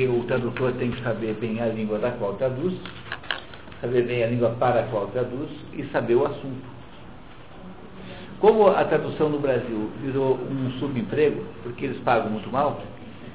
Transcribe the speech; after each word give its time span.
porque 0.00 0.06
o 0.06 0.24
tradutor 0.24 0.72
tem 0.74 0.90
que 0.90 1.02
saber 1.02 1.34
bem 1.34 1.60
a 1.60 1.66
língua 1.66 1.98
da 1.98 2.10
qual 2.12 2.34
traduz, 2.34 2.72
saber 3.82 4.06
bem 4.06 4.24
a 4.24 4.28
língua 4.28 4.50
para 4.58 4.80
a 4.80 4.82
qual 4.84 5.08
traduz 5.08 5.50
e 5.74 5.84
saber 5.92 6.14
o 6.14 6.24
assunto. 6.24 6.80
Como 8.38 8.68
a 8.68 8.82
tradução 8.84 9.28
no 9.28 9.38
Brasil 9.38 9.90
virou 10.02 10.36
um 10.36 10.70
subemprego, 10.78 11.44
porque 11.62 11.84
eles 11.84 11.98
pagam 11.98 12.30
muito 12.30 12.50
mal, 12.50 12.82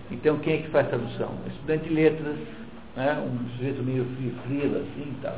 então 0.10 0.40
quem 0.40 0.56
é 0.56 0.58
que 0.58 0.70
faz 0.70 0.88
tradução? 0.88 1.30
Estudante 1.48 1.88
de 1.88 1.94
letras, 1.94 2.36
né? 2.96 3.24
um 3.24 3.50
sujeito 3.58 3.84
meio 3.84 4.06
frila 4.48 4.80
assim 4.80 5.12
e 5.12 5.18
tal. 5.22 5.36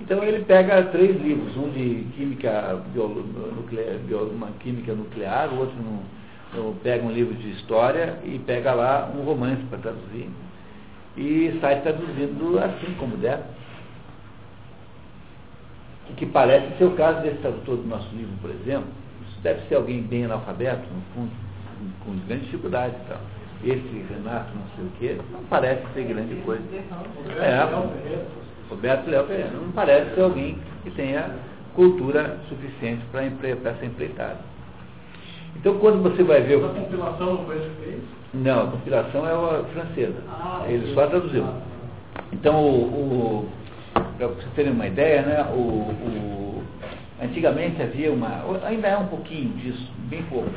Então 0.00 0.22
ele 0.22 0.44
pega 0.44 0.84
três 0.84 1.20
livros, 1.20 1.56
um 1.56 1.70
de 1.70 2.06
química, 2.16 2.80
nuclear, 3.56 3.98
uma 4.32 4.48
química 4.60 4.94
nuclear, 4.94 5.52
o 5.52 5.58
outro 5.58 5.76
no, 6.54 6.74
pega 6.74 7.04
um 7.04 7.10
livro 7.10 7.34
de 7.34 7.50
história 7.50 8.18
e 8.24 8.38
pega 8.38 8.72
lá 8.72 9.10
um 9.16 9.22
romance 9.22 9.62
para 9.64 9.78
traduzir. 9.78 10.28
E 11.20 11.58
sai 11.60 11.82
traduzindo 11.82 12.58
assim 12.58 12.94
como 12.98 13.14
der. 13.18 13.42
O 16.08 16.14
que 16.14 16.24
parece 16.24 16.78
ser 16.78 16.84
o 16.84 16.92
caso 16.92 17.20
desse 17.20 17.36
tradutor 17.36 17.76
do 17.76 17.86
nosso 17.86 18.08
livro, 18.16 18.32
por 18.40 18.50
exemplo. 18.50 18.88
Isso 19.28 19.38
deve 19.42 19.60
ser 19.68 19.74
alguém 19.74 20.00
bem 20.00 20.24
analfabeto, 20.24 20.88
no 20.88 21.02
fundo, 21.14 21.30
com, 22.04 22.16
grande 22.26 22.46
dificuldade 22.46 22.94
esse 23.62 24.06
Renato 24.08 24.48
não 24.54 24.64
sei 24.74 24.84
o 24.86 24.90
quê, 24.98 25.22
não 25.30 25.44
parece 25.44 25.82
ser 25.92 26.04
grande 26.04 26.34
coisa. 26.36 26.62
É, 27.38 27.60
Roberto 28.70 29.10
Léo 29.10 29.26
Pereira, 29.26 29.50
não 29.50 29.70
parece 29.72 30.14
ser 30.14 30.22
alguém 30.22 30.56
que 30.82 30.90
tenha 30.92 31.36
cultura 31.74 32.38
suficiente 32.48 33.04
para 33.12 33.24
essa 33.24 33.84
empreitada. 33.84 34.38
Então, 35.56 35.78
quando 35.78 36.02
você 36.02 36.22
vai 36.22 36.40
ver... 36.40 36.60
Compilação 36.60 37.34
não 37.34 37.44
foi 37.44 37.58
que 37.58 37.84
fez? 37.84 38.19
Não, 38.32 38.62
a 38.62 38.70
compilação 38.70 39.26
é 39.26 39.32
a 39.32 39.64
francesa. 39.64 40.22
Ah, 40.28 40.64
Ele 40.68 40.94
só 40.94 41.06
traduziu. 41.06 41.44
Então, 42.32 42.64
o, 42.64 43.46
o 43.46 43.60
para 44.16 44.28
vocês 44.28 44.52
terem 44.54 44.72
uma 44.72 44.86
ideia, 44.86 45.22
né, 45.22 45.42
o, 45.52 45.58
o, 45.58 46.62
antigamente 47.22 47.82
havia 47.82 48.12
uma... 48.12 48.44
Ainda 48.64 48.88
é 48.88 48.96
um 48.96 49.06
pouquinho 49.06 49.48
disso, 49.56 49.90
bem 50.08 50.22
pouco 50.24 50.50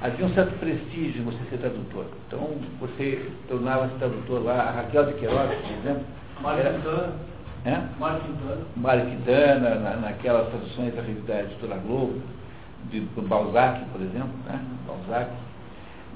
havia 0.00 0.24
um 0.24 0.34
certo 0.34 0.58
prestígio 0.58 1.20
em 1.20 1.24
você 1.24 1.38
ser 1.50 1.58
tradutor. 1.58 2.06
Então, 2.26 2.48
você 2.80 3.30
tornava-se 3.48 3.94
tradutor 3.96 4.42
lá, 4.42 4.62
a 4.62 4.70
Raquel 4.70 5.06
de 5.06 5.14
Queiroz, 5.14 5.50
por 5.50 5.72
exemplo. 5.78 6.04
Era. 6.42 7.12
É? 7.66 7.82
Mário 7.98 8.20
Quintana. 8.22 8.62
Mário 8.76 9.06
Quintana, 9.06 9.74
na, 9.74 9.96
naquelas 9.96 10.48
traduções 10.48 10.94
da 10.94 11.02
revista 11.02 11.40
Editora 11.40 11.76
Globo, 11.76 12.22
de, 12.90 13.00
do 13.00 13.20
Balzac, 13.20 13.84
por 13.92 14.00
exemplo, 14.00 14.32
né? 14.46 14.58
Balzac. 14.86 15.30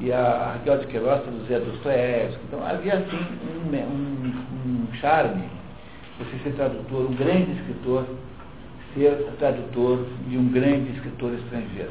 E 0.00 0.12
a 0.12 0.54
Raquel 0.54 0.78
de 0.78 0.86
Queiroz 0.86 1.22
traduzia 1.22 1.60
Dostoiévski. 1.60 2.40
Então, 2.48 2.66
havia, 2.66 2.94
assim, 2.94 3.16
um, 3.16 3.76
um, 3.76 4.86
um 4.90 4.94
charme 4.94 5.44
você 6.18 6.38
ser 6.44 6.54
tradutor, 6.54 7.10
um 7.10 7.14
grande 7.14 7.52
escritor, 7.52 8.04
ser 8.94 9.16
tradutor 9.38 10.06
de 10.28 10.38
um 10.38 10.48
grande 10.48 10.92
escritor 10.92 11.32
estrangeiro. 11.34 11.90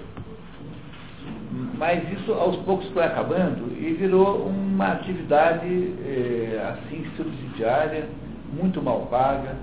Mas 1.78 2.04
isso 2.12 2.34
aos 2.34 2.56
poucos 2.58 2.88
foi 2.90 3.04
acabando 3.04 3.72
e 3.78 3.94
virou 3.94 4.48
uma 4.48 4.94
atividade 4.94 5.68
eh, 6.06 6.62
assim 6.74 7.06
subsidiária, 7.18 8.08
muito 8.54 8.82
mal 8.82 9.08
paga, 9.08 9.56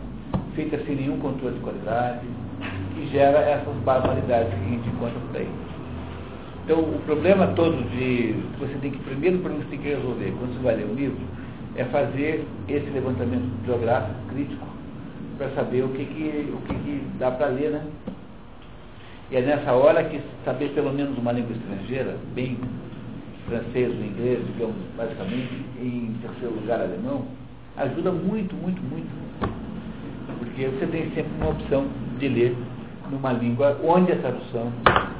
feita 0.54 0.78
sem 0.84 0.96
nenhum 0.96 1.18
controle 1.18 1.54
de 1.54 1.60
qualidade, 1.60 2.26
que 2.94 3.08
gera 3.08 3.38
essas 3.38 3.74
barbaridades 3.76 4.52
que 4.52 4.60
a 4.60 4.68
gente 4.68 4.88
encontra 4.88 5.20
por 5.20 5.36
aí. 5.36 5.69
Então 6.70 6.84
o 6.84 7.00
problema 7.00 7.48
todo 7.48 7.82
de 7.90 8.32
você 8.60 8.72
tem 8.80 8.92
que, 8.92 8.98
primeiro 9.00 9.38
problema 9.38 9.64
que 9.64 9.70
você 9.70 9.76
tem 9.76 9.84
que 9.84 9.96
resolver 9.96 10.32
quando 10.38 10.54
você 10.54 10.62
vai 10.62 10.76
ler 10.76 10.86
um 10.86 10.94
livro, 10.94 11.18
é 11.74 11.84
fazer 11.86 12.46
esse 12.68 12.88
levantamento 12.90 13.50
geográfico 13.66 14.14
crítico 14.28 14.64
para 15.36 15.50
saber 15.50 15.82
o 15.82 15.88
que, 15.88 16.04
que, 16.04 16.54
o 16.54 16.60
que, 16.68 16.74
que 16.74 17.02
dá 17.18 17.32
para 17.32 17.48
ler, 17.48 17.72
né? 17.72 17.84
E 19.32 19.36
é 19.36 19.40
nessa 19.40 19.72
hora 19.72 20.04
que 20.04 20.20
saber 20.44 20.68
pelo 20.68 20.92
menos 20.92 21.18
uma 21.18 21.32
língua 21.32 21.56
estrangeira, 21.56 22.16
bem 22.36 22.56
francês 23.48 23.92
ou 23.92 24.04
inglês, 24.04 24.38
digamos, 24.52 24.76
basicamente, 24.96 25.52
em 25.82 26.14
terceiro 26.22 26.54
lugar 26.54 26.80
alemão, 26.80 27.24
ajuda 27.78 28.12
muito, 28.12 28.54
muito, 28.54 28.80
muito. 28.82 29.10
Porque 30.38 30.68
você 30.68 30.86
tem 30.86 31.10
sempre 31.16 31.32
uma 31.40 31.50
opção 31.50 31.88
de 32.20 32.28
ler 32.28 32.56
numa 33.10 33.32
língua 33.32 33.76
onde 33.84 34.12
a 34.12 34.16
tradução, 34.16 34.72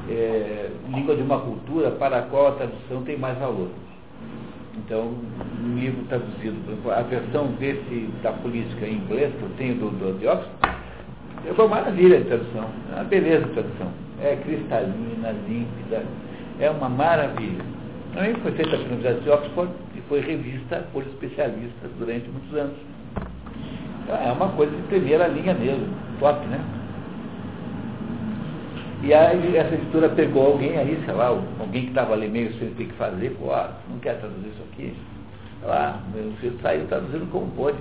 é, 0.09 0.71
língua 0.89 1.17
de 1.17 1.23
uma 1.23 1.39
cultura 1.41 1.91
para 1.93 2.19
a 2.19 2.23
qual 2.23 2.49
a 2.49 2.53
tradução 2.53 3.03
tem 3.03 3.19
mais 3.19 3.37
valor. 3.39 3.69
Então, 4.77 5.15
um 5.63 5.79
livro 5.79 6.05
traduzido, 6.05 6.57
a 6.91 7.03
versão 7.03 7.49
desse 7.59 8.09
da 8.23 8.33
política 8.33 8.87
em 8.87 8.95
inglês 8.95 9.33
que 9.35 9.43
eu 9.43 9.51
tenho 9.59 9.75
do, 9.75 9.91
do 9.91 10.19
de 10.19 10.27
Oxford, 10.27 10.51
é 11.47 11.53
uma 11.53 11.69
maravilha 11.69 12.19
de 12.19 12.25
tradução, 12.25 12.67
é 12.91 12.95
uma 12.97 13.05
beleza 13.05 13.47
de 13.47 13.53
tradução. 13.53 13.89
É 14.23 14.37
cristalina, 14.37 15.35
límpida, 15.49 16.05
é 16.59 16.71
uma 16.71 16.89
maravilha. 16.89 17.65
Também 18.15 18.35
foi 18.35 18.53
feita 18.53 18.71
pela 18.73 18.83
Universidade 18.85 19.21
de 19.21 19.31
Oxford 19.31 19.73
e 19.97 20.01
foi 20.03 20.21
revista 20.21 20.85
por 20.93 21.03
especialistas 21.03 21.91
durante 21.99 22.29
muitos 22.29 22.55
anos. 22.59 22.77
Então, 24.03 24.17
é 24.17 24.33
uma 24.33 24.49
coisa 24.49 24.75
de 24.75 24.83
primeira 24.83 25.27
linha 25.29 25.55
mesmo, 25.55 25.89
top, 26.19 26.47
né? 26.47 26.61
E 29.03 29.15
aí 29.15 29.57
essa 29.57 29.75
editora 29.75 30.11
pegou 30.11 30.47
alguém 30.53 30.77
aí, 30.77 31.03
sei 31.05 31.15
lá, 31.15 31.29
alguém 31.29 31.85
que 31.85 31.89
estava 31.89 32.13
ali 32.13 32.29
meio 32.29 32.53
sem 32.59 32.71
ter 32.75 32.85
que 32.85 32.93
fazer, 32.95 33.31
falou, 33.39 33.55
ah, 33.55 33.73
não 33.89 33.99
quer 33.99 34.19
traduzir 34.19 34.49
isso 34.49 34.63
aqui? 34.73 34.95
Lá, 35.63 36.01
meu 36.15 36.33
filho 36.41 36.59
saiu 36.61 36.87
traduzindo 36.87 37.31
como 37.31 37.51
pôde. 37.53 37.79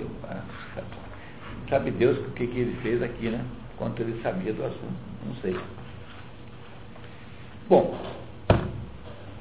Sabe 1.68 1.90
Deus 1.92 2.18
o 2.18 2.30
que, 2.32 2.46
que 2.46 2.60
ele 2.60 2.76
fez 2.82 3.02
aqui, 3.02 3.28
né? 3.28 3.44
Quanto 3.76 4.00
ele 4.02 4.20
sabia 4.22 4.52
do 4.52 4.64
assunto. 4.64 4.94
Não 5.26 5.34
sei. 5.36 5.56
Bom, 7.68 7.96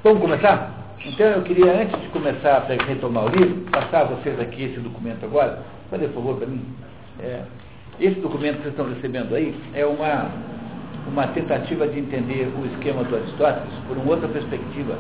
vamos 0.04 0.22
começar? 0.22 0.96
Então 1.04 1.26
eu 1.28 1.42
queria, 1.44 1.82
antes 1.82 2.00
de 2.00 2.08
começar 2.10 2.58
a 2.58 2.84
retomar 2.86 3.26
o 3.26 3.30
livro, 3.30 3.72
passar 3.72 4.02
a 4.02 4.06
vocês 4.06 4.40
aqui 4.40 4.66
esse 4.66 4.80
documento 4.80 5.24
agora. 5.26 5.64
Fazer 5.90 6.10
favor 6.10 6.38
para 6.38 6.48
mim. 6.48 6.64
É, 7.20 7.44
esse 8.00 8.20
documento 8.20 8.58
que 8.58 8.64
vocês 8.64 8.74
estão 8.74 8.94
recebendo 8.94 9.34
aí 9.34 9.56
é 9.74 9.86
uma, 9.86 10.30
uma 11.10 11.28
tentativa 11.28 11.88
de 11.88 12.00
entender 12.00 12.52
o 12.58 12.66
esquema 12.74 13.04
do 13.04 13.16
Aristóteles 13.16 13.74
por 13.88 13.98
uma 13.98 14.12
outra 14.12 14.28
perspectiva. 14.28 14.98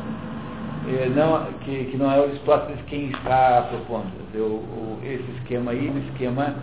É, 0.88 1.08
não, 1.10 1.46
que, 1.62 1.86
que 1.86 1.98
não 1.98 2.12
é 2.12 2.20
o 2.20 2.24
Aristóteles 2.24 2.80
quem 2.88 3.10
está 3.10 3.68
propondo. 3.70 4.12
Eu, 4.34 4.46
o, 4.46 5.00
esse 5.04 5.30
esquema 5.38 5.72
aí, 5.72 5.90
o 5.90 5.98
esquema 6.10 6.56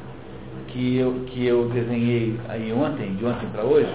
que 0.69 0.97
eu, 0.99 1.25
que 1.27 1.47
eu 1.47 1.69
desenhei 1.69 2.39
aí 2.49 2.73
ontem, 2.73 3.15
de 3.15 3.25
ontem 3.25 3.47
para 3.53 3.63
hoje, 3.63 3.93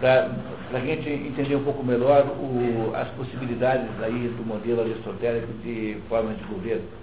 para 0.00 0.30
a 0.72 0.80
gente 0.80 1.08
entender 1.08 1.56
um 1.56 1.64
pouco 1.64 1.84
melhor 1.84 2.26
o, 2.26 2.92
as 2.94 3.08
possibilidades 3.10 3.88
aí 4.02 4.34
do 4.36 4.44
modelo 4.46 4.80
aristotélico 4.80 5.52
de 5.62 5.98
forma 6.08 6.32
de 6.34 6.44
governo. 6.44 7.01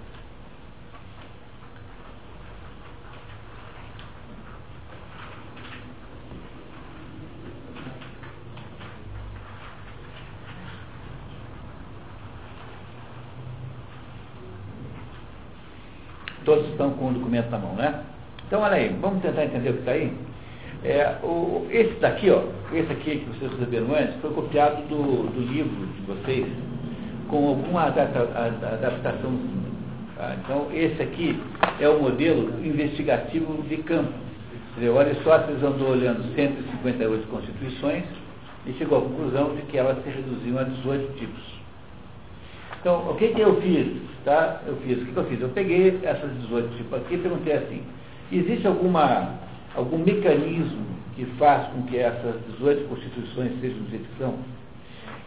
Todos 16.50 16.68
estão 16.70 16.90
com 16.94 17.10
o 17.10 17.12
documento 17.12 17.48
na 17.48 17.58
mão, 17.58 17.76
né? 17.76 18.02
Então, 18.44 18.62
olha 18.62 18.74
aí, 18.74 18.88
vamos 19.00 19.22
tentar 19.22 19.44
entender 19.44 19.70
o 19.70 19.74
que 19.74 19.78
está 19.78 19.92
aí? 19.92 20.12
É, 20.82 21.14
o, 21.22 21.64
esse 21.70 21.92
daqui, 22.00 22.28
ó, 22.28 22.42
esse 22.72 22.90
aqui 22.90 23.18
que 23.18 23.38
vocês 23.38 23.52
receberam 23.52 23.94
antes, 23.94 24.16
foi 24.20 24.32
copiado 24.32 24.82
do, 24.88 25.30
do 25.30 25.40
livro 25.52 25.86
de 25.86 26.02
vocês, 26.08 26.48
com 27.28 27.50
alguma 27.50 27.84
adaptação. 27.84 29.38
Tá? 30.16 30.36
Então, 30.42 30.66
esse 30.72 31.00
aqui 31.00 31.40
é 31.78 31.88
o 31.88 32.02
modelo 32.02 32.52
investigativo 32.66 33.62
de 33.68 33.76
campo. 33.84 34.12
O 34.76 34.98
Aristóteles 34.98 35.62
andou 35.62 35.90
olhando 35.90 36.34
158 36.34 37.28
constituições 37.28 38.02
e 38.66 38.72
chegou 38.72 38.98
à 38.98 39.02
conclusão 39.02 39.54
de 39.54 39.62
que 39.62 39.78
elas 39.78 40.02
se 40.02 40.10
reduziam 40.10 40.58
a 40.58 40.64
18 40.64 41.16
tipos. 41.16 41.59
Então, 42.80 43.10
o 43.10 43.14
que, 43.16 43.28
que 43.28 43.40
eu 43.40 43.60
fiz? 43.60 43.86
Tá? 44.24 44.60
Eu 44.66 44.76
fiz, 44.76 44.98
o 45.00 45.06
que, 45.06 45.12
que 45.12 45.16
eu 45.16 45.24
fiz? 45.24 45.40
Eu 45.40 45.48
peguei 45.50 45.98
essas 46.02 46.30
18 46.42 46.76
tipos 46.76 46.98
aqui 46.98 47.14
e 47.14 47.18
perguntei 47.18 47.54
assim, 47.54 47.82
Existe 48.32 48.64
alguma, 48.64 49.34
algum 49.74 49.98
mecanismo 49.98 50.86
que 51.16 51.24
faz 51.36 51.66
com 51.72 51.82
que 51.82 51.98
essas 51.98 52.36
18 52.52 52.88
constituições 52.88 53.60
sejam 53.60 53.78
do 53.78 53.90
jeito 53.90 54.04
que 54.04 54.18
são? 54.18 54.34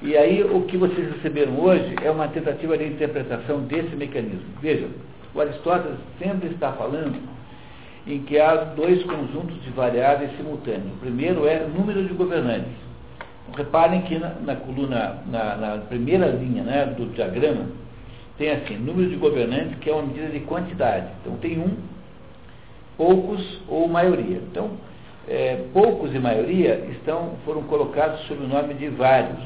E 0.02 0.16
aí 0.16 0.42
o 0.42 0.62
que 0.62 0.78
vocês 0.78 1.12
receberam 1.12 1.60
hoje 1.60 1.96
é 2.02 2.10
uma 2.10 2.30
tentativa 2.30 2.78
de 2.78 2.86
interpretação 2.86 3.60
desse 3.64 3.94
mecanismo. 3.98 4.46
Vejam, 4.62 4.88
o 5.36 5.42
Aristóteles 5.42 5.98
sempre 6.18 6.50
está 6.50 6.72
falando 6.72 7.20
em 8.08 8.22
que 8.22 8.40
há 8.40 8.56
dois 8.56 9.04
conjuntos 9.04 9.62
de 9.62 9.70
variáveis 9.72 10.32
simultâneos. 10.38 10.94
O 10.94 11.00
primeiro 11.00 11.46
é 11.46 11.68
número 11.68 12.06
de 12.06 12.14
governantes. 12.14 12.72
Reparem 13.56 14.02
que 14.02 14.18
na, 14.18 14.30
na 14.42 14.56
coluna, 14.56 15.18
na, 15.28 15.56
na, 15.56 15.78
primeira 15.78 16.28
linha 16.28 16.64
né, 16.64 16.86
do 16.86 17.06
diagrama, 17.14 17.68
tem 18.38 18.52
assim, 18.52 18.78
número 18.78 19.10
de 19.10 19.16
governantes, 19.16 19.78
que 19.80 19.90
é 19.90 19.94
uma 19.94 20.04
medida 20.04 20.28
de 20.28 20.40
quantidade. 20.42 21.08
Então 21.22 21.38
tem 21.38 21.60
um, 21.60 21.76
poucos 22.98 23.62
ou 23.68 23.88
maioria. 23.88 24.38
Então, 24.38 24.72
é, 25.28 25.66
poucos 25.72 26.14
e 26.14 26.20
maioria 26.20 26.86
estão, 26.92 27.34
foram 27.46 27.64
colocados 27.64 28.22
sob 28.28 28.44
o 28.44 28.48
nome 28.48 28.74
de 28.74 28.90
vários. 28.90 29.40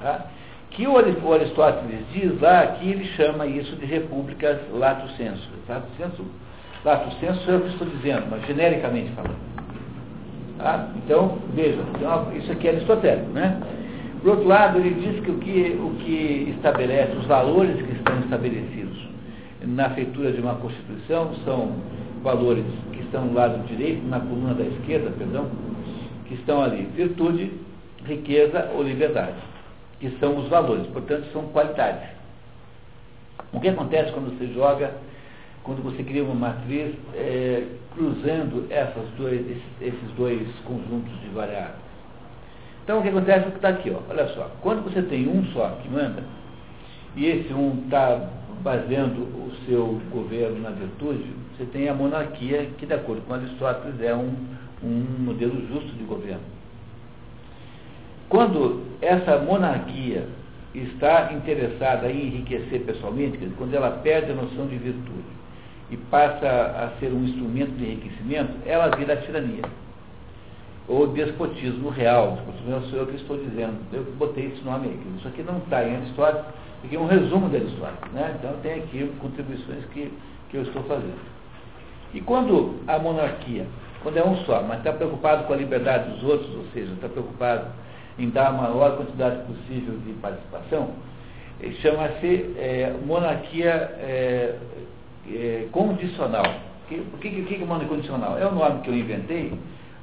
Tá? 0.00 0.26
Que 0.70 0.86
o 0.86 0.96
Aristóteles 0.98 2.04
diz 2.12 2.40
lá 2.40 2.66
que 2.66 2.88
ele 2.88 3.04
chama 3.16 3.46
isso 3.46 3.76
de 3.76 3.86
repúblicas 3.86 4.58
lato 4.72 5.08
sensu. 5.16 5.48
Lato 5.68 5.86
sensu, 5.96 6.24
lato 6.84 7.10
é 7.24 7.56
o 7.56 7.60
que 7.60 7.68
estou 7.68 7.88
dizendo, 7.88 8.26
mas 8.28 8.44
genericamente 8.46 9.10
falando. 9.12 9.53
Tá? 10.58 10.88
Então, 10.96 11.38
veja, 11.52 11.80
isso 12.36 12.52
aqui 12.52 12.68
é 12.68 12.70
aristotélico, 12.72 13.30
né? 13.30 13.60
Por 14.22 14.30
outro 14.30 14.48
lado, 14.48 14.78
ele 14.78 14.94
diz 14.94 15.22
que 15.22 15.30
o 15.30 15.38
que, 15.38 15.78
o 15.80 15.90
que 16.02 16.54
estabelece, 16.56 17.16
os 17.16 17.26
valores 17.26 17.76
que 17.76 17.92
estão 17.92 18.18
estabelecidos 18.20 18.96
na 19.66 19.90
feitura 19.90 20.32
de 20.32 20.40
uma 20.40 20.54
Constituição 20.54 21.34
são 21.44 21.72
valores 22.22 22.64
que 22.92 23.00
estão 23.00 23.26
no 23.26 23.34
lado 23.34 23.66
direito, 23.66 24.06
na 24.06 24.20
coluna 24.20 24.54
da 24.54 24.64
esquerda, 24.64 25.10
perdão, 25.10 25.50
que 26.26 26.34
estão 26.34 26.62
ali, 26.62 26.88
virtude, 26.94 27.52
riqueza 28.06 28.70
ou 28.74 28.82
liberdade, 28.82 29.36
que 30.00 30.10
são 30.18 30.38
os 30.38 30.48
valores, 30.48 30.86
portanto, 30.86 31.26
são 31.32 31.42
qualidades. 31.48 32.08
O 33.52 33.60
que 33.60 33.68
acontece 33.68 34.12
quando 34.12 34.36
você 34.38 34.46
joga, 34.54 34.94
quando 35.64 35.82
você 35.82 36.02
cria 36.02 36.22
uma 36.22 36.34
matriz 36.34 36.94
é, 37.14 37.66
cruzando 37.94 38.66
essas 38.70 39.08
dois, 39.16 39.40
esses, 39.80 40.10
dois 40.16 40.46
conjuntos 40.66 41.10
de 41.22 41.28
variáveis? 41.30 41.82
Então 42.84 42.98
o 42.98 43.02
que 43.02 43.08
acontece 43.08 43.48
é 43.48 43.50
que 43.50 43.56
está 43.56 43.70
aqui, 43.70 43.90
ó, 43.90 43.98
olha 44.10 44.28
só, 44.34 44.50
quando 44.60 44.84
você 44.84 45.02
tem 45.02 45.26
um 45.26 45.42
só 45.46 45.70
que 45.82 45.88
manda, 45.88 46.22
e 47.16 47.26
esse 47.26 47.52
um 47.54 47.82
está 47.84 48.28
baseando 48.62 49.22
o 49.22 49.52
seu 49.66 50.00
governo 50.12 50.60
na 50.60 50.70
virtude, 50.70 51.24
você 51.56 51.64
tem 51.64 51.88
a 51.88 51.94
monarquia, 51.94 52.68
que 52.76 52.84
de 52.84 52.92
acordo 52.92 53.22
com 53.22 53.32
Aristóteles 53.32 54.00
é 54.02 54.14
um, 54.14 54.34
um 54.82 55.06
modelo 55.20 55.66
justo 55.68 55.96
de 55.96 56.04
governo. 56.04 56.42
Quando 58.28 58.82
essa 59.00 59.38
monarquia 59.38 60.26
está 60.74 61.32
interessada 61.32 62.10
em 62.10 62.26
enriquecer 62.26 62.82
pessoalmente, 62.82 63.38
quando 63.56 63.72
ela 63.72 63.92
perde 64.02 64.32
a 64.32 64.34
noção 64.34 64.66
de 64.66 64.76
virtude 64.76 65.34
e 65.90 65.96
passa 65.96 66.46
a 66.46 66.98
ser 66.98 67.12
um 67.12 67.24
instrumento 67.24 67.72
de 67.76 67.84
enriquecimento, 67.84 68.52
ela 68.66 68.94
vira 68.96 69.14
a 69.14 69.16
tirania 69.18 69.62
ou 70.88 71.06
despotismo 71.08 71.90
real. 71.90 72.32
Despotismo 72.32 72.70
não 72.70 72.82
sou 72.82 72.98
eu 73.00 73.06
que 73.06 73.16
estou 73.16 73.36
dizendo. 73.38 73.78
Eu 73.92 74.04
botei 74.16 74.46
esse 74.46 74.62
nome 74.62 74.88
aqui. 74.88 75.18
Isso 75.18 75.28
aqui 75.28 75.42
não 75.42 75.58
está 75.58 75.84
em 75.84 75.96
Aristóteles, 75.96 76.46
aqui 76.84 76.96
é 76.96 76.98
um 76.98 77.06
resumo 77.06 77.48
da 77.48 77.58
Aristóteles. 77.58 78.12
Né? 78.12 78.36
Então 78.38 78.52
tem 78.62 78.74
aqui 78.74 79.12
contribuições 79.20 79.84
que, 79.92 80.12
que 80.50 80.56
eu 80.56 80.62
estou 80.62 80.82
fazendo. 80.84 81.34
E 82.12 82.20
quando 82.20 82.76
a 82.86 82.98
monarquia, 82.98 83.66
quando 84.02 84.16
é 84.16 84.24
um 84.24 84.36
só, 84.44 84.62
mas 84.62 84.78
está 84.78 84.92
preocupado 84.92 85.44
com 85.44 85.52
a 85.52 85.56
liberdade 85.56 86.10
dos 86.10 86.22
outros, 86.22 86.54
ou 86.54 86.64
seja, 86.72 86.92
está 86.92 87.08
preocupado 87.08 87.66
em 88.18 88.30
dar 88.30 88.48
a 88.48 88.52
maior 88.52 88.96
quantidade 88.96 89.42
possível 89.46 89.98
de 90.06 90.12
participação, 90.14 90.90
eh, 91.60 91.70
chama-se 91.80 92.54
é, 92.56 92.94
monarquia 93.04 93.70
é, 93.98 94.54
é, 95.30 95.66
condicional. 95.72 96.44
O 96.84 97.18
que, 97.18 97.30
que, 97.30 97.54
é 97.54 97.58
monarquia 97.66 97.88
condicional? 97.88 98.38
É 98.38 98.46
o 98.46 98.54
nome 98.54 98.80
que 98.82 98.90
eu 98.90 98.94
inventei 98.94 99.52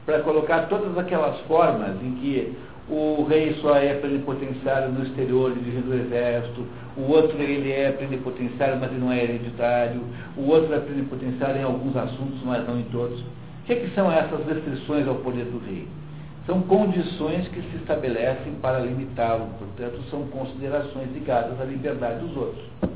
para 0.05 0.19
colocar 0.21 0.67
todas 0.67 0.97
aquelas 0.97 1.39
formas 1.41 1.95
em 2.01 2.11
que 2.15 2.55
o 2.89 3.23
rei 3.29 3.55
só 3.61 3.77
é 3.77 3.93
plenipotenciário 3.93 4.91
no 4.91 5.03
exterior 5.03 5.53
dirigindo 5.53 5.91
o 5.91 5.93
exército, 5.93 6.65
o 6.97 7.09
outro 7.09 7.41
ele 7.41 7.71
é 7.71 7.91
plenipotenciário, 7.91 8.77
mas 8.79 8.91
ele 8.91 8.99
não 8.99 9.11
é 9.11 9.23
hereditário, 9.23 10.01
o 10.35 10.49
outro 10.49 10.73
é 10.73 10.79
plenipotenciário 10.79 11.61
em 11.61 11.63
alguns 11.63 11.95
assuntos, 11.95 12.41
mas 12.43 12.67
não 12.67 12.79
em 12.79 12.83
todos. 12.85 13.19
O 13.21 13.63
que, 13.65 13.73
é 13.73 13.75
que 13.77 13.95
são 13.95 14.11
essas 14.11 14.45
restrições 14.45 15.07
ao 15.07 15.15
poder 15.15 15.45
do 15.45 15.59
rei? 15.65 15.87
São 16.45 16.61
condições 16.63 17.47
que 17.49 17.61
se 17.61 17.77
estabelecem 17.77 18.53
para 18.61 18.79
limitá-lo, 18.79 19.47
portanto, 19.59 20.01
são 20.09 20.23
considerações 20.27 21.13
ligadas 21.13 21.61
à 21.61 21.63
liberdade 21.63 22.25
dos 22.25 22.35
outros. 22.35 22.90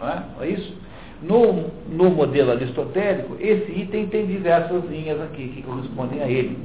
Não 0.00 0.08
é? 0.08 0.22
é 0.40 0.48
isso? 0.48 0.74
No, 1.22 1.66
no 1.90 2.10
modelo 2.10 2.52
aristotélico, 2.52 3.36
esse 3.38 3.70
item 3.72 4.06
tem 4.06 4.26
diversas 4.26 4.82
linhas 4.86 5.20
aqui 5.20 5.48
que 5.48 5.62
correspondem 5.62 6.22
a 6.22 6.28
ele. 6.28 6.56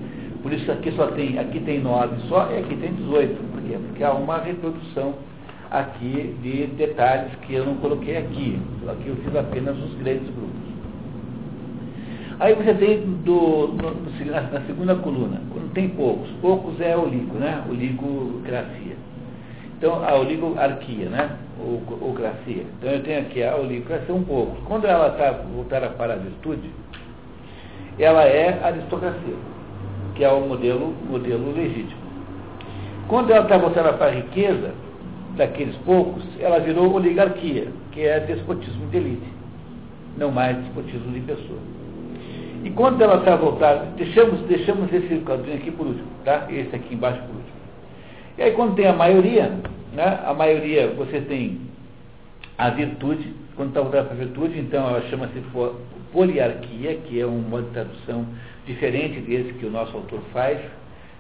Por 0.42 0.54
isso 0.54 0.72
aqui 0.72 0.92
só 0.92 1.08
tem, 1.08 1.38
aqui 1.38 1.60
tem 1.60 1.82
9 1.82 2.16
só 2.30 2.50
e 2.52 2.60
aqui 2.60 2.76
tem 2.78 2.94
18. 2.94 3.36
Por 3.52 3.62
quê? 3.64 3.78
Porque 3.88 4.04
há 4.04 4.14
uma 4.14 4.38
reprodução 4.38 5.16
aqui 5.70 6.36
de 6.42 6.68
detalhes 6.78 7.34
que 7.42 7.54
eu 7.54 7.66
não 7.66 7.76
coloquei 7.76 8.16
aqui. 8.18 8.58
Aqui 8.88 9.10
eu 9.10 9.16
fiz 9.18 9.36
apenas 9.36 9.78
os 9.78 9.94
grandes 9.96 10.28
grupos. 10.28 10.66
Aí 12.40 12.54
você 12.54 12.74
tem 12.74 13.02
do, 13.24 13.68
no, 13.68 14.52
na 14.52 14.62
segunda 14.68 14.96
coluna, 14.96 15.42
tem 15.74 15.90
poucos, 15.90 16.30
poucos 16.42 16.80
é 16.82 16.96
oligo, 16.96 17.38
né? 17.38 17.64
Oligocracia. 17.70 18.95
Então, 19.78 20.04
a 20.06 20.16
oligarquia, 20.16 21.10
né? 21.10 21.38
ou, 21.60 22.14
gracia. 22.14 22.64
Então 22.78 22.92
eu 22.92 23.04
tenho 23.04 23.22
aqui 23.22 23.44
a 23.44 23.56
oligocracia 23.56 24.14
um 24.14 24.24
pouco. 24.24 24.56
Quando 24.66 24.86
ela 24.86 25.10
está 25.10 25.32
voltada 25.32 25.90
para 25.90 26.14
a 26.14 26.18
virtude, 26.18 26.70
ela 27.98 28.24
é 28.24 28.60
aristocracia, 28.64 29.36
que 30.16 30.24
é 30.24 30.32
o 30.32 30.42
modelo, 30.42 30.94
modelo 31.10 31.54
legítimo. 31.54 32.06
Quando 33.08 33.32
ela 33.32 33.44
está 33.44 33.58
voltada 33.58 33.94
para 33.94 34.08
a 34.08 34.16
riqueza, 34.16 34.74
daqueles 35.36 35.76
poucos, 35.78 36.24
ela 36.40 36.60
virou 36.60 36.94
oligarquia, 36.94 37.68
que 37.92 38.02
é 38.02 38.20
despotismo 38.20 38.88
de 38.88 38.98
elite, 38.98 39.28
não 40.18 40.32
mais 40.32 40.58
despotismo 40.58 41.12
de 41.12 41.20
pessoa. 41.22 41.60
E 42.64 42.70
quando 42.72 43.02
ela 43.02 43.18
está 43.18 43.36
voltada, 43.36 43.86
deixamos, 43.96 44.40
deixamos 44.42 44.92
esse 44.92 45.20
quadrinho 45.20 45.58
aqui 45.58 45.72
por 45.72 45.86
último, 45.86 46.08
tá? 46.24 46.48
Esse 46.50 46.76
aqui 46.76 46.96
embaixo 46.96 47.22
por. 47.22 47.35
E 48.38 48.44
aí 48.44 48.52
quando 48.52 48.76
tem 48.76 48.88
a 48.88 48.94
maioria, 48.94 49.52
né? 49.94 50.20
A 50.26 50.34
maioria, 50.34 50.88
você 50.90 51.22
tem 51.22 51.62
a 52.58 52.70
virtude, 52.70 53.34
quando 53.56 53.70
está 53.70 53.82
voltada 53.82 54.06
para 54.06 54.14
a 54.14 54.18
virtude, 54.18 54.60
então 54.60 54.88
ela 54.88 55.02
chama-se 55.10 55.42
poliarquia, 56.12 56.96
que 57.08 57.20
é 57.20 57.26
um 57.26 57.40
modo 57.40 57.68
de 57.68 57.72
tradução 57.72 58.26
diferente 58.66 59.20
desse 59.22 59.54
que 59.54 59.66
o 59.66 59.72
nosso 59.72 59.96
autor 59.96 60.22
faz. 60.34 60.60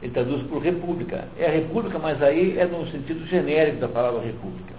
Ele 0.01 0.12
traduz 0.12 0.44
por 0.44 0.62
república. 0.62 1.25
É 1.38 1.47
a 1.47 1.51
república, 1.51 1.97
mas 1.97 2.21
aí 2.21 2.57
é 2.57 2.65
no 2.65 2.85
sentido 2.88 3.25
genérico 3.27 3.77
da 3.77 3.88
palavra 3.88 4.21
república. 4.21 4.73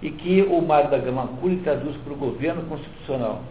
E 0.00 0.10
que 0.10 0.42
o 0.42 0.60
Mário 0.60 0.90
da 0.90 0.98
Gama 0.98 1.26
Curi 1.40 1.56
traduz 1.58 1.96
o 1.96 2.14
governo 2.14 2.62
constitucional. 2.62 3.42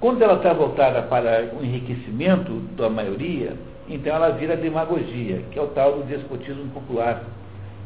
Quando 0.00 0.22
ela 0.22 0.34
está 0.34 0.52
voltada 0.52 1.02
para 1.02 1.50
o 1.58 1.64
enriquecimento 1.64 2.52
da 2.76 2.88
maioria, 2.88 3.54
então 3.94 4.14
ela 4.14 4.30
vira 4.30 4.56
demagogia, 4.56 5.42
que 5.50 5.58
é 5.58 5.62
o 5.62 5.68
tal 5.68 5.98
do 5.98 6.04
despotismo 6.04 6.70
popular 6.70 7.22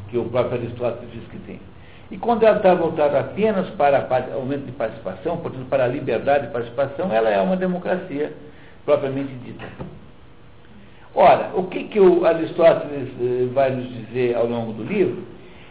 que 0.09 0.17
o 0.17 0.25
próprio 0.25 0.59
Aristóteles 0.59 1.11
diz 1.11 1.23
que 1.29 1.37
tem. 1.39 1.59
E 2.11 2.17
quando 2.17 2.43
ela 2.43 2.57
está 2.57 2.73
voltada 2.75 3.19
apenas 3.19 3.67
para 3.71 4.07
aumento 4.33 4.65
de 4.65 4.71
participação, 4.73 5.37
portanto, 5.37 5.65
para 5.67 5.85
a 5.85 5.87
liberdade 5.87 6.47
de 6.47 6.53
participação, 6.53 7.11
ela 7.11 7.29
é 7.29 7.41
uma 7.41 7.57
democracia 7.57 8.31
propriamente 8.85 9.33
dita. 9.43 9.65
Ora, 11.15 11.51
o 11.55 11.63
que, 11.63 11.85
que 11.85 11.99
o 11.99 12.25
Aristóteles 12.25 13.09
eh, 13.19 13.47
vai 13.53 13.71
nos 13.71 13.87
dizer 13.87 14.35
ao 14.35 14.45
longo 14.45 14.73
do 14.73 14.83
livro 14.83 15.23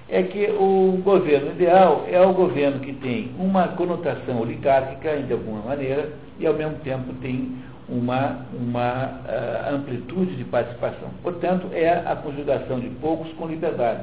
é 0.09 0.23
que 0.23 0.47
o 0.51 1.01
governo 1.05 1.53
ideal 1.53 2.05
é 2.11 2.21
o 2.21 2.33
governo 2.33 2.81
que 2.81 2.93
tem 2.95 3.31
uma 3.39 3.69
conotação 3.69 4.41
oligárquica, 4.41 5.17
de 5.19 5.33
alguma 5.33 5.61
maneira, 5.61 6.13
e 6.39 6.47
ao 6.47 6.55
mesmo 6.55 6.79
tempo 6.79 7.13
tem 7.21 7.57
uma, 7.95 8.47
uma 8.53 9.21
uh, 9.25 9.75
amplitude 9.75 10.35
de 10.37 10.45
participação. 10.45 11.11
Portanto, 11.23 11.69
é 11.73 11.91
a 11.91 12.17
conjugação 12.17 12.81
de 12.81 12.89
poucos 12.89 13.33
com 13.35 13.47
liberdade. 13.47 14.03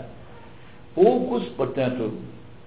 Poucos, 0.95 1.43
portanto, 1.49 2.13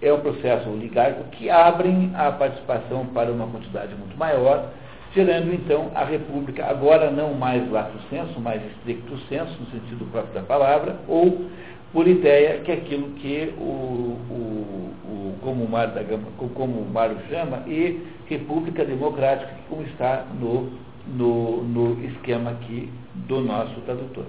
é 0.02 0.12
um 0.12 0.20
processo 0.20 0.68
oligárquico 0.68 1.30
que 1.30 1.48
abrem 1.48 2.12
a 2.14 2.30
participação 2.32 3.06
para 3.06 3.32
uma 3.32 3.46
quantidade 3.46 3.94
muito 3.94 4.16
maior, 4.18 4.68
gerando 5.14 5.54
então 5.54 5.90
a 5.94 6.04
república, 6.04 6.66
agora 6.66 7.10
não 7.10 7.32
mais 7.32 7.70
lato 7.70 7.98
senso, 8.10 8.38
mais 8.40 8.60
estricto 8.72 9.16
senso, 9.28 9.52
no 9.60 9.66
sentido 9.66 10.10
próprio 10.10 10.34
da 10.34 10.42
palavra, 10.42 10.96
ou 11.08 11.46
por 11.92 12.06
ideia 12.06 12.58
que 12.60 12.70
é 12.70 12.74
aquilo 12.74 13.10
que 13.12 13.54
o, 13.56 13.62
o, 13.62 14.94
o 15.04 15.34
como, 15.40 15.64
o 15.64 15.68
da 15.68 16.02
Gama, 16.02 16.26
como 16.36 16.80
o 16.80 16.90
Mário 16.92 17.16
chama, 17.30 17.62
e 17.66 18.04
república 18.26 18.84
democrática, 18.84 19.52
como 19.68 19.82
está 19.82 20.24
no, 20.38 20.83
no, 21.08 21.62
no 21.62 22.04
esquema 22.04 22.50
aqui 22.50 22.90
do 23.14 23.40
nosso 23.40 23.80
tradutor. 23.82 24.24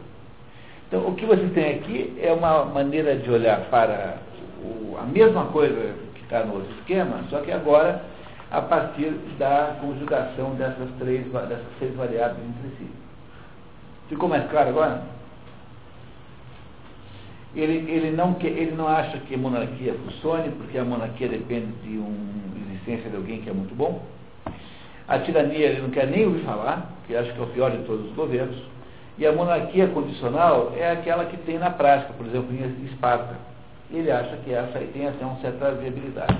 Então, 0.87 1.07
o 1.07 1.15
que 1.15 1.25
você 1.25 1.47
tem 1.47 1.75
aqui 1.75 2.17
é 2.21 2.31
uma 2.31 2.65
maneira 2.65 3.15
de 3.15 3.29
olhar 3.29 3.61
para 3.69 4.17
o, 4.61 4.97
a 4.97 5.03
mesma 5.03 5.45
coisa 5.45 5.93
que 6.13 6.21
está 6.21 6.43
no 6.43 6.55
outro 6.55 6.71
esquema, 6.79 7.23
só 7.29 7.39
que 7.39 7.51
agora 7.51 8.03
a 8.51 8.61
partir 8.61 9.11
da 9.37 9.77
conjugação 9.81 10.55
dessas 10.55 10.89
três, 10.99 11.25
dessas 11.25 11.65
seis 11.79 11.95
variáveis 11.95 12.39
entre 12.47 12.77
si. 12.77 12.89
Ficou 14.07 14.29
mais 14.29 14.49
claro 14.49 14.69
agora? 14.69 15.03
Ele, 17.55 17.89
ele, 17.89 18.11
não 18.11 18.33
quer, 18.35 18.49
ele 18.49 18.75
não 18.75 18.87
acha 18.87 19.17
que 19.19 19.35
monarquia 19.35 19.93
funcione, 19.93 20.49
porque 20.51 20.77
a 20.77 20.83
monarquia 20.83 21.27
depende 21.27 21.71
de 21.83 21.97
uma 21.97 22.71
existência 22.71 23.09
de 23.09 23.15
alguém 23.15 23.41
que 23.41 23.49
é 23.49 23.53
muito 23.53 23.73
bom. 23.73 24.03
A 25.07 25.19
tirania 25.19 25.67
ele 25.67 25.81
não 25.81 25.89
quer 25.89 26.07
nem 26.07 26.25
ouvir 26.25 26.43
falar, 26.43 26.91
que 27.05 27.15
acha 27.15 27.31
que 27.31 27.39
é 27.39 27.43
o 27.43 27.47
pior 27.47 27.71
de 27.71 27.77
todos 27.83 28.05
os 28.07 28.15
governos. 28.15 28.57
E 29.17 29.25
a 29.25 29.31
monarquia 29.31 29.87
condicional 29.87 30.73
é 30.75 30.91
aquela 30.91 31.25
que 31.25 31.37
tem 31.37 31.57
na 31.57 31.69
prática, 31.69 32.11
por 32.13 32.25
exemplo, 32.25 32.53
em 32.53 32.85
Esparta. 32.85 33.35
Ele 33.91 34.11
acha 34.11 34.35
que 34.37 34.51
essa 34.51 34.79
aí 34.79 34.87
tem 34.87 35.07
até 35.07 35.23
uma 35.23 35.39
certa 35.39 35.71
viabilidade. 35.71 36.37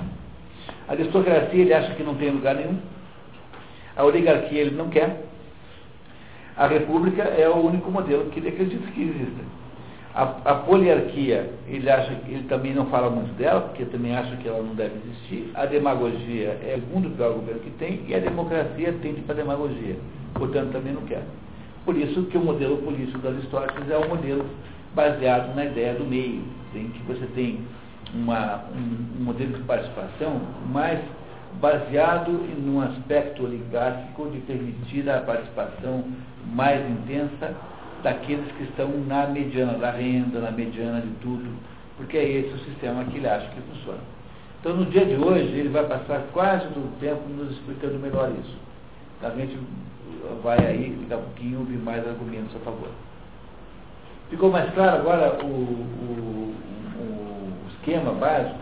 A 0.88 0.92
aristocracia 0.92 1.60
ele 1.60 1.72
acha 1.72 1.94
que 1.94 2.02
não 2.02 2.16
tem 2.16 2.30
lugar 2.30 2.54
nenhum. 2.54 2.78
A 3.96 4.04
oligarquia 4.04 4.60
ele 4.60 4.76
não 4.76 4.88
quer. 4.88 5.24
A 6.56 6.66
república 6.66 7.22
é 7.22 7.48
o 7.48 7.56
único 7.56 7.90
modelo 7.90 8.30
que 8.30 8.40
ele 8.40 8.48
acredita 8.48 8.90
que 8.90 9.02
exista. 9.02 9.42
A, 10.16 10.22
a, 10.46 10.54
poliarquia, 10.54 11.50
ele 11.68 11.90
acha 11.90 12.10
ele 12.26 12.44
também 12.48 12.72
não 12.72 12.86
fala 12.86 13.10
muito 13.10 13.36
dela, 13.36 13.60
porque 13.60 13.84
também 13.84 14.16
acha 14.16 14.34
que 14.36 14.48
ela 14.48 14.62
não 14.62 14.74
deve 14.74 14.94
existir. 15.04 15.50
A 15.54 15.66
demagogia 15.66 16.58
é 16.64 16.78
o 16.78 16.80
segundo 16.80 17.14
pior 17.14 17.34
governo 17.34 17.60
que 17.60 17.70
tem, 17.72 18.00
e 18.08 18.14
a 18.14 18.18
democracia 18.18 18.94
tende 19.02 19.20
para 19.20 19.34
a 19.34 19.38
demagogia. 19.38 19.96
Portanto, 20.32 20.72
também 20.72 20.94
não 20.94 21.02
quer. 21.02 21.22
Por 21.84 21.98
isso 21.98 22.22
que 22.24 22.38
o 22.38 22.40
modelo 22.40 22.78
político 22.78 23.18
das 23.18 23.34
Aristóteles 23.34 23.90
é 23.90 23.98
um 23.98 24.08
modelo 24.08 24.46
baseado 24.94 25.54
na 25.54 25.66
ideia 25.66 25.92
do 25.92 26.04
meio, 26.06 26.42
em 26.74 26.88
que 26.88 27.02
você 27.02 27.26
tem 27.34 27.60
uma, 28.14 28.64
um, 28.74 29.20
um 29.20 29.24
modelo 29.24 29.52
de 29.52 29.64
participação 29.64 30.40
mais 30.72 30.98
baseado 31.60 32.30
em 32.30 32.70
um 32.70 32.80
aspecto 32.80 33.44
oligárquico 33.44 34.30
de 34.30 34.38
permitir 34.38 35.10
a 35.10 35.20
participação 35.20 36.04
mais 36.54 36.80
intensa 36.90 37.54
daqueles 38.06 38.46
que 38.52 38.62
estão 38.62 38.88
na 39.08 39.26
mediana 39.26 39.76
da 39.78 39.90
renda, 39.90 40.38
na 40.38 40.52
mediana 40.52 41.00
de 41.00 41.10
tudo, 41.20 41.44
porque 41.96 42.16
é 42.16 42.24
esse 42.24 42.54
o 42.54 42.58
sistema 42.60 43.04
que 43.04 43.16
ele 43.16 43.26
acha 43.26 43.48
que 43.48 43.60
funciona. 43.62 43.98
Então, 44.60 44.76
no 44.76 44.84
dia 44.86 45.04
de 45.04 45.16
hoje, 45.16 45.48
ele 45.48 45.70
vai 45.70 45.84
passar 45.86 46.22
quase 46.32 46.68
todo 46.68 46.84
o 46.84 47.00
tempo 47.00 47.28
nos 47.28 47.50
explicando 47.50 47.98
melhor 47.98 48.30
isso. 48.40 48.56
A 49.22 49.30
gente 49.30 49.58
vai 50.40 50.56
aí, 50.64 50.96
daqui 51.08 51.14
a 51.14 51.16
pouquinho, 51.16 51.58
ouvir 51.58 51.78
mais 51.78 52.06
argumentos 52.06 52.54
a 52.54 52.60
favor. 52.60 52.90
Ficou 54.30 54.52
mais 54.52 54.72
claro 54.72 55.00
agora 55.00 55.44
o, 55.44 55.46
o, 55.48 56.54
o 57.00 57.54
esquema 57.72 58.12
básico? 58.12 58.60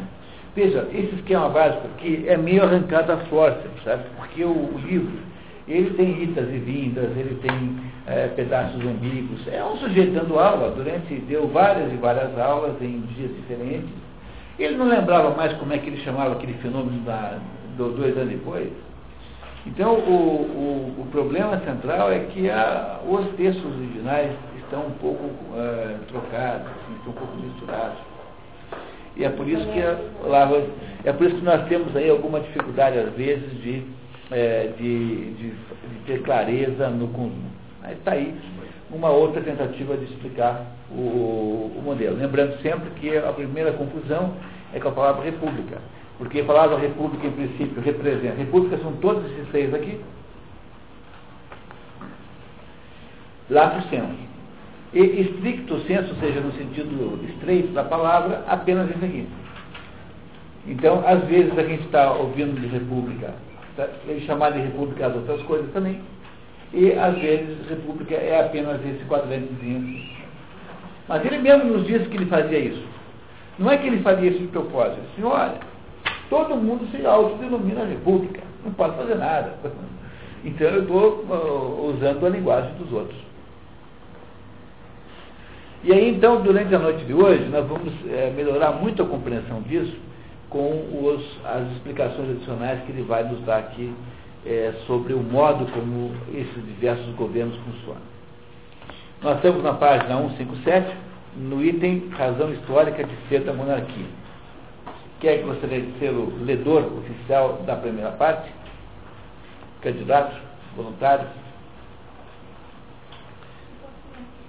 Veja, 0.56 0.88
esse 0.90 1.16
esquema 1.16 1.50
básico 1.50 1.86
aqui 1.94 2.24
é 2.26 2.36
meio 2.38 2.62
arrancado 2.62 3.12
à 3.12 3.18
força, 3.26 3.64
sabe? 3.84 4.04
Porque 4.16 4.42
o, 4.42 4.52
o 4.52 4.78
livro, 4.78 5.18
ele 5.66 5.94
tem 5.94 6.22
idas 6.22 6.48
e 6.52 6.58
vindas, 6.58 7.10
ele 7.16 7.38
tem 7.40 7.80
é, 8.06 8.28
pedaços 8.28 8.80
ambíguos. 8.84 9.46
É 9.48 9.64
um 9.64 9.76
sujeito 9.78 10.12
dando 10.12 10.38
aula, 10.38 10.70
durante, 10.70 11.14
deu 11.14 11.48
várias 11.48 11.92
e 11.92 11.96
várias 11.96 12.38
aulas 12.38 12.80
em 12.82 13.00
dias 13.16 13.34
diferentes. 13.34 13.90
Ele 14.58 14.76
não 14.76 14.86
lembrava 14.86 15.30
mais 15.34 15.52
como 15.54 15.72
é 15.72 15.78
que 15.78 15.88
ele 15.88 16.00
chamava 16.02 16.34
aquele 16.34 16.54
fenômeno 16.54 17.00
da, 17.04 17.38
do, 17.76 17.90
dois 17.90 18.16
anos 18.16 18.30
depois. 18.30 18.68
Então, 19.66 19.94
o, 19.94 20.94
o, 20.98 21.02
o 21.02 21.06
problema 21.10 21.58
central 21.60 22.12
é 22.12 22.20
que 22.20 22.50
a, 22.50 23.00
os 23.08 23.26
textos 23.36 23.64
originais 23.64 24.32
estão 24.58 24.86
um 24.86 24.92
pouco 24.92 25.24
uh, 25.24 25.98
trocados, 26.08 26.66
assim, 26.66 26.94
estão 26.98 27.12
um 27.12 27.16
pouco 27.16 27.36
misturados. 27.40 27.98
E 29.16 29.24
é 29.24 29.30
por 29.30 29.48
isso 29.48 29.64
que 29.68 29.80
lá, 30.28 30.50
é 31.04 31.12
por 31.12 31.26
isso 31.26 31.36
que 31.36 31.44
nós 31.44 31.66
temos 31.68 31.96
aí 31.96 32.10
alguma 32.10 32.40
dificuldade 32.40 32.98
às 32.98 33.12
vezes 33.14 33.50
de, 33.62 33.86
é, 34.34 34.72
de, 34.76 35.32
de, 35.34 35.50
de, 35.50 35.98
ter 36.06 36.22
clareza 36.22 36.90
no 36.90 37.06
conjunto. 37.08 37.54
Aí 37.84 37.94
está 37.94 38.12
aí 38.12 38.34
uma 38.90 39.08
outra 39.08 39.40
tentativa 39.40 39.96
de 39.96 40.04
explicar 40.04 40.66
o, 40.90 41.70
o, 41.76 41.82
modelo. 41.84 42.16
Lembrando 42.16 42.60
sempre 42.60 42.90
que 42.98 43.16
a 43.16 43.32
primeira 43.32 43.72
confusão 43.72 44.34
é 44.72 44.80
com 44.80 44.88
a 44.88 44.92
palavra 44.92 45.24
república. 45.24 45.78
Porque 46.18 46.40
a 46.40 46.44
palavra 46.44 46.78
república, 46.78 47.26
em 47.26 47.30
princípio, 47.30 47.80
representa. 47.80 48.34
República 48.34 48.76
são 48.78 48.92
todos 48.94 49.24
esses 49.30 49.50
seis 49.52 49.72
aqui. 49.72 50.00
Lá 53.50 53.68
por 53.68 53.82
cento. 53.84 54.24
E 54.92 55.00
estricto 55.00 55.78
senso, 55.82 56.10
ou 56.10 56.16
seja, 56.16 56.40
no 56.40 56.52
sentido 56.52 57.24
estreito 57.28 57.72
da 57.72 57.84
palavra, 57.84 58.44
apenas 58.48 58.90
isso 58.90 59.04
aqui. 59.04 59.28
Então, 60.66 61.04
às 61.06 61.22
vezes 61.24 61.56
a 61.58 61.62
gente 61.62 61.84
está 61.84 62.12
ouvindo 62.12 62.60
de 62.60 62.66
república, 62.68 63.34
chamar 64.26 64.50
de 64.52 64.60
república 64.60 65.06
as 65.06 65.14
outras 65.14 65.42
coisas 65.42 65.70
também, 65.72 66.00
e 66.72 66.92
às 66.92 67.16
vezes 67.18 67.68
república 67.68 68.14
é 68.14 68.40
apenas 68.40 68.80
esse 68.84 69.04
quadrantezinho. 69.04 70.02
Mas 71.08 71.24
ele 71.24 71.38
mesmo 71.38 71.64
nos 71.64 71.86
disse 71.86 72.06
que 72.06 72.16
ele 72.16 72.26
fazia 72.26 72.58
isso. 72.58 72.84
Não 73.58 73.70
é 73.70 73.76
que 73.76 73.86
ele 73.86 74.02
fazia 74.02 74.30
isso 74.30 74.40
de 74.40 74.48
propósito. 74.48 75.00
Olha, 75.22 75.58
todo 76.28 76.56
mundo 76.56 76.88
se 76.90 77.06
autodenomina 77.06 77.84
república, 77.84 78.40
não 78.64 78.72
pode 78.72 78.96
fazer 78.96 79.16
nada. 79.16 79.54
Então 80.46 80.66
eu 80.66 80.82
estou 80.82 81.24
uh, 81.24 81.94
usando 81.96 82.26
a 82.26 82.28
linguagem 82.28 82.74
dos 82.74 82.92
outros. 82.92 83.18
E 85.82 85.90
aí, 85.90 86.10
então, 86.10 86.42
durante 86.42 86.74
a 86.74 86.78
noite 86.78 87.02
de 87.06 87.14
hoje, 87.14 87.44
nós 87.46 87.66
vamos 87.66 87.90
é, 88.10 88.30
melhorar 88.36 88.72
muito 88.72 89.02
a 89.02 89.06
compreensão 89.06 89.62
disso 89.62 89.96
com 90.54 90.70
os, 91.04 91.44
as 91.44 91.68
explicações 91.72 92.30
adicionais 92.30 92.80
que 92.84 92.92
ele 92.92 93.02
vai 93.02 93.24
nos 93.24 93.40
dar 93.44 93.58
aqui 93.58 93.92
é, 94.46 94.72
sobre 94.86 95.12
o 95.12 95.18
modo 95.18 95.66
como 95.72 96.14
esses 96.32 96.64
diversos 96.66 97.12
governos 97.16 97.56
funcionam. 97.56 98.02
Nós 99.20 99.34
estamos 99.36 99.64
na 99.64 99.74
página 99.74 100.16
157, 100.16 100.96
no 101.38 101.60
item 101.60 102.08
Razão 102.10 102.52
Histórica 102.52 103.02
de 103.02 103.16
Ser 103.28 103.40
da 103.40 103.52
Monarquia. 103.52 104.06
Quem 105.18 105.30
é 105.30 105.38
que 105.38 105.42
gostaria 105.42 105.80
de 105.80 105.98
ser 105.98 106.10
o 106.10 106.32
ledor 106.44 106.84
oficial 106.98 107.54
da 107.66 107.74
primeira 107.74 108.12
parte? 108.12 108.48
Candidatos? 109.82 110.38
Voluntários? 110.76 111.30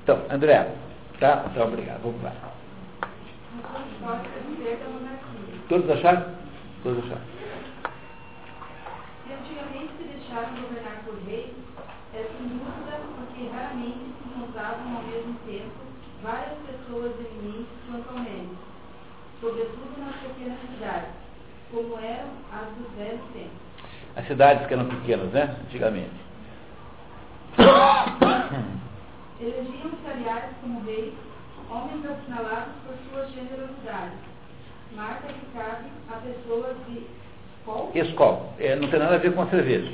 Então, 0.04 0.22
André. 0.30 0.70
Tá? 1.20 1.46
Então, 1.50 1.68
obrigado. 1.68 2.02
Vamos 2.04 2.22
lá. 2.22 2.32
Todos 5.68 5.90
acharam? 5.90 6.26
Todos 6.84 7.04
acharam. 7.06 7.22
Se 9.26 9.34
antigamente 9.34 9.94
se 9.98 10.04
deixaram 10.04 10.62
governar 10.62 11.02
por 11.04 11.16
reis, 11.26 11.54
é 12.14 12.30
sem 12.38 12.48
dúvida 12.50 13.02
porque 13.16 13.48
raramente 13.52 13.98
se 13.98 14.30
encontravam 14.30 14.98
ao 14.98 15.04
mesmo 15.04 15.34
tempo 15.48 15.74
várias 16.22 16.54
pessoas 16.68 17.14
eminentes 17.20 17.74
quanto 17.90 18.10
ao 18.10 18.20
mérito, 18.20 18.58
sobretudo 19.42 20.00
nas 20.06 20.16
pequenas 20.18 20.60
cidades, 20.62 21.10
como 21.72 21.98
eram 22.00 22.30
as 22.54 22.68
dos 22.78 22.92
velhos 22.96 23.22
tempos. 23.34 23.66
As 24.16 24.28
cidades 24.28 24.68
que 24.68 24.74
eram 24.76 24.86
pequenas, 24.86 25.32
né? 25.32 25.56
Antigamente. 25.66 26.14
Elegiam-se, 29.42 30.08
aliás, 30.12 30.52
como 30.62 30.86
reis, 30.86 31.14
homens 31.72 32.06
assinalados 32.06 32.74
por 32.86 32.96
sua 33.10 33.26
generosidade, 33.32 34.14
marca 34.96 35.28
que 35.28 35.58
cabe 35.58 35.88
a 36.10 36.18
pessoas 36.18 36.76
de 36.88 37.04
escol. 37.60 37.92
Escol. 37.94 38.54
É, 38.60 38.76
não 38.76 38.88
tem 38.90 39.00
nada 39.00 39.16
a 39.16 39.20
ver 39.20 39.34
com 39.34 39.42
a 39.42 39.48
cerveja. 39.48 39.92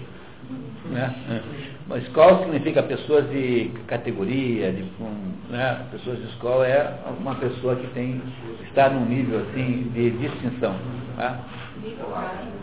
Né? 0.86 1.16
É. 1.30 1.98
Escola 1.98 2.40
significa 2.40 2.84
pessoas 2.84 3.30
de 3.30 3.72
categoria, 3.88 4.72
de, 4.72 4.84
um, 5.00 5.34
né? 5.50 5.86
pessoas 5.92 6.20
de 6.20 6.26
escola 6.30 6.66
é 6.66 6.98
uma 7.20 7.36
pessoa 7.36 7.76
que 7.76 7.88
tem, 7.88 8.22
está 8.64 8.90
num 8.90 9.06
nível 9.06 9.40
assim 9.40 9.92
de 9.94 10.12
distinção. 10.12 10.76
Né? 11.18 11.40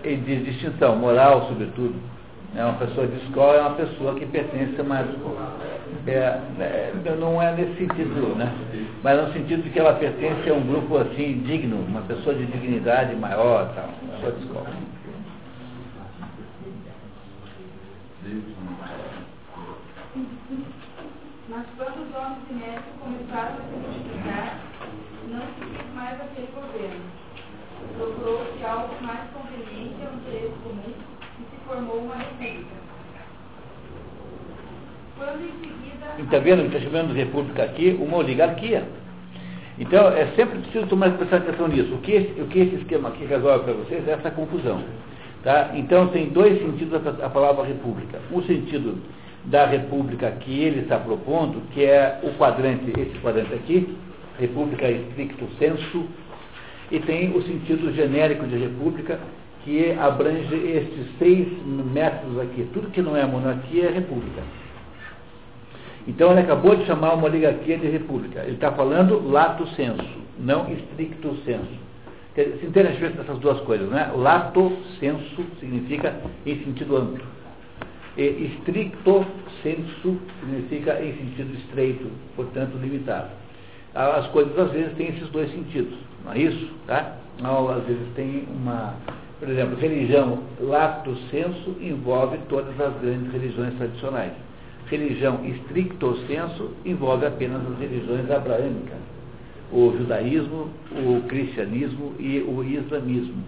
E 0.04 0.16
de 0.16 0.44
distinção, 0.44 0.96
moral 0.96 1.46
sobretudo. 1.48 1.94
É 2.56 2.64
uma 2.64 2.74
pessoa 2.74 3.06
de 3.06 3.16
escola 3.26 3.56
é 3.56 3.60
uma 3.60 3.74
pessoa 3.74 4.14
que 4.14 4.26
pertence 4.26 4.80
a 4.80 4.84
mais. 4.84 5.06
É, 6.06 6.40
é, 6.60 7.16
não 7.20 7.40
é 7.42 7.52
nesse 7.52 7.76
sentido, 7.76 8.34
né? 8.36 8.50
Mas 9.02 9.26
no 9.26 9.32
sentido 9.34 9.62
de 9.62 9.70
que 9.70 9.78
ela 9.78 9.94
pertence 9.94 10.48
a 10.48 10.54
um 10.54 10.66
grupo 10.66 10.96
assim 10.96 11.42
digno, 11.44 11.76
uma 11.76 12.00
pessoa 12.02 12.34
de 12.34 12.46
dignidade 12.46 13.14
maior, 13.16 13.70
tal, 13.74 13.88
pessoa 14.12 14.32
de 14.32 14.44
escola. 14.44 14.66
Mas 21.50 21.66
quando 21.76 22.08
os 22.08 22.16
homens 22.16 22.48
de 22.48 22.54
México 22.54 22.98
começaram 23.00 23.54
a 23.54 23.60
se 23.60 23.76
multiplicar, 23.76 24.58
não 25.28 25.40
se 25.40 25.76
quis 25.76 25.94
mais 25.94 26.20
aquele 26.20 26.48
governo. 26.54 27.04
Procurou-se 27.96 28.64
algo 28.64 28.94
mais 29.02 29.30
conveniente 29.30 29.96
ao 30.06 30.14
interesse 30.14 30.54
comum 30.62 31.18
formou 31.78 31.98
uma 31.98 32.16
república. 32.16 32.78
Quando 35.16 35.42
em 35.42 35.52
seguida. 35.60 36.22
Está 36.22 36.38
vendo? 36.38 36.66
Está 36.66 36.80
chamando 36.80 37.12
de 37.12 37.18
república 37.18 37.62
aqui 37.62 37.96
uma 38.00 38.16
oligarquia. 38.18 38.84
Então, 39.78 40.08
é 40.08 40.26
sempre 40.34 40.58
preciso 40.58 40.86
tomar 40.86 41.12
prestar 41.12 41.36
atenção 41.36 41.68
nisso. 41.68 41.94
O 41.94 41.98
que, 41.98 42.12
esse, 42.12 42.40
o 42.40 42.46
que 42.46 42.58
esse 42.58 42.74
esquema 42.76 43.10
aqui 43.10 43.24
resolve 43.24 43.64
para 43.64 43.74
vocês 43.74 44.06
é 44.08 44.12
essa 44.12 44.30
confusão. 44.30 44.82
Tá? 45.44 45.70
Então, 45.74 46.08
tem 46.08 46.30
dois 46.30 46.58
sentidos 46.58 47.06
a, 47.06 47.26
a 47.26 47.30
palavra 47.30 47.64
república. 47.64 48.18
Um 48.32 48.42
sentido 48.42 49.00
da 49.44 49.66
república 49.66 50.32
que 50.32 50.60
ele 50.60 50.80
está 50.80 50.98
propondo, 50.98 51.62
que 51.72 51.84
é 51.84 52.18
o 52.24 52.30
quadrante, 52.36 52.90
esse 52.90 53.18
quadrante 53.20 53.54
aqui, 53.54 53.96
república 54.38 54.90
stricto 54.90 55.46
sensu, 55.60 56.06
e 56.90 56.98
tem 56.98 57.30
o 57.36 57.42
sentido 57.42 57.94
genérico 57.94 58.46
de 58.46 58.56
república, 58.56 59.20
que 59.68 59.92
abrange 59.98 60.54
estes 60.54 61.06
seis 61.18 61.46
métodos 61.66 62.40
aqui. 62.40 62.66
Tudo 62.72 62.90
que 62.90 63.02
não 63.02 63.14
é 63.14 63.26
monarquia 63.26 63.84
é 63.84 63.92
república. 63.92 64.42
Então 66.06 66.30
ele 66.30 66.40
acabou 66.40 66.74
de 66.74 66.86
chamar 66.86 67.12
uma 67.12 67.26
oligarquia 67.26 67.76
de 67.76 67.86
república. 67.86 68.40
Ele 68.44 68.54
está 68.54 68.72
falando 68.72 69.28
lato 69.28 69.68
sensu, 69.76 70.02
não 70.38 70.72
stricto 70.72 71.36
sensu. 71.44 71.88
Se 72.34 72.64
entende 72.64 72.88
a 72.88 72.92
diferença 72.92 73.18
dessas 73.18 73.38
duas 73.40 73.60
coisas, 73.60 73.90
né? 73.90 74.10
Lato 74.16 74.72
sensu 74.98 75.44
significa 75.60 76.16
em 76.46 76.64
sentido 76.64 76.96
amplo. 76.96 77.26
E 78.16 78.56
stricto 78.60 79.26
sensu 79.62 80.18
significa 80.40 80.98
em 81.04 81.12
sentido 81.12 81.54
estreito, 81.58 82.10
portanto 82.34 82.78
limitado. 82.78 83.28
As 83.94 84.26
coisas 84.28 84.58
às 84.58 84.70
vezes 84.70 84.96
têm 84.96 85.08
esses 85.08 85.28
dois 85.28 85.50
sentidos, 85.50 85.98
não 86.24 86.32
é 86.32 86.38
isso? 86.38 86.70
Tá? 86.86 87.16
Às 87.42 87.84
vezes 87.84 88.08
tem 88.14 88.46
uma, 88.50 88.94
por 89.38 89.48
exemplo, 89.48 89.76
religião 89.78 90.40
lato 90.60 91.16
sensu 91.30 91.76
envolve 91.80 92.38
todas 92.48 92.78
as 92.80 93.00
grandes 93.00 93.32
religiões 93.32 93.74
tradicionais. 93.74 94.32
Religião 94.90 95.44
stricto 95.44 96.16
sensu 96.26 96.72
envolve 96.84 97.26
apenas 97.26 97.62
as 97.70 97.78
religiões 97.78 98.30
abraâmicas 98.30 98.98
o 99.70 99.92
judaísmo, 99.96 100.68
o 100.92 101.22
cristianismo 101.28 102.14
e 102.18 102.40
o 102.40 102.64
islamismo. 102.64 103.44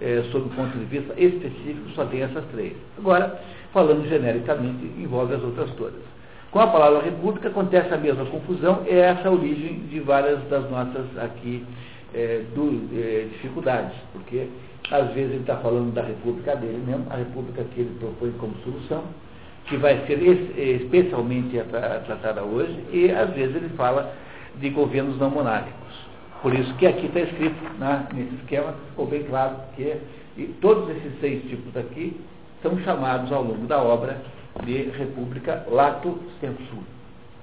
É, 0.00 0.24
sob 0.32 0.46
o 0.46 0.50
ponto 0.50 0.76
de 0.76 0.84
vista 0.86 1.14
específico, 1.16 1.90
só 1.94 2.04
tem 2.06 2.22
essas 2.22 2.44
três. 2.46 2.72
Agora, 2.98 3.40
falando 3.72 4.08
genericamente, 4.08 4.84
envolve 4.98 5.34
as 5.34 5.42
outras 5.42 5.70
todas. 5.72 6.02
Com 6.50 6.58
a 6.58 6.66
palavra 6.66 7.02
república 7.02 7.48
acontece 7.48 7.94
a 7.94 7.96
mesma 7.96 8.26
confusão, 8.26 8.82
é 8.86 8.98
essa 8.98 9.28
a 9.28 9.32
origem 9.32 9.80
de 9.88 10.00
várias 10.00 10.42
das 10.48 10.68
nossas 10.68 11.06
aqui 11.18 11.64
é, 12.12 12.42
do, 12.54 12.88
é, 12.92 13.28
dificuldades, 13.32 13.94
porque 14.12 14.48
às 14.92 15.08
vezes 15.14 15.32
ele 15.32 15.40
está 15.40 15.56
falando 15.56 15.92
da 15.94 16.02
república 16.02 16.54
dele 16.54 16.82
mesmo, 16.86 17.06
a 17.08 17.16
república 17.16 17.64
que 17.74 17.80
ele 17.80 17.96
propõe 17.98 18.30
como 18.32 18.54
solução, 18.58 19.04
que 19.64 19.76
vai 19.78 20.04
ser 20.06 20.20
especialmente 20.22 21.58
tratada 22.04 22.42
hoje, 22.42 22.78
e 22.92 23.10
às 23.10 23.30
vezes 23.30 23.56
ele 23.56 23.70
fala 23.70 24.12
de 24.56 24.68
governos 24.68 25.18
não 25.18 25.30
monárquicos. 25.30 26.12
Por 26.42 26.52
isso 26.52 26.74
que 26.74 26.86
aqui 26.86 27.06
está 27.06 27.20
escrito, 27.20 27.56
né, 27.78 28.06
nesse 28.12 28.34
esquema, 28.34 28.74
ficou 28.90 29.06
bem 29.06 29.22
claro 29.22 29.56
que 29.76 29.96
todos 30.60 30.90
esses 30.90 31.18
seis 31.20 31.42
tipos 31.48 31.74
aqui 31.76 32.20
são 32.62 32.78
chamados 32.80 33.32
ao 33.32 33.42
longo 33.42 33.66
da 33.66 33.82
obra 33.82 34.20
de 34.64 34.90
República 34.90 35.64
Lato 35.70 36.18
Sensu. 36.40 36.78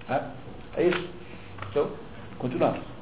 Tá? 0.08 0.32
É 0.78 0.84
isso. 0.84 1.08
Então, 1.70 1.90
continuamos. 2.38 2.99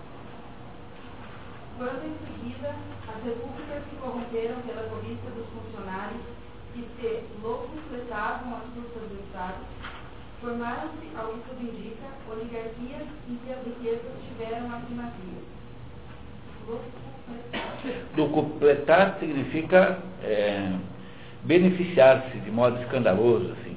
Quando 1.78 2.04
em 2.06 2.18
seguida 2.26 2.76
as 3.08 3.24
repúblicas 3.24 3.84
se 3.90 3.96
corromperam 3.98 4.62
pela 4.62 4.90
cobiça 4.90 5.30
dos 5.36 5.46
funcionários 5.50 6.22
que 6.74 6.82
se 7.00 7.24
locufletavam 7.42 8.58
as 8.58 8.64
custas 8.74 9.10
do 9.10 9.24
Estado, 9.26 9.58
Formaram-se, 10.42 11.18
ao 11.18 11.34
que 11.34 11.50
tudo 11.50 11.62
indica, 11.64 12.08
oligarquias 12.32 13.08
em 13.28 13.38
que 13.38 13.52
as 13.52 13.66
riquezas 13.66 14.12
tiveram 14.28 14.72
a 14.72 14.80
primazia. 14.82 15.42
Locupletar 18.16 19.18
significa 19.20 20.00
é, 20.22 20.78
beneficiar-se 21.44 22.38
de 22.40 22.52
modo 22.52 22.80
escandaloso, 22.84 23.52
assim. 23.54 23.76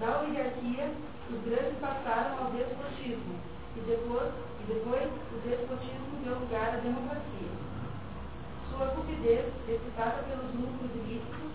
Da 0.00 0.22
oligarquia, 0.22 0.90
os 1.30 1.44
grandes 1.44 1.78
passaram 1.80 2.44
ao 2.44 2.50
despotismo, 2.50 3.38
e 3.76 3.80
depois, 3.86 4.32
e 4.60 4.72
depois 4.72 5.06
o 5.06 5.48
despotismo 5.48 6.24
deu 6.24 6.34
lugar 6.40 6.74
à 6.74 6.76
democracia. 6.78 7.22
Sua 8.70 8.86
excitada 9.92 10.22
pelos 10.24 10.54
lucros 10.54 10.90
ilícitos, 11.04 11.52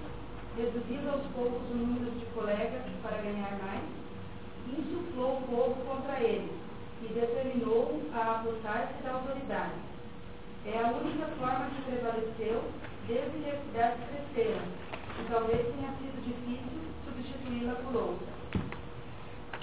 reduzindo 0.55 1.09
aos 1.09 1.25
poucos 1.33 1.69
o 1.71 1.75
número 1.75 2.11
de 2.11 2.25
colegas 2.27 2.83
para 3.01 3.17
ganhar 3.17 3.57
mais, 3.63 3.83
insuflou 4.77 5.37
o 5.37 5.41
povo 5.41 5.75
contra 5.85 6.19
eles 6.19 6.51
e 7.01 7.13
determinou 7.13 8.01
a 8.13 8.39
apostar-se 8.39 9.03
da 9.03 9.13
autoridade. 9.13 9.71
É 10.65 10.77
a 10.77 10.91
única 10.91 11.25
forma 11.39 11.69
que 11.75 11.91
prevaleceu 11.91 12.63
desde 13.07 13.37
que 13.39 13.49
as 13.49 13.63
cidades 13.65 13.97
cresceram, 14.09 14.61
e 15.19 15.31
talvez 15.31 15.61
tenha 15.61 15.91
sido 15.97 16.23
difícil 16.23 16.81
substituí-la 17.05 17.73
por 17.75 17.95
outra. 17.95 18.27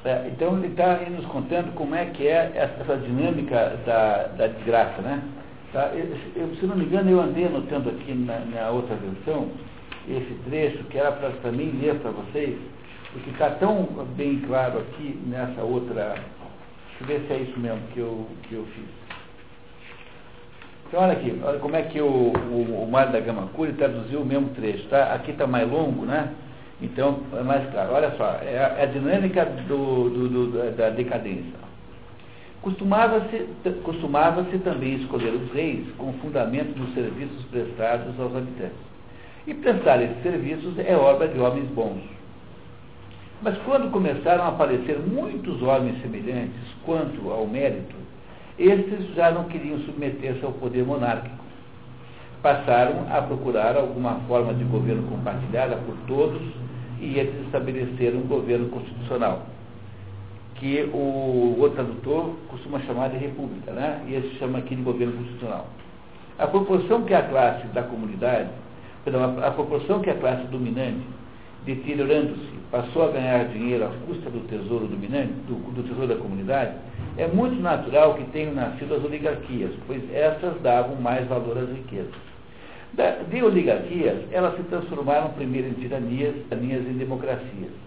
É, 0.05 0.29
então 0.29 0.59
ele 0.59 0.69
está 0.69 0.97
nos 1.11 1.27
contando 1.27 1.75
como 1.75 1.95
é 1.95 2.07
que 2.07 2.27
é 2.27 2.53
essa 2.55 2.97
dinâmica 2.97 3.79
da, 3.87 4.27
da 4.29 4.47
desgraça, 4.49 5.01
né? 5.01 5.23
Tá? 5.75 5.91
Eu, 6.37 6.55
se 6.55 6.67
não 6.67 6.77
me 6.77 6.85
engano, 6.85 7.11
eu 7.11 7.21
andei 7.21 7.47
anotando 7.47 7.91
aqui 7.91 8.15
na 8.15 8.39
minha 8.39 8.71
outra 8.71 8.95
versão 8.95 9.49
esse 10.09 10.33
trecho 10.49 10.85
que 10.85 10.97
era 10.97 11.11
para 11.11 11.31
também 11.43 11.73
ler 11.81 11.97
para 11.97 12.13
vocês, 12.13 12.57
porque 13.13 13.31
está 13.31 13.51
tão 13.51 13.83
bem 14.17 14.39
claro 14.47 14.79
aqui 14.79 15.21
nessa 15.27 15.63
outra. 15.63 16.15
Deixa 17.01 17.03
eu 17.03 17.07
ver 17.09 17.27
se 17.27 17.33
é 17.33 17.37
isso 17.39 17.59
mesmo 17.59 17.81
que 17.93 17.99
eu, 17.99 18.25
que 18.45 18.55
eu 18.55 18.65
fiz. 18.67 18.85
Então, 20.87 21.03
olha 21.03 21.15
aqui, 21.15 21.41
olha 21.43 21.59
como 21.59 21.75
é 21.75 21.83
que 21.83 22.01
o, 22.01 22.07
o, 22.07 22.85
o 22.85 22.89
Mário 22.89 23.13
da 23.13 23.19
Gama 23.19 23.49
Curi 23.49 23.73
traduziu 23.73 24.21
o 24.21 24.25
mesmo 24.25 24.51
trecho. 24.51 24.87
Tá? 24.89 25.13
Aqui 25.13 25.33
está 25.33 25.45
mais 25.45 25.69
longo, 25.69 26.07
né? 26.07 26.33
Então, 26.81 27.19
é 27.37 27.43
mais 27.43 27.69
claro. 27.73 27.95
Olha 27.95 28.13
só, 28.17 28.39
é 28.43 28.59
a, 28.59 28.79
é 28.79 28.83
a 28.85 28.87
dinâmica 28.87 29.45
do, 29.67 30.09
do, 30.09 30.29
do, 30.29 30.77
da 30.77 30.91
decadência. 30.91 31.65
Costumava-se 32.65 33.47
costumava 33.83 34.43
também 34.65 34.95
escolher 34.95 35.35
os 35.35 35.53
reis 35.53 35.87
com 35.99 36.15
fundamento 36.15 36.75
nos 36.79 36.95
serviços 36.95 37.45
prestados 37.51 38.19
aos 38.19 38.35
habitantes. 38.35 38.79
E 39.47 39.53
prestar 39.53 40.01
esses 40.01 40.23
serviços 40.23 40.79
é 40.79 40.97
obra 40.97 41.29
de 41.29 41.39
homens 41.39 41.69
bons. 41.73 42.01
Mas 43.43 43.59
quando 43.67 43.91
começaram 43.91 44.45
a 44.45 44.49
aparecer 44.49 44.99
muitos 44.99 45.61
homens 45.61 46.01
semelhantes 46.01 46.63
quanto 46.87 47.31
ao 47.31 47.47
mérito, 47.47 47.97
estes 48.59 49.15
já 49.15 49.31
não 49.31 49.45
queriam 49.45 49.81
submeter-se 49.81 50.43
ao 50.43 50.53
poder 50.53 50.87
monárquico. 50.87 51.45
Passaram 52.41 53.07
a 53.11 53.21
procurar 53.21 53.77
alguma 53.77 54.21
forma 54.27 54.55
de 54.55 54.65
governo 54.65 55.07
compartilhada 55.11 55.77
por 55.85 55.95
todos 56.07 56.41
e 56.99 57.19
eles 57.19 57.45
estabeleceram 57.45 58.21
um 58.21 58.27
governo 58.27 58.71
constitucional 58.71 59.54
que 60.65 60.89
o 60.95 61.57
outro 61.61 61.85
tradutor 61.85 62.31
costuma 62.49 62.81
chamar 62.81 63.11
de 63.11 63.19
república, 63.19 63.71
né? 63.71 64.03
e 64.09 64.15
esse 64.15 64.39
chama 64.39 64.61
aqui 64.61 64.75
de 64.75 64.81
governo 64.81 65.13
constitucional. 65.13 65.67
A 66.39 66.47
proporção 66.47 67.03
que 67.03 67.13
a 67.13 67.21
classe 67.21 67.67
da 67.67 67.83
comunidade, 67.83 68.49
perdão, 69.05 69.25
a, 69.25 69.49
a 69.49 69.51
proporção 69.51 70.01
que 70.01 70.09
a 70.09 70.15
classe 70.15 70.47
dominante, 70.47 71.03
deteriorando-se, 71.67 72.55
passou 72.71 73.05
a 73.05 73.09
ganhar 73.09 73.45
dinheiro 73.49 73.85
à 73.85 73.89
custa 74.07 74.31
do 74.31 74.41
tesouro 74.49 74.87
dominante, 74.87 75.35
do, 75.47 75.55
do 75.75 75.83
tesouro 75.83 76.09
da 76.09 76.17
comunidade, 76.17 76.77
é 77.19 77.27
muito 77.27 77.61
natural 77.61 78.15
que 78.15 78.25
tenham 78.31 78.55
nascido 78.55 78.95
as 78.95 79.05
oligarquias, 79.05 79.71
pois 79.87 80.03
essas 80.15 80.59
davam 80.63 80.97
mais 80.97 81.29
valor 81.29 81.59
às 81.59 81.69
riquezas. 81.69 82.15
de 83.31 83.43
oligarquias, 83.43 84.17
elas 84.33 84.57
se 84.57 84.63
transformaram 84.63 85.29
primeiro 85.33 85.69
em 85.69 85.75
tiranias, 85.75 86.35
tiranias 86.49 86.87
em 86.89 86.95
democracias 86.95 87.84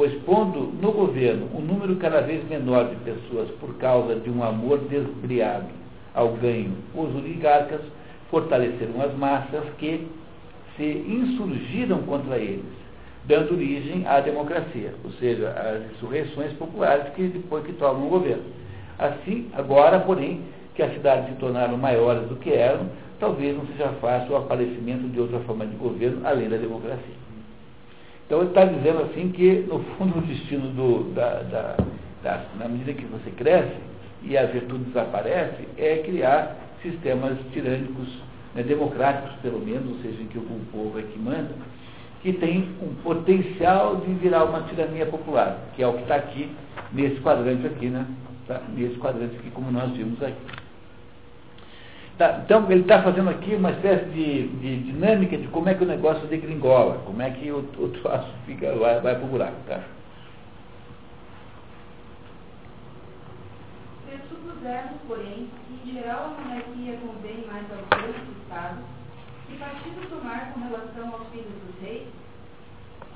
pois 0.00 0.14
pondo 0.22 0.72
no 0.80 0.92
governo 0.92 1.46
um 1.54 1.60
número 1.60 1.94
cada 1.96 2.22
vez 2.22 2.42
menor 2.48 2.88
de 2.88 2.96
pessoas 3.04 3.50
por 3.60 3.74
causa 3.74 4.14
de 4.14 4.30
um 4.30 4.42
amor 4.42 4.78
desbriado 4.88 5.66
ao 6.14 6.32
ganho, 6.36 6.72
os 6.94 7.14
oligarcas 7.14 7.82
fortaleceram 8.30 8.98
as 9.02 9.14
massas 9.14 9.62
que 9.76 10.08
se 10.74 10.84
insurgiram 11.06 11.98
contra 12.04 12.38
eles, 12.38 12.64
dando 13.26 13.52
origem 13.52 14.06
à 14.06 14.20
democracia, 14.20 14.94
ou 15.04 15.10
seja, 15.20 15.50
às 15.50 15.92
insurreições 15.94 16.54
populares 16.54 17.12
que 17.12 17.24
depois 17.24 17.62
que 17.66 17.74
tomam 17.74 18.06
o 18.06 18.08
governo. 18.08 18.44
Assim, 18.98 19.50
agora, 19.52 20.00
porém, 20.00 20.40
que 20.76 20.82
as 20.82 20.94
cidades 20.94 21.28
se 21.28 21.34
tornaram 21.34 21.76
maiores 21.76 22.26
do 22.26 22.36
que 22.36 22.54
eram, 22.54 22.86
talvez 23.18 23.54
não 23.54 23.66
seja 23.66 23.90
fácil 24.00 24.32
o 24.32 24.36
aparecimento 24.38 25.06
de 25.08 25.20
outra 25.20 25.40
forma 25.40 25.66
de 25.66 25.76
governo 25.76 26.26
além 26.26 26.48
da 26.48 26.56
democracia. 26.56 27.20
Então 28.30 28.42
ele 28.42 28.50
está 28.50 28.64
dizendo 28.64 29.02
assim 29.02 29.32
que, 29.32 29.66
no 29.68 29.80
fundo, 29.80 30.18
o 30.18 30.22
destino 30.22 30.68
do, 30.68 31.12
da, 31.14 31.42
da, 31.42 31.76
da, 32.22 32.44
na 32.60 32.68
medida 32.68 32.92
que 32.92 33.04
você 33.06 33.28
cresce 33.32 33.74
e 34.22 34.38
a 34.38 34.46
virtude 34.46 34.84
desaparece, 34.84 35.66
é 35.76 35.96
criar 35.96 36.56
sistemas 36.80 37.36
tirânicos, 37.52 38.06
né, 38.54 38.62
democráticos 38.62 39.32
pelo 39.42 39.58
menos, 39.58 39.96
ou 39.96 39.96
seja, 39.96 40.22
em 40.22 40.26
que 40.26 40.38
o, 40.38 40.42
povo 40.70 40.96
é 41.00 41.02
que 41.02 41.18
manda, 41.18 41.50
que 42.22 42.32
tem 42.34 42.68
um 42.80 42.94
potencial 43.02 43.96
de 43.96 44.12
virar 44.14 44.44
uma 44.44 44.62
tirania 44.62 45.06
popular, 45.06 45.58
que 45.74 45.82
é 45.82 45.88
o 45.88 45.94
que 45.94 46.02
está 46.02 46.14
aqui 46.14 46.52
nesse 46.92 47.16
quadrante 47.22 47.66
aqui, 47.66 47.88
né? 47.88 48.06
Tá? 48.46 48.60
Nesse 48.76 48.94
quadrante 48.94 49.34
aqui, 49.38 49.50
como 49.50 49.72
nós 49.72 49.90
vimos 49.90 50.22
aqui. 50.22 50.59
Tá, 52.20 52.38
então, 52.44 52.70
ele 52.70 52.82
está 52.82 53.02
fazendo 53.02 53.30
aqui 53.30 53.54
uma 53.54 53.70
espécie 53.70 54.04
de, 54.10 54.48
de, 54.48 54.82
dinâmica 54.92 55.38
de 55.38 55.48
como 55.48 55.70
é 55.70 55.74
que 55.74 55.84
o 55.84 55.86
negócio 55.86 56.28
degringola, 56.28 56.98
como 57.06 57.22
é 57.22 57.30
que 57.30 57.50
o, 57.50 57.60
o 57.60 57.88
troço 57.88 58.30
fica, 58.44 58.76
vai, 58.76 59.00
vai 59.00 59.14
para 59.14 59.24
o 59.24 59.28
buraco. 59.28 59.56
Tá? 59.66 59.80
Pressupusermos, 64.06 65.00
porém, 65.08 65.48
que 65.66 65.88
em 65.88 65.94
geral 65.94 66.36
a 66.36 66.42
monarquia 66.42 66.98
convém 67.00 67.46
mais 67.50 67.64
aos 67.72 68.02
reis 68.02 68.16
do 68.26 68.42
Estado, 68.42 68.84
que 69.48 69.56
partido 69.56 70.10
tomar 70.10 70.52
com 70.52 70.60
relação 70.60 71.14
aos 71.14 71.26
filhos 71.30 71.54
dos 71.64 71.80
reis, 71.80 72.06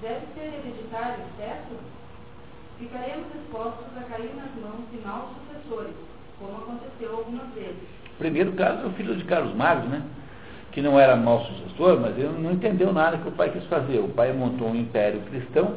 deve 0.01 0.25
ser 0.33 0.47
hereditário, 0.47 1.25
certo? 1.37 1.77
Ficaremos 2.79 3.27
expostos 3.35 3.99
a 3.99 4.05
cair 4.05 4.35
nas 4.35 4.55
mãos 4.65 4.89
de 4.91 5.07
maus 5.07 5.29
sucessores, 5.45 5.95
como 6.39 6.57
aconteceu 6.57 7.19
algumas 7.19 7.53
vezes 7.53 8.04
Primeiro 8.19 8.53
caso 8.53 8.85
é 8.85 8.87
o 8.87 8.93
filho 8.93 9.17
de 9.17 9.25
Carlos 9.25 9.55
Magno, 9.55 9.89
né? 9.89 10.03
que 10.75 10.83
não 10.83 10.99
era 10.99 11.15
mau 11.15 11.45
sucessor, 11.45 12.01
mas 12.01 12.19
ele 12.19 12.37
não 12.41 12.51
entendeu 12.51 12.93
nada 12.93 13.17
que 13.19 13.29
o 13.29 13.33
pai 13.33 13.51
quis 13.51 13.65
fazer. 13.67 14.01
O 14.01 14.09
pai 14.09 14.33
montou 14.33 14.69
um 14.69 14.75
império 14.75 15.21
cristão, 15.31 15.77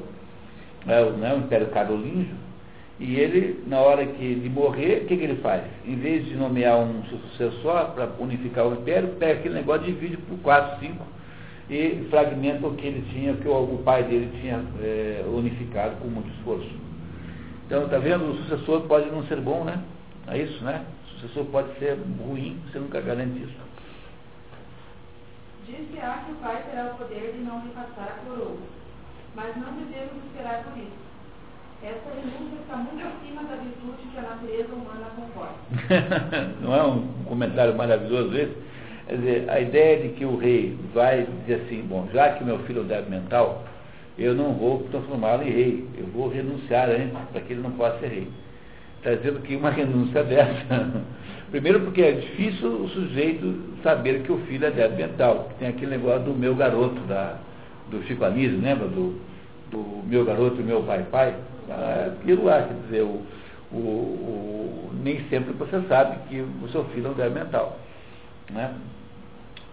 o 0.85 1.17
né, 1.17 1.35
império 1.35 1.67
carolíngio, 1.67 2.35
e 2.99 3.15
ele, 3.15 3.63
na 3.67 3.79
hora 3.79 4.03
que 4.07 4.35
de 4.35 4.49
morrer, 4.49 5.03
o 5.03 5.05
que, 5.05 5.15
que 5.15 5.23
ele 5.23 5.35
faz? 5.35 5.63
Em 5.85 5.95
vez 5.97 6.25
de 6.25 6.35
nomear 6.35 6.79
um 6.79 7.03
sucessor 7.03 7.91
para 7.91 8.09
unificar 8.19 8.65
o 8.65 8.73
império, 8.73 9.09
pega 9.19 9.39
aquele 9.39 9.53
negócio 9.53 9.87
e 9.87 9.91
divide 9.91 10.17
por 10.17 10.39
quatro, 10.39 10.79
cinco, 10.79 11.05
e 11.69 12.07
fragmenta 12.09 12.65
o 12.65 12.73
que 12.73 12.87
ele 12.87 13.05
tinha, 13.11 13.33
o 13.33 13.37
que 13.37 13.47
o, 13.47 13.53
o 13.53 13.81
pai 13.83 14.03
dele 14.03 14.31
tinha 14.41 14.63
é, 14.81 15.23
unificado 15.27 15.97
com 15.97 16.07
muito 16.07 16.29
esforço. 16.37 16.71
Então, 17.67 17.83
está 17.83 17.99
vendo? 17.99 18.31
O 18.31 18.37
sucessor 18.37 18.81
pode 18.87 19.11
não 19.11 19.23
ser 19.25 19.41
bom, 19.41 19.63
né? 19.63 19.79
É 20.27 20.39
isso, 20.39 20.63
né? 20.63 20.81
O 21.17 21.19
sucessor 21.19 21.45
pode 21.45 21.79
ser 21.79 21.97
ruim, 22.19 22.59
você 22.67 22.77
nunca 22.77 23.01
garante 23.01 23.39
isso. 23.39 23.57
Diz-se-á 25.65 26.23
que 26.25 26.31
o 26.31 26.35
pai 26.35 26.63
terá 26.69 26.91
o 26.93 26.97
poder 26.97 27.33
de 27.33 27.39
não 27.39 27.59
lhe 27.61 27.69
passar 27.69 28.03
a 28.03 28.25
coroa, 28.25 28.57
mas 29.35 29.55
não 29.57 29.73
devemos 29.73 30.23
esperar 30.25 30.63
por 30.63 30.77
isso. 30.77 31.07
Essa 31.81 32.09
renúncia 32.13 32.59
está 32.61 32.77
muito 32.77 33.03
acima 33.03 33.43
da 33.43 33.55
virtude 33.55 34.07
que 34.11 34.17
a 34.19 34.21
natureza 34.21 34.73
humana 34.73 35.07
comporta. 35.15 36.53
não 36.61 36.75
é 36.75 36.83
um 36.83 37.23
comentário 37.25 37.75
maravilhoso 37.75 38.35
esse? 38.35 38.55
Quer 39.07 39.17
dizer, 39.17 39.49
a 39.49 39.59
ideia 39.59 40.03
de 40.03 40.09
que 40.15 40.25
o 40.25 40.37
rei 40.37 40.77
vai 40.93 41.27
dizer 41.41 41.63
assim, 41.65 41.81
bom, 41.81 42.07
já 42.13 42.33
que 42.33 42.43
meu 42.43 42.59
filho 42.59 42.81
é 42.81 42.83
débil 42.83 43.09
mental, 43.09 43.63
eu 44.19 44.35
não 44.35 44.53
vou 44.53 44.83
transformá-lo 44.91 45.41
em 45.41 45.51
rei, 45.51 45.87
eu 45.97 46.05
vou 46.07 46.27
renunciar 46.29 46.89
antes, 46.89 47.17
para 47.31 47.41
que 47.41 47.53
ele 47.53 47.61
não 47.61 47.71
possa 47.71 47.97
ser 47.99 48.07
rei. 48.07 48.27
Está 48.97 49.15
dizendo 49.15 49.41
que 49.41 49.55
uma 49.55 49.69
renúncia 49.69 50.23
dessa. 50.25 51.03
Primeiro 51.51 51.79
porque 51.81 52.01
é 52.01 52.11
difícil 52.11 52.83
o 52.83 52.89
sujeito 52.89 53.79
saber 53.81 54.23
que 54.23 54.31
o 54.31 54.37
filho 54.39 54.65
é 54.65 54.71
débil 54.71 55.07
mental. 55.07 55.49
Tem 55.59 55.69
aquele 55.69 55.91
negócio 55.91 56.25
do 56.25 56.33
meu 56.33 56.53
garoto, 56.55 56.99
da, 57.01 57.37
do 57.89 58.03
Chico 58.03 58.25
Anísio, 58.25 58.59
lembra? 58.59 58.87
Do, 58.87 59.19
do 59.71 60.03
meu 60.05 60.25
garoto 60.25 60.59
e 60.59 60.63
meu 60.63 60.83
pai 60.83 61.05
pai. 61.09 61.35
Ah, 61.69 62.11
aquilo 62.19 62.45
lá, 62.45 62.63
quer 62.63 62.73
dizer, 62.85 63.01
o, 63.01 63.21
o, 63.71 63.77
o, 63.77 64.91
nem 65.03 65.21
sempre 65.29 65.53
você 65.53 65.81
sabe 65.87 66.17
que 66.29 66.41
o 66.41 66.69
seu 66.69 66.83
filho 66.85 67.07
é 67.07 67.09
um 67.11 67.13
débil 67.13 67.43
mental. 67.43 67.77
Né? 68.51 68.73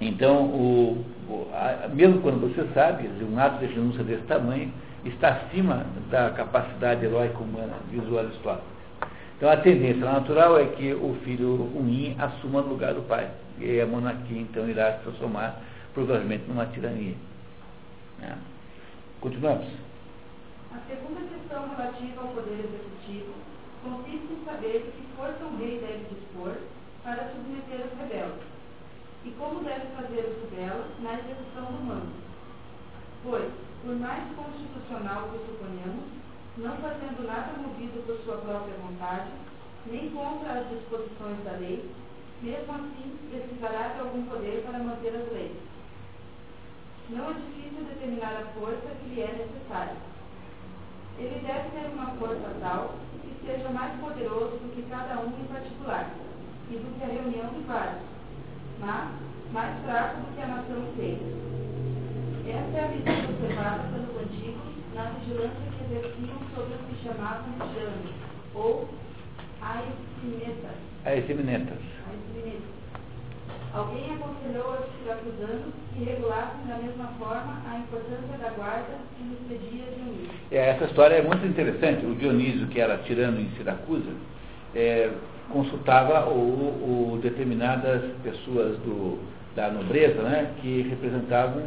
Então, 0.00 0.44
o, 0.44 1.04
a, 1.52 1.88
mesmo 1.88 2.20
quando 2.20 2.40
você 2.40 2.66
sabe, 2.72 3.08
um 3.22 3.38
ato 3.38 3.64
de 3.64 3.72
renúncia 3.72 4.04
desse 4.04 4.22
tamanho 4.24 4.72
está 5.04 5.28
acima 5.28 5.86
da 6.10 6.30
capacidade 6.30 7.04
heróica 7.04 7.38
humana, 7.38 7.74
o 7.92 8.18
Aristóteles. 8.18 8.73
Então, 9.44 9.52
a 9.52 9.58
tendência 9.58 10.10
natural 10.10 10.58
é 10.58 10.64
que 10.68 10.94
o 10.94 11.18
filho 11.22 11.68
ruim 11.74 12.16
assuma 12.18 12.62
o 12.62 12.66
lugar 12.66 12.94
do 12.94 13.02
pai. 13.02 13.30
E 13.58 13.78
a 13.78 13.84
monarquia, 13.84 14.40
então, 14.40 14.66
irá 14.66 14.94
se 14.94 15.02
transformar, 15.02 15.60
provavelmente, 15.92 16.44
numa 16.48 16.64
tirania. 16.64 17.14
Né? 18.20 18.38
Continuamos. 19.20 19.66
A 20.72 20.80
segunda 20.88 21.20
questão 21.28 21.68
relativa 21.76 22.22
ao 22.22 22.28
poder 22.28 22.58
executivo 22.58 23.34
consiste 23.84 24.32
em 24.32 24.44
saber 24.46 24.90
que 24.96 25.14
força 25.14 25.44
um 25.44 25.58
rei 25.58 25.78
deve 25.78 26.06
dispor 26.14 26.54
para 27.02 27.28
submeter 27.28 27.84
os 27.84 27.98
rebeldes 28.00 28.48
e 29.26 29.30
como 29.32 29.62
deve 29.62 29.84
fazer 29.94 30.24
uso 30.24 30.56
dela 30.56 30.88
na 31.00 31.18
execução 31.20 31.66
do 31.70 31.84
mando. 31.84 32.14
Pois, 33.22 33.52
por 33.84 33.94
mais 33.96 34.24
constitucional 34.36 35.28
que 35.28 35.52
suponhamos, 35.52 36.23
não 36.58 36.76
fazendo 36.76 37.26
nada 37.26 37.52
movido 37.58 38.04
por 38.06 38.16
sua 38.24 38.38
própria 38.38 38.74
vontade, 38.76 39.30
nem 39.86 40.10
contra 40.10 40.60
as 40.60 40.68
disposições 40.68 41.42
da 41.44 41.52
lei, 41.58 41.90
mesmo 42.42 42.72
assim 42.72 43.18
precisará 43.30 43.88
de 43.88 44.00
algum 44.00 44.22
poder 44.26 44.62
para 44.64 44.78
manter 44.78 45.14
as 45.16 45.32
leis. 45.32 45.56
Não 47.10 47.30
é 47.30 47.34
difícil 47.34 47.84
determinar 47.84 48.32
a 48.32 48.58
força 48.58 48.94
que 49.02 49.14
lhe 49.14 49.20
é 49.20 49.32
necessária. 49.32 49.96
Ele 51.18 51.46
deve 51.46 51.70
ter 51.70 51.92
uma 51.92 52.12
força 52.12 52.54
tal 52.60 52.94
que 53.20 53.46
seja 53.46 53.68
mais 53.70 54.00
poderoso 54.00 54.56
do 54.56 54.74
que 54.74 54.88
cada 54.88 55.20
um 55.20 55.28
em 55.28 55.46
particular, 55.46 56.10
e 56.70 56.76
do 56.76 56.98
que 56.98 57.04
a 57.04 57.12
reunião 57.12 57.48
de 57.52 57.60
vários 57.66 58.14
mas 58.80 59.10
mais 59.52 59.84
fraco 59.84 60.20
do 60.20 60.34
que 60.34 60.42
a 60.42 60.46
nação 60.46 60.78
inteira. 60.78 61.20
Essa 62.46 62.78
é 62.78 62.84
a 62.84 62.88
visão 62.88 63.30
observada 63.30 63.84
pelos 63.92 64.22
antigos 64.22 64.74
na 64.94 65.10
vigilância 65.10 65.73
exerciam 65.84 66.38
sobre 66.54 66.74
os 66.74 66.80
que 66.88 67.04
chamavam 67.04 67.52
james, 67.74 68.14
ou 68.54 68.88
aesiminetas. 69.60 70.76
Aesiminetas. 71.04 71.78
Alguém 73.74 74.14
aconselhou 74.14 74.70
aos 74.70 74.86
siracusanos 74.98 75.74
que 75.92 76.04
regulassem 76.04 76.64
da 76.68 76.76
mesma 76.76 77.08
forma 77.18 77.60
a 77.68 77.78
importância 77.78 78.38
da 78.38 78.50
guarda 78.50 78.98
que 79.16 79.24
nos 79.24 79.38
pedia 79.48 79.84
Dionísio. 79.96 80.30
É, 80.52 80.70
essa 80.70 80.84
história 80.84 81.16
é 81.16 81.22
muito 81.22 81.44
interessante. 81.44 82.06
O 82.06 82.14
Dionísio, 82.14 82.68
que 82.68 82.80
era 82.80 82.98
tirano 82.98 83.40
em 83.40 83.50
Siracusa, 83.56 84.12
é, 84.76 85.10
consultava 85.50 86.28
o, 86.28 87.14
o 87.14 87.18
determinadas 87.22 88.02
pessoas 88.22 88.78
do, 88.78 89.18
da 89.54 89.70
nobreza, 89.70 90.22
né, 90.22 90.50
que 90.60 90.82
representavam 90.82 91.62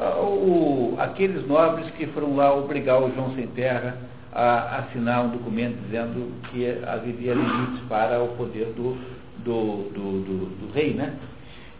uh, 0.00 0.22
o, 0.22 0.96
aqueles 0.98 1.46
nobres 1.46 1.88
que 1.90 2.06
foram 2.08 2.36
lá 2.36 2.54
obrigar 2.54 3.02
o 3.02 3.12
João 3.14 3.34
Sem 3.34 3.46
Terra 3.48 3.96
a 4.32 4.78
assinar 4.78 5.24
um 5.24 5.30
documento 5.30 5.76
dizendo 5.84 6.32
que 6.50 6.66
havia 6.86 7.34
limites 7.34 7.80
para 7.88 8.22
o 8.22 8.28
poder 8.36 8.66
do, 8.76 8.96
do, 9.38 9.90
do, 9.92 10.24
do, 10.24 10.66
do 10.66 10.72
rei, 10.74 10.94
né? 10.94 11.14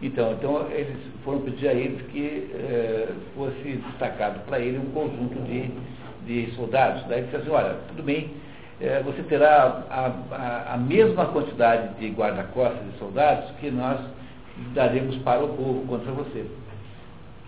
Então, 0.01 0.33
então, 0.33 0.65
eles 0.71 0.97
foram 1.25 1.41
pedir 1.41 1.67
a 1.67 1.73
eles 1.73 2.01
que 2.07 2.49
eh, 2.53 3.09
fosse 3.35 3.81
destacado 3.89 4.39
para 4.45 4.57
ele 4.59 4.77
um 4.77 4.91
conjunto 4.91 5.37
de, 5.43 5.69
de 6.25 6.51
soldados. 6.55 7.03
Daí 7.07 7.19
ele 7.19 7.25
disse 7.25 7.35
assim, 7.35 7.49
olha, 7.49 7.75
tudo 7.89 8.03
bem, 8.03 8.31
é, 8.81 9.01
você 9.03 9.21
terá 9.23 9.83
a, 9.89 10.11
a, 10.31 10.73
a, 10.75 10.77
mesma 10.77 11.25
quantidade 11.25 11.99
de 11.99 12.09
guarda-costas 12.09 12.81
e 12.93 12.97
soldados 12.97 13.51
que 13.59 13.69
nós 13.69 13.99
daremos 14.73 15.17
para 15.17 15.43
o 15.43 15.49
povo 15.49 15.85
contra 15.87 16.11
você. 16.11 16.45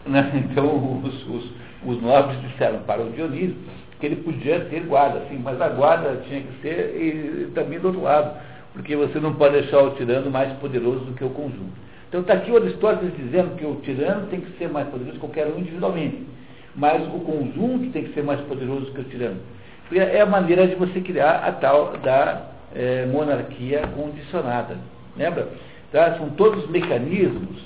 Né? 0.06 0.30
Então 0.52 1.02
os, 1.04 1.28
os, 1.28 1.52
os, 1.86 2.02
nobres 2.02 2.40
disseram 2.42 2.80
para 2.80 3.02
o 3.02 3.12
Dionísio 3.12 3.56
que 4.00 4.08
ele 4.08 4.18
podia 4.18 4.62
ter 4.66 4.82
guarda, 4.82 5.22
sim, 5.30 5.40
mas 5.42 5.62
a 5.62 5.70
guarda 5.70 6.24
tinha 6.28 6.42
que 6.42 6.62
ser 6.62 6.98
e, 6.98 7.44
e 7.44 7.52
também 7.54 7.80
do 7.80 7.90
outro 7.90 8.02
lado, 8.02 8.36
porque 8.74 8.96
você 8.96 9.20
não 9.20 9.36
pode 9.36 9.62
deixar 9.62 9.80
o 9.84 9.92
tirano 9.92 10.30
mais 10.32 10.52
poderoso 10.54 11.06
do 11.06 11.14
que 11.14 11.24
o 11.24 11.30
conjunto. 11.30 11.80
Então 12.10 12.22
está 12.22 12.34
aqui 12.34 12.52
o 12.52 12.58
Aristóteles 12.58 13.16
dizendo 13.16 13.56
que 13.56 13.66
o 13.66 13.76
tirano 13.76 14.28
tem 14.28 14.42
que 14.42 14.58
ser 14.58 14.70
mais 14.70 14.88
poderoso 14.90 15.14
que 15.14 15.20
qualquer 15.20 15.48
um 15.48 15.60
individualmente, 15.60 16.26
mas 16.76 17.08
o 17.14 17.20
conjunto 17.20 17.92
tem 17.92 18.06
que 18.06 18.14
ser 18.14 18.24
mais 18.24 18.42
poderoso 18.42 18.92
que 18.92 19.02
o 19.02 19.04
tirano 19.06 19.40
é 20.00 20.22
a 20.22 20.26
maneira 20.26 20.68
de 20.68 20.76
você 20.76 21.02
criar 21.02 21.44
a 21.46 21.52
tal 21.52 21.98
da 21.98 22.52
é, 22.74 23.06
monarquia 23.06 23.82
condicionada. 23.96 24.78
Lembra? 25.18 25.50
Tá? 25.92 26.18
São 26.18 26.30
todos 26.32 26.70
mecanismos, 26.70 27.58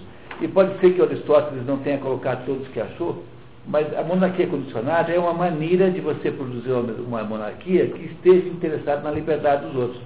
e 0.42 0.48
pode 0.48 0.78
ser 0.80 0.94
que 0.94 1.02
Aristóteles 1.02 1.66
não 1.66 1.78
tenha 1.78 1.98
colocado 1.98 2.46
todos 2.46 2.68
que 2.70 2.82
achou, 2.82 3.24
mas 3.68 3.96
a 3.98 4.04
monarquia 4.04 4.48
condicionada 4.48 5.12
é 5.12 5.20
uma 5.20 5.34
maneira 5.34 5.90
de 5.90 6.02
você 6.02 6.32
produzir 6.32 6.72
uma 6.72 7.24
monarquia 7.24 7.88
que 7.88 8.06
esteja 8.06 8.48
interessada 8.50 9.02
na 9.02 9.12
liberdade 9.12 9.66
dos 9.66 9.76
outros. 9.76 10.02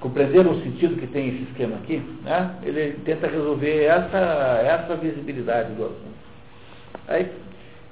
Compreenderam 0.00 0.52
o 0.52 0.62
sentido 0.62 0.96
que 0.96 1.06
tem 1.08 1.28
esse 1.28 1.42
esquema 1.44 1.76
aqui? 1.76 2.00
Né? 2.22 2.54
Ele 2.62 2.92
tenta 3.04 3.26
resolver 3.26 3.84
essa, 3.84 4.18
essa 4.62 4.96
visibilidade 4.96 5.72
do 5.74 5.84
assunto. 5.84 6.18
Aí, 7.08 7.30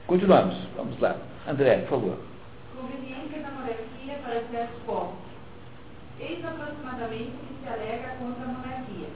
continuamos. 0.06 0.56
Vamos 0.76 0.98
lá. 1.00 1.16
André, 1.48 1.78
por 1.78 2.00
favor 2.00 2.35
para 4.36 4.48
certos 4.48 4.82
povos. 4.82 5.16
Eis 6.20 6.44
aproximadamente 6.44 7.32
o 7.32 7.46
que 7.46 7.62
se 7.62 7.68
alega 7.68 8.16
contra 8.18 8.44
a 8.44 8.48
monarquia. 8.48 9.08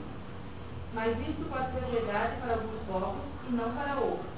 Mas 0.93 1.19
isto 1.19 1.47
pode 1.47 1.71
ser 1.73 1.85
verdade 1.91 2.41
para 2.41 2.53
alguns 2.53 2.81
povos 2.87 3.21
e 3.47 3.51
não 3.53 3.71
para 3.75 3.99
outros. 3.99 4.31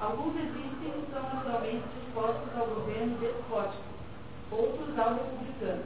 Alguns 0.00 0.36
existem 0.36 0.88
e 0.88 1.06
são 1.12 1.22
naturalmente 1.22 1.84
dispostos 2.00 2.48
ao 2.56 2.66
governo 2.66 3.18
despótico, 3.18 3.84
outros 4.50 4.98
ao 4.98 5.14
republicano. 5.14 5.84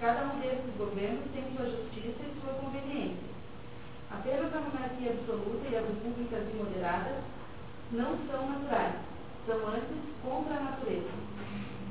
Cada 0.00 0.22
um 0.26 0.40
desses 0.40 0.76
governos 0.78 1.24
tem 1.34 1.44
sua 1.56 1.66
justiça 1.66 2.22
e 2.22 2.40
sua 2.40 2.54
conveniência. 2.54 3.28
Apenas 4.10 4.54
a 4.54 4.60
monarquia 4.60 5.12
absoluta 5.12 5.68
e 5.68 5.76
as 5.76 5.86
repúblicas 5.86 6.42
imoderadas 6.54 7.18
não 7.92 8.16
são 8.30 8.48
naturais, 8.48 8.94
são 9.46 9.58
antes 9.66 9.98
contra 10.22 10.54
a 10.54 10.60
natureza. 10.60 11.29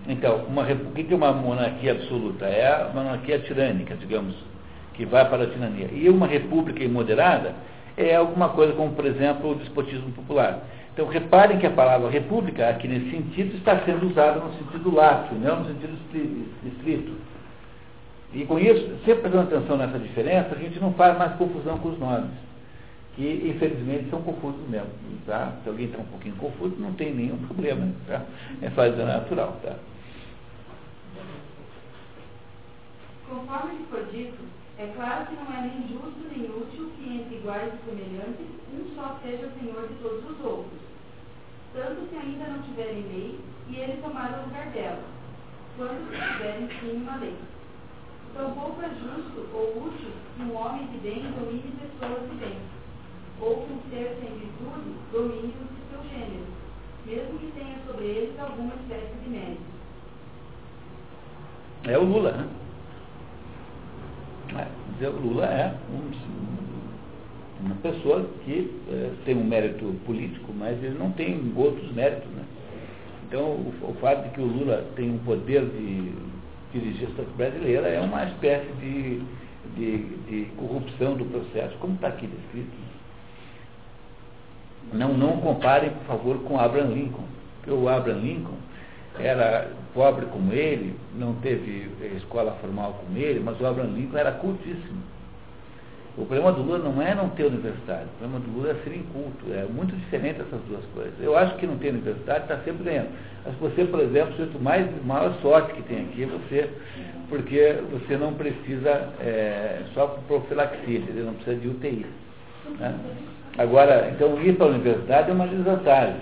Então, 0.10 0.38
uma, 0.48 0.64
o 0.64 0.92
que 0.92 1.06
é 1.08 1.16
uma 1.16 1.32
monarquia 1.32 1.92
absoluta? 1.92 2.48
É 2.48 2.66
a 2.66 2.92
monarquia 2.92 3.38
tirânica, 3.38 3.96
digamos, 3.96 4.36
que 4.96 5.06
vai 5.06 5.30
para 5.30 5.44
a 5.44 5.48
tirania. 5.48 5.88
E 5.94 6.10
uma 6.10 6.26
república 6.26 6.84
imoderada 6.84 7.54
é 7.96 8.16
alguma 8.16 8.50
coisa 8.50 8.74
como, 8.74 8.94
por 8.94 9.06
exemplo, 9.06 9.52
o 9.52 9.56
despotismo 9.56 10.12
popular. 10.14 10.64
Então, 10.92 11.06
reparem 11.08 11.60
que 11.60 11.68
a 11.68 11.70
palavra 11.70 12.10
república, 12.10 12.70
aqui 12.70 12.88
nesse 12.88 13.12
sentido, 13.12 13.56
está 13.56 13.80
sendo 13.86 14.08
usada 14.08 14.40
no 14.40 14.52
sentido 14.54 14.94
lato, 14.94 15.36
não 15.36 15.60
no 15.60 15.68
sentido 15.68 15.96
estrito. 16.66 17.12
E 18.34 18.46
com 18.46 18.58
isso, 18.58 18.98
sempre 19.06 19.22
prestando 19.22 19.56
atenção 19.56 19.78
nessa 19.78 20.00
diferença, 20.00 20.56
a 20.56 20.60
gente 20.60 20.80
não 20.80 20.92
faz 20.94 21.18
mais 21.20 21.34
confusão 21.34 21.78
com 21.78 21.90
os 21.90 22.00
nomes, 22.00 22.32
que 23.16 23.48
infelizmente 23.48 24.10
são 24.10 24.24
confusos 24.24 24.68
mesmo. 24.68 24.90
Tá? 25.28 25.54
Se 25.64 25.70
alguém 25.70 25.86
está 25.86 26.00
um 26.00 26.06
pouquinho 26.06 26.36
confuso, 26.36 26.76
não 26.80 26.94
tem 26.94 27.14
nenhum 27.14 27.38
problema. 27.38 27.88
Tá? 28.08 28.24
É 28.62 28.72
fase 28.72 28.96
natural. 28.98 29.56
Tá? 29.64 29.76
Conforme 33.30 33.78
lhe 33.78 33.86
foi 33.92 34.06
dito, 34.06 34.44
é 34.80 34.88
claro 34.96 35.28
que 35.28 35.36
não 35.36 35.54
é 35.54 35.62
nem 35.62 35.88
justo 35.88 36.18
nem 36.32 36.50
útil 36.50 36.90
que 36.98 37.14
entre 37.14 37.36
iguais 37.36 37.72
e 37.72 37.86
semelhantes 37.86 38.48
um 38.74 38.96
só 38.96 39.20
seja 39.22 39.52
senhor 39.60 39.88
de 39.88 39.94
todos 40.02 40.26
os 40.32 40.44
outros, 40.44 40.80
tanto 41.72 42.10
se 42.10 42.16
ainda 42.18 42.48
não 42.48 42.64
tiverem 42.64 43.04
lei 43.04 43.40
e 43.68 43.76
ele 43.76 44.02
tomar 44.02 44.34
o 44.34 44.46
lugar 44.46 44.66
dela, 44.72 45.04
quando 45.78 46.10
se 46.10 46.34
tiverem 46.34 46.68
sim 46.80 47.04
uma 47.04 47.18
lei. 47.18 47.36
Tampouco 48.34 48.82
é 48.82 48.90
justo 48.90 49.48
ou 49.54 49.84
útil 49.86 50.12
que 50.36 50.44
um 50.44 50.56
homem 50.56 50.88
de 50.88 50.98
bem 50.98 51.22
domine 51.22 51.74
pessoas 51.78 52.28
de 52.32 52.36
bem, 52.36 52.58
ou 53.42 53.58
que 53.58 53.74
um 53.74 53.82
ser 53.92 54.18
sem 54.20 54.40
virtude 54.40 54.96
domine 55.12 55.54
os 55.54 55.70
de 55.70 55.82
seu 55.92 56.02
gênero, 56.10 56.48
mesmo 57.06 57.38
que 57.38 57.52
tenha 57.52 57.78
sobre 57.86 58.06
eles 58.06 58.40
alguma 58.40 58.74
espécie 58.74 59.14
de 59.24 59.30
mérito. 59.30 59.70
É 61.84 61.98
o 61.98 62.04
Lula, 62.04 62.32
né? 62.32 62.59
É, 64.58 65.08
o 65.08 65.12
Lula 65.12 65.46
é 65.46 65.74
um, 65.92 67.66
uma 67.66 67.76
pessoa 67.76 68.28
que 68.44 68.72
é, 68.90 69.12
tem 69.26 69.36
um 69.36 69.44
mérito 69.44 69.86
político, 70.06 70.52
mas 70.58 70.82
ele 70.84 70.98
não 70.98 71.12
tem 71.12 71.54
outros 71.56 71.92
méritos. 71.94 72.30
Né? 72.32 72.44
Então, 73.28 73.44
o, 73.44 73.74
o 73.84 73.94
fato 74.02 74.24
de 74.24 74.30
que 74.30 74.42
o 74.42 74.46
Lula 74.46 74.86
tem 74.96 75.12
um 75.12 75.20
poder 75.20 75.66
de 75.66 76.12
dirigir 76.74 77.08
a 77.08 77.12
sociedade 77.12 77.38
brasileira 77.38 77.88
é 77.88 78.00
uma 78.00 78.24
espécie 78.26 78.72
de, 78.80 79.22
de, 79.76 79.98
de 80.28 80.46
corrupção 80.58 81.16
do 81.16 81.26
processo, 81.26 81.76
como 81.80 81.96
está 81.96 82.08
aqui 82.08 82.28
descrito. 82.28 82.90
Não, 84.94 85.14
não 85.14 85.38
comparem, 85.38 85.92
por 85.92 86.06
favor, 86.06 86.40
com 86.44 86.60
Abraham 86.60 86.94
Lincoln, 86.94 87.26
porque 87.58 87.72
o 87.72 87.88
Abraham 87.88 88.20
Lincoln 88.20 88.58
era 89.18 89.72
pobre 89.94 90.26
como 90.28 90.54
ele, 90.54 90.96
não 91.16 91.34
teve 91.36 91.90
escola 92.18 92.52
formal 92.62 93.02
como 93.06 93.18
ele, 93.18 93.40
mas 93.40 93.60
o 93.60 93.66
Abraham 93.66 93.94
Lincoln 93.94 94.18
era 94.18 94.32
cultíssimo. 94.34 95.02
O 96.18 96.26
problema 96.26 96.52
do 96.52 96.62
Lula 96.62 96.80
não 96.80 97.02
é 97.02 97.16
não 97.16 97.30
ter 97.30 97.46
universidade, 97.46 98.04
o 98.04 98.20
problema 98.20 98.40
do 98.40 98.52
Lula 98.52 98.72
é 98.72 98.74
ser 98.84 98.94
inculto. 98.94 99.46
É 99.54 99.64
muito 99.64 99.96
diferente 99.96 100.42
essas 100.42 100.60
duas 100.68 100.84
coisas. 100.94 101.14
Eu 101.22 101.38
acho 101.38 101.56
que 101.56 101.66
não 101.66 101.78
ter 101.78 101.90
universidade 101.90 102.42
está 102.42 102.58
sempre 102.58 102.84
ganhando. 102.84 103.10
Mas 103.46 103.56
você, 103.56 103.86
por 103.86 104.02
exemplo, 104.02 104.36
o 104.54 104.62
mais 104.62 104.86
maior 105.06 105.34
sorte 105.42 105.74
que 105.74 105.82
tem 105.84 106.02
aqui 106.02 106.24
é 106.24 106.26
você, 106.26 106.70
porque 107.30 107.78
você 107.92 108.18
não 108.18 108.34
precisa 108.34 108.90
é, 109.22 109.82
só 109.94 110.08
profilaxia, 110.28 111.02
você 111.02 111.22
não 111.22 111.34
precisa 111.36 111.56
de 111.56 111.68
UTI. 111.70 112.06
Né? 112.78 112.96
Agora, 113.58 114.12
então 114.14 114.42
ir 114.42 114.58
para 114.58 114.66
a 114.66 114.70
universidade 114.70 115.30
é 115.30 115.34
uma 115.34 115.48
desvantagem. 115.48 116.18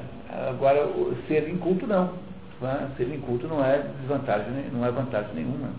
Agora, 0.49 0.87
ser 1.27 1.49
inculto 1.49 1.87
não. 1.87 2.26
Né? 2.61 2.91
Ser 2.97 3.13
inculto 3.13 3.47
não 3.47 3.63
é 3.63 3.83
desvantagem, 3.99 4.47
não 4.71 4.85
é 4.85 4.91
vantagem 4.91 5.33
nenhuma. 5.35 5.69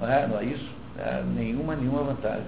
Não 0.00 0.10
é, 0.10 0.26
não 0.26 0.38
é 0.38 0.44
isso? 0.44 0.70
É 0.98 1.22
nenhuma, 1.22 1.76
nenhuma 1.76 2.02
vantagem. 2.02 2.46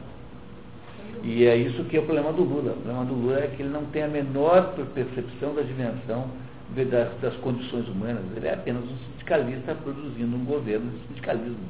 E 1.22 1.44
é 1.44 1.56
isso 1.56 1.84
que 1.84 1.96
é 1.96 2.00
o 2.00 2.04
problema 2.04 2.32
do 2.32 2.42
Lula. 2.42 2.72
O 2.72 2.76
problema 2.76 3.04
do 3.04 3.14
Lula 3.14 3.38
é 3.38 3.46
que 3.48 3.62
ele 3.62 3.70
não 3.70 3.84
tem 3.86 4.02
a 4.02 4.08
menor 4.08 4.74
percepção 4.94 5.54
da 5.54 5.62
dimensão 5.62 6.28
das, 6.74 7.20
das 7.20 7.34
condições 7.36 7.86
humanas. 7.88 8.24
Ele 8.34 8.48
é 8.48 8.54
apenas 8.54 8.82
um 8.82 8.96
sindicalista 8.96 9.74
produzindo 9.74 10.36
um 10.36 10.44
governo 10.44 10.90
de 10.90 11.06
sindicalismo. 11.08 11.68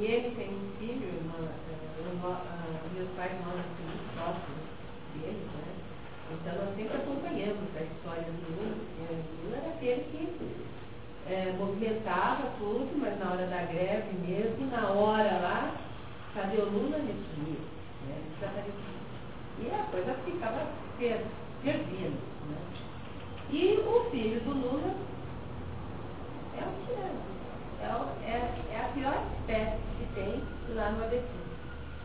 E 0.00 0.04
ele 0.04 0.34
tem 0.34 0.48
um 0.48 0.78
filho, 0.78 1.06
irmã, 1.06 1.48
meus 2.96 3.10
pais 3.16 3.32
moram 3.44 3.60
assim, 3.60 3.84
muito 3.84 4.08
próximos 4.16 4.64
dele, 5.14 5.44
né? 5.52 5.68
Então 6.32 6.52
nós 6.58 6.76
sempre 6.76 6.96
acompanhamos 6.96 7.68
a 7.76 7.82
história 7.82 8.24
do 8.24 8.56
Lula. 8.56 8.72
O 8.72 9.44
Lula 9.44 9.56
era 9.56 9.68
aquele 9.68 10.00
que 10.10 10.15
é, 11.28 11.54
movimentava 11.58 12.50
tudo, 12.58 12.88
mas 12.98 13.18
na 13.18 13.32
hora 13.32 13.46
da 13.46 13.62
greve 13.64 14.12
mesmo, 14.26 14.70
na 14.70 14.88
hora 14.90 15.38
lá, 15.38 15.74
cadê 16.34 16.58
o 16.58 16.70
Lula 16.70 16.98
nesse 16.98 17.40
dia? 17.40 17.76
E 19.58 19.70
a 19.70 19.84
coisa 19.90 20.14
ficava 20.24 20.66
fervindo. 20.98 22.18
Né? 22.48 22.56
E 23.50 23.78
o 23.86 24.10
filho 24.10 24.40
do 24.40 24.50
Lula 24.50 24.94
é 26.58 26.64
um 26.64 26.86
tirano. 26.86 27.36
É, 27.80 28.30
é, 28.30 28.52
é 28.72 28.80
a 28.84 28.88
pior 28.92 29.22
espécie 29.38 29.78
que 29.98 30.14
tem 30.14 30.42
lá 30.74 30.90
no 30.90 31.04
ABC. 31.04 31.24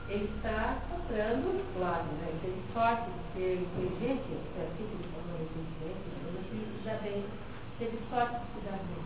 Ele 0.09 0.29
está 0.35 0.77
comprando, 0.89 1.63
claro, 1.77 2.03
né? 2.03 2.27
ele 2.27 2.39
tem 2.41 2.73
sorte 2.73 3.09
de 3.09 3.33
ser 3.33 3.53
inteligente, 3.61 4.37
é 4.57 4.63
assim 4.63 4.87
que 4.87 4.95
ele 4.95 5.07
falou, 5.13 5.39
inteligente, 5.39 6.83
já 6.83 6.95
bem, 6.95 7.23
teve 7.81 7.97
sorte 8.13 8.37
de 8.37 8.45
se 8.53 8.69
dar 8.69 8.77
bem. 8.77 9.01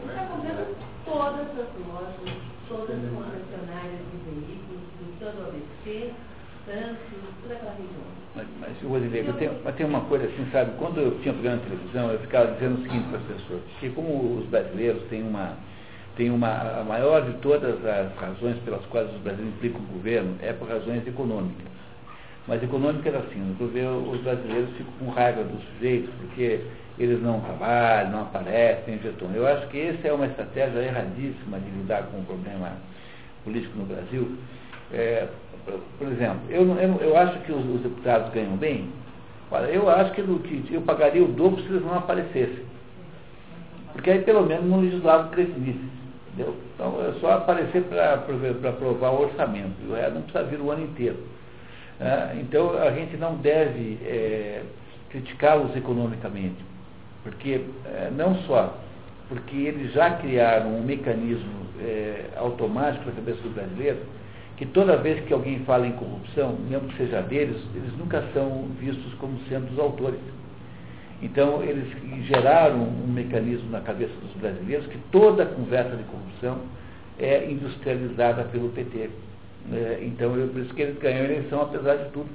Ele 0.00 0.08
está 0.08 0.24
comprando 0.24 0.64
todas 1.04 1.48
as 1.60 1.70
lojas, 1.84 2.40
todas 2.66 2.96
as 2.96 3.10
concessionárias 3.12 4.00
de 4.08 4.16
veículos, 4.24 4.80
do 4.96 5.04
todo 5.20 5.36
o 5.36 5.48
ABC, 5.52 6.10
Santos, 6.64 7.20
toda 7.42 7.54
aquela 7.54 7.72
região. 7.72 8.08
Mas, 8.34 8.46
mas 8.58 8.82
Rosileia, 8.82 9.24
eu 9.24 9.34
tenho, 9.34 9.60
mas 9.62 9.74
tem 9.76 9.84
uma 9.84 10.00
coisa 10.02 10.24
assim, 10.24 10.48
sabe, 10.50 10.72
quando 10.78 11.00
eu 11.00 11.20
tinha 11.20 11.34
programa 11.34 11.58
de 11.58 11.68
televisão, 11.68 12.10
eu 12.10 12.18
ficava 12.20 12.52
dizendo 12.52 12.78
o 12.78 12.82
seguinte 12.82 13.08
para 13.08 13.18
as 13.18 13.24
pessoas, 13.24 13.60
que 13.78 13.90
como 13.90 14.38
os 14.38 14.46
brasileiros 14.46 15.02
têm 15.10 15.22
uma, 15.22 15.58
têm 16.16 16.30
uma, 16.30 16.80
a 16.80 16.84
maior 16.84 17.20
de 17.26 17.36
todas 17.38 17.84
as 17.84 18.16
razões 18.16 18.56
pelas 18.64 18.84
quais 18.86 19.06
os 19.12 19.20
brasileiros 19.20 19.54
implicam 19.54 19.82
o 19.82 19.92
governo 19.92 20.34
é 20.40 20.54
por 20.54 20.66
razões 20.66 21.06
econômicas. 21.06 21.66
Mas 22.46 22.62
econômicas 22.62 23.14
assim, 23.14 23.38
no 23.38 23.54
governo 23.54 24.10
os 24.10 24.20
brasileiros 24.20 24.70
ficam 24.76 24.92
com 24.98 25.10
raiva 25.10 25.44
dos 25.44 25.62
sujeitos, 25.74 26.10
porque 26.20 26.60
eles 26.98 27.22
não 27.22 27.40
trabalham, 27.40 28.10
não 28.10 28.22
aparecem, 28.22 28.94
etc. 28.94 29.14
Eu 29.34 29.46
acho 29.46 29.68
que 29.68 29.80
essa 29.80 30.08
é 30.08 30.12
uma 30.12 30.26
estratégia 30.26 30.80
erradíssima 30.80 31.58
de 31.60 31.70
lidar 31.70 32.04
com 32.04 32.18
o 32.18 32.24
problema 32.24 32.72
político 33.44 33.78
no 33.78 33.84
Brasil. 33.84 34.36
É, 34.92 35.28
por 35.98 36.08
exemplo, 36.08 36.40
eu, 36.50 36.66
eu, 36.76 37.00
eu 37.00 37.16
acho 37.16 37.38
que 37.40 37.52
os, 37.52 37.64
os, 37.64 37.80
deputados 37.80 38.32
ganham 38.32 38.56
bem. 38.56 38.88
Olha, 39.50 39.66
eu 39.66 39.88
acho 39.88 40.12
que, 40.12 40.22
que 40.22 40.74
eu 40.74 40.82
pagaria 40.82 41.22
o 41.22 41.28
dobro 41.28 41.62
se 41.62 41.68
eles 41.68 41.82
não 41.82 41.94
aparecessem. 41.94 42.64
Porque 43.92 44.10
aí 44.10 44.22
pelo 44.22 44.44
menos 44.44 44.64
não 44.64 44.80
legislava 44.80 45.28
crescimento. 45.28 45.84
Entendeu? 46.32 46.56
Então 46.74 46.96
é 47.06 47.12
só 47.20 47.32
aparecer 47.32 47.82
para 47.84 48.14
aprovar 48.14 49.10
o 49.10 49.22
orçamento. 49.22 49.74
Não 50.12 50.22
precisa 50.22 50.44
vir 50.44 50.60
o 50.60 50.70
ano 50.70 50.84
inteiro. 50.84 51.16
É, 52.02 52.36
então 52.40 52.76
a 52.76 52.90
gente 52.90 53.16
não 53.16 53.36
deve 53.36 53.98
é, 54.04 54.62
criticá-los 55.10 55.76
economicamente. 55.76 56.64
Porque 57.22 57.60
é, 57.86 58.10
não 58.16 58.34
só 58.42 58.76
porque 59.28 59.56
eles 59.56 59.92
já 59.94 60.10
criaram 60.16 60.76
um 60.76 60.82
mecanismo 60.82 61.66
é, 61.80 62.26
automático 62.36 63.06
na 63.06 63.12
cabeça 63.12 63.40
do 63.40 63.54
brasileiro, 63.54 64.00
que 64.56 64.66
toda 64.66 64.96
vez 64.98 65.24
que 65.24 65.32
alguém 65.32 65.60
fala 65.60 65.86
em 65.86 65.92
corrupção, 65.92 66.54
mesmo 66.68 66.88
que 66.88 66.98
seja 66.98 67.22
deles, 67.22 67.56
eles 67.74 67.96
nunca 67.96 68.22
são 68.34 68.68
vistos 68.78 69.14
como 69.14 69.38
sendo 69.48 69.72
os 69.72 69.78
autores. 69.78 70.20
Então, 71.22 71.62
eles 71.62 71.86
geraram 72.26 72.82
um 72.82 73.06
mecanismo 73.06 73.70
na 73.70 73.80
cabeça 73.80 74.12
dos 74.20 74.32
brasileiros 74.32 74.86
que 74.88 74.98
toda 75.10 75.46
conversa 75.46 75.96
de 75.96 76.02
corrupção 76.04 76.58
é 77.18 77.50
industrializada 77.50 78.44
pelo 78.44 78.68
PT. 78.70 79.08
É, 79.70 80.00
então, 80.02 80.34
é 80.34 80.46
por 80.46 80.60
isso 80.60 80.74
que 80.74 80.82
eles 80.82 80.98
ganham 80.98 81.20
a 81.20 81.24
eleição, 81.24 81.62
apesar 81.62 81.96
de 81.96 82.10
tudo. 82.10 82.28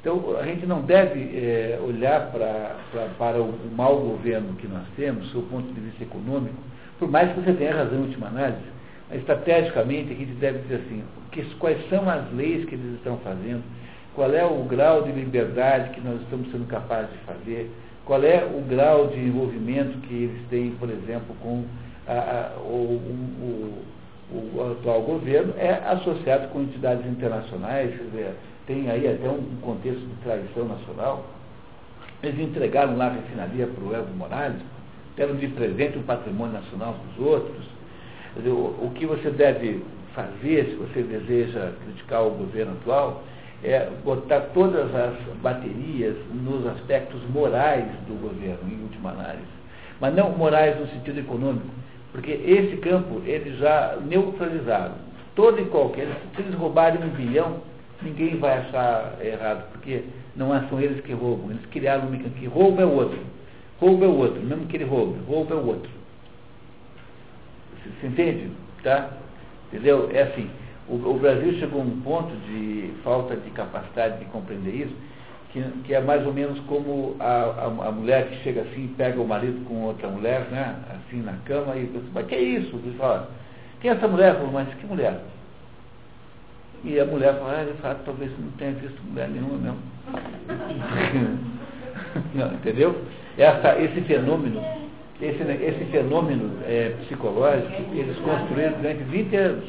Então, 0.00 0.36
a 0.38 0.44
gente 0.44 0.64
não 0.64 0.82
deve 0.82 1.20
é, 1.36 1.78
olhar 1.84 2.30
pra, 2.30 2.76
pra, 2.92 3.08
para 3.18 3.42
o, 3.42 3.50
o 3.50 3.70
mau 3.76 3.98
governo 3.98 4.54
que 4.54 4.68
nós 4.68 4.84
temos, 4.96 5.30
do 5.32 5.42
ponto 5.42 5.72
de 5.72 5.80
vista 5.80 6.04
econômico, 6.04 6.56
por 6.98 7.10
mais 7.10 7.32
que 7.32 7.40
você 7.40 7.52
tenha 7.52 7.74
razão 7.74 7.98
em 7.98 8.02
última 8.02 8.28
análise, 8.28 8.62
estrategicamente 9.12 10.12
a 10.12 10.16
gente 10.16 10.32
deve 10.34 10.58
dizer 10.60 10.76
assim, 10.86 11.02
que, 11.32 11.42
quais 11.56 11.78
são 11.88 12.08
as 12.08 12.32
leis 12.32 12.64
que 12.66 12.74
eles 12.74 12.94
estão 12.94 13.18
fazendo, 13.18 13.62
qual 14.14 14.32
é 14.32 14.44
o 14.44 14.64
grau 14.64 15.02
de 15.02 15.12
liberdade 15.12 15.90
que 15.90 16.00
nós 16.00 16.20
estamos 16.22 16.50
sendo 16.50 16.66
capazes 16.66 17.10
de 17.12 17.18
fazer, 17.18 17.70
qual 18.04 18.22
é 18.22 18.44
o 18.44 18.60
grau 18.62 19.08
de 19.08 19.18
envolvimento 19.20 19.98
que 19.98 20.14
eles 20.14 20.48
têm, 20.48 20.70
por 20.72 20.88
exemplo, 20.90 21.36
com 21.40 21.64
a, 22.06 22.12
a, 22.12 22.60
o, 22.60 22.64
o, 22.64 23.42
o, 23.42 23.82
atual 24.72 25.02
governo, 25.02 25.54
é 25.56 25.82
associado 25.86 26.48
com 26.48 26.60
entidades 26.60 27.06
internacionais, 27.06 27.94
tem 28.66 28.90
aí 28.90 29.08
até 29.08 29.28
um 29.28 29.42
contexto 29.62 30.00
de 30.00 30.14
traição 30.22 30.66
nacional. 30.66 31.24
Eles 32.22 32.38
entregaram 32.38 32.96
lá 32.96 33.06
a 33.06 33.12
refinaria 33.12 33.66
para 33.66 33.84
o 33.84 33.94
Evo 33.94 34.14
Morales, 34.14 34.60
deram 35.16 35.36
de 35.36 35.48
presente 35.48 35.98
um 35.98 36.02
patrimônio 36.02 36.54
nacional 36.54 36.94
para 36.94 37.22
os 37.22 37.30
outros. 37.30 37.64
O, 38.44 38.86
o 38.86 38.92
que 38.94 39.06
você 39.06 39.30
deve 39.30 39.82
fazer, 40.14 40.66
se 40.66 40.74
você 40.74 41.02
deseja 41.02 41.72
criticar 41.84 42.26
o 42.26 42.30
governo 42.30 42.72
atual, 42.72 43.22
é 43.62 43.88
botar 44.04 44.40
todas 44.52 44.94
as 44.94 45.14
baterias 45.42 46.16
nos 46.32 46.66
aspectos 46.66 47.20
morais 47.30 47.86
do 48.06 48.20
governo, 48.20 48.70
em 48.70 48.82
última 48.82 49.10
análise. 49.10 49.58
Mas 50.00 50.14
não 50.14 50.30
morais 50.30 50.78
no 50.78 50.86
sentido 50.88 51.18
econômico, 51.18 51.66
porque 52.12 52.32
esse 52.32 52.76
campo 52.78 53.22
eles 53.24 53.58
já 53.58 53.98
neutralizaram. 54.04 54.94
Todo 55.34 55.60
e 55.60 55.64
qualquer, 55.66 56.08
se 56.34 56.42
eles 56.42 56.54
roubarem 56.54 57.02
um 57.02 57.10
bilhão, 57.10 57.58
ninguém 58.02 58.36
vai 58.38 58.58
achar 58.58 59.16
errado, 59.22 59.70
porque 59.72 60.02
não 60.34 60.48
são 60.68 60.80
eles 60.80 61.00
que 61.04 61.12
roubam. 61.12 61.50
Eles 61.50 61.64
criaram 61.66 62.06
um 62.06 62.10
mecanismo 62.10 62.38
que 62.38 62.46
rouba 62.46 62.82
é 62.82 62.86
o 62.86 62.92
outro. 62.92 63.18
Rouba 63.80 64.04
é 64.04 64.08
o 64.08 64.16
outro, 64.16 64.40
mesmo 64.42 64.66
que 64.66 64.76
ele 64.76 64.84
roube, 64.84 65.18
rouba 65.26 65.54
é 65.54 65.58
o 65.58 65.66
outro. 65.66 65.90
Você 68.00 68.06
entende? 68.06 68.50
Tá? 68.82 69.10
Entendeu? 69.68 70.10
É 70.12 70.22
assim. 70.22 70.50
O, 70.88 70.94
o, 70.94 71.18
Brasil 71.18 71.52
chegou 71.58 71.82
a 71.82 71.84
um 71.84 72.00
ponto 72.00 72.34
de 72.46 72.92
falta 73.04 73.36
de 73.36 73.50
capacidade 73.50 74.18
de 74.18 74.24
compreender 74.26 74.86
isso, 74.86 74.96
que, 75.52 75.62
que 75.84 75.94
é 75.94 76.00
mais 76.00 76.26
ou 76.26 76.32
menos 76.32 76.58
como 76.60 77.16
a, 77.18 77.24
a, 77.24 77.88
a, 77.88 77.92
mulher 77.92 78.28
que 78.28 78.36
chega 78.42 78.62
assim 78.62 78.84
e 78.84 78.94
pega 78.96 79.20
o 79.20 79.26
marido 79.26 79.64
com 79.66 79.82
outra 79.82 80.08
mulher, 80.08 80.46
né? 80.50 80.76
Assim 80.90 81.22
na 81.22 81.34
cama 81.44 81.76
e 81.76 81.86
pensa, 81.86 82.06
mas 82.12 82.26
que 82.26 82.34
é 82.34 82.40
isso? 82.40 82.76
Ele 82.76 82.96
fala, 82.98 83.30
quem 83.80 83.90
é 83.90 83.94
essa 83.94 84.08
mulher? 84.08 84.34
Falo, 84.34 84.52
mas 84.52 84.68
que 84.74 84.86
mulher? 84.86 85.20
E 86.84 87.00
a 87.00 87.04
mulher 87.04 87.34
fala, 87.38 87.60
ah, 87.60 87.64
de 87.64 87.72
fato, 87.80 88.02
talvez 88.04 88.30
não 88.38 88.50
tenha 88.52 88.72
visto 88.72 89.02
mulher 89.02 89.28
nenhuma 89.28 89.58
mesmo. 89.58 89.78
não, 92.34 92.54
entendeu? 92.54 93.02
Essa, 93.36 93.78
esse 93.80 94.00
fenômeno, 94.02 94.62
esse, 95.20 95.42
esse 95.42 95.84
fenômeno 95.90 96.52
é, 96.66 96.94
psicológico, 97.00 97.94
eles 97.94 98.16
construíram 98.18 98.72
durante 98.80 99.02
20 99.04 99.36
anos, 99.36 99.64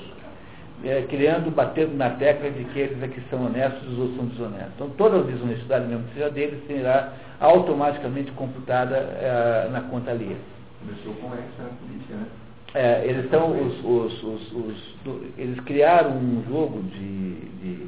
é, 0.83 1.01
criando, 1.09 1.51
batendo 1.51 1.95
na 1.95 2.11
tecla 2.11 2.49
de 2.49 2.63
que 2.65 2.79
eles 2.79 3.03
aqui 3.03 3.21
são 3.29 3.45
honestos 3.45 3.83
e 3.83 3.93
os 3.93 3.99
outros 3.99 4.15
são 4.17 4.25
desonestos. 4.27 4.73
Então 4.75 4.89
toda 4.91 5.19
a 5.19 5.23
desonestidade 5.23 5.87
mesmo 5.87 6.05
que 6.05 6.13
seja 6.13 6.29
deles 6.29 6.65
será 6.67 7.13
automaticamente 7.39 8.31
computada 8.31 8.95
é, 8.95 9.69
na 9.71 9.81
conta 9.81 10.11
alheia. 10.11 10.37
Começou 10.79 11.13
com 11.15 11.33
essa 11.33 11.69
política, 11.81 12.13
né? 12.13 12.25
É, 12.73 13.03
eles 13.03 13.25
estão 13.25 13.51
os, 13.51 13.83
os, 13.83 14.23
os, 14.23 14.51
os, 14.53 14.95
eles 15.37 15.59
criaram 15.61 16.11
um 16.11 16.43
jogo 16.47 16.83
de, 16.83 17.33
de, 17.33 17.87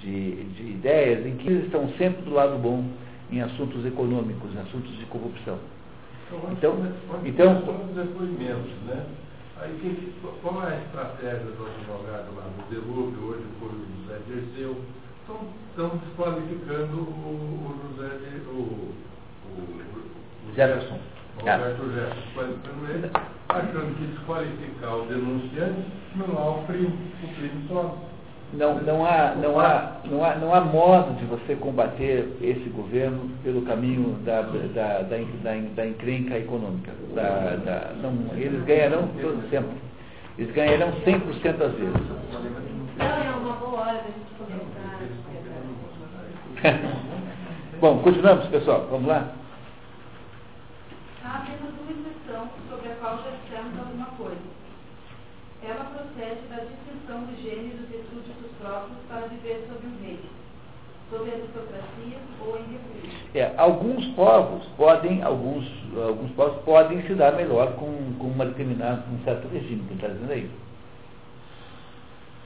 de, 0.00 0.44
de, 0.44 0.62
ideias 0.62 1.24
em 1.24 1.36
que 1.36 1.48
eles 1.48 1.64
estão 1.66 1.88
sempre 1.90 2.22
do 2.22 2.34
lado 2.34 2.58
bom 2.58 2.84
em 3.30 3.40
assuntos 3.40 3.86
econômicos, 3.86 4.52
em 4.52 4.58
assuntos 4.58 4.98
de 4.98 5.04
corrupção. 5.06 5.58
Então, 6.50 6.74
então 7.24 7.58
os 7.58 7.94
depoimentos, 7.94 8.72
né? 8.88 9.04
Aí 9.58 9.72
que, 9.80 10.12
qual 10.42 10.68
é 10.68 10.74
a 10.74 10.80
estratégia 10.80 11.38
do 11.38 11.66
advogado 11.66 12.34
lá 12.36 12.44
do 12.44 12.68
Delúbio, 12.68 13.30
hoje 13.30 13.44
foi 13.58 13.68
o 13.68 13.86
José 14.02 14.20
Dirceu? 14.26 14.76
Estão 15.22 15.96
desqualificando 15.96 16.98
o, 16.98 17.32
o 17.64 17.96
José 17.96 18.16
de, 18.18 18.46
o, 18.48 18.94
o, 19.48 20.50
o 20.50 20.54
Jefferson. 20.54 21.00
Roberto 21.38 21.90
Jefferson, 21.90 22.56
achando 23.48 23.96
que 23.96 24.06
desqualificar 24.06 24.96
o 24.96 25.06
denunciante 25.06 25.90
não 26.16 26.38
há 26.38 26.50
o 26.50 26.66
crime, 26.66 27.12
o 27.22 27.34
crime 27.34 27.68
só. 27.68 27.96
Não, 28.52 28.80
não, 28.82 29.04
há, 29.04 29.34
não, 29.34 29.58
há, 29.58 29.96
não, 30.04 30.24
há, 30.24 30.34
não 30.36 30.54
há 30.54 30.60
modo 30.60 31.14
de 31.14 31.24
você 31.26 31.56
combater 31.56 32.36
esse 32.40 32.68
governo 32.70 33.30
pelo 33.42 33.62
caminho 33.62 34.16
da, 34.24 34.42
da, 34.42 35.02
da, 35.02 35.02
da, 35.02 35.56
da 35.74 35.86
encrenca 35.86 36.38
econômica. 36.38 36.92
Da, 37.14 37.56
da, 37.56 37.92
não, 38.00 38.14
eles 38.36 38.62
ganharão 38.64 39.08
todo 39.20 39.48
sempre. 39.50 39.76
Eles 40.38 40.54
ganharão 40.54 40.92
100% 40.92 41.56
das 41.56 41.72
vezes. 41.72 41.94
Não, 42.96 43.06
é 43.06 43.30
uma 43.36 43.56
boa 43.56 43.80
hora 43.80 43.98
da 43.98 44.04
gente 44.04 44.30
começar. 44.38 44.76
Bom, 47.80 47.98
continuamos, 47.98 48.46
pessoal. 48.46 48.86
Vamos 48.90 49.08
lá? 49.08 49.32
Há 51.24 51.38
apenas 51.38 51.74
uma 51.80 51.90
exceção 51.90 52.48
sobre 52.70 52.92
a 52.92 52.94
qual 52.96 53.18
já 53.18 53.30
dissemos 53.30 53.78
alguma 53.78 54.06
coisa. 54.16 54.56
Ela 55.62 55.84
procede 55.84 56.46
da 56.48 56.64
distinção 56.64 57.24
de 57.26 57.42
gêneros 57.42 57.90
e 57.90 57.95
próprios 58.76 58.98
para 59.08 59.26
viver 59.28 59.66
sob 59.68 59.86
um 59.86 60.04
rei, 60.04 60.20
sob 61.10 61.30
a 61.30 61.34
aristocracia 61.34 62.18
ou 62.40 62.58
em 62.58 62.72
república. 62.72 63.16
É, 63.34 63.54
alguns 63.56 64.06
povos 64.14 64.66
podem, 64.76 65.22
alguns, 65.22 65.66
alguns 65.96 66.30
povos 66.32 66.62
podem 66.64 67.02
se 67.06 67.14
dar 67.14 67.32
melhor 67.32 67.74
com, 67.76 68.14
com 68.18 68.26
uma 68.26 68.44
determinada, 68.46 69.02
um 69.10 69.24
certo 69.24 69.48
regime, 69.48 69.86
que 69.88 69.94
está 69.94 70.08
dizendo 70.08 70.32
aí. 70.32 70.50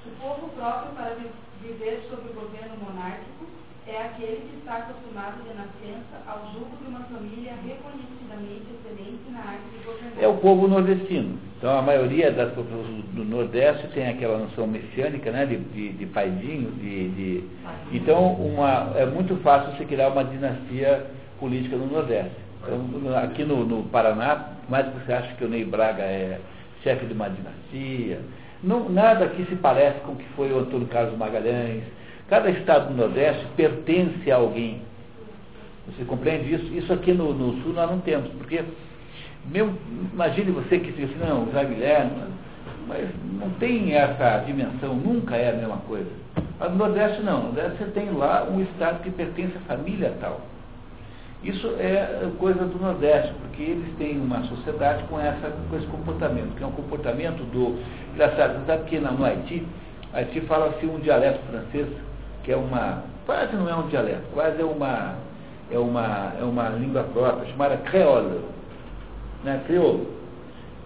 O 0.06 0.10
povo 0.22 0.48
próprio 0.50 0.92
para 0.94 1.16
viver 1.60 2.06
sob 2.08 2.22
o 2.28 2.34
governo 2.34 2.76
monárquico 2.78 3.46
é 3.90 4.06
aquele 4.06 4.48
que 4.48 4.58
está 4.58 4.76
acostumado 4.76 5.42
de 5.42 5.54
nascença 5.54 6.22
ao 6.26 6.52
jugo 6.52 6.76
de 6.80 6.88
uma 6.88 7.00
família 7.00 7.54
reconhecidamente 7.66 8.66
excelente 8.72 9.30
na 9.30 9.40
arte 9.40 9.64
de 9.72 9.84
governar. 9.84 10.22
É 10.22 10.28
o 10.28 10.36
povo 10.36 10.68
nordestino. 10.68 11.38
Então 11.58 11.76
a 11.76 11.82
maioria 11.82 12.30
das 12.30 12.50
pessoas 12.50 12.86
do 13.12 13.24
Nordeste 13.24 13.88
tem 13.88 14.08
aquela 14.08 14.38
noção 14.38 14.66
messiânica, 14.66 15.30
né, 15.30 15.44
de, 15.44 15.58
de, 15.58 15.92
de 15.92 16.06
paidinho, 16.06 16.70
de, 16.72 17.08
de, 17.10 17.44
então 17.92 18.32
uma, 18.34 18.92
é 18.96 19.04
muito 19.04 19.36
fácil 19.42 19.76
você 19.76 19.84
criar 19.84 20.08
uma 20.08 20.24
dinastia 20.24 21.06
política 21.38 21.76
no 21.76 21.86
Nordeste. 21.86 22.36
Então, 22.62 23.16
aqui 23.18 23.44
no, 23.44 23.64
no 23.64 23.82
Paraná, 23.84 24.52
mais 24.68 24.86
que 24.86 25.00
você 25.00 25.12
acha 25.12 25.34
que 25.34 25.44
o 25.44 25.48
Ney 25.48 25.64
Braga 25.64 26.02
é 26.02 26.40
chefe 26.82 27.04
de 27.04 27.12
uma 27.12 27.28
dinastia, 27.28 28.20
não, 28.62 28.88
nada 28.88 29.24
aqui 29.24 29.44
se 29.46 29.56
parece 29.56 30.00
com 30.00 30.12
o 30.12 30.16
que 30.16 30.26
foi 30.36 30.52
o 30.52 30.60
Antônio 30.60 30.86
Carlos 30.88 31.16
Magalhães, 31.16 31.82
Cada 32.30 32.48
estado 32.48 32.90
do 32.90 32.94
Nordeste 32.94 33.44
pertence 33.56 34.30
a 34.30 34.36
alguém. 34.36 34.82
Você 35.88 36.04
compreende 36.04 36.54
isso? 36.54 36.72
Isso 36.72 36.92
aqui 36.92 37.12
no, 37.12 37.34
no 37.34 37.60
Sul 37.60 37.72
nós 37.72 37.90
não 37.90 37.98
temos, 37.98 38.30
porque 38.34 38.62
imagine 39.52 40.52
você 40.52 40.78
que 40.78 40.92
diz 40.92 41.10
não, 41.18 41.50
Zé 41.50 41.64
Guilherme, 41.64 42.12
mas 42.86 43.08
não 43.36 43.50
tem 43.58 43.94
essa 43.94 44.44
dimensão, 44.46 44.94
nunca 44.94 45.34
é 45.34 45.50
a 45.50 45.54
mesma 45.54 45.78
coisa. 45.78 46.08
No 46.60 46.76
Nordeste 46.76 47.20
não, 47.22 47.38
no 47.38 47.44
Nordeste 47.46 47.78
você 47.78 47.90
tem 47.90 48.12
lá 48.12 48.46
um 48.48 48.62
estado 48.62 49.02
que 49.02 49.10
pertence 49.10 49.56
à 49.56 49.76
família 49.76 50.14
tal. 50.20 50.40
Isso 51.42 51.66
é 51.80 52.30
coisa 52.38 52.64
do 52.64 52.78
Nordeste, 52.78 53.32
porque 53.40 53.62
eles 53.62 53.92
têm 53.96 54.20
uma 54.20 54.44
sociedade 54.44 55.02
com, 55.08 55.18
essa, 55.18 55.50
com 55.68 55.76
esse 55.76 55.86
comportamento, 55.88 56.54
que 56.54 56.62
é 56.62 56.66
um 56.66 56.72
comportamento 56.72 57.42
do. 57.50 57.76
Engraçado, 58.14 58.60
você 58.60 58.66
sabe 58.66 58.84
que 58.84 59.00
no 59.00 59.24
Haiti, 59.24 59.66
Haiti 60.12 60.40
fala-se 60.42 60.86
um 60.86 61.00
dialeto 61.00 61.40
francês 61.50 61.88
que 62.42 62.52
é 62.52 62.56
uma, 62.56 63.02
quase 63.26 63.54
não 63.56 63.68
é 63.68 63.74
um 63.74 63.88
dialeto, 63.88 64.24
quase 64.32 64.60
é 64.60 64.64
uma, 64.64 65.14
é 65.70 65.78
uma, 65.78 66.32
é 66.38 66.42
uma 66.42 66.68
língua 66.70 67.04
própria, 67.04 67.50
chamada 67.50 67.76
creole, 67.78 68.40
né? 69.44 69.60
crioulo, 69.66 70.06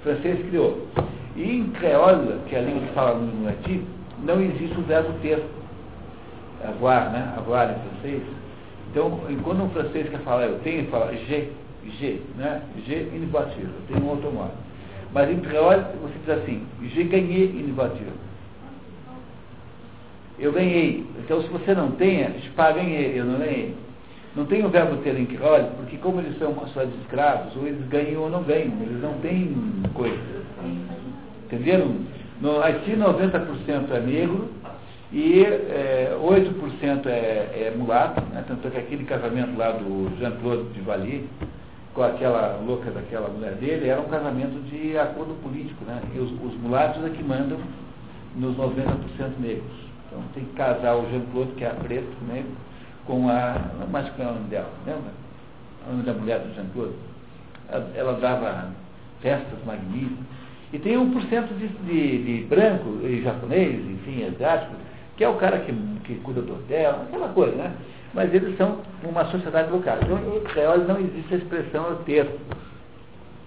francês 0.03 0.39
crioulo. 0.49 0.89
E 1.37 1.59
em 1.59 1.71
creole, 1.73 2.41
que 2.49 2.55
é 2.55 2.59
a 2.59 2.63
língua 2.63 2.87
que 2.87 2.95
fala 2.95 3.19
no 3.19 3.45
latim, 3.45 3.87
não 4.23 4.41
existe 4.41 4.79
o 4.79 4.83
verbo 4.83 5.13
ter, 5.21 5.43
avoir, 6.67 7.11
né? 7.11 7.35
avoir 7.37 7.71
em 7.71 7.91
francês. 7.91 8.23
Então, 8.91 9.21
quando 9.43 9.65
um 9.65 9.71
francês 9.71 10.09
quer 10.09 10.21
falar 10.21 10.47
eu 10.47 10.59
tenho, 10.61 10.79
ele 10.79 10.91
fala 10.91 11.13
G, 11.13 11.51
G, 11.99 12.23
né? 12.37 12.63
G 12.87 13.09
une 13.13 13.27
voiture, 13.27 13.65
eu 13.65 13.83
tenho 13.89 14.07
um 14.07 14.11
automóvel. 14.11 14.55
Mas 15.13 15.31
em 15.31 15.41
creole, 15.41 15.83
você 16.01 16.15
diz 16.21 16.29
assim, 16.31 16.67
G 16.83 17.05
gagné 17.05 17.45
une 17.45 17.73
voiture 17.73 18.24
eu 20.39 20.53
ganhei. 20.53 21.07
Então, 21.19 21.43
se 21.43 21.49
você 21.49 21.75
não 21.75 21.93
tem, 21.93 22.25
pá, 22.57 22.73
ganhei, 22.73 23.19
eu 23.19 23.25
não 23.25 23.39
ganhei. 23.39 23.75
Não 24.37 24.47
tem 24.47 24.65
o 24.65 24.69
verbo 24.69 24.97
ter 24.97 25.17
em 25.17 25.27
crioulo, 25.27 25.69
porque 25.77 25.97
como 25.99 26.21
eles 26.21 26.37
são 26.39 26.55
só 26.75 26.83
de 26.83 26.95
escravos, 27.03 27.55
ou 27.57 27.67
eles 27.67 27.87
ganham 27.87 28.23
ou 28.23 28.31
não 28.31 28.43
ganham, 28.43 28.73
eles 28.83 29.01
não 29.01 29.15
têm 29.21 29.55
coisa. 29.95 30.19
Entenderam? 31.47 31.95
No 32.41 32.61
Haiti, 32.61 32.97
90% 32.97 33.93
é 33.93 34.01
negro 34.01 34.51
e 35.13 35.45
é, 35.45 36.19
8% 36.21 37.07
é, 37.07 37.69
é 37.69 37.75
mulato, 37.77 38.21
né? 38.33 38.45
tanto 38.49 38.67
é 38.67 38.71
que 38.73 38.79
aquele 38.79 39.05
casamento 39.05 39.57
lá 39.57 39.71
do 39.71 40.11
Jean-Claude 40.19 40.71
de 40.71 40.81
Valli, 40.81 41.29
com 41.95 42.03
aquela 42.03 42.61
louca 42.67 42.91
daquela 42.91 43.29
mulher 43.29 43.53
dele, 43.53 43.89
era 43.89 44.01
um 44.01 44.09
casamento 44.09 44.61
de 44.69 44.99
acordo 44.99 45.41
político, 45.45 45.85
né? 45.85 46.03
E 46.13 46.19
os, 46.19 46.33
os 46.33 46.61
mulatos 46.61 47.05
é 47.05 47.11
que 47.11 47.23
mandam 47.23 47.59
nos 48.35 48.57
90% 48.57 49.39
negros. 49.39 49.84
Então 50.15 50.23
tem 50.33 50.45
que 50.45 50.53
casar 50.53 50.95
o 50.95 51.11
Jean-Claude, 51.11 51.53
que 51.53 51.65
é 51.65 51.69
a 51.69 51.75
preta, 51.75 52.07
né, 52.29 52.45
com 53.05 53.29
a. 53.29 53.61
Mais 53.91 54.09
que 54.11 54.23
é 54.23 54.25
o 54.25 54.33
nome 54.33 54.49
dela, 54.49 54.71
lembra? 54.87 55.11
O 55.87 55.91
nome 55.91 56.05
da 56.05 56.13
mulher 56.13 56.39
do 56.39 56.55
Jean-Claude. 56.55 56.95
Ela, 57.69 57.91
ela, 57.97 58.13
dava 58.21 58.69
festas 59.21 59.59
magníficas. 59.67 60.25
E 60.73 60.79
tem 60.79 60.97
1% 60.97 61.49
de, 61.59 61.69
de, 61.69 62.25
de 62.25 62.47
branco 62.47 63.01
e 63.03 63.23
japonês, 63.23 63.75
enfim, 63.75 64.25
asiático, 64.25 64.73
que 65.17 65.25
é 65.25 65.29
o 65.29 65.35
cara 65.35 65.59
que, 65.61 65.73
que 66.05 66.15
cuida 66.17 66.43
do 66.43 66.55
hotel, 66.55 67.03
aquela 67.09 67.29
coisa, 67.29 67.57
né? 67.57 67.73
Mas 68.13 68.33
eles 68.33 68.57
são 68.57 68.79
uma 69.03 69.25
sociedade 69.27 69.71
local. 69.71 69.99
Então, 70.03 70.19
em 70.37 70.41
creole 70.45 70.85
não 70.85 71.01
existe 71.01 71.35
a 71.35 71.37
expressão 71.39 71.97
ter. 72.05 72.29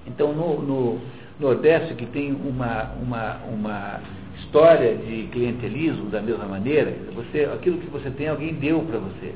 Então, 0.06 0.34
no, 0.34 0.62
no 0.62 1.02
Nordeste, 1.40 1.96
que 1.96 2.06
tem 2.08 2.34
uma, 2.34 2.92
uma, 3.02 3.38
uma 3.46 4.00
história 4.48 4.96
de 4.96 5.28
clientelismo 5.32 6.10
da 6.10 6.22
mesma 6.22 6.46
maneira, 6.46 6.94
você, 7.14 7.44
aquilo 7.54 7.78
que 7.80 7.90
você 7.90 8.10
tem, 8.12 8.30
alguém 8.30 8.54
deu 8.54 8.80
para 8.82 8.98
você. 8.98 9.34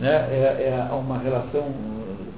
Né? 0.00 0.10
É, 0.10 0.88
é 0.90 0.94
uma 0.94 1.18
relação 1.18 1.72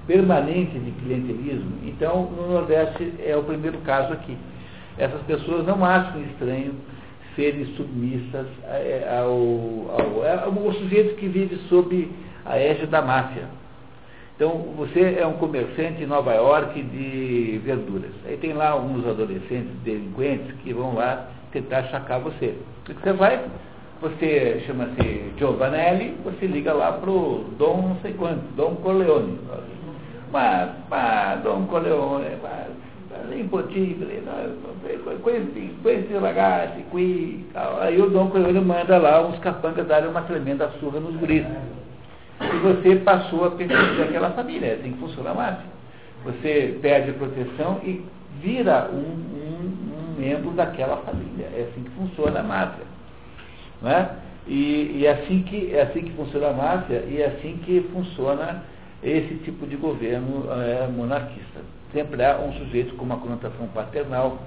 permanente 0.07 0.79
de 0.79 0.91
clientelismo. 1.03 1.79
Então, 1.85 2.31
no 2.37 2.53
Nordeste 2.53 3.15
é 3.25 3.37
o 3.37 3.45
primeiro 3.45 3.79
caso 3.79 4.13
aqui. 4.13 4.37
Essas 4.99 5.23
pessoas 5.23 5.67
não 5.67 5.85
acham 5.85 6.21
estranho 6.23 6.75
serem 7.37 7.65
submissas 7.77 8.47
ao, 9.19 9.31
ao, 9.31 10.49
ao, 10.49 10.67
ao 10.67 10.73
sujeito 10.75 11.17
que 11.17 11.27
vive 11.27 11.57
sob 11.69 12.09
a 12.45 12.59
égide 12.59 12.87
da 12.87 13.03
máfia. 13.03 13.45
Então, 14.37 14.75
você 14.77 15.17
é 15.19 15.27
um 15.27 15.35
comerciante 15.35 16.03
em 16.03 16.07
Nova 16.07 16.35
York 16.35 16.83
de 16.83 17.61
verduras. 17.65 18.11
Aí 18.27 18.37
tem 18.37 18.53
lá 18.53 18.77
uns 18.77 19.07
adolescentes 19.07 19.71
delinquentes 19.85 20.53
que 20.63 20.73
vão 20.73 20.95
lá 20.95 21.34
tentar 21.55 21.79
achacar 21.79 22.21
você. 22.21 22.55
O 22.83 22.85
que 22.85 23.01
você 23.01 23.13
vai? 23.13 23.41
Você 24.03 24.63
chama-se 24.67 25.33
Giovanelli, 25.39 26.17
você 26.25 26.47
liga 26.47 26.75
lá 26.75 26.93
para 26.93 27.11
o 27.11 27.47
Dom 27.57 27.89
não 27.89 27.97
sei 28.03 28.13
quanto, 28.13 28.43
Dom 28.57 28.75
Corleone. 28.77 29.39
Mas, 30.31 30.71
mas 30.91 31.43
Dom 31.43 31.65
Corleone, 31.67 32.37
mas, 32.43 32.67
é 33.33 33.39
impossível, 33.39 34.09
questi, 35.23 35.71
questi 35.83 36.15
ragazzi 36.15 36.85
qui. 36.91 37.47
Aí 37.81 38.01
o 38.03 38.11
Dom 38.11 38.29
Corleone 38.29 38.61
manda 38.61 38.99
lá 38.99 39.27
uns 39.27 39.39
capangas 39.39 39.87
darem 39.87 40.11
uma 40.11 40.23
tremenda 40.23 40.69
surra 40.81 41.01
nos 41.01 41.17
guris 41.17 41.47
e 42.41 42.57
você 42.59 42.97
passou 42.97 43.45
a 43.45 43.51
pertencer 43.53 44.03
àquela 44.03 44.31
família. 44.31 44.67
É 44.67 44.75
assim 44.75 44.93
que 44.93 44.99
funciona 44.99 45.31
a 45.31 45.35
máfia. 45.35 45.75
Você 46.25 46.79
perde 46.83 47.11
a 47.11 47.15
proteção 47.15 47.81
e 47.85 48.05
vira 48.45 48.91
um, 48.93 48.97
um, 48.97 50.17
um, 50.17 50.21
membro 50.21 50.51
daquela 50.51 50.99
família. 50.99 51.47
É 51.47 51.69
assim 51.71 51.83
que 51.83 51.91
funciona 51.91 52.41
a 52.41 52.43
máfia. 52.43 52.85
Não 53.81 53.91
é? 53.91 54.11
E, 54.47 54.99
e 54.99 55.07
é 55.07 55.13
assim 55.13 55.43
que, 55.43 55.75
é 55.75 55.83
assim 55.83 56.03
que 56.03 56.13
funciona 56.13 56.49
a 56.49 56.53
máfia 56.53 57.03
e 57.09 57.21
é 57.23 57.27
assim 57.27 57.57
que 57.65 57.81
funciona 57.93 58.63
esse 59.03 59.37
tipo 59.45 59.67
de 59.67 59.77
governo 59.77 60.45
é, 60.53 60.87
monarquista. 60.87 61.61
Sempre 61.93 62.23
há 62.23 62.39
um 62.39 62.53
sujeito 62.53 62.95
com 62.97 63.05
uma 63.05 63.17
conotação 63.17 63.67
paternal 63.69 64.39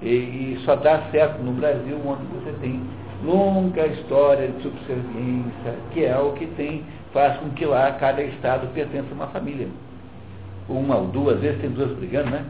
e, 0.00 0.08
e 0.08 0.62
só 0.64 0.76
dá 0.76 1.02
certo 1.10 1.42
no 1.42 1.52
Brasil 1.52 1.96
onde 2.06 2.22
você 2.26 2.52
tem 2.60 2.80
longa 3.24 3.86
história 3.86 4.48
de 4.48 4.62
subserviência, 4.62 5.74
que 5.92 6.04
é 6.04 6.16
o 6.18 6.32
que 6.32 6.46
tem 6.46 6.84
faz 7.12 7.36
com 7.38 7.50
que 7.50 7.64
lá 7.66 7.90
cada 7.92 8.22
estado 8.22 8.72
pertença 8.72 9.08
a 9.10 9.14
uma 9.14 9.26
família. 9.28 9.68
Uma 10.68 10.96
ou 10.96 11.06
duas, 11.08 11.40
vezes 11.40 11.60
tem 11.60 11.70
duas 11.70 11.90
brigando, 11.96 12.30
né? 12.30 12.44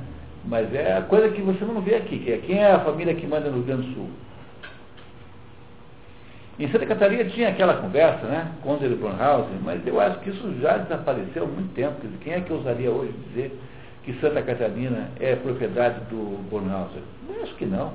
Mas 0.45 0.73
é 0.75 0.97
a 0.97 1.03
coisa 1.03 1.29
que 1.29 1.43
você 1.43 1.65
não 1.65 1.81
vê 1.81 1.97
aqui, 1.97 2.19
que 2.19 2.33
é 2.33 2.39
quem 2.39 2.59
é 2.59 2.73
a 2.73 2.81
família 2.81 3.15
que 3.15 3.27
manda 3.27 3.49
no 3.51 3.57
Rio 3.57 3.65
Grande 3.65 3.89
do 3.89 3.95
Sul. 3.95 4.09
Em 6.59 6.71
Santa 6.71 6.87
Catarina 6.87 7.25
tinha 7.25 7.49
aquela 7.49 7.75
conversa, 7.75 8.27
né, 8.27 8.53
com 8.63 8.75
o 8.75 8.79
Brunhausen, 8.79 9.59
mas 9.63 9.87
eu 9.87 9.99
acho 9.99 10.19
que 10.21 10.31
isso 10.31 10.61
já 10.61 10.77
desapareceu 10.77 11.45
há 11.45 11.47
muito 11.47 11.75
tempo. 11.75 12.01
Quer 12.01 12.07
dizer, 12.07 12.19
quem 12.21 12.33
é 12.35 12.41
que 12.41 12.53
ousaria 12.53 12.91
hoje 12.91 13.15
dizer 13.29 13.59
que 14.03 14.13
Santa 14.21 14.43
Catarina 14.43 15.09
é 15.19 15.37
propriedade 15.37 16.01
do 16.11 16.39
Brunhausen? 16.51 17.03
Eu 17.35 17.43
acho 17.43 17.55
que 17.55 17.65
não. 17.65 17.93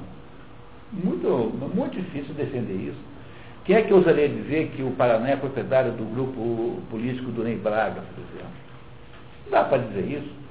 Muito, 0.92 1.28
muito 1.76 1.96
difícil 1.96 2.34
defender 2.34 2.74
isso. 2.74 2.98
Quem 3.66 3.76
é 3.76 3.82
que 3.82 3.94
ousaria 3.94 4.30
dizer 4.30 4.72
que 4.76 4.84
o 4.84 4.92
Paraná 4.92 5.30
é 5.30 5.36
proprietário 5.36 5.92
do 5.92 6.06
grupo 6.14 6.82
político 6.90 7.32
do 7.32 7.44
Ney 7.44 7.58
Braga, 7.58 8.02
por 8.02 8.24
exemplo? 8.24 8.52
Não 9.46 9.52
dá 9.52 9.64
para 9.64 9.80
dizer 9.80 10.06
isso. 10.08 10.45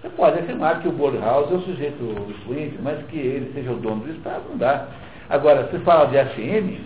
Você 0.00 0.08
pode 0.10 0.38
afirmar 0.38 0.80
que 0.80 0.88
o 0.88 0.92
Borhaus 0.92 1.50
é 1.50 1.54
o 1.54 1.60
sujeito 1.60 2.02
influente, 2.28 2.78
mas 2.82 3.04
que 3.06 3.18
ele 3.18 3.52
seja 3.52 3.70
o 3.72 3.76
dono 3.76 4.04
do 4.04 4.10
Estado, 4.10 4.44
não 4.48 4.56
dá. 4.56 4.86
Agora, 5.28 5.68
se 5.70 5.78
fala 5.80 6.06
de 6.06 6.18
ACM, 6.18 6.80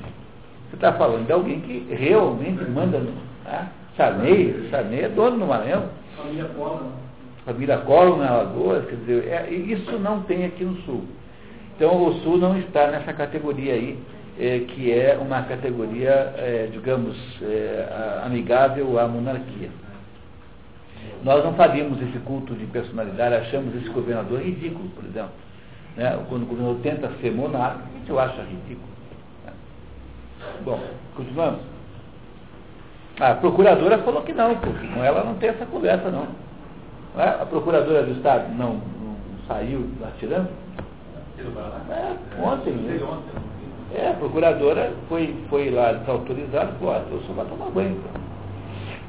você 0.69 0.75
está 0.75 0.93
falando 0.95 1.27
de 1.27 1.33
alguém 1.33 1.61
que 1.61 1.87
realmente 1.95 2.65
manda 2.65 2.99
no. 2.99 3.13
Tá? 3.45 3.69
Sarney, 3.97 4.69
Sarney 4.71 5.03
é 5.03 5.09
dono 5.09 5.37
no 5.37 5.47
Maranhão. 5.47 5.85
Família 6.17 6.45
Collor. 6.57 6.83
Família 7.45 7.79
Collor 7.79 8.19
na 8.19 8.31
Alagoas, 8.31 8.85
quer 8.87 8.97
dizer, 8.97 9.29
é, 9.29 9.51
isso 9.51 9.99
não 9.99 10.23
tem 10.23 10.45
aqui 10.45 10.65
no 10.65 10.77
Sul. 10.83 11.05
Então 11.77 12.05
o 12.07 12.15
Sul 12.21 12.39
não 12.39 12.59
está 12.59 12.89
nessa 12.89 13.13
categoria 13.13 13.75
aí 13.75 13.99
é, 14.39 14.61
que 14.61 14.93
é 14.93 15.17
uma 15.21 15.43
categoria, 15.43 16.35
é, 16.37 16.69
digamos, 16.73 17.17
é, 17.43 18.21
amigável 18.25 18.99
à 18.99 19.07
monarquia. 19.07 19.71
Nós 21.23 21.43
não 21.43 21.55
faríamos 21.55 22.01
esse 22.03 22.19
culto 22.21 22.55
de 22.55 22.67
personalidade, 22.67 23.35
achamos 23.35 23.75
esse 23.77 23.89
governador 23.89 24.41
ridículo, 24.41 24.89
por 24.91 25.05
exemplo. 25.05 25.33
Né? 25.97 26.19
Quando 26.29 26.43
o 26.43 26.47
governador 26.47 26.81
tenta 26.83 27.11
ser 27.21 27.33
monarca, 27.33 27.81
a 27.83 27.99
gente 27.99 28.19
acha 28.19 28.43
ridículo. 28.43 28.89
Né? 29.47 29.53
Bom, 30.65 30.81
continuamos. 31.17 31.61
A 33.21 33.35
procuradora 33.35 33.99
falou 33.99 34.23
que 34.23 34.33
não, 34.33 34.57
porque 34.57 34.87
com 34.89 35.03
ela 35.03 35.25
não 35.25 35.35
tem 35.37 35.51
essa 35.51 35.65
conversa, 35.67 36.11
não. 36.11 36.27
não 37.15 37.23
é? 37.23 37.29
A 37.29 37.47
procuradora 37.47 38.03
do 38.03 38.13
Estado 38.13 38.53
não, 38.55 38.75
não 38.75 39.17
saiu 39.47 39.89
atirando? 40.05 40.49
É, 41.39 42.43
ontem. 42.43 42.73
Né? 42.73 43.01
É, 43.95 44.11
a 44.11 44.15
procuradora 44.15 44.93
foi, 45.09 45.37
foi 45.49 45.71
lá 45.71 45.93
desautorizada, 45.93 46.73
falou, 46.81 46.95
ah, 46.95 47.05
eu 47.11 47.23
só 47.23 47.33
vai 47.35 47.47
tomar 47.47 47.71
banho. 47.71 47.91
Então. 47.93 48.21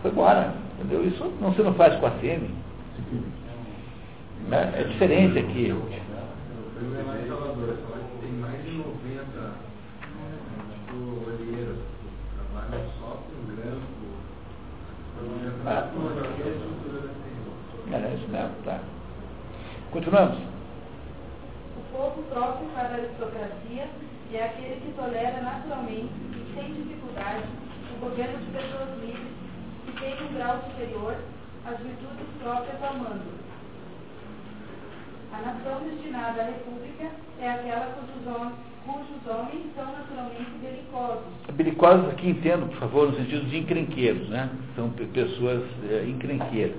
Foi 0.01 0.11
embora, 0.11 0.53
entendeu? 0.85 1.07
Isso 1.07 1.25
não 1.41 1.53
se 1.53 1.61
não 1.61 1.73
faz 1.73 1.99
com 1.99 2.05
a 2.05 2.11
CM. 2.11 2.49
Né? 4.47 4.73
É 4.75 4.83
diferente 4.83 5.39
aqui. 5.39 5.73
Tem 8.21 8.31
mais 8.33 8.63
de 8.63 8.71
90 8.71 9.65
olheiras 11.27 11.77
trabalham 12.35 12.85
só 12.99 13.23
com 13.25 13.55
grampo. 13.55 14.05
Ah, 15.65 15.89
é 17.91 18.15
isso 18.15 18.27
mesmo, 18.29 18.55
tá. 18.65 18.79
Continuamos. 19.91 20.37
O 20.37 21.97
povo 21.97 22.23
próprio 22.23 22.67
para 22.69 22.89
a 22.89 22.93
aristocracia 22.93 23.87
é 24.33 24.43
aquele 24.43 24.81
que 24.81 24.93
tolera 24.95 25.41
naturalmente 25.41 26.11
e 26.31 26.53
sem 26.53 26.73
dificuldade 26.73 27.45
o 27.95 27.99
governo 27.99 28.37
de 28.39 28.51
pessoas 28.51 28.89
livres 28.99 29.34
têm 29.99 30.13
um 30.23 30.33
grau 30.33 30.63
superior 30.69 31.15
às 31.65 31.77
virtudes 31.79 32.27
próprias 32.41 32.81
ao. 32.83 33.21
A 35.33 35.41
nação 35.41 35.87
destinada 35.87 36.41
à 36.41 36.45
república 36.45 37.11
é 37.41 37.49
aquela 37.49 37.87
cujos 37.87 38.35
homens, 38.35 38.55
cujos 38.85 39.27
homens 39.27 39.65
são 39.75 39.85
naturalmente 39.85 40.51
belicosos. 40.61 41.23
Belicosos 41.53 42.09
aqui 42.09 42.29
entendo, 42.29 42.69
por 42.69 42.77
favor, 42.77 43.11
no 43.11 43.17
sentido 43.17 43.49
de 43.49 43.57
encrenqueiros, 43.57 44.29
né? 44.29 44.49
São 44.75 44.89
pessoas 44.89 45.63
é, 45.89 46.05
encrenqueiras. 46.05 46.77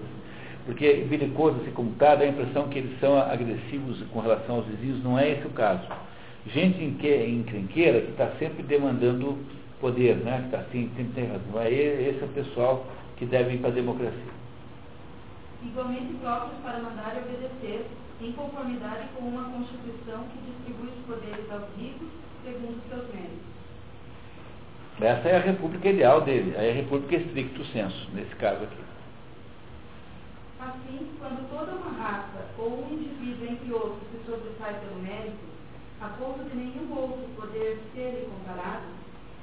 Porque 0.65 1.07
belicoso, 1.09 1.61
assim 1.61 1.71
como 1.73 1.93
está, 1.93 2.15
dá 2.15 2.25
a 2.25 2.29
impressão 2.29 2.69
que 2.69 2.79
eles 2.79 2.99
são 2.99 3.17
agressivos 3.19 4.03
com 4.13 4.21
relação 4.21 4.57
aos 4.57 4.67
vizinhos, 4.67 5.03
não 5.05 5.19
é 5.19 5.31
esse 5.31 5.47
o 5.47 5.51
caso 5.51 5.87
gente 6.53 6.83
encrenqueira 6.83 8.01
que 8.01 8.11
está 8.11 8.31
sempre 8.39 8.63
demandando 8.63 9.39
poder, 9.81 10.17
né? 10.17 10.39
que 10.41 10.45
está 10.47 10.59
assim, 10.59 10.91
sempre 10.97 11.13
tem 11.15 11.27
razão. 11.27 11.67
Esse 11.67 12.21
é 12.21 12.25
o 12.25 12.29
pessoal 12.29 12.87
que 13.17 13.27
deve 13.27 13.55
ir 13.55 13.59
para 13.59 13.71
a 13.71 13.75
democracia. 13.75 14.37
Igualmente 15.63 16.15
próprios 16.21 16.61
para 16.63 16.79
mandar 16.79 17.17
e 17.17 17.21
obedecer, 17.21 17.87
em 18.21 18.33
conformidade 18.33 19.09
com 19.15 19.25
uma 19.25 19.45
Constituição 19.51 20.25
que 20.33 20.51
distribui 20.51 20.89
os 20.89 21.05
poderes 21.07 21.51
aos 21.51 21.65
ricos 21.77 22.09
segundo 22.45 22.79
os 22.79 22.89
seus 22.89 23.15
méritos. 23.15 23.57
Essa 25.01 25.29
é 25.29 25.37
a 25.37 25.41
república 25.41 25.89
ideal 25.91 26.23
dele, 26.23 26.55
é 26.57 26.71
a 26.71 26.75
república 26.75 27.17
estricto 27.17 27.65
senso, 27.67 28.09
nesse 28.15 28.35
caso 28.37 28.65
aqui. 28.65 28.87
Assim, 30.61 31.11
quando 31.19 31.51
toda 31.51 31.73
uma 31.73 31.93
raça 32.03 32.47
ou 32.57 32.83
um 32.83 32.93
indivíduo 32.95 33.47
entre 33.47 33.73
outros 33.73 34.01
se 34.11 34.31
sobressai 34.31 34.81
pelo 34.81 35.03
mérito, 35.03 35.45
a 36.01 36.09
ponto 36.09 36.49
de 36.49 36.57
nenhum 36.57 36.91
outro 36.97 37.29
poder 37.37 37.79
ser 37.95 38.29
comparado, 38.31 38.85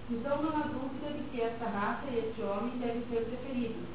então 0.10 0.42
não 0.42 0.50
há 0.58 0.68
dúvida 0.68 1.12
de 1.18 1.24
que 1.32 1.42
esta 1.42 1.66
raça 1.66 2.04
e 2.12 2.20
este 2.20 2.42
homem 2.42 2.78
devem 2.80 3.04
ser 3.10 3.26
preferidos, 3.26 3.88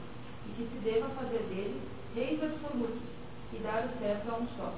e 0.47 0.51
que 0.57 0.69
se 0.73 0.79
deva 0.85 1.09
fazer 1.11 1.43
deles 1.49 1.83
reis 2.15 2.43
absolutos 2.43 3.03
e 3.53 3.57
dar 3.59 3.85
o 3.85 3.99
cetro 4.01 4.33
a 4.33 4.39
um 4.39 4.47
só. 4.57 4.73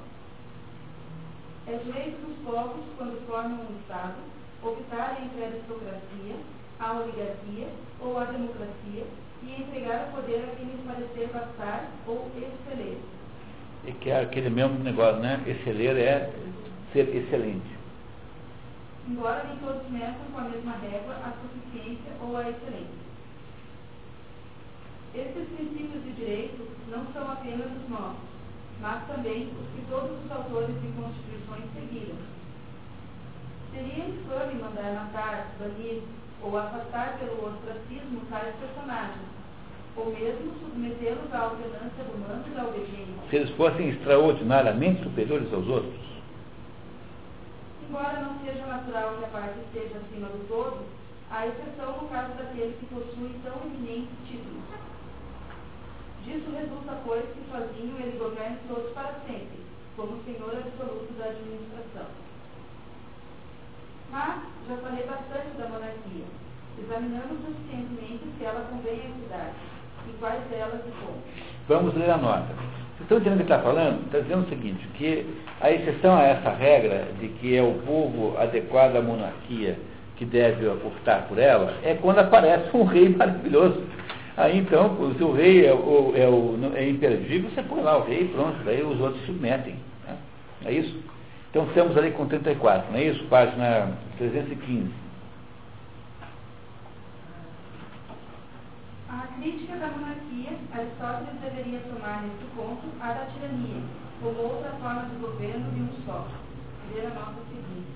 É 1.67 1.77
direito 1.77 2.27
dos 2.27 2.37
povos, 2.45 2.85
quando 2.97 3.27
formam 3.27 3.61
um 3.61 3.81
Estado, 3.81 4.17
optar 4.63 5.23
entre 5.23 5.45
a 5.45 5.47
aristocracia, 5.49 6.37
a 6.81 6.93
oligarquia 6.95 7.69
ou 8.01 8.19
a 8.19 8.25
democracia 8.25 9.05
e 9.43 9.63
entregar 9.63 10.09
o 10.09 10.17
poder 10.17 10.45
a 10.45 10.57
quem 10.57 10.67
lhes 10.67 10.85
parecer 10.87 11.29
bastar 11.33 11.91
ou 12.07 12.31
exceler. 12.37 12.99
E 13.87 13.93
que 13.93 14.11
é 14.11 14.21
aquele 14.21 14.51
mesmo 14.51 14.79
negócio, 14.81 15.21
né? 15.21 15.43
Exceler 15.47 15.97
é 15.97 16.31
ser 16.93 17.15
excelente. 17.15 17.80
Embora 19.11 19.43
nem 19.43 19.57
todos 19.57 19.91
meçam 19.91 20.25
com 20.33 20.39
a 20.39 20.45
mesma 20.45 20.73
régua 20.77 21.15
a 21.15 21.33
suficiência 21.43 22.13
ou 22.21 22.37
a 22.37 22.49
excelência. 22.49 23.11
Esses 25.13 25.49
princípios 25.49 26.05
de 26.05 26.13
direito 26.13 26.69
não 26.89 27.05
são 27.13 27.29
apenas 27.33 27.67
os 27.67 27.91
nossos, 27.91 28.31
mas 28.81 29.05
também 29.09 29.51
os 29.51 29.67
que 29.75 29.85
todos 29.91 30.13
os 30.25 30.31
autores 30.31 30.81
de 30.81 30.89
constituições 30.93 31.65
seguiram. 31.75 32.15
Seria 33.75 34.05
infame 34.05 34.63
mandar 34.63 34.95
matar, 34.95 35.57
banir 35.59 36.03
ou 36.41 36.57
afastar 36.57 37.19
pelo 37.19 37.49
ostracismo 37.49 38.23
tais 38.31 38.55
personagens, 38.55 39.27
ou 39.97 40.07
mesmo 40.07 40.55
submetê-los 40.61 41.35
à 41.35 41.39
alternância 41.41 42.05
do 42.05 42.17
mando 42.17 42.49
e 42.49 42.55
da 42.55 42.63
obediência. 42.63 43.29
Se 43.29 43.37
eles 43.37 43.51
fossem 43.57 43.89
extraordinariamente 43.89 45.03
superiores 45.03 45.53
aos 45.53 45.67
outros. 45.67 46.20
Embora 47.91 48.21
não 48.21 48.39
seja 48.39 48.65
natural 48.67 49.17
que 49.19 49.25
a 49.25 49.29
parte 49.35 49.59
esteja 49.59 49.99
acima 49.99 50.29
do 50.29 50.47
todo, 50.47 50.87
há 51.29 51.49
exceção 51.49 52.01
no 52.01 52.09
caso 52.09 52.35
daquele 52.39 52.79
que 52.79 52.87
possui 52.87 53.35
tão 53.43 53.67
eminentes 53.67 54.15
títulos. 54.29 54.63
Disso 56.23 56.55
resulta, 56.55 57.03
pois, 57.05 57.25
que 57.35 57.43
sozinho 57.51 57.99
ele 57.99 58.17
governe 58.17 58.59
todos 58.69 58.93
para 58.93 59.15
sempre, 59.27 59.59
como 59.97 60.23
senhor 60.23 60.55
absoluto 60.55 61.13
da 61.19 61.35
administração. 61.35 62.07
Mas 64.13 64.39
já 64.69 64.77
falei 64.77 65.05
bastante 65.05 65.59
da 65.59 65.69
monarquia. 65.69 66.27
Examinamos 66.79 67.43
suficientemente 67.45 68.25
se 68.39 68.45
ela 68.45 68.71
convém 68.71 69.01
à 69.01 69.15
cidade 69.19 69.55
e 70.07 70.13
quais 70.21 70.45
delas 70.45 70.81
e 70.87 70.93
como. 71.05 71.19
Vamos 71.67 71.95
ler 71.97 72.11
a 72.11 72.19
nota. 72.19 72.55
Estão 73.01 73.19
entendendo 73.19 73.41
o 73.41 73.45
que 73.45 73.53
está 73.53 73.59
falando? 73.59 74.05
Está 74.07 74.19
dizendo 74.21 74.47
o 74.47 74.49
seguinte, 74.49 74.87
que 74.95 75.27
a 75.61 75.71
exceção 75.71 76.17
a 76.17 76.23
essa 76.23 76.51
regra 76.51 77.09
de 77.21 77.29
que 77.29 77.57
é 77.57 77.63
o 77.63 77.75
povo 77.87 78.37
adequado 78.39 78.97
à 78.97 79.03
monarquia 79.03 79.77
que 80.17 80.25
deve 80.25 80.67
optar 80.69 81.27
por 81.29 81.39
ela, 81.39 81.75
é 81.83 81.95
quando 81.95 82.19
aparece 82.19 82.77
um 82.77 82.85
rei 82.85 83.09
maravilhoso. 83.17 83.83
Aí 84.37 84.59
então, 84.59 84.97
se 85.17 85.23
o 85.25 85.33
rei 85.33 85.67
é, 85.67 85.73
o, 85.73 86.13
é, 86.15 86.29
o, 86.29 86.73
é 86.75 86.89
imperdível, 86.89 87.51
você 87.51 87.63
põe 87.63 87.83
lá 87.83 87.99
o 87.99 88.05
rei 88.05 88.29
pronto, 88.29 88.57
daí 88.65 88.83
os 88.83 89.01
outros 89.01 89.25
submetem. 89.27 89.75
Né? 90.07 90.17
É 90.67 90.73
isso? 90.73 90.97
Então 91.51 91.65
estamos 91.65 91.97
ali 91.97 92.13
com 92.13 92.27
34, 92.27 92.93
não 92.93 92.99
é 92.99 93.05
isso? 93.05 93.25
Página 93.25 93.89
315. 94.19 95.00
A 99.11 99.27
crítica 99.35 99.75
da 99.75 99.89
monarquia, 99.89 100.55
Aristóteles 100.73 101.41
deveria 101.43 101.81
tomar 101.81 102.23
nesse 102.23 102.45
ponto 102.55 102.87
a 103.01 103.13
da 103.13 103.27
tirania, 103.27 103.83
como 104.23 104.39
outra 104.39 104.71
forma 104.81 105.03
de 105.11 105.17
governo 105.17 105.69
de 105.73 105.81
um 105.83 105.89
só. 106.07 106.29
Ver 106.95 107.07
a 107.07 107.11
nota 107.11 107.43
seguinte. 107.51 107.91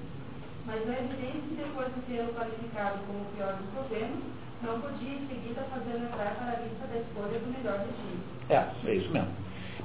Mas 0.66 0.82
é 0.88 1.04
evidente 1.04 1.46
que 1.48 1.54
depois 1.54 1.86
de 1.94 2.00
tê-lo 2.10 2.34
qualificado 2.34 2.98
como 3.06 3.20
o 3.20 3.26
pior 3.36 3.54
dos 3.54 3.70
governos, 3.74 4.24
não 4.60 4.80
podia 4.80 5.14
em 5.14 5.28
seguida 5.28 5.62
fazer 5.70 6.02
entrar 6.02 6.34
para 6.34 6.50
a 6.50 6.60
lista 6.66 6.84
da 6.90 6.98
escolha 6.98 7.38
do 7.38 7.58
melhor 7.58 7.78
regime. 7.78 8.18
É, 8.50 8.90
é 8.90 8.94
isso 8.96 9.12
mesmo. 9.12 9.30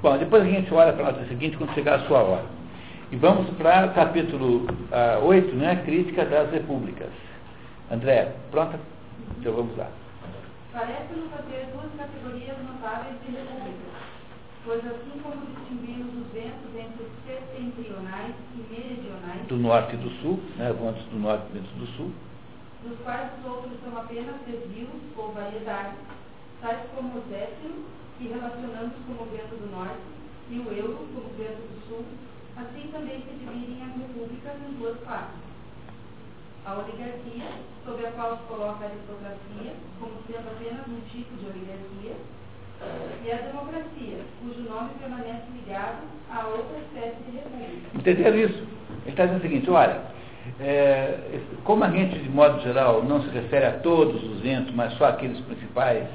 Bom, 0.01 0.17
depois 0.17 0.41
a 0.41 0.49
gente 0.49 0.73
olha 0.73 0.93
para 0.93 1.09
a 1.09 1.11
nota 1.11 1.25
seguinte 1.27 1.57
quando 1.57 1.75
chegar 1.75 1.99
a 1.99 2.07
sua 2.07 2.23
hora. 2.23 2.45
E 3.11 3.15
vamos 3.15 3.47
para 3.51 3.85
o 3.85 3.93
capítulo 3.93 4.65
uh, 4.65 5.25
8, 5.25 5.55
né? 5.55 5.75
Crítica 5.85 6.25
das 6.25 6.49
Repúblicas. 6.51 7.09
André, 7.91 8.33
pronta? 8.49 8.79
Então 9.37 9.53
vamos 9.53 9.77
lá. 9.77 9.89
Parece-nos 10.79 11.33
haver 11.33 11.67
duas 11.75 11.91
categorias 11.97 12.55
notáveis 12.63 13.19
de 13.19 13.35
repúblicas, 13.35 13.99
pois 14.63 14.79
assim 14.87 15.19
como 15.21 15.45
distinguimos 15.47 16.07
os 16.15 16.31
ventos 16.31 16.71
entre 16.73 17.03
os 17.03 17.11
setentrionais 17.27 18.33
e 18.55 18.59
meridionais, 18.71 19.45
do 19.47 19.57
norte 19.57 19.95
e 19.95 19.97
do 19.97 20.09
sul, 20.21 20.39
né, 20.55 20.71
ventos 20.71 21.03
do 21.11 21.19
norte 21.19 21.47
e 21.49 21.59
ventos 21.59 21.71
do 21.71 21.85
sul, 21.97 22.13
dos 22.81 22.97
quais 23.03 23.29
os 23.39 23.51
outros 23.51 23.73
são 23.83 23.97
apenas 23.99 24.35
desvios 24.47 25.03
ou 25.17 25.33
variedades, 25.33 25.99
tais 26.61 26.79
como 26.95 27.19
o 27.19 27.23
zéfiro, 27.27 27.83
que 28.17 28.29
relacionamos 28.29 28.93
como 29.05 29.29
vento 29.35 29.59
do 29.59 29.69
norte, 29.75 29.99
e 30.49 30.59
o 30.59 30.71
euro 30.71 30.95
como 31.13 31.27
vento 31.35 31.59
do 31.59 31.89
sul, 31.89 32.05
assim 32.55 32.87
também 32.93 33.19
se 33.27 33.35
dividem 33.35 33.83
as 33.83 33.99
repúblicas 33.99 34.55
em 34.63 34.79
duas 34.79 34.97
classes 35.01 35.48
a 36.69 36.77
oligarquia, 36.77 37.49
sobre 37.83 38.05
a 38.05 38.11
qual 38.11 38.37
se 38.37 38.43
coloca 38.43 38.85
a 38.85 38.87
aristocracia, 38.87 39.73
como 39.99 40.11
sendo 40.27 40.47
apenas 40.47 40.87
um 40.87 41.01
tipo 41.09 41.35
de 41.37 41.45
oligarquia, 41.47 42.15
e 43.25 43.31
a 43.31 43.35
democracia, 43.35 44.19
cujo 44.39 44.69
nome 44.69 44.89
permanece 44.99 45.43
ligado 45.53 46.03
a 46.31 46.47
outra 46.47 46.77
espécie 46.77 47.23
de 47.23 47.37
república. 47.37 47.97
Entenderam 47.97 48.37
isso? 48.37 48.63
Ele 49.03 49.09
está 49.09 49.25
dizendo 49.25 49.39
o 49.39 49.41
seguinte, 49.41 49.69
olha, 49.69 50.01
é, 50.59 51.39
como 51.63 51.83
a 51.83 51.89
gente, 51.89 52.19
de 52.19 52.29
modo 52.29 52.61
geral, 52.61 53.03
não 53.03 53.21
se 53.23 53.29
refere 53.29 53.65
a 53.65 53.79
todos 53.79 54.23
os 54.23 54.39
ventos, 54.41 54.73
mas 54.73 54.93
só 54.93 55.05
aqueles 55.05 55.39
principais, 55.41 56.07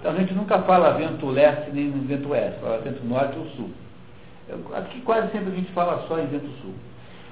então 0.00 0.12
a 0.12 0.14
gente 0.14 0.32
nunca 0.32 0.62
fala 0.62 0.92
vento 0.92 1.26
leste 1.26 1.70
nem 1.72 1.90
vento 1.90 2.30
oeste, 2.30 2.60
fala 2.60 2.78
vento 2.78 3.04
norte 3.04 3.38
ou 3.38 3.46
sul. 3.50 3.70
Aqui 4.74 5.00
quase 5.02 5.30
sempre 5.32 5.52
a 5.52 5.56
gente 5.56 5.70
fala 5.72 6.06
só 6.08 6.18
em 6.18 6.26
vento 6.26 6.48
sul. 6.62 6.74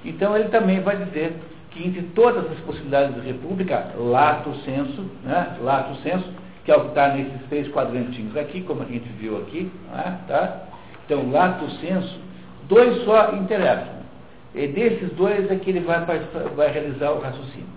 Então 0.05 0.35
ele 0.35 0.49
também 0.49 0.79
vai 0.81 0.97
dizer 0.97 1.33
que 1.77 1.87
entre 1.87 2.01
todas 2.15 2.49
as 2.51 2.57
possibilidades 2.59 3.15
de 3.15 3.21
república, 3.21 3.93
lato 3.95 4.53
senso, 4.65 5.05
né, 5.23 5.55
lato 5.61 5.95
senso, 6.01 6.25
que 6.65 6.71
é 6.71 6.75
o 6.75 6.81
que 6.81 6.87
está 6.87 7.09
nesses 7.09 7.41
três 7.47 7.67
quadrantinhos 7.69 8.35
aqui, 8.35 8.61
como 8.61 8.81
a 8.81 8.85
gente 8.85 9.07
viu 9.19 9.37
aqui, 9.37 9.71
né, 9.91 10.19
tá? 10.27 10.63
Então, 11.05 11.31
lato 11.31 11.69
senso, 11.79 12.19
dois 12.67 13.03
só 13.05 13.33
interessam. 13.35 13.97
E 14.53 14.67
desses 14.67 15.11
dois 15.13 15.49
é 15.49 15.55
que 15.55 15.69
ele 15.69 15.81
vai, 15.81 16.03
vai 16.55 16.71
realizar 16.71 17.11
o 17.11 17.19
raciocínio. 17.19 17.67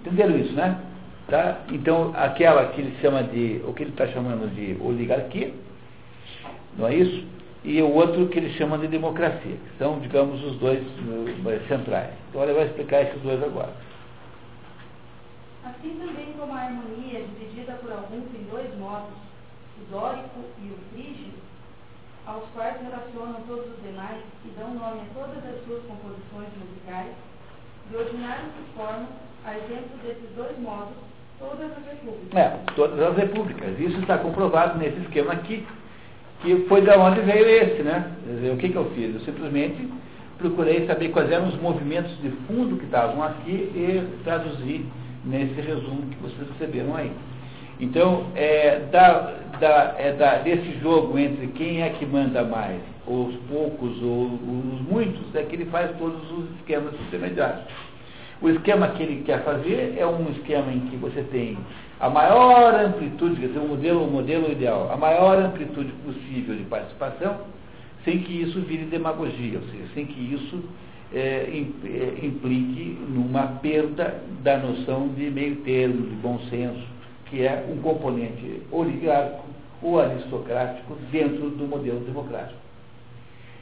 Entenderam 0.00 0.38
isso, 0.38 0.54
né? 0.54 0.80
Tá? 1.28 1.58
Então, 1.70 2.12
aquela 2.16 2.66
que 2.66 2.80
ele 2.80 2.96
chama 3.00 3.22
de, 3.24 3.60
o 3.66 3.74
que 3.74 3.82
ele 3.82 3.90
está 3.90 4.06
chamando 4.08 4.48
de 4.54 4.76
oligarquia, 4.80 5.52
não 6.78 6.86
é 6.88 6.94
isso? 6.94 7.26
E 7.66 7.82
o 7.82 7.92
outro 7.92 8.28
que 8.28 8.38
ele 8.38 8.52
chama 8.52 8.78
de 8.78 8.86
democracia, 8.86 9.56
que 9.56 9.78
são, 9.78 9.98
digamos, 9.98 10.42
os 10.44 10.56
dois 10.58 10.80
uh, 10.80 11.66
centrais. 11.66 12.12
Então 12.30 12.44
ele 12.44 12.54
vai 12.54 12.66
explicar 12.66 13.02
esses 13.02 13.20
dois 13.22 13.42
agora. 13.42 13.72
Assim 15.64 15.98
também 15.98 16.32
como 16.38 16.52
a 16.52 16.60
harmonia 16.60 17.18
é 17.18 17.22
dividida 17.22 17.72
por 17.82 17.90
alguns 17.90 18.32
em 18.38 18.44
dois 18.48 18.72
modos, 18.78 19.18
o 19.82 19.90
dórico 19.90 20.44
e 20.62 20.68
o 20.68 20.78
frígio, 20.92 21.32
aos 22.24 22.44
quais 22.54 22.80
relacionam 22.80 23.42
todos 23.48 23.66
os 23.66 23.82
demais 23.82 24.22
e 24.44 24.48
dão 24.56 24.72
nome 24.72 25.00
a 25.00 25.14
todas 25.14 25.38
as 25.38 25.64
suas 25.66 25.82
composições 25.82 26.48
musicais, 26.56 27.10
de 27.90 27.96
ordinário 27.96 28.44
se 28.44 28.76
formam, 28.76 29.08
a 29.44 29.58
exemplo 29.58 29.98
desses 30.04 30.30
dois 30.36 30.56
modos, 30.60 30.94
todas 31.40 31.72
as 31.72 31.84
repúblicas. 31.84 32.38
É, 32.38 32.48
todas 32.76 33.00
as 33.00 33.16
repúblicas. 33.16 33.80
Isso 33.80 33.98
está 33.98 34.18
comprovado 34.18 34.78
nesse 34.78 35.00
esquema 35.00 35.32
aqui, 35.32 35.66
que 36.42 36.66
foi 36.68 36.82
da 36.82 36.98
onde 36.98 37.20
veio 37.20 37.46
esse, 37.46 37.82
né? 37.82 38.12
Dizer, 38.26 38.52
o 38.52 38.56
que, 38.56 38.68
que 38.68 38.76
eu 38.76 38.90
fiz? 38.94 39.14
Eu 39.14 39.20
simplesmente 39.20 39.88
procurei 40.38 40.86
saber 40.86 41.08
quais 41.08 41.30
eram 41.30 41.48
os 41.48 41.60
movimentos 41.60 42.12
de 42.20 42.30
fundo 42.46 42.76
que 42.76 42.84
estavam 42.84 43.22
aqui 43.22 43.52
e 43.74 44.04
traduzi 44.22 44.84
nesse 45.24 45.60
resumo 45.60 46.02
que 46.10 46.16
vocês 46.22 46.48
receberam 46.50 46.94
aí. 46.94 47.10
Então, 47.80 48.26
é, 48.34 48.80
da, 48.90 49.34
da, 49.60 49.94
é 49.98 50.12
da, 50.12 50.38
desse 50.38 50.78
jogo 50.80 51.18
entre 51.18 51.48
quem 51.48 51.82
é 51.82 51.90
que 51.90 52.06
manda 52.06 52.42
mais, 52.42 52.80
os 53.06 53.34
poucos 53.50 54.02
ou 54.02 54.24
os 54.24 54.80
muitos, 54.90 55.34
é 55.34 55.42
que 55.42 55.56
ele 55.56 55.66
faz 55.66 55.90
todos 55.98 56.20
os 56.32 56.50
esquemas 56.58 56.94
intermediários. 56.94 57.64
O 58.40 58.48
esquema 58.50 58.88
que 58.88 59.02
ele 59.02 59.22
quer 59.24 59.42
fazer 59.44 59.94
é 59.96 60.06
um 60.06 60.30
esquema 60.30 60.70
em 60.70 60.80
que 60.80 60.96
você 60.96 61.22
tem 61.22 61.56
a 61.98 62.10
maior 62.10 62.74
amplitude, 62.74 63.40
quer 63.40 63.46
dizer, 63.46 63.58
o 63.60 63.68
modelo, 63.68 64.06
modelo 64.10 64.52
ideal, 64.52 64.90
a 64.92 64.96
maior 64.96 65.38
amplitude 65.38 65.90
possível 66.04 66.54
de 66.54 66.64
participação, 66.64 67.38
sem 68.04 68.18
que 68.18 68.42
isso 68.42 68.60
vire 68.60 68.84
demagogia, 68.84 69.58
ou 69.58 69.64
seja, 69.70 69.84
sem 69.94 70.04
que 70.04 70.34
isso 70.34 70.62
é, 71.14 71.48
é, 71.48 72.26
implique 72.26 72.98
numa 73.08 73.46
perda 73.62 74.22
da 74.42 74.58
noção 74.58 75.08
de 75.08 75.30
meio 75.30 75.56
termo, 75.56 76.06
de 76.06 76.14
bom 76.16 76.38
senso, 76.50 76.86
que 77.30 77.42
é 77.42 77.66
um 77.70 77.78
componente 77.78 78.62
oligarco 78.70 79.46
ou 79.82 79.98
aristocrático 79.98 80.96
dentro 81.10 81.50
do 81.50 81.66
modelo 81.66 82.00
democrático. 82.00 82.65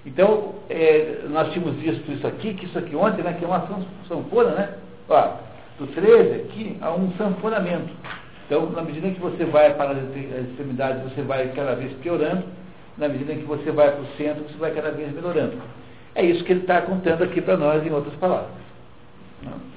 Então, 0.07 0.57
é, 0.69 1.23
nós 1.31 1.53
tínhamos 1.53 1.77
visto 1.77 2.11
isso 2.13 2.27
aqui, 2.27 2.55
que 2.55 2.67
isso 2.67 2.79
aqui 2.79 2.95
ontem, 2.95 3.23
né, 3.23 3.33
que 3.33 3.45
é 3.45 3.49
uma 3.49 3.67
sanfona, 4.07 4.51
né? 4.51 4.75
Ó, 5.09 5.37
do 5.79 5.87
13 5.89 6.43
aqui 6.43 6.77
há 6.81 6.93
um 6.93 7.11
sanfonamento. 7.17 7.91
Então, 8.47 8.71
na 8.71 8.83
medida 8.83 9.11
que 9.11 9.21
você 9.21 9.45
vai 9.47 9.75
para 9.75 9.93
as 9.93 9.99
extremidades, 10.51 11.03
você 11.03 11.23
vai 11.23 11.49
cada 11.49 11.75
vez 11.75 11.93
piorando, 11.95 12.45
na 12.99 13.09
medida 13.09 13.35
que 13.35 13.45
você 13.45 13.71
vai 13.73 13.91
para 13.91 14.03
o 14.03 14.07
centro, 14.17 14.45
você 14.45 14.59
vai 14.59 14.73
cada 14.73 14.91
vez 14.91 15.13
melhorando. 15.13 15.61
É 16.15 16.25
isso 16.25 16.45
que 16.45 16.53
ele 16.53 16.61
está 16.61 16.83
contando 16.83 17.25
aqui 17.25 17.41
para 17.41 17.57
nós, 17.57 17.85
em 17.85 17.91
outras 17.91 18.15
palavras. 18.17 18.51
Não? 19.43 19.75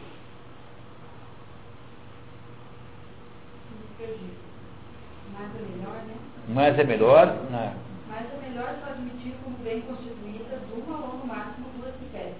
Mais 5.34 5.49
é 5.55 5.63
melhor, 5.63 5.95
né? 6.05 6.15
Mais 6.49 6.80
é 6.80 6.84
melhor, 6.84 7.28
né? 7.49 7.73
Mais 8.07 8.25
é 8.32 8.49
melhor 8.49 8.75
só 8.84 8.91
admitir 8.91 9.34
como 9.43 9.57
bem 9.57 9.82
constituídas 9.82 10.59
uma 10.75 10.97
ou 10.97 11.17
no 11.19 11.25
máximo 11.25 11.67
duas 11.80 11.93
espécies. 12.01 12.36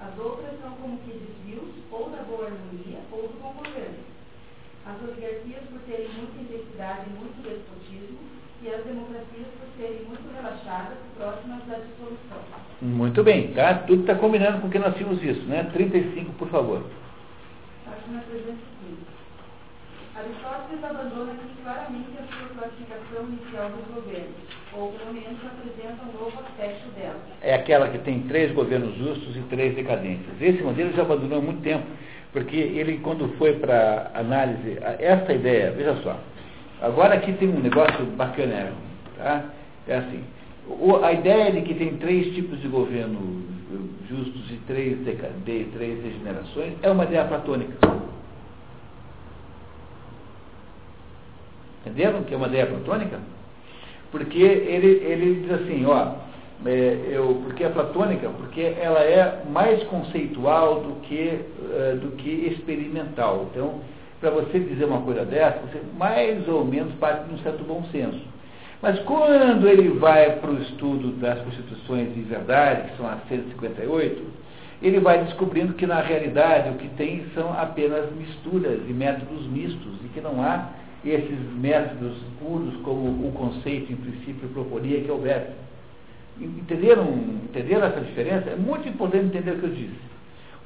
As 0.00 0.18
outras 0.18 0.60
são 0.60 0.71
como 0.82 0.98
que 0.98 1.12
desvios 1.12 1.70
ou 1.92 2.10
da 2.10 2.22
boa 2.24 2.46
harmonia 2.46 2.98
ou 3.12 3.28
do 3.28 3.40
bom 3.40 3.54
governo 3.54 4.12
as 4.84 5.00
oligarquias, 5.00 5.62
por 5.70 5.80
terem 5.82 6.08
muita 6.08 6.42
intensidade 6.42 7.06
e 7.06 7.12
muito 7.14 7.40
despotismo, 7.42 8.18
e 8.62 8.68
as 8.68 8.84
democracias 8.84 9.46
por 9.58 9.68
serem 9.76 10.02
muito 10.06 10.26
relaxadas, 10.34 10.98
próximas 11.16 11.62
da 11.66 11.78
dissolução. 11.78 12.38
Muito 12.80 13.22
bem, 13.22 13.52
tá? 13.54 13.74
Tudo 13.86 14.02
está 14.02 14.14
combinando 14.16 14.60
com 14.60 14.70
que 14.70 14.78
nós 14.78 14.94
tínhamos 14.96 15.22
isso, 15.22 15.42
né? 15.46 15.70
35, 15.72 16.32
por 16.32 16.48
favor. 16.48 16.82
Página 17.84 18.22
315. 18.22 18.58
Aristóteles 20.14 20.84
abandona 20.84 21.32
aqui 21.32 21.62
claramente 21.62 22.10
a 22.18 22.26
sua 22.26 22.48
classificação 22.48 23.28
inicial 23.28 23.70
dos 23.70 23.94
governos, 23.94 24.51
ou 24.74 24.92
pelo 24.92 25.12
menos 25.12 25.38
apresenta 25.44 26.02
um 26.02 26.12
novo 26.12 26.38
aspecto 26.40 26.88
dela. 26.94 27.16
É 27.42 27.54
aquela 27.54 27.88
que 27.88 27.98
tem 27.98 28.20
três 28.22 28.52
governos 28.52 28.96
justos 28.96 29.36
e 29.36 29.40
três 29.42 29.74
decadentes. 29.74 30.26
Esse 30.40 30.62
modelo 30.62 30.92
já 30.92 31.02
abandonou 31.02 31.38
há 31.38 31.42
muito 31.42 31.62
tempo, 31.62 31.84
porque 32.32 32.56
ele, 32.56 32.98
quando 32.98 33.28
foi 33.36 33.54
para 33.54 34.10
análise, 34.14 34.78
essa 34.98 35.32
ideia, 35.32 35.72
veja 35.72 35.94
só, 36.02 36.18
agora 36.80 37.14
aqui 37.14 37.32
tem 37.34 37.48
um 37.48 37.60
negócio 37.60 38.04
bacana, 38.16 38.72
tá? 39.18 39.44
É 39.86 39.96
assim, 39.96 40.24
a 41.02 41.12
ideia 41.12 41.52
de 41.52 41.62
que 41.62 41.74
tem 41.74 41.96
três 41.96 42.34
tipos 42.34 42.60
de 42.60 42.68
governo 42.68 43.42
justos 44.08 44.50
e 44.50 44.56
três, 44.66 44.98
de, 44.98 45.64
três 45.64 46.02
degenerações 46.02 46.74
é 46.82 46.90
uma 46.90 47.04
ideia 47.04 47.24
platônica. 47.24 47.72
Entenderam 51.80 52.22
que 52.22 52.32
é 52.32 52.36
uma 52.36 52.46
ideia 52.46 52.66
platônica? 52.66 53.18
Porque 54.12 54.38
ele, 54.38 55.02
ele 55.04 55.40
diz 55.40 55.52
assim, 55.52 55.84
ó, 55.86 56.12
é, 56.64 57.08
eu, 57.10 57.42
porque 57.44 57.64
é 57.64 57.68
platônica, 57.68 58.28
porque 58.28 58.60
ela 58.80 59.00
é 59.00 59.42
mais 59.50 59.82
conceitual 59.84 60.80
do 60.80 61.00
que, 61.00 61.40
uh, 61.58 61.96
do 61.96 62.14
que 62.16 62.30
experimental. 62.52 63.48
Então, 63.50 63.80
para 64.20 64.30
você 64.30 64.60
dizer 64.60 64.84
uma 64.84 65.00
coisa 65.00 65.24
dessa, 65.24 65.58
você 65.60 65.80
mais 65.98 66.46
ou 66.46 66.64
menos 66.64 66.94
parte 66.94 67.26
de 67.26 67.34
um 67.34 67.38
certo 67.38 67.64
bom 67.64 67.82
senso. 67.90 68.20
Mas 68.80 68.98
quando 69.00 69.66
ele 69.66 69.88
vai 69.98 70.36
para 70.36 70.50
o 70.50 70.60
estudo 70.60 71.12
das 71.20 71.40
constituições 71.40 72.14
de 72.14 72.20
verdade, 72.22 72.90
que 72.90 72.96
são 72.96 73.08
as 73.08 73.26
158, 73.28 74.22
ele 74.82 75.00
vai 75.00 75.24
descobrindo 75.24 75.74
que 75.74 75.86
na 75.86 76.00
realidade 76.00 76.70
o 76.70 76.74
que 76.74 76.88
tem 76.90 77.24
são 77.34 77.52
apenas 77.52 78.10
misturas 78.12 78.80
e 78.88 78.92
métodos 78.92 79.46
mistos, 79.46 79.94
e 80.04 80.08
que 80.08 80.20
não 80.20 80.42
há 80.42 80.68
esses 81.10 81.38
métodos 81.54 82.16
puros 82.38 82.74
como 82.82 83.26
o 83.26 83.32
conceito 83.32 83.92
em 83.92 83.96
princípio 83.96 84.48
proporia 84.50 85.00
que 85.00 85.10
houvesse. 85.10 85.50
Entenderam, 86.40 87.12
entenderam 87.44 87.86
essa 87.86 88.00
diferença? 88.00 88.50
É 88.50 88.56
muito 88.56 88.88
importante 88.88 89.26
entender 89.26 89.52
o 89.52 89.58
que 89.58 89.64
eu 89.64 89.70
disse. 89.70 90.12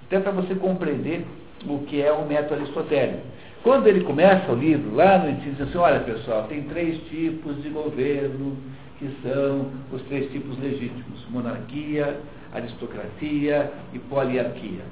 Até 0.07 0.21
para 0.21 0.33
você 0.33 0.55
compreender 0.55 1.25
o 1.67 1.79
que 1.81 2.01
é 2.01 2.13
o 2.13 2.27
método 2.27 2.61
aristotélico. 2.61 3.23
Quando 3.63 3.89
ele 3.89 4.05
começa 4.05 4.53
o 4.53 4.55
livro, 4.55 4.95
lá 4.95 5.19
no 5.19 5.31
início, 5.31 5.53
diz 5.53 5.61
assim, 5.63 5.79
olha 5.79 6.01
pessoal, 6.01 6.45
tem 6.45 6.63
três 6.65 6.99
tipos 7.09 7.61
de 7.63 7.69
governo 7.71 8.57
que 8.99 9.11
são 9.23 9.71
os 9.93 10.03
três 10.03 10.31
tipos 10.31 10.57
legítimos, 10.59 11.27
monarquia, 11.31 12.21
aristocracia 12.53 13.73
e 13.93 13.99
poliarquia. 13.99 14.83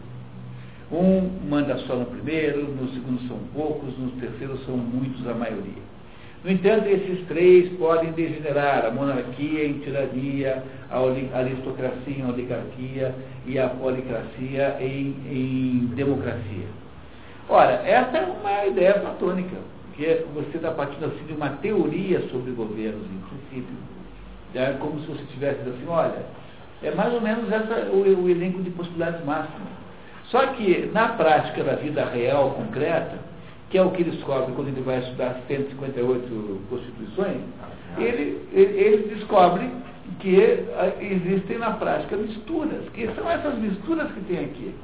Um 0.95 1.29
manda 1.51 1.77
só 1.89 1.97
no 1.97 2.07
primeiro, 2.07 2.69
no 2.69 2.89
segundo 2.91 3.21
são 3.27 3.37
poucos, 3.53 3.99
no 3.99 4.13
terceiro 4.13 4.57
são 4.59 4.77
muitos, 4.77 5.27
a 5.27 5.35
maioria. 5.35 5.83
No 6.45 6.53
entanto, 6.53 6.87
esses 6.87 7.27
três 7.27 7.69
podem 7.79 8.13
degenerar 8.13 8.87
a 8.87 8.93
monarquia 8.93 9.67
em 9.67 9.81
tirania, 9.81 10.63
a 10.89 11.39
aristocracia 11.39 12.17
em 12.17 12.25
oligarquia 12.25 13.13
e 13.45 13.59
a 13.59 13.71
policracia 13.71 14.77
em, 14.79 15.17
em 15.27 15.87
democracia. 15.97 16.67
Ora, 17.49 17.73
essa 17.85 18.17
é 18.17 18.27
uma 18.27 18.67
ideia 18.67 18.95
platônica, 19.01 19.57
que 19.97 20.25
você 20.33 20.59
está 20.59 20.71
partindo 20.71 21.07
assim 21.07 21.25
de 21.27 21.33
uma 21.33 21.49
teoria 21.57 22.21
sobre 22.31 22.53
governos, 22.53 23.03
em 23.07 23.37
princípio. 23.51 23.77
É 24.55 24.77
como 24.79 25.01
se 25.01 25.09
você 25.09 25.25
tivesse 25.33 25.61
assim, 25.63 25.87
olha, 25.89 26.23
é 26.85 26.93
mais 26.93 27.13
ou 27.13 27.21
menos 27.21 27.51
essa, 27.51 27.91
o, 27.91 28.25
o 28.25 28.31
elenco 28.31 28.63
de 28.63 28.71
possibilidades 28.71 29.25
máximas. 29.25 29.84
Só 30.35 30.49
que 30.49 30.91
na 30.93 31.11
prática 31.11 31.63
da 31.63 31.77
vida 31.77 32.05
real, 32.07 32.51
concreta, 32.51 33.17
que 33.71 33.79
é 33.79 33.83
o 33.83 33.93
que 33.93 34.03
ele 34.03 34.11
descobre 34.11 34.53
quando 34.57 34.67
ele 34.67 34.81
vai 34.81 34.99
estudar 34.99 35.29
as 35.29 35.47
158 35.47 36.61
constituições, 36.69 37.37
ele, 37.97 38.45
ele, 38.53 38.81
ele 38.81 39.15
descobre 39.15 39.71
que 40.19 40.65
ah, 40.77 40.91
existem 41.01 41.59
na 41.59 41.71
prática 41.75 42.17
misturas, 42.17 42.83
que 42.93 43.09
são 43.15 43.31
essas 43.31 43.57
misturas 43.61 44.11
que 44.11 44.23
tem 44.23 44.45
aqui. 44.45 44.75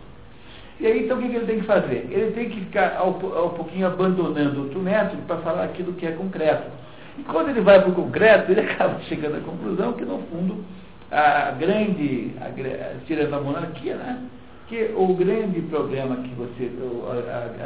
E 0.78 0.86
aí, 0.86 1.04
então, 1.04 1.18
o 1.18 1.20
que 1.20 1.34
ele 1.34 1.46
tem 1.46 1.58
que 1.58 1.66
fazer? 1.66 2.06
Ele 2.08 2.30
tem 2.30 2.48
que 2.48 2.60
ficar 2.60 2.94
ao, 2.96 3.08
ao 3.36 3.50
pouquinho 3.50 3.88
abandonando 3.88 4.62
outro 4.62 4.78
método 4.78 5.20
para 5.26 5.38
falar 5.38 5.64
aquilo 5.64 5.94
que 5.94 6.06
é 6.06 6.12
concreto. 6.12 6.70
E 7.18 7.24
quando 7.24 7.48
ele 7.48 7.60
vai 7.60 7.80
para 7.80 7.90
o 7.90 7.94
concreto, 7.94 8.52
ele 8.52 8.60
acaba 8.70 9.00
chegando 9.08 9.38
à 9.38 9.40
conclusão 9.40 9.94
que, 9.94 10.04
no 10.04 10.18
fundo, 10.30 10.64
a 11.10 11.50
grande, 11.58 12.30
a, 12.40 13.04
tirando 13.04 13.34
a 13.34 13.40
monarquia, 13.40 13.96
né? 13.96 14.22
Que 14.70 14.92
o 14.96 15.14
grande 15.14 15.60
problema 15.62 16.14
que 16.16 16.32
você, 16.36 16.70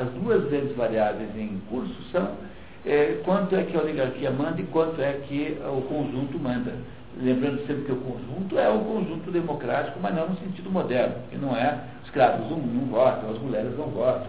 as 0.01 0.09
duas 0.23 0.43
grandes 0.49 0.75
variáveis 0.75 1.37
em 1.37 1.61
curso 1.69 1.95
são 2.11 2.31
é, 2.87 3.21
quanto 3.25 3.55
é 3.55 3.63
que 3.63 3.77
a 3.77 3.83
oligarquia 3.83 4.31
manda 4.31 4.61
e 4.61 4.65
quanto 4.65 5.01
é 5.03 5.13
que 5.29 5.59
o 5.63 5.83
conjunto 5.83 6.39
manda. 6.39 6.73
Lembrando 7.21 7.65
sempre 7.67 7.85
que 7.85 7.93
o 7.93 7.97
conjunto 7.97 8.59
é 8.59 8.71
o 8.71 8.79
conjunto 8.81 9.31
democrático, 9.31 10.01
mas 10.03 10.15
não 10.15 10.31
no 10.31 10.37
sentido 10.39 10.71
moderno, 10.71 11.15
que 11.31 11.37
não 11.37 11.55
é 11.55 11.79
escravos 12.05 12.51
não, 12.51 12.57
não 12.59 12.87
votam, 12.87 13.31
as 13.31 13.39
mulheres 13.39 13.77
não 13.77 13.87
votam. 13.89 14.29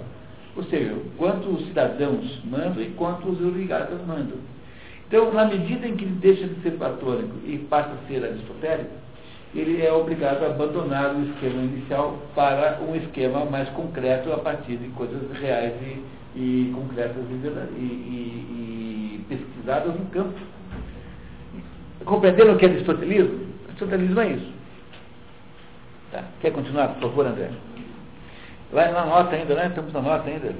Ou 0.57 0.63
seja, 0.65 0.95
quanto 1.17 1.49
os 1.49 1.65
cidadãos 1.67 2.41
mandam 2.43 2.83
e 2.83 2.89
quanto 2.91 3.29
os 3.29 3.41
oligarcas 3.41 4.05
mandam. 4.05 4.37
Então, 5.07 5.31
na 5.31 5.45
medida 5.45 5.87
em 5.87 5.95
que 5.95 6.03
ele 6.03 6.15
deixa 6.15 6.45
de 6.45 6.61
ser 6.61 6.71
platônico 6.71 7.35
e 7.45 7.57
passa 7.69 7.91
a 7.91 8.07
ser 8.07 8.23
aristotélico, 8.23 9.04
ele 9.55 9.81
é 9.81 9.91
obrigado 9.91 10.43
a 10.43 10.47
abandonar 10.47 11.15
o 11.15 11.23
esquema 11.23 11.63
inicial 11.63 12.19
para 12.35 12.79
um 12.81 12.93
esquema 12.93 13.45
mais 13.45 13.69
concreto 13.69 14.31
a 14.33 14.37
partir 14.37 14.75
de 14.75 14.89
coisas 14.89 15.31
reais 15.39 15.73
e, 15.81 16.03
e 16.35 16.71
concretas 16.75 17.23
e, 17.29 17.33
e, 17.33 19.19
e, 19.19 19.25
pesquisadas 19.29 19.97
no 19.97 20.05
campo. 20.07 20.37
Compreenderam 22.03 22.55
o 22.55 22.57
que 22.57 22.65
é 22.65 22.69
aristotelismo? 22.69 23.45
Aristotelismo 23.69 24.19
é 24.19 24.31
isso. 24.31 24.53
Tá. 26.11 26.23
Quer 26.41 26.51
continuar, 26.51 26.89
por 26.89 27.09
favor, 27.09 27.25
André? 27.25 27.49
Vai 28.73 28.91
na 28.91 29.05
nota 29.05 29.35
ainda, 29.35 29.55
né? 29.55 29.67
Estamos 29.67 29.93
na 29.93 30.01
nota 30.01 30.29
ainda. 30.29 30.53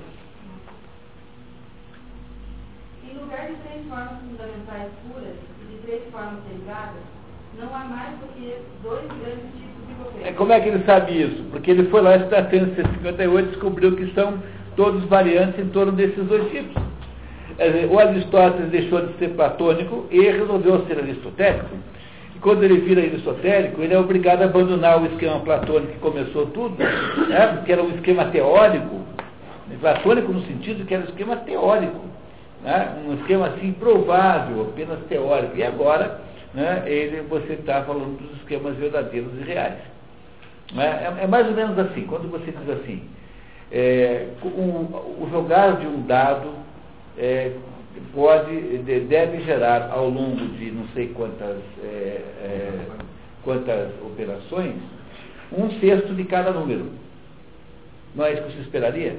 Em 3.03 3.17
lugar 3.17 3.47
de 3.47 3.55
três 3.55 3.85
formas 3.87 4.19
fundamentais 4.21 4.91
puras 5.07 5.35
e 5.61 5.73
de 5.73 5.77
três 5.79 6.11
formas 6.11 6.41
derivadas, 6.45 7.14
não 7.59 7.75
há 7.75 7.85
mais 7.85 8.09
do 8.19 8.27
que 8.35 8.55
dois 8.83 9.05
grandes 9.05 9.45
tipos 9.57 9.87
de 9.87 9.93
governo. 9.93 10.27
É, 10.27 10.31
como 10.33 10.51
é 10.51 10.59
que 10.59 10.69
ele 10.69 10.83
sabe 10.85 11.21
isso? 11.21 11.43
Porque 11.51 11.71
ele 11.71 11.85
foi 11.85 12.01
lá 12.01 12.17
estudar 12.17 12.49
158 12.49 13.47
e 13.47 13.51
descobriu 13.51 13.95
que 13.95 14.13
são 14.13 14.39
todos 14.75 15.03
variantes 15.05 15.59
em 15.59 15.69
torno 15.69 15.93
desses 15.93 16.23
dois 16.25 16.49
tipos. 16.51 16.81
O 17.89 17.99
Aristóteles 17.99 18.69
deixou 18.69 19.05
de 19.05 19.17
ser 19.17 19.29
platônico 19.29 20.07
e 20.11 20.19
resolveu 20.19 20.85
ser 20.87 20.99
aristotélico. 20.99 21.69
E 22.35 22.39
quando 22.39 22.63
ele 22.63 22.81
vira 22.81 23.01
aristotélico, 23.01 23.81
ele 23.81 23.93
é 23.93 23.97
obrigado 23.97 24.41
a 24.41 24.45
abandonar 24.45 25.01
o 25.01 25.05
esquema 25.05 25.39
platônico 25.39 25.93
que 25.93 25.99
começou 25.99 26.47
tudo, 26.47 26.75
né? 26.77 27.47
porque 27.55 27.71
era 27.71 27.81
um 27.81 27.91
esquema 27.91 28.25
teórico, 28.25 29.05
platônico 29.79 30.33
no 30.33 30.41
sentido 30.41 30.85
que 30.85 30.93
era 30.93 31.03
um 31.03 31.07
esquema 31.07 31.37
teórico, 31.37 32.01
né? 32.61 32.89
um 33.07 33.13
esquema 33.13 33.47
assim 33.47 33.71
provável, 33.71 34.63
apenas 34.63 34.99
teórico. 35.07 35.55
E 35.55 35.63
agora 35.63 36.19
né, 36.55 36.83
ele, 36.85 37.21
você 37.23 37.53
está 37.53 37.83
falando 37.83 38.17
dos 38.17 38.37
esquemas 38.37 38.75
verdadeiros 38.77 39.31
e 39.39 39.43
reais. 39.43 39.77
Né? 40.73 40.85
É, 40.85 41.23
é, 41.23 41.27
mais 41.27 41.47
ou 41.47 41.53
menos 41.53 41.77
assim, 41.77 42.05
quando 42.07 42.31
você 42.31 42.51
diz 42.51 42.69
assim, 42.69 43.03
é, 43.71 44.29
um, 44.43 45.21
o 45.21 45.27
jogar 45.29 45.77
de 45.77 45.85
um 45.85 46.01
dado 46.07 46.53
é, 47.17 47.51
pode, 48.13 48.77
deve 48.79 49.41
gerar 49.41 49.91
ao 49.91 50.09
longo 50.09 50.37
de 50.37 50.71
não 50.71 50.87
sei 50.93 51.09
quantas, 51.09 51.57
é, 51.83 52.21
é, 52.41 52.79
quantas 53.43 53.91
operações, 54.01 54.75
um 55.51 55.69
sexto 55.79 56.13
de 56.15 56.23
cada 56.23 56.51
número. 56.51 56.89
Não 58.15 58.25
é 58.25 58.33
isso 58.33 58.43
que 58.43 58.53
você 58.53 58.61
esperaria? 58.61 59.17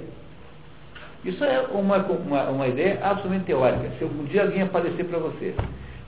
Isso 1.22 1.44
é 1.44 1.60
uma, 1.70 1.98
uma, 1.98 2.44
uma 2.50 2.68
ideia 2.68 2.98
absolutamente 3.02 3.44
teórica. 3.44 3.90
Se 3.98 4.04
algum 4.04 4.24
dia 4.24 4.42
alguém 4.42 4.62
aparecer 4.62 5.04
para 5.04 5.18
você 5.18 5.54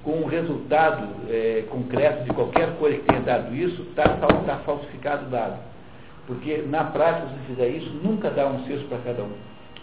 com 0.09 0.23
um 0.23 0.25
resultado 0.25 1.07
é, 1.29 1.65
concreto 1.69 2.25
de 2.25 2.31
qualquer 2.31 2.79
coisa 2.79 2.97
que 2.97 3.05
tenha 3.05 3.21
dado 3.21 3.55
isso, 3.55 3.83
está 3.83 4.05
tá 4.05 4.57
falsificado 4.65 5.27
o 5.27 5.29
dado. 5.29 5.59
Porque 6.27 6.65
na 6.67 6.85
prática, 6.85 7.29
se 7.29 7.53
fizer 7.53 7.69
isso, 7.69 7.91
nunca 8.03 8.31
dá 8.31 8.47
um 8.47 8.65
sexto 8.65 8.89
para 8.89 8.97
cada 9.01 9.23
um. 9.23 9.33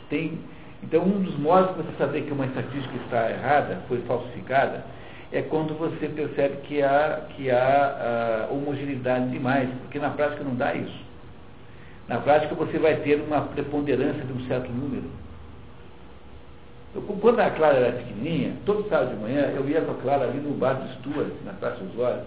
Tem, 0.10 0.40
então, 0.82 1.04
um 1.04 1.22
dos 1.22 1.38
modos 1.38 1.76
de 1.76 1.84
você 1.84 1.98
saber 2.00 2.24
que 2.24 2.34
uma 2.34 2.48
estatística 2.48 2.96
está 3.06 3.30
errada, 3.30 3.84
foi 3.88 4.00
falsificada, 4.08 4.84
é 5.32 5.44
quando 5.44 5.78
você 5.78 6.08
percebe 6.08 6.56
que 6.64 6.82
há, 6.82 7.22
que 7.36 7.52
há 7.52 8.48
homogeneidade 8.50 9.30
demais, 9.30 9.70
porque 9.82 10.00
na 10.00 10.10
prática 10.10 10.44
não 10.44 10.56
dá 10.56 10.74
isso. 10.74 11.06
Na 12.08 12.18
prática 12.18 12.56
você 12.56 12.80
vai 12.80 12.96
ter 12.96 13.22
uma 13.22 13.42
preponderância 13.42 14.24
de 14.24 14.34
um 14.34 14.48
certo 14.48 14.72
número. 14.72 15.04
Eu, 16.96 17.02
quando 17.02 17.40
a 17.42 17.50
Clara 17.50 17.76
era 17.76 17.92
pequenininha, 17.92 18.54
todo 18.66 18.88
sábado 18.88 19.16
de 19.16 19.22
manhã 19.22 19.52
eu 19.56 19.68
ia 19.68 19.82
com 19.82 19.92
a 19.92 19.96
Clara 19.96 20.26
ali 20.26 20.40
no 20.40 20.52
bar 20.52 20.76
do 20.76 20.88
Stuart, 20.94 21.34
na 21.46 21.52
Praça 21.54 21.84
Osório, 21.84 22.22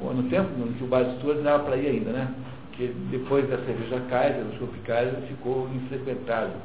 no 0.00 0.24
tempo 0.24 0.50
no 0.58 0.72
que 0.72 0.82
o 0.82 0.88
bar 0.88 1.04
do 1.04 1.16
Stuart 1.18 1.36
não 1.36 1.44
dava 1.44 1.64
para 1.64 1.76
ir 1.76 1.86
ainda, 1.86 2.10
né? 2.10 2.28
Porque 2.68 2.90
depois 3.10 3.48
da 3.48 3.58
cerveja 3.58 4.00
Kaiser, 4.08 4.42
o 4.42 4.58
Chopp 4.58 4.76
Kaiser 4.80 5.20
ficou 5.28 5.68
infrequentável. 5.74 6.56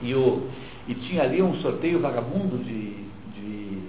E, 0.00 0.14
o, 0.14 0.48
e 0.86 0.94
tinha 0.94 1.22
ali 1.22 1.42
um 1.42 1.56
sorteio 1.56 1.98
vagabundo 2.00 2.58
de. 2.58 3.04
de 3.34 3.82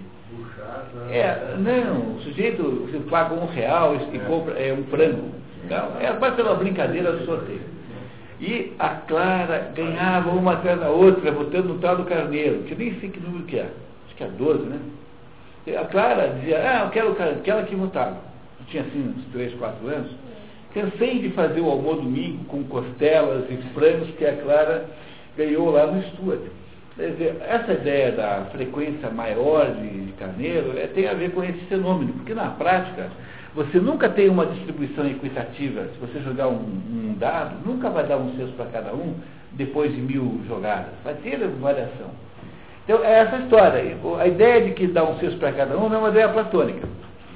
é, 1.12 1.56
não, 1.60 2.16
o 2.16 2.22
sujeito 2.22 2.64
você 2.64 3.00
paga 3.10 3.36
um 3.36 3.46
real 3.46 3.96
e 3.96 4.20
compra 4.20 4.54
é, 4.58 4.74
um 4.74 4.84
frango. 4.86 5.30
Então, 5.66 5.92
é 6.00 6.12
quase 6.14 6.36
pela 6.36 6.56
brincadeira 6.56 7.12
do 7.12 7.26
sorteio. 7.26 7.62
E 8.40 8.74
a 8.80 8.90
Clara 8.90 9.72
ganhava 9.76 10.30
uma 10.30 10.54
atrás 10.54 10.80
da 10.80 10.90
outra, 10.90 11.32
botando 11.32 11.66
no 11.66 11.80
tal 11.80 11.98
do 11.98 12.06
carneiro, 12.06 12.64
que 12.64 12.76
nem 12.76 12.98
sei 13.00 13.10
que 13.10 13.20
número 13.20 13.44
que 13.44 13.58
é, 13.58 13.70
acho 14.06 14.16
que 14.16 14.24
é 14.24 14.28
12, 14.28 14.64
né? 14.64 14.80
E 15.68 15.76
a 15.76 15.84
Clara 15.86 16.36
dizia, 16.40 16.58
ah, 16.60 16.86
eu 16.86 16.90
quero 16.90 17.12
aquela 17.12 17.64
que 17.64 17.76
votava. 17.76 18.18
Eu 18.60 18.66
tinha 18.68 18.84
assim 18.84 19.14
uns 19.18 19.26
3, 19.34 19.54
4 19.56 19.88
anos. 19.88 20.12
Cansei 20.74 21.20
de 21.20 21.30
fazer 21.32 21.60
o 21.62 21.70
almoço 21.70 22.02
domingo 22.02 22.46
com 22.46 22.64
costelas 22.64 23.46
e 23.50 23.58
frangos 23.74 24.10
que 24.12 24.26
a 24.26 24.38
Clara 24.38 24.86
ganhou 25.36 25.72
lá 25.72 25.88
no 25.88 26.02
Stuart. 26.04 26.42
Quer 26.96 27.12
dizer, 27.12 27.38
essa 27.48 27.74
ideia 27.74 28.12
da 28.12 28.46
frequência 28.52 29.10
maior 29.10 29.66
de 29.74 30.12
carneiro 30.14 30.78
é, 30.78 30.88
tem 30.88 31.08
a 31.08 31.14
ver 31.14 31.32
com 31.32 31.44
esse 31.44 31.60
fenômeno, 31.66 32.14
porque 32.14 32.34
na 32.34 32.50
prática 32.52 33.10
você 33.60 33.78
nunca 33.78 34.08
tem 34.08 34.30
uma 34.30 34.46
distribuição 34.46 35.06
equitativa. 35.06 35.82
Se 35.94 36.00
você 36.00 36.22
jogar 36.22 36.48
um, 36.48 36.62
um 36.62 37.16
dado, 37.20 37.58
nunca 37.66 37.90
vai 37.90 38.06
dar 38.08 38.16
um 38.16 38.34
sexto 38.38 38.54
para 38.56 38.68
cada 38.68 38.94
um 38.94 39.16
depois 39.52 39.94
de 39.94 40.00
mil 40.00 40.40
jogadas. 40.48 40.94
Vai 41.04 41.16
ter 41.16 41.38
variação. 41.60 42.08
Então, 42.86 43.04
é 43.04 43.20
essa 43.20 43.36
história. 43.36 43.98
A 44.18 44.28
ideia 44.28 44.62
de 44.62 44.72
que 44.72 44.88
dá 44.88 45.04
um 45.04 45.20
sexto 45.20 45.38
para 45.40 45.52
cada 45.52 45.78
um 45.78 45.94
é 45.94 45.98
uma 45.98 46.08
ideia 46.08 46.30
platônica. 46.30 46.88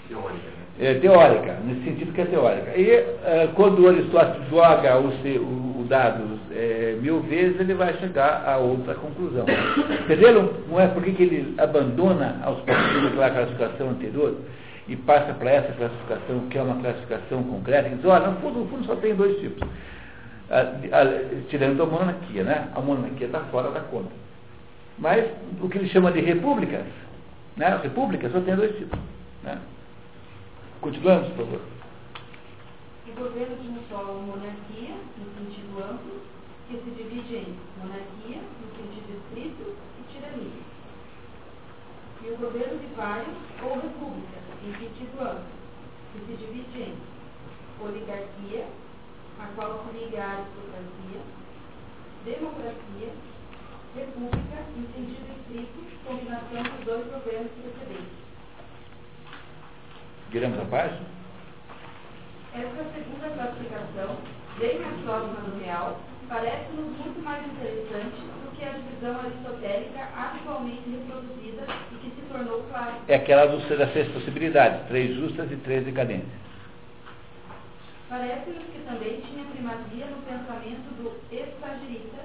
Teórica. 0.08 0.34
Né? 0.80 0.92
É, 0.92 0.94
teórica, 0.94 1.58
nesse 1.66 1.84
sentido 1.84 2.14
que 2.14 2.22
é 2.22 2.26
teórica. 2.26 2.72
E 2.78 3.00
uh, 3.00 3.54
quando 3.56 3.84
o 3.84 3.90
Aristóteles 3.90 4.50
joga 4.50 4.98
o, 5.00 5.10
o, 5.10 5.82
o 5.82 5.86
dado 5.90 6.40
é, 6.54 6.96
mil 7.02 7.20
vezes, 7.20 7.60
ele 7.60 7.74
vai 7.74 7.94
chegar 7.96 8.46
a 8.48 8.56
outra 8.60 8.96
conclusão. 8.96 9.46
Entenderam? 10.06 10.50
Não 10.70 10.80
é 10.80 10.88
porque 10.88 11.12
que 11.12 11.24
ele 11.24 11.54
abandona 11.58 12.40
aos 12.44 12.60
poucos 12.62 13.08
aquela 13.08 13.30
classificação 13.30 13.90
anterior 13.90 14.38
e 14.88 14.96
passa 14.96 15.34
para 15.34 15.52
essa 15.52 15.74
classificação, 15.74 16.48
que 16.50 16.58
é 16.58 16.62
uma 16.62 16.82
classificação 16.82 17.44
concreta, 17.44 17.88
e 17.88 17.96
diz, 17.96 18.06
olha, 18.06 18.28
no 18.28 18.42
fundo, 18.42 18.60
no 18.60 18.68
fundo 18.68 18.86
só 18.86 18.96
tem 18.98 19.16
dois 19.16 19.40
tipos. 19.40 19.68
tirando 21.50 21.84
a 21.84 21.86
monarquia, 21.86 22.44
né? 22.44 22.70
A 22.76 22.82
monarquia 22.82 23.28
está 23.28 23.40
fora 23.46 23.72
da 23.72 23.80
conta. 23.82 24.12
Mas 24.98 25.26
o 25.62 25.70
que 25.70 25.78
ele 25.78 25.90
chama 25.90 26.12
de 26.12 26.20
repúblicas, 26.20 26.86
né? 27.56 27.80
Repúblicas 27.82 28.32
só 28.32 28.42
tem 28.42 28.56
dois 28.56 28.76
tipos. 28.78 29.00
Né? 29.44 29.58
Continuamos, 30.82 31.30
por 31.30 31.46
favor. 31.46 31.62
O 33.08 33.12
governo 33.16 33.56
de 33.58 33.68
um 33.68 33.80
solo 33.90 34.22
monarquia, 34.22 34.96
no 35.18 35.26
sentido 35.38 35.78
amplo, 35.80 36.22
que 36.68 36.78
se 36.78 36.90
divide 36.92 37.36
em 37.36 37.58
monarquia, 37.82 38.42
no 38.42 38.68
sentido 38.76 39.18
estrito, 39.18 39.76
e 40.00 40.14
tirania. 40.14 40.74
E 42.24 42.32
o 42.32 42.38
governo 42.38 42.80
de 42.80 42.88
vários, 42.96 43.36
ou 43.62 43.76
república, 43.76 44.43
em 44.66 44.72
que 44.72 44.90
se 46.14 46.36
divide 46.36 46.82
em 46.82 46.96
oligarquia, 47.82 48.66
a 49.40 49.48
qual 49.56 49.84
se 49.84 49.98
liga 49.98 50.24
à 50.24 50.32
aristocracia, 50.32 51.22
democracia, 52.24 53.10
república, 53.96 54.64
em 54.78 54.88
sentido 54.94 55.36
estrito, 55.38 56.06
combinação 56.06 56.64
dos 56.64 56.86
dois 56.86 57.06
governos 57.12 57.52
precedentes. 57.52 58.24
Viramos 60.30 60.60
a 60.60 60.66
página? 60.66 61.14
Esta 62.54 62.84
segunda 62.94 63.30
classificação, 63.36 64.18
bem 64.60 64.80
mais 64.80 65.02
próxima 65.02 65.42
do 65.42 65.60
real, 65.60 66.00
parece-nos 66.30 66.98
muito 66.98 67.24
mais 67.24 67.46
interessante 67.46 68.43
do 68.64 68.70
que 68.70 68.70
a 68.70 68.72
divisão 68.72 69.20
aristotélica 69.20 70.00
atualmente 70.16 70.90
reproduzida 70.90 71.68
e 71.92 71.96
que 71.96 72.16
se 72.16 72.22
tornou 72.32 72.64
clara. 72.70 72.94
É 73.08 73.16
aquela 73.16 73.46
dos, 73.48 73.68
das 73.68 73.92
seis 73.94 74.08
possibilidades, 74.12 74.88
três 74.88 75.16
justas 75.16 75.52
e 75.52 75.56
três 75.58 75.84
decadentes. 75.84 76.30
Parece-nos 78.10 78.64
que 78.66 78.80
também 78.86 79.22
tinha 79.22 79.46
primazia 79.46 80.06
no 80.06 80.22
pensamento 80.22 80.94
do 80.98 81.12
estagirita, 81.32 82.20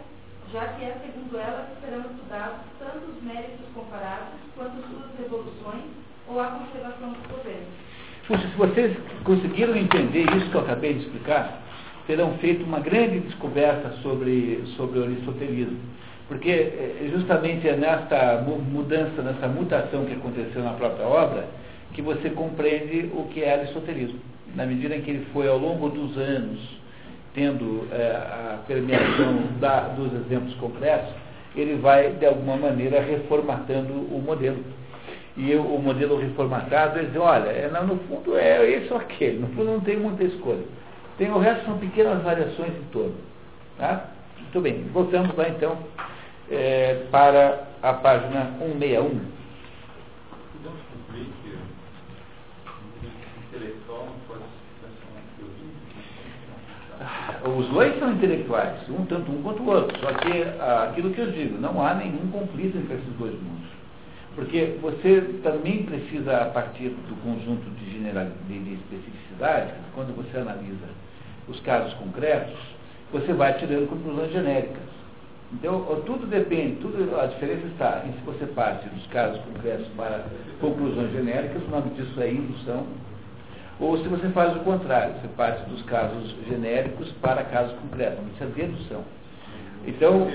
já 0.53 0.69
que 0.75 0.85
é 0.85 0.97
segundo 1.01 1.39
ela 1.39 1.67
que 1.67 1.87
serão 1.87 2.01
estudados 2.11 2.61
tanto 2.79 3.11
os 3.11 3.23
méritos 3.23 3.67
comparados 3.75 4.35
quanto 4.55 4.77
suas 4.89 5.19
revoluções 5.19 5.85
ou 6.29 6.41
a 6.41 6.47
conservação 6.47 7.13
dos 7.13 7.27
governos. 7.27 7.89
Puxa, 8.27 8.47
se 8.47 8.57
vocês 8.57 8.97
conseguiram 9.25 9.75
entender 9.75 10.27
isso 10.37 10.51
que 10.51 10.55
eu 10.55 10.61
acabei 10.61 10.95
de 10.95 11.01
explicar, 11.01 11.63
terão 12.07 12.37
feito 12.39 12.65
uma 12.65 12.81
grande 12.81 13.21
descoberta 13.21 13.91
sobre, 14.03 14.63
sobre 14.77 14.99
o 14.99 15.05
aristotelismo. 15.05 15.79
Porque 16.29 16.51
é, 16.51 17.09
justamente 17.11 17.67
é 17.67 17.75
nesta 17.75 18.45
mudança, 18.71 19.23
nessa 19.23 19.49
mutação 19.49 20.05
que 20.05 20.13
aconteceu 20.13 20.63
na 20.63 20.75
própria 20.75 21.07
obra, 21.07 21.47
que 21.95 22.03
você 22.03 22.29
compreende 22.31 23.11
o 23.15 23.25
que 23.25 23.43
é 23.43 23.55
aristotelismo. 23.55 24.21
Na 24.55 24.67
medida 24.67 24.95
em 24.95 25.01
que 25.01 25.11
ele 25.11 25.27
foi, 25.33 25.49
ao 25.49 25.59
longo 25.59 25.89
dos 25.89 26.17
anos, 26.19 26.61
tendo 27.35 27.89
é, 27.91 28.15
a 28.15 28.59
permeação 28.67 29.43
da, 29.59 29.81
dos 29.89 30.13
exemplos 30.13 30.55
concretos, 30.57 31.09
ele 31.57 31.77
vai, 31.77 32.11
de 32.11 32.27
alguma 32.27 32.57
maneira, 32.57 33.01
reformatando 33.01 33.93
o 33.93 34.23
modelo. 34.25 34.63
E 35.35 35.51
eu, 35.51 35.63
o 35.63 35.81
modelo 35.81 36.19
reformatado, 36.19 36.99
ele 36.99 37.09
diz, 37.09 37.17
olha, 37.17 37.49
é, 37.49 37.71
no 37.87 37.97
fundo 38.01 38.37
é 38.37 38.71
esse 38.71 38.93
ou 38.93 38.99
aquele, 38.99 39.39
no 39.39 39.49
fundo 39.49 39.73
não 39.73 39.81
tem 39.81 39.97
muita 39.97 40.25
escolha. 40.25 40.65
Tem 41.17 41.31
o 41.31 41.39
resto 41.39 41.65
são 41.65 41.79
pequenas 41.79 42.23
variações 42.23 42.71
em 42.71 42.85
torno. 42.93 43.15
Tá? 43.79 44.11
Muito 44.39 44.61
bem, 44.61 44.85
voltamos 44.93 45.35
lá 45.37 45.49
então 45.49 45.79
é, 46.51 47.07
para 47.11 47.69
a 47.83 47.93
página 47.95 48.53
161. 48.59 49.39
Os 57.57 57.69
dois 57.69 57.99
são 57.99 58.13
intelectuais, 58.13 58.89
um 58.89 59.05
tanto 59.07 59.31
um 59.31 59.43
quanto 59.43 59.63
o 59.63 59.69
outro. 59.69 59.99
Só 60.01 60.13
que 60.13 60.43
ah, 60.61 60.89
aquilo 60.91 61.13
que 61.13 61.21
eu 61.21 61.31
digo, 61.31 61.59
não 61.59 61.81
há 61.85 61.95
nenhum 61.95 62.31
conflito 62.31 62.77
entre 62.77 62.95
esses 62.95 63.15
dois 63.19 63.33
mundos. 63.35 63.69
Porque 64.35 64.77
você 64.81 65.21
também 65.43 65.85
precisa, 65.85 66.37
a 66.37 66.47
partir 66.47 66.89
do 66.89 67.23
conjunto 67.23 67.69
de, 67.71 67.91
general, 67.91 68.27
de 68.47 68.75
especificidades, 68.75 69.75
quando 69.95 70.15
você 70.15 70.39
analisa 70.39 70.87
os 71.49 71.59
casos 71.61 71.93
concretos, 71.95 72.57
você 73.13 73.33
vai 73.33 73.55
tirando 73.55 73.89
conclusões 73.89 74.33
genéricas. 74.33 74.98
Então, 75.53 75.81
tudo 76.05 76.27
depende, 76.27 76.77
tudo, 76.77 77.19
a 77.19 77.27
diferença 77.27 77.67
está 77.69 78.03
em 78.07 78.13
se 78.13 78.19
você 78.19 78.45
parte 78.47 78.87
dos 78.91 79.07
casos 79.07 79.41
concretos 79.45 79.89
para 79.97 80.25
conclusões 80.61 81.11
genéricas, 81.13 81.63
o 81.67 81.71
nome 81.71 81.91
disso 81.91 82.21
é 82.21 82.31
indução, 82.31 82.87
ou 83.81 83.97
se 83.97 84.07
você 84.09 84.29
faz 84.29 84.55
o 84.57 84.61
contrário, 84.61 85.15
você 85.15 85.29
parte 85.29 85.67
dos 85.71 85.81
casos 85.83 86.35
genéricos 86.47 87.11
para 87.23 87.45
casos 87.45 87.73
concretos, 87.79 88.19
isso 88.35 88.45
é 88.45 88.47
dedução. 88.47 89.05
Então, 89.87 90.29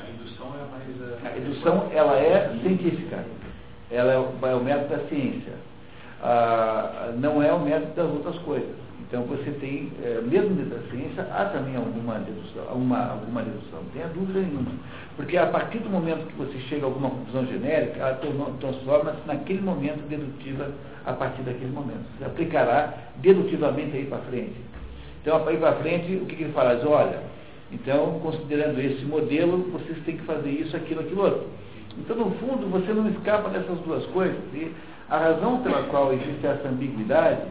a 0.00 0.10
indução 0.10 0.46
é 0.54 0.70
mais... 0.70 1.34
A 1.34 1.38
indução, 1.38 1.90
ela 1.92 2.16
é 2.18 2.58
científica, 2.62 3.24
ela 3.90 4.12
é 4.12 4.18
o, 4.18 4.46
é 4.46 4.54
o 4.54 4.64
método 4.64 4.88
da 4.88 5.08
ciência, 5.08 5.52
ah, 6.22 7.12
não 7.16 7.42
é 7.42 7.52
o 7.52 7.60
método 7.60 7.94
das 7.94 8.10
outras 8.10 8.38
coisas. 8.38 8.83
Então 9.14 9.26
você 9.26 9.48
tem, 9.60 9.92
é, 10.02 10.20
mesmo 10.22 10.56
dentro 10.56 10.76
da 10.76 10.90
ciência, 10.90 11.22
há 11.30 11.44
também 11.44 11.76
alguma 11.76 12.18
dedução, 12.18 12.64
alguma, 12.68 13.12
alguma 13.12 13.42
dedução, 13.42 13.80
não 13.84 13.90
tenha 13.90 14.08
dúvida 14.08 14.40
nenhuma. 14.40 14.72
Porque 15.14 15.36
a 15.36 15.46
partir 15.46 15.78
do 15.78 15.88
momento 15.88 16.26
que 16.26 16.36
você 16.36 16.58
chega 16.68 16.82
a 16.82 16.86
alguma 16.86 17.10
conclusão 17.10 17.46
genérica, 17.46 18.00
ela 18.00 18.18
transforma-se 18.58 19.24
naquele 19.24 19.60
momento 19.60 20.04
dedutiva 20.08 20.68
a 21.06 21.12
partir 21.12 21.42
daquele 21.42 21.70
momento. 21.70 22.02
Você 22.18 22.24
aplicará 22.24 22.92
dedutivamente 23.18 23.96
aí 23.96 24.06
para 24.06 24.18
frente. 24.18 24.56
Então, 25.22 25.46
aí 25.46 25.58
para 25.58 25.74
frente, 25.74 26.16
o 26.16 26.26
que, 26.26 26.42
ele 26.42 26.52
fala? 26.52 26.76
Olha, 26.84 27.20
então, 27.70 28.18
considerando 28.20 28.80
esse 28.80 29.04
modelo, 29.04 29.58
vocês 29.70 29.96
têm 30.04 30.16
que 30.16 30.24
fazer 30.24 30.50
isso, 30.50 30.76
aquilo, 30.76 31.02
aquilo 31.02 31.22
outro. 31.22 31.46
Então, 31.96 32.16
no 32.16 32.32
fundo, 32.32 32.68
você 32.68 32.92
não 32.92 33.08
escapa 33.10 33.48
dessas 33.48 33.78
duas 33.86 34.04
coisas. 34.06 34.42
E 34.52 34.72
a 35.08 35.18
razão 35.18 35.62
pela 35.62 35.84
qual 35.84 36.12
existe 36.12 36.44
essa 36.44 36.66
ambiguidade 36.66 37.42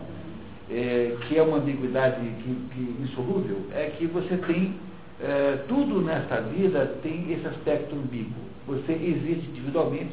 é, 0.73 1.15
que 1.27 1.37
é 1.37 1.43
uma 1.43 1.57
ambiguidade 1.57 2.19
que, 2.19 2.55
que, 2.73 3.03
insolúvel, 3.03 3.57
é 3.73 3.91
que 3.97 4.07
você 4.07 4.35
tem, 4.37 4.75
é, 5.21 5.59
tudo 5.67 6.01
nesta 6.01 6.41
vida 6.41 6.97
tem 7.03 7.31
esse 7.31 7.45
aspecto 7.45 7.95
ambíguo. 7.95 8.33
Você 8.67 8.93
existe 8.93 9.49
individualmente, 9.51 10.11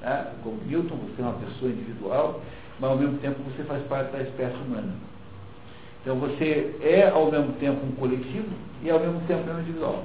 tá? 0.00 0.32
como 0.42 0.56
Newton, 0.66 0.96
você 0.96 1.20
é 1.20 1.24
uma 1.24 1.34
pessoa 1.34 1.70
individual, 1.70 2.40
mas 2.80 2.90
ao 2.90 2.96
mesmo 2.96 3.18
tempo 3.18 3.38
você 3.42 3.62
faz 3.64 3.82
parte 3.84 4.12
da 4.12 4.22
espécie 4.22 4.56
humana. 4.56 4.92
Então 6.00 6.16
você 6.16 6.74
é 6.80 7.08
ao 7.08 7.30
mesmo 7.30 7.52
tempo 7.60 7.84
um 7.84 7.92
coletivo 7.92 8.48
e 8.82 8.90
ao 8.90 8.98
mesmo 8.98 9.20
tempo 9.28 9.48
um 9.50 9.60
individual. 9.60 10.04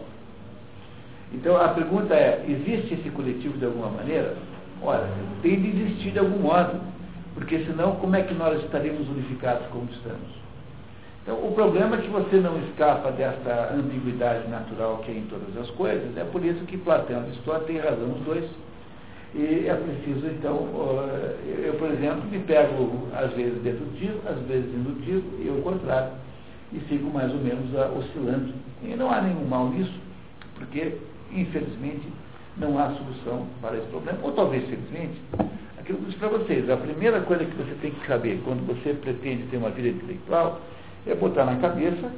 Então 1.34 1.58
a 1.58 1.70
pergunta 1.70 2.14
é, 2.14 2.46
existe 2.48 2.94
esse 2.94 3.10
coletivo 3.10 3.58
de 3.58 3.66
alguma 3.66 3.90
maneira? 3.90 4.36
Ora, 4.82 5.10
tem 5.42 5.60
de 5.60 5.70
existir 5.70 6.12
de 6.12 6.20
algum 6.20 6.40
modo, 6.40 6.80
porque 7.38 7.60
senão 7.66 7.98
como 7.98 8.16
é 8.16 8.24
que 8.24 8.34
nós 8.34 8.60
estaríamos 8.64 9.08
unificados 9.08 9.68
como 9.68 9.88
estamos? 9.92 10.30
Então 11.22 11.36
o 11.36 11.52
problema 11.54 11.98
é 11.98 12.02
que 12.02 12.08
você 12.08 12.38
não 12.38 12.58
escapa 12.64 13.12
dessa 13.12 13.74
ambiguidade 13.76 14.48
natural 14.50 14.98
que 15.06 15.12
é 15.12 15.16
em 15.16 15.28
todas 15.28 15.56
as 15.56 15.70
coisas, 15.76 16.18
é 16.18 16.24
por 16.24 16.44
isso 16.44 16.66
que 16.66 16.78
Platão 16.78 17.22
e 17.22 17.26
Aristóteles 17.26 17.68
têm 17.68 17.78
razão 17.78 18.12
os 18.12 18.22
dois, 18.26 18.50
e 19.36 19.68
é 19.68 19.76
preciso, 19.76 20.26
então, 20.28 20.56
eu, 21.64 21.76
por 21.78 21.92
exemplo, 21.92 22.24
me 22.32 22.40
pego 22.40 23.08
às 23.14 23.32
vezes 23.34 23.62
dedutivo, 23.62 24.20
às 24.26 24.40
vezes 24.48 24.74
indutivo, 24.74 25.22
e 25.40 25.50
o 25.50 25.62
contrário, 25.62 26.14
e 26.74 26.80
fico 26.80 27.06
mais 27.12 27.32
ou 27.32 27.40
menos 27.40 27.66
oscilando. 27.98 28.54
E 28.82 28.96
não 28.96 29.12
há 29.12 29.22
nenhum 29.22 29.46
mal 29.46 29.70
nisso, 29.70 29.94
porque, 30.56 30.98
infelizmente, 31.32 32.08
não 32.58 32.80
há 32.80 32.90
solução 32.92 33.46
para 33.62 33.78
esse 33.78 33.88
problema, 33.88 34.18
ou 34.24 34.32
talvez 34.32 34.64
felizmente, 34.68 35.22
que 35.88 35.94
eu 35.94 35.98
disse 36.06 36.18
para 36.18 36.28
vocês, 36.28 36.70
a 36.70 36.78
primeira 36.78 37.22
coisa 37.22 37.46
que 37.46 37.56
você 37.56 37.74
tem 37.82 37.92
que 37.92 38.06
saber 38.06 38.42
quando 38.44 38.68
você 38.68 38.94
pretende 38.94 39.44
ter 39.44 39.58
uma 39.58 39.72
vida 39.72 39.88
intelectual 39.88 40.62
é 41.08 41.16
botar 41.16 41.46
na 41.46 41.56
cabeça 41.56 42.12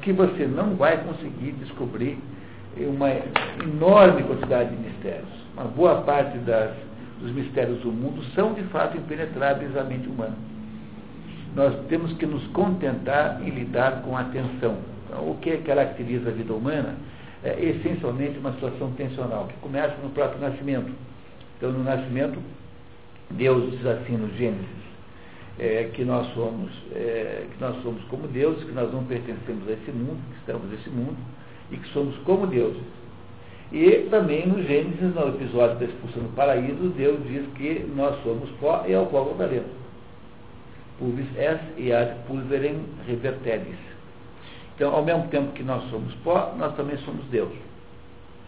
que 0.00 0.12
você 0.12 0.46
não 0.46 0.76
vai 0.76 0.96
conseguir 1.04 1.52
descobrir 1.52 2.18
uma 2.78 3.10
enorme 3.62 4.22
quantidade 4.22 4.70
de 4.70 4.76
mistérios 4.76 5.42
uma 5.54 5.64
boa 5.66 6.00
parte 6.02 6.38
das, 6.38 6.74
dos 7.20 7.30
mistérios 7.32 7.80
do 7.80 7.92
mundo 7.92 8.22
são 8.34 8.54
de 8.54 8.62
fato 8.64 8.96
impenetráveis 8.96 9.76
à 9.76 9.84
mente 9.84 10.08
humana. 10.08 10.36
Nós 11.54 11.74
temos 11.88 12.12
que 12.14 12.24
nos 12.24 12.46
contentar 12.48 13.40
em 13.42 13.50
lidar 13.50 14.02
com 14.02 14.16
a 14.16 14.24
tensão. 14.24 14.78
Então, 15.06 15.30
o 15.30 15.36
que 15.36 15.58
caracteriza 15.58 16.30
a 16.30 16.32
vida 16.32 16.52
humana 16.54 16.94
é 17.44 17.62
essencialmente 17.62 18.38
uma 18.38 18.52
situação 18.52 18.92
tensional, 18.92 19.46
que 19.46 19.54
começa 19.56 19.94
no 20.02 20.10
próprio 20.10 20.40
nascimento. 20.40 20.90
Então, 21.58 21.70
no 21.70 21.84
nascimento, 21.84 22.38
Deus 23.36 23.70
diz 23.72 23.86
assim 23.86 24.16
no 24.16 24.28
Gênesis, 24.36 24.82
é, 25.58 25.90
que 25.92 26.04
nós 26.04 26.26
somos 26.34 26.70
é, 26.92 27.46
que 27.52 27.60
nós 27.60 27.82
somos 27.82 28.02
como 28.04 28.26
deuses, 28.28 28.64
que 28.64 28.72
nós 28.72 28.92
não 28.92 29.04
pertencemos 29.04 29.68
a 29.68 29.72
esse 29.72 29.90
mundo, 29.90 30.20
que 30.30 30.38
estamos 30.38 30.70
nesse 30.70 30.90
mundo, 30.90 31.16
e 31.70 31.76
que 31.76 31.88
somos 31.88 32.16
como 32.24 32.46
deuses. 32.46 32.82
E 33.72 34.06
também 34.10 34.46
no 34.46 34.62
Gênesis, 34.62 35.14
no 35.14 35.28
episódio 35.28 35.78
da 35.78 35.86
expulsão 35.86 36.22
do 36.24 36.34
paraíso, 36.34 36.88
Deus 36.96 37.18
diz 37.26 37.46
que 37.54 37.90
nós 37.96 38.22
somos 38.22 38.50
pó 38.60 38.84
e 38.86 38.94
ao 38.94 39.06
pó 39.06 39.22
voltaremos. 39.22 39.70
Pulvis 40.98 41.26
es 41.36 41.58
e 41.78 41.90
ad 41.90 42.14
pulverem 42.26 42.84
reverteris. 43.06 43.78
Então, 44.74 44.94
ao 44.94 45.02
mesmo 45.02 45.26
tempo 45.28 45.52
que 45.52 45.62
nós 45.62 45.88
somos 45.90 46.12
pó, 46.16 46.54
nós 46.58 46.74
também 46.76 46.98
somos 46.98 47.24
Deus. 47.26 47.52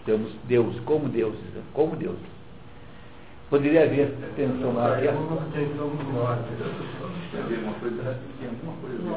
Temos 0.05 0.31
Deus, 0.45 0.79
como 0.81 1.09
deuses, 1.09 1.41
como 1.73 1.97
deuses. 1.97 2.34
Poderia 3.55 3.85
haver 3.85 4.13
tensão 4.35 4.73
coisa, 8.81 9.01
uma 9.01 9.15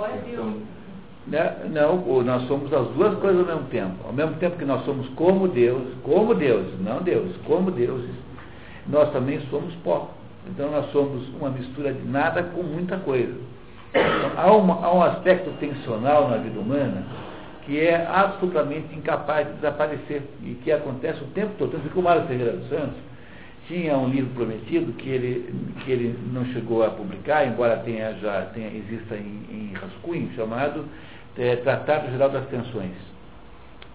coisa. 0.00 0.54
Não? 1.26 1.68
Não, 1.68 2.22
nós 2.24 2.42
somos 2.48 2.72
as 2.72 2.88
duas 2.92 3.18
coisas 3.18 3.40
ao 3.40 3.56
mesmo 3.56 3.68
tempo. 3.68 3.96
Ao 4.06 4.14
mesmo 4.14 4.36
tempo 4.36 4.56
que 4.56 4.64
nós 4.64 4.82
somos 4.86 5.06
como 5.10 5.46
Deus, 5.46 5.82
como 6.02 6.34
Deus, 6.34 6.68
não 6.80 7.02
Deus, 7.02 7.36
como 7.46 7.70
deuses, 7.70 8.14
nós 8.86 9.12
também 9.12 9.38
somos 9.50 9.74
pó. 9.84 10.08
Então 10.46 10.70
nós 10.70 10.90
somos 10.90 11.28
uma 11.38 11.50
mistura 11.50 11.92
de 11.92 12.08
nada 12.08 12.42
com 12.42 12.62
muita 12.62 12.96
coisa. 12.96 13.34
Então, 13.90 14.32
há, 14.38 14.52
uma, 14.52 14.86
há 14.86 14.94
um 14.94 15.02
aspecto 15.02 15.50
tensional 15.60 16.30
na 16.30 16.38
vida 16.38 16.58
humana 16.58 17.04
que 17.66 17.78
é 17.78 18.06
absolutamente 18.06 18.96
incapaz 18.96 19.46
de 19.46 19.52
desaparecer 19.56 20.22
e 20.42 20.54
que 20.64 20.72
acontece 20.72 21.22
o 21.22 21.26
tempo 21.34 21.52
todo. 21.58 21.72
Tanto 21.72 21.90
que 21.90 21.98
o 21.98 22.02
Mário 22.02 22.26
Ferreira 22.26 22.52
dos 22.52 22.66
Santos 22.70 23.09
tinha 23.70 23.96
um 23.96 24.08
livro 24.08 24.30
prometido 24.34 24.92
que 24.94 25.08
ele, 25.08 25.54
que 25.84 25.92
ele 25.92 26.18
não 26.32 26.44
chegou 26.46 26.82
a 26.82 26.90
publicar, 26.90 27.46
embora 27.46 27.76
tenha 27.76 28.12
já 28.14 28.42
tenha, 28.52 28.66
exista 28.66 29.14
em, 29.14 29.44
em 29.48 29.72
rascunho, 29.74 30.28
chamado 30.34 30.84
é, 31.38 31.54
Tratado 31.56 32.10
Geral 32.10 32.30
das 32.30 32.46
Tensões, 32.48 32.96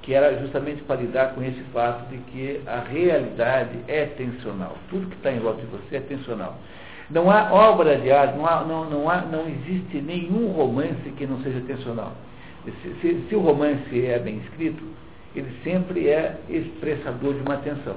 que 0.02 0.14
era 0.14 0.40
justamente 0.40 0.82
para 0.84 1.02
lidar 1.02 1.36
com 1.36 1.44
esse 1.44 1.62
fato 1.74 2.10
de 2.10 2.18
que 2.32 2.62
a 2.66 2.80
realidade 2.80 3.78
é 3.90 4.06
tensional. 4.06 4.78
Tudo 4.90 5.08
que 5.08 5.16
está 5.18 5.32
em 5.32 5.40
volta 5.40 5.60
de 5.60 5.68
você 5.68 5.98
é 5.98 6.00
tensional. 6.00 6.58
Não 7.10 7.30
há 7.30 7.54
obra 7.54 7.98
de 7.98 8.10
arte, 8.12 8.38
não, 8.38 8.48
há, 8.48 8.64
não, 8.64 8.90
não, 8.90 9.10
há, 9.10 9.22
não 9.22 9.46
existe 9.48 9.98
nenhum 9.98 10.54
romance 10.54 11.10
que 11.18 11.28
não 11.28 11.42
seja 11.42 11.60
tensional. 11.68 12.14
Se, 12.64 12.96
se, 13.02 13.26
se 13.28 13.36
o 13.36 13.42
romance 13.42 14.06
é 14.06 14.18
bem 14.20 14.38
escrito, 14.38 14.84
ele 15.36 15.52
sempre 15.64 16.08
é 16.08 16.38
expressador 16.50 17.34
de 17.34 17.42
uma 17.42 17.58
tensão. 17.58 17.96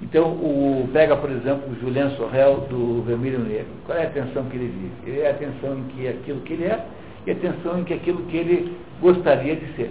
Então, 0.00 0.28
o, 0.28 0.88
pega, 0.92 1.16
por 1.16 1.30
exemplo, 1.30 1.72
o 1.72 1.80
Julien 1.80 2.10
Sorrel 2.16 2.66
do 2.70 3.02
Vermelho 3.02 3.40
Negro. 3.40 3.72
Qual 3.84 3.98
é 3.98 4.06
a 4.06 4.10
tensão 4.10 4.44
que 4.44 4.56
ele 4.56 4.68
vive? 4.68 5.10
Ele 5.10 5.20
é 5.20 5.30
a 5.30 5.34
tensão 5.34 5.76
em 5.76 5.84
que 5.84 6.06
aquilo 6.06 6.40
que 6.42 6.52
ele 6.52 6.64
é 6.64 6.86
e 7.28 7.30
atenção 7.30 7.78
em 7.78 7.84
que 7.84 7.92
aquilo 7.92 8.22
que 8.22 8.36
ele 8.36 8.76
gostaria 9.02 9.54
de 9.54 9.66
ser. 9.74 9.90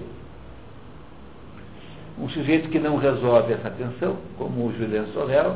Um 2.20 2.28
sujeito 2.30 2.70
que 2.70 2.80
não 2.80 2.98
resolve 2.98 3.54
essa 3.54 3.70
tensão, 3.70 4.18
como 4.38 4.66
o 4.66 4.74
Julian 4.74 5.06
Sorel, 5.14 5.56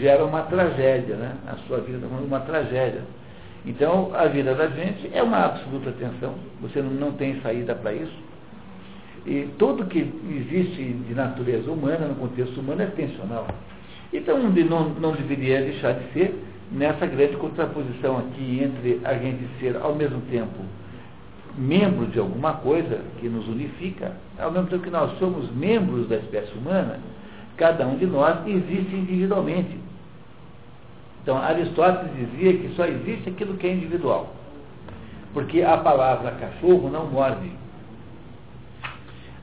gera 0.00 0.24
uma 0.24 0.42
tragédia, 0.42 1.16
né? 1.16 1.34
A 1.48 1.56
sua 1.66 1.78
vida 1.78 1.98
está 1.98 2.16
uma 2.16 2.40
tragédia. 2.40 3.02
Então, 3.66 4.12
a 4.14 4.26
vida 4.26 4.54
da 4.54 4.68
gente 4.68 5.10
é 5.12 5.20
uma 5.20 5.44
absoluta 5.44 5.90
tensão. 5.92 6.34
Você 6.62 6.80
não 6.80 7.12
tem 7.12 7.40
saída 7.40 7.74
para 7.74 7.92
isso. 7.92 8.16
E 9.26 9.48
tudo 9.58 9.86
que 9.86 9.98
existe 10.30 10.82
de 10.82 11.14
natureza 11.14 11.68
humana, 11.68 12.06
no 12.06 12.14
contexto 12.14 12.60
humano, 12.60 12.82
é 12.82 12.86
tensional. 12.86 13.48
Então, 14.12 14.38
não, 14.38 14.88
não 14.90 15.12
deveria 15.12 15.60
deixar 15.60 15.92
de 15.92 16.12
ser 16.12 16.34
nessa 16.72 17.06
grande 17.06 17.36
contraposição 17.36 18.18
aqui 18.18 18.62
entre 18.62 19.00
a 19.04 19.14
gente 19.14 19.46
ser, 19.60 19.76
ao 19.76 19.94
mesmo 19.94 20.20
tempo, 20.30 20.64
membro 21.56 22.06
de 22.06 22.18
alguma 22.18 22.54
coisa 22.54 23.00
que 23.18 23.28
nos 23.28 23.46
unifica, 23.48 24.12
ao 24.38 24.50
mesmo 24.50 24.68
tempo 24.68 24.82
que 24.82 24.90
nós 24.90 25.18
somos 25.18 25.50
membros 25.54 26.08
da 26.08 26.16
espécie 26.16 26.52
humana, 26.56 27.00
cada 27.56 27.86
um 27.86 27.96
de 27.96 28.06
nós 28.06 28.46
existe 28.46 28.94
individualmente. 28.94 29.76
Então, 31.22 31.36
Aristóteles 31.36 32.10
dizia 32.16 32.54
que 32.54 32.74
só 32.74 32.86
existe 32.86 33.28
aquilo 33.28 33.54
que 33.56 33.66
é 33.66 33.72
individual. 33.72 34.34
Porque 35.34 35.62
a 35.62 35.76
palavra 35.76 36.30
cachorro 36.32 36.88
não 36.88 37.06
morde. 37.06 37.50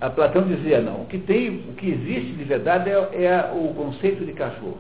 A 0.02 0.10
Platão 0.10 0.43
dizia 0.43 0.82
não. 0.82 1.02
O 1.02 1.06
que 1.06 1.18
tem, 1.18 1.50
o 1.70 1.74
que 1.74 1.89
existe 1.89 2.34
de 2.34 2.43
verdade 2.43 2.89
é, 2.89 2.93
é 2.93 3.52
o 3.54 3.74
conceito 3.74 4.26
de 4.26 4.34
cachorro. 4.34 4.78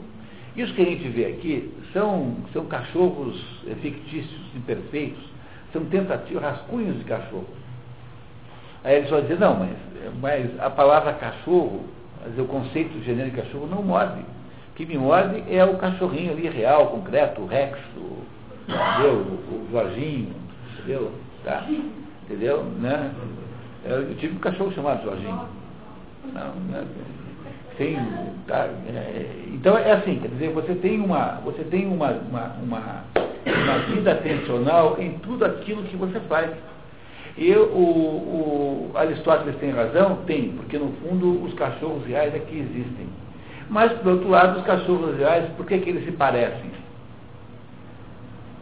Isso 0.55 0.73
que 0.73 0.81
a 0.81 0.85
gente 0.85 1.07
vê 1.09 1.25
aqui 1.25 1.73
são, 1.91 2.35
são 2.53 2.65
cachorros 2.65 3.41
fictícios, 3.81 4.41
imperfeitos, 4.55 5.23
são 5.73 5.83
tentativas, 5.85 6.43
rascunhos 6.43 6.97
de 6.97 7.03
cachorro. 7.05 7.47
Aí 8.83 8.97
ele 8.97 9.07
só 9.07 9.19
dizer, 9.19 9.39
não, 9.39 9.57
mas, 9.57 9.75
mas 10.21 10.59
a 10.59 10.69
palavra 10.69 11.13
cachorro, 11.13 11.85
o 12.37 12.45
conceito 12.45 13.03
genérico 13.03 13.35
de 13.35 13.41
cachorro 13.43 13.67
não 13.67 13.81
morde. 13.81 14.21
O 14.21 14.75
que 14.75 14.85
me 14.85 14.97
morde 14.97 15.43
é 15.49 15.63
o 15.65 15.77
cachorrinho 15.77 16.31
ali 16.31 16.47
real, 16.49 16.87
concreto, 16.87 17.41
o 17.41 17.47
Rex, 17.47 17.77
o, 17.97 18.19
entendeu? 18.67 19.15
o 19.15 19.67
Jorginho, 19.71 20.35
entendeu? 20.73 21.11
Tá? 21.43 21.65
Entendeu? 22.23 22.63
Né? 22.63 23.11
Eu 23.85 24.15
tive 24.15 24.35
um 24.35 24.39
cachorro 24.39 24.71
chamado 24.73 25.03
Jorginho. 25.03 25.47
Não, 26.33 26.55
né? 26.71 26.85
tá? 28.47 28.67
é, 28.87 29.25
então 29.53 29.77
é 29.77 29.91
assim, 29.91 30.19
quer 30.19 30.29
dizer, 30.29 30.49
você 30.51 30.73
tem 30.75 30.99
uma, 30.99 31.41
você 31.43 31.63
tem 31.65 31.85
uma, 31.85 32.11
uma, 32.11 32.55
uma 32.63 33.03
uma 33.45 33.77
vida 33.79 34.11
atencional 34.11 34.97
em 34.99 35.11
tudo 35.19 35.45
aquilo 35.45 35.83
que 35.83 35.95
você 35.95 36.19
faz. 36.21 36.51
E 37.37 37.51
o, 37.53 37.61
o 37.63 38.91
Aristóteles 38.95 39.55
tem 39.57 39.71
razão? 39.71 40.17
Tem, 40.25 40.51
porque 40.51 40.77
no 40.77 40.91
fundo 40.93 41.43
os 41.43 41.53
cachorros 41.53 42.05
reais 42.05 42.33
é 42.33 42.39
que 42.39 42.57
existem. 42.57 43.07
Mas, 43.69 43.91
por 43.93 44.13
outro 44.13 44.29
lado, 44.29 44.59
os 44.59 44.65
cachorros 44.65 45.17
reais, 45.17 45.49
por 45.57 45.65
que, 45.65 45.79
que 45.79 45.89
eles 45.89 46.05
se 46.05 46.11
parecem? 46.11 46.71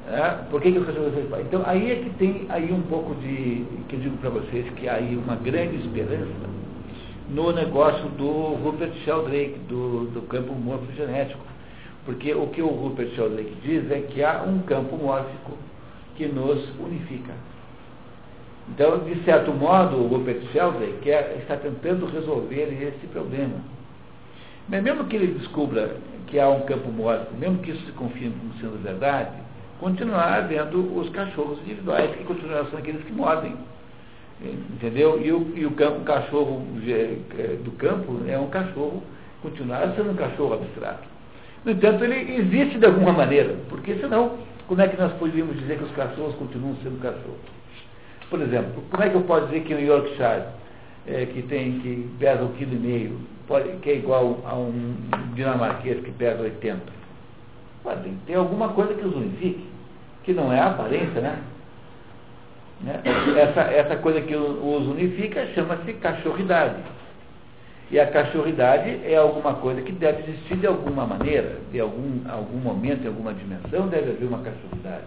É? 0.10 0.43
Por 0.49 0.62
que, 0.62 0.72
que 0.72 0.80
cachorros 0.82 1.14
se 1.14 1.22
parecem? 1.22 1.47
Então, 1.47 1.64
aí 1.66 1.91
é 1.91 1.95
que 1.95 2.10
tem 2.18 2.45
aí 2.49 2.72
um 2.72 2.82
pouco 2.82 3.16
de, 3.16 3.66
que 3.88 3.95
eu 3.95 3.99
digo 3.99 4.18
para 4.18 4.30
vocês, 4.30 4.70
que 4.76 4.88
há 4.88 4.95
aí 4.95 5.16
uma 5.16 5.36
grande 5.36 5.78
esperança 5.78 6.54
no 7.30 7.51
negócio 7.54 8.10
do 8.10 8.56
Rupert 8.64 8.93
Sheldrake, 9.06 9.60
do, 9.70 10.06
do 10.12 10.22
campo 10.24 10.54
morfogenético. 10.54 11.41
Porque 12.06 12.34
o 12.34 12.47
que 12.47 12.62
o 12.62 12.68
Rupert 12.68 13.10
Sheldrake 13.16 13.56
diz 13.64 13.89
é 13.89 14.01
que 14.01 14.22
há 14.24 14.43
um 14.43 14.60
campo 14.64 14.97
mórfico 14.97 15.58
que 16.16 16.28
nos 16.28 16.62
unifica. 16.80 17.34
Então, 18.70 18.99
de 18.99 19.24
certo 19.24 19.51
modo, 19.54 19.97
o 19.97 20.08
Rupert 20.08 20.41
Sheldrake 20.51 20.99
quer, 21.01 21.38
está 21.39 21.56
tentando 21.56 22.06
resolver 22.06 22.74
esse 22.82 23.08
problema. 23.08 23.56
Mas 24.68 24.84
mesmo 24.84 25.06
que 25.06 25.16
ele 25.16 25.39
descubra 25.39 25.95
que 26.28 26.39
há 26.39 26.49
um 26.49 26.62
campo 26.62 26.91
mórfico, 26.91 27.36
mesmo 27.36 27.60
que 27.60 27.72
isso 27.72 27.86
se 27.86 27.91
confirme 27.93 28.36
como 28.39 28.54
sendo 28.56 28.84
verdade, 28.84 29.32
continuará 29.80 30.36
havendo 30.36 30.97
os 30.97 31.09
cachorros 31.09 31.59
individuais 31.59 32.15
que 32.15 32.24
continuarão 32.24 32.65
sendo 32.65 32.80
aqueles 32.80 33.03
que 33.03 33.11
mordem. 33.11 33.55
Entendeu? 34.41 35.21
E 35.24 35.32
o, 35.32 35.53
e 35.55 35.65
o, 35.65 35.71
campo, 35.71 36.01
o 36.01 36.03
cachorro 36.03 36.65
é, 36.86 37.55
do 37.63 37.71
campo 37.71 38.21
é 38.28 38.38
um 38.38 38.49
cachorro, 38.49 39.01
continuar 39.41 39.93
sendo 39.95 40.11
um 40.11 40.15
cachorro 40.15 40.55
abstrato. 40.55 41.07
No 41.63 41.71
entanto, 41.71 42.03
ele 42.03 42.36
existe 42.36 42.78
de 42.78 42.86
alguma 42.86 43.13
maneira, 43.13 43.55
porque 43.69 43.95
senão, 43.95 44.38
como 44.67 44.82
é 44.82 44.88
que 44.88 44.99
nós 44.99 45.13
poderíamos 45.13 45.57
dizer 45.59 45.78
que 45.78 45.86
os 45.86 45.91
cachorros 45.91 46.36
continuam 46.36 46.76
sendo 46.84 47.01
cachorros? 47.01 47.39
Por 48.30 48.41
exemplo, 48.41 48.84
como 48.89 49.03
é 49.03 49.09
que 49.09 49.15
eu 49.15 49.21
posso 49.21 49.45
dizer 49.45 49.61
que 49.61 49.74
um 49.74 49.80
Yorkshire, 49.80 50.43
é, 51.07 51.26
que 51.26 51.41
tem, 51.43 51.80
que 51.80 52.09
pesa 52.19 52.43
um 52.43 52.51
quilo 52.53 52.74
e 52.74 52.80
meio, 52.80 53.19
pode, 53.47 53.69
que 53.78 53.91
é 53.91 53.95
igual 53.95 54.41
a 54.45 54.55
um 54.55 54.95
dinamarquês 55.36 56.03
que 56.03 56.11
pesa 56.11 56.41
80? 56.41 56.82
Pode 57.84 58.09
ter 58.25 58.36
alguma 58.36 58.69
coisa 58.69 58.93
que 58.93 59.05
os 59.05 59.15
unifique, 59.15 59.67
que 60.23 60.34
não 60.34 60.51
é 60.51 60.59
a 60.59 60.67
aparência, 60.67 61.21
né? 61.21 61.38
Né? 62.81 63.01
Essa, 63.38 63.61
essa 63.61 63.95
coisa 63.97 64.21
que 64.21 64.36
os 64.36 64.88
unifica 64.88 65.45
chama-se 65.47 65.93
cachorridade. 65.93 66.75
E 67.91 67.99
a 67.99 68.07
cachorridade 68.07 69.01
é 69.05 69.15
alguma 69.15 69.55
coisa 69.55 69.81
que 69.81 69.91
deve 69.91 70.23
existir 70.23 70.57
de 70.57 70.67
alguma 70.67 71.05
maneira, 71.05 71.59
de 71.71 71.79
algum, 71.79 72.21
algum 72.29 72.57
momento, 72.57 73.03
em 73.03 73.07
alguma 73.07 73.34
dimensão, 73.34 73.88
deve 73.88 74.11
haver 74.11 74.25
uma 74.25 74.39
cachorridade. 74.39 75.03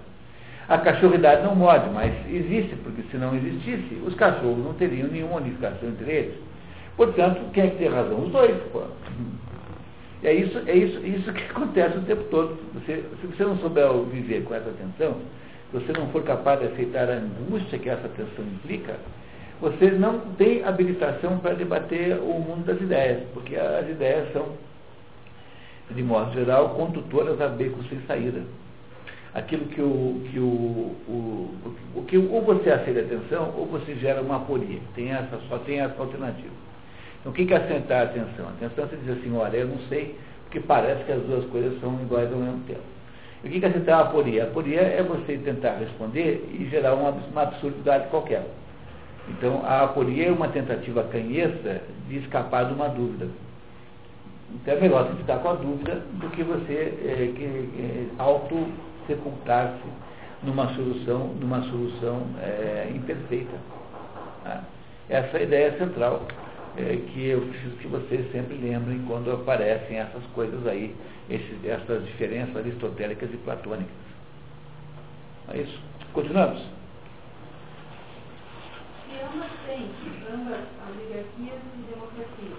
A 0.68 0.78
cachorridade 0.78 1.42
não 1.42 1.54
morde, 1.54 1.88
mas 1.90 2.12
existe, 2.28 2.76
porque 2.76 3.02
se 3.10 3.16
não 3.16 3.34
existisse, 3.34 4.02
os 4.06 4.14
cachorros 4.14 4.64
não 4.64 4.74
teriam 4.74 5.08
nenhuma 5.08 5.36
unificação 5.36 5.88
entre 5.88 6.10
eles. 6.10 6.34
Portanto, 6.96 7.40
quem 7.52 7.64
é 7.64 7.66
que 7.68 7.76
tem 7.76 7.88
razão? 7.88 8.20
Os 8.20 8.32
dois. 8.32 8.56
Pô. 8.72 8.82
É 10.22 10.32
isso, 10.32 10.58
é 10.66 10.74
isso, 10.74 11.06
isso 11.06 11.32
que 11.32 11.42
acontece 11.50 11.98
o 11.98 12.02
tempo 12.02 12.24
todo. 12.24 12.56
Você, 12.74 13.04
se 13.20 13.26
você 13.26 13.44
não 13.44 13.58
souber 13.58 13.92
viver 14.10 14.42
com 14.44 14.54
essa 14.54 14.70
atenção, 14.70 15.20
se 15.70 15.78
você 15.78 15.92
não 15.92 16.08
for 16.08 16.22
capaz 16.22 16.60
de 16.60 16.66
aceitar 16.66 17.10
a 17.10 17.14
angústia 17.14 17.78
que 17.78 17.88
essa 17.88 18.08
tensão 18.08 18.44
implica, 18.44 18.96
você 19.60 19.90
não 19.90 20.20
tem 20.36 20.62
habilitação 20.64 21.38
para 21.38 21.54
debater 21.54 22.18
o 22.18 22.40
mundo 22.40 22.64
das 22.66 22.80
ideias, 22.80 23.22
porque 23.32 23.56
as 23.56 23.88
ideias 23.88 24.30
são, 24.32 24.48
de 25.90 26.02
modo 26.02 26.32
geral, 26.34 26.70
condutoras 26.70 27.40
a 27.40 27.48
becos 27.48 27.88
sem 27.88 28.00
saída. 28.06 28.42
Aquilo 29.34 29.66
que 29.66 29.82
o, 29.82 30.22
que 30.30 30.38
o, 30.38 30.96
o, 31.08 31.54
o 31.94 32.02
que 32.04 32.16
ou 32.16 32.42
você 32.42 32.70
aceita 32.70 33.00
a 33.00 33.02
atenção 33.02 33.52
ou 33.56 33.66
você 33.66 33.94
gera 33.96 34.22
uma 34.22 34.36
aporia. 34.36 34.80
Tem 34.94 35.10
essa, 35.10 35.38
só 35.48 35.58
tem 35.58 35.80
essa 35.80 36.00
alternativa. 36.00 36.54
Então, 37.26 37.32
o 37.32 37.46
que 37.46 37.52
é 37.52 37.56
assentar 37.56 38.02
a 38.02 38.04
atenção? 38.04 38.46
A 38.46 38.50
atenção 38.50 38.86
você 38.86 38.96
diz 38.98 39.18
assim, 39.18 39.36
olha, 39.36 39.56
eu 39.56 39.66
não 39.66 39.78
sei, 39.88 40.16
porque 40.44 40.60
parece 40.60 41.02
que 41.02 41.10
as 41.10 41.20
duas 41.22 41.44
coisas 41.46 41.80
são 41.80 42.00
iguais 42.00 42.32
ao 42.32 42.38
mesmo 42.38 42.60
tempo. 42.68 42.82
E 43.42 43.48
o 43.48 43.50
que 43.50 43.64
é 43.64 43.68
aceitar 43.68 43.98
a 43.98 44.02
aporia? 44.02 44.44
A 44.44 44.46
aporia 44.46 44.80
é 44.80 45.02
você 45.02 45.36
tentar 45.38 45.74
responder 45.74 46.48
e 46.52 46.68
gerar 46.70 46.94
uma, 46.94 47.10
uma 47.10 47.42
absurdidade 47.42 48.06
qualquer. 48.10 48.46
Então, 49.28 49.60
a 49.64 49.82
aporia 49.82 50.28
é 50.28 50.30
uma 50.30 50.46
tentativa 50.48 51.02
canhesta 51.02 51.82
de 52.08 52.18
escapar 52.18 52.66
de 52.66 52.74
uma 52.74 52.88
dúvida. 52.88 53.26
Então, 54.54 54.74
é 54.74 54.80
melhor 54.80 55.08
você 55.08 55.16
ficar 55.16 55.38
com 55.38 55.48
a 55.48 55.54
dúvida 55.54 56.02
do 56.12 56.30
que 56.30 56.44
você 56.44 56.94
é, 57.04 57.32
que, 57.34 57.44
é, 57.44 58.06
auto-sepultar-se 58.18 59.88
numa 60.44 60.72
solução, 60.74 61.34
numa 61.40 61.60
solução 61.62 62.22
é, 62.40 62.88
imperfeita. 62.94 63.56
Tá? 64.44 64.62
Essa 65.08 65.38
é 65.38 65.40
a 65.40 65.42
ideia 65.42 65.78
central 65.78 66.22
é, 66.76 66.96
que 66.96 67.28
eu 67.28 67.40
preciso 67.40 67.76
que 67.76 67.86
vocês 67.86 68.30
sempre 68.32 68.56
lembrem 68.56 69.02
quando 69.06 69.32
aparecem 69.32 69.98
essas 69.98 70.22
coisas 70.34 70.66
aí, 70.66 70.94
esses, 71.30 71.64
essas 71.64 72.04
diferenças 72.04 72.56
aristotélicas 72.56 73.32
e 73.32 73.36
platônicas. 73.38 73.94
É 75.48 75.58
isso. 75.58 75.80
Continuamos. 76.12 76.60
Se 79.06 79.14
ambas 79.22 79.50
têm, 79.66 79.90
ambas 80.32 80.64
oligarquias 80.90 81.60
e 81.74 81.94
democracias, 81.94 82.58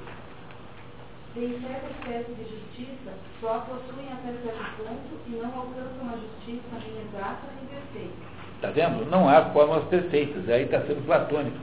têm 1.34 1.62
certa 1.62 1.92
espécie 1.92 2.34
de 2.34 2.44
justiça, 2.50 3.14
só 3.40 3.60
possuem 3.60 4.08
até 4.12 4.34
certo 4.42 4.78
ponto 4.78 5.20
e 5.28 5.32
não 5.32 5.60
alcançam 5.60 6.02
uma 6.02 6.18
justiça 6.18 6.64
nem 6.74 7.02
exata 7.06 7.48
nem 7.56 7.68
perfeita. 7.68 8.38
Está 8.56 8.72
vendo? 8.72 9.06
Não 9.12 9.30
há 9.30 9.46
formas 9.52 9.84
perfeitas, 9.86 10.50
aí 10.50 10.64
está 10.64 10.82
sendo 10.82 11.06
platônico. 11.06 11.58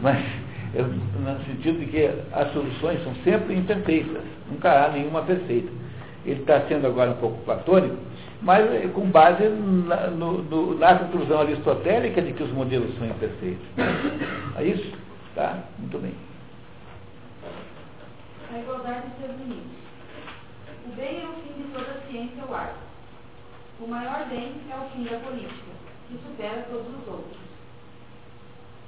Mas 0.00 0.24
no 0.74 1.44
sentido 1.44 1.80
de 1.80 1.86
que 1.86 2.10
as 2.32 2.52
soluções 2.52 3.02
são 3.04 3.14
sempre 3.16 3.54
imperfeitas, 3.54 4.22
nunca 4.50 4.84
há 4.84 4.88
nenhuma 4.88 5.22
perfeita. 5.22 5.70
Ele 6.24 6.40
está 6.40 6.60
sendo 6.62 6.86
agora 6.86 7.10
um 7.10 7.16
pouco 7.16 7.42
platônico, 7.44 7.96
mas 8.40 8.64
eh, 8.72 8.88
com 8.94 9.10
base 9.10 9.48
na, 9.48 10.06
no, 10.08 10.42
no, 10.42 10.78
na 10.78 10.96
conclusão 10.98 11.40
aristotélica 11.40 12.22
de 12.22 12.32
que 12.32 12.42
os 12.42 12.52
modelos 12.52 12.96
são 12.96 13.06
imperfeitos. 13.06 13.64
É 14.56 14.64
isso? 14.64 14.92
Tá? 15.34 15.58
Muito 15.78 15.98
bem. 15.98 16.14
A 18.52 18.58
igualdade 18.58 19.08
de 19.08 19.26
seus 19.26 19.38
limites. 19.40 19.82
O 20.86 20.94
bem 20.94 21.22
é 21.22 21.26
o 21.26 21.32
fim 21.42 21.62
de 21.62 21.68
toda 21.72 22.00
ciência 22.08 22.44
ou 22.46 22.54
arte. 22.54 22.78
O 23.80 23.86
maior 23.88 24.26
bem 24.28 24.52
é 24.70 24.76
o 24.76 24.90
fim 24.90 25.04
da 25.04 25.18
política, 25.18 25.72
que 26.08 26.18
supera 26.18 26.66
todos 26.70 26.86
os 26.86 27.08
outros. 27.08 27.41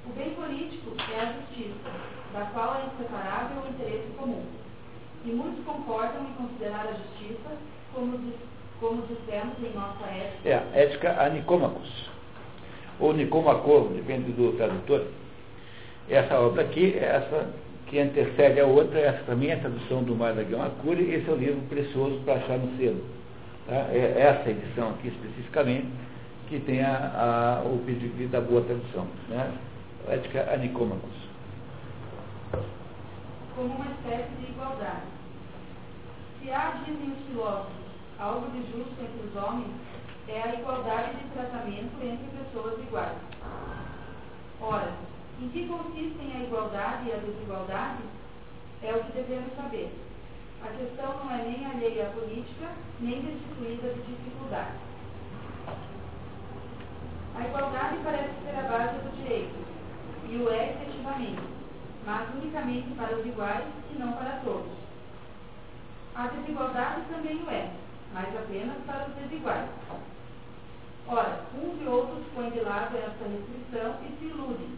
O 0.07 0.13
bem 0.17 0.31
político 0.31 0.91
é 1.13 1.19
a 1.19 1.33
justiça, 1.33 1.89
da 2.33 2.41
qual 2.53 2.75
é 2.75 2.85
inseparável 2.85 3.63
o 3.63 3.69
interesse 3.69 4.07
comum. 4.17 4.43
E 5.25 5.29
muitos 5.29 5.65
concordam 5.65 6.23
em 6.23 6.33
considerar 6.33 6.87
a 6.87 6.93
justiça 6.93 7.57
como, 7.93 8.19
como 8.79 9.01
dissemos 9.07 9.55
em 9.63 9.73
nossa 9.73 10.05
ética. 10.05 10.49
É, 10.49 10.55
a 10.55 10.77
ética 10.77 11.21
a 11.21 11.29
Nicômacos, 11.29 12.09
ou 12.99 13.13
Nicômaco, 13.13 13.89
depende 13.95 14.31
do 14.31 14.55
tradutor. 14.57 15.07
Essa 16.07 16.39
obra 16.39 16.61
aqui, 16.61 16.95
é 16.99 17.05
essa 17.05 17.49
que 17.87 17.99
antecede 17.99 18.59
a 18.59 18.65
outra, 18.65 18.99
essa 18.99 19.23
também 19.23 19.49
é 19.49 19.53
a 19.53 19.59
tradução 19.59 20.03
do 20.03 20.15
Mar 20.15 20.33
da 20.33 20.43
Guiamacuri, 20.43 21.13
esse 21.13 21.29
é 21.29 21.33
o 21.33 21.37
livro 21.37 21.61
precioso 21.67 22.19
para 22.23 22.35
achar 22.35 22.59
no 22.59 22.77
selo. 22.77 23.03
Tá? 23.67 23.87
É 23.91 24.15
essa 24.17 24.49
edição 24.49 24.91
aqui 24.91 25.07
especificamente, 25.07 25.87
que 26.47 26.59
tem 26.59 26.83
a, 26.83 27.61
a, 27.63 27.67
o 27.67 27.79
pedigree 27.85 28.27
da 28.27 28.39
boa 28.39 28.61
tradução. 28.61 29.07
Né? 29.29 29.51
Ética 30.07 30.47
a 30.53 30.57
Nicômacos. 30.57 31.15
Como 33.55 33.73
uma 33.73 33.87
espécie 33.87 34.35
de 34.39 34.51
igualdade. 34.51 35.01
Se 36.39 36.51
há, 36.51 36.81
dizem 36.85 37.11
os 37.11 37.25
filósofos, 37.27 37.73
algo 38.19 38.51
de 38.51 38.59
justo 38.71 38.93
entre 39.01 39.27
os 39.27 39.35
homens, 39.35 39.71
é 40.27 40.41
a 40.43 40.53
igualdade 40.59 41.15
de 41.15 41.29
tratamento 41.29 41.95
entre 42.03 42.37
pessoas 42.37 42.77
iguais. 42.79 43.17
Ora, 44.61 44.93
em 45.41 45.49
que 45.49 45.67
consistem 45.67 46.35
a 46.35 46.43
igualdade 46.43 47.09
e 47.09 47.13
a 47.13 47.17
desigualdade? 47.17 48.03
É 48.83 48.93
o 48.93 49.03
que 49.05 49.11
devemos 49.13 49.55
saber. 49.55 49.91
A 50.63 50.67
questão 50.67 51.17
não 51.17 51.31
é 51.31 51.43
nem 51.43 51.65
alheia 51.65 52.07
à 52.07 52.09
política, 52.11 52.69
nem 52.99 53.21
destituída 53.21 53.89
de 53.93 54.01
dificuldade. 54.03 54.77
A 57.35 57.47
igualdade 57.47 57.97
parece 58.03 58.33
ser 58.43 58.55
a 58.55 58.69
base 58.69 58.97
do 58.99 59.23
direito, 59.23 59.64
e 60.29 60.37
o 60.37 60.49
é 60.51 60.71
efetivamente, 60.71 61.41
mas 62.05 62.27
unicamente 62.35 62.87
para 62.95 63.15
os 63.15 63.25
iguais 63.25 63.65
e 63.93 63.99
não 63.99 64.13
para 64.13 64.39
todos. 64.43 64.71
A 66.15 66.27
desigualdade 66.27 67.01
também 67.11 67.41
o 67.43 67.49
é, 67.49 67.69
mas 68.13 68.27
apenas 68.35 68.77
para 68.85 69.07
os 69.07 69.15
desiguais. 69.15 69.69
Ora, 71.07 71.41
uns 71.61 71.81
e 71.81 71.87
outros 71.87 72.25
põem 72.33 72.49
de 72.51 72.61
lado 72.61 72.97
esta 72.97 73.25
restrição 73.25 73.95
e 74.03 74.17
se 74.17 74.25
iludem, 74.25 74.69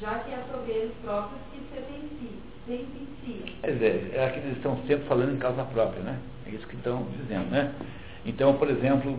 já 0.00 0.18
que 0.20 0.32
é 0.32 0.44
sobre 0.50 0.72
eles 0.72 0.94
próprios 1.02 1.40
que 1.52 1.60
se 1.60 2.40
sentenciam. 2.66 3.60
Quer 3.60 3.72
dizer, 3.72 4.10
é 4.14 4.28
que 4.30 4.38
eles 4.40 4.56
estão 4.56 4.76
sempre 4.86 5.06
falando 5.06 5.34
em 5.34 5.38
causa 5.38 5.62
própria, 5.64 6.02
né? 6.02 6.18
É 6.46 6.50
isso 6.50 6.66
que 6.66 6.76
estão 6.76 7.04
dizendo, 7.16 7.50
né? 7.50 7.72
Então, 8.26 8.54
por 8.54 8.68
exemplo, 8.68 9.18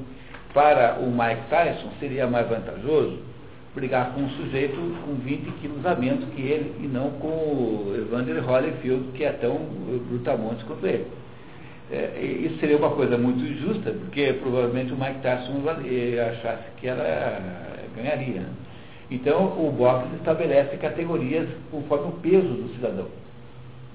para 0.54 1.00
o 1.00 1.10
Mike 1.10 1.50
Tyson 1.50 1.90
seria 2.00 2.28
mais 2.28 2.48
vantajoso 2.50 3.31
brigar 3.74 4.14
com 4.14 4.22
um 4.22 4.30
sujeito 4.32 4.76
com 4.76 5.16
20 5.16 5.52
quilos 5.62 5.86
a 5.86 5.96
menos 5.96 6.26
que 6.34 6.42
ele 6.42 6.74
e 6.84 6.88
não 6.88 7.12
com 7.12 7.28
o 7.28 7.96
Evander 7.98 8.44
Holyfield, 8.48 9.12
que 9.14 9.24
é 9.24 9.32
tão 9.32 9.58
brutamontes 10.10 10.64
quanto 10.64 10.86
ele. 10.86 11.08
É, 11.92 12.22
isso 12.22 12.58
seria 12.60 12.78
uma 12.78 12.92
coisa 12.92 13.18
muito 13.18 13.44
injusta, 13.44 13.92
porque 13.92 14.34
provavelmente 14.34 14.94
o 14.94 14.98
Mike 14.98 15.20
Tyson 15.22 15.62
achasse 15.68 16.64
que 16.78 16.88
ela 16.88 17.04
ganharia. 17.96 18.46
Então, 19.10 19.44
o 19.58 19.72
boxe 19.72 20.08
estabelece 20.16 20.78
categorias 20.78 21.48
conforme 21.70 22.08
o 22.08 22.12
peso 22.14 22.48
do 22.48 22.74
cidadão. 22.76 23.08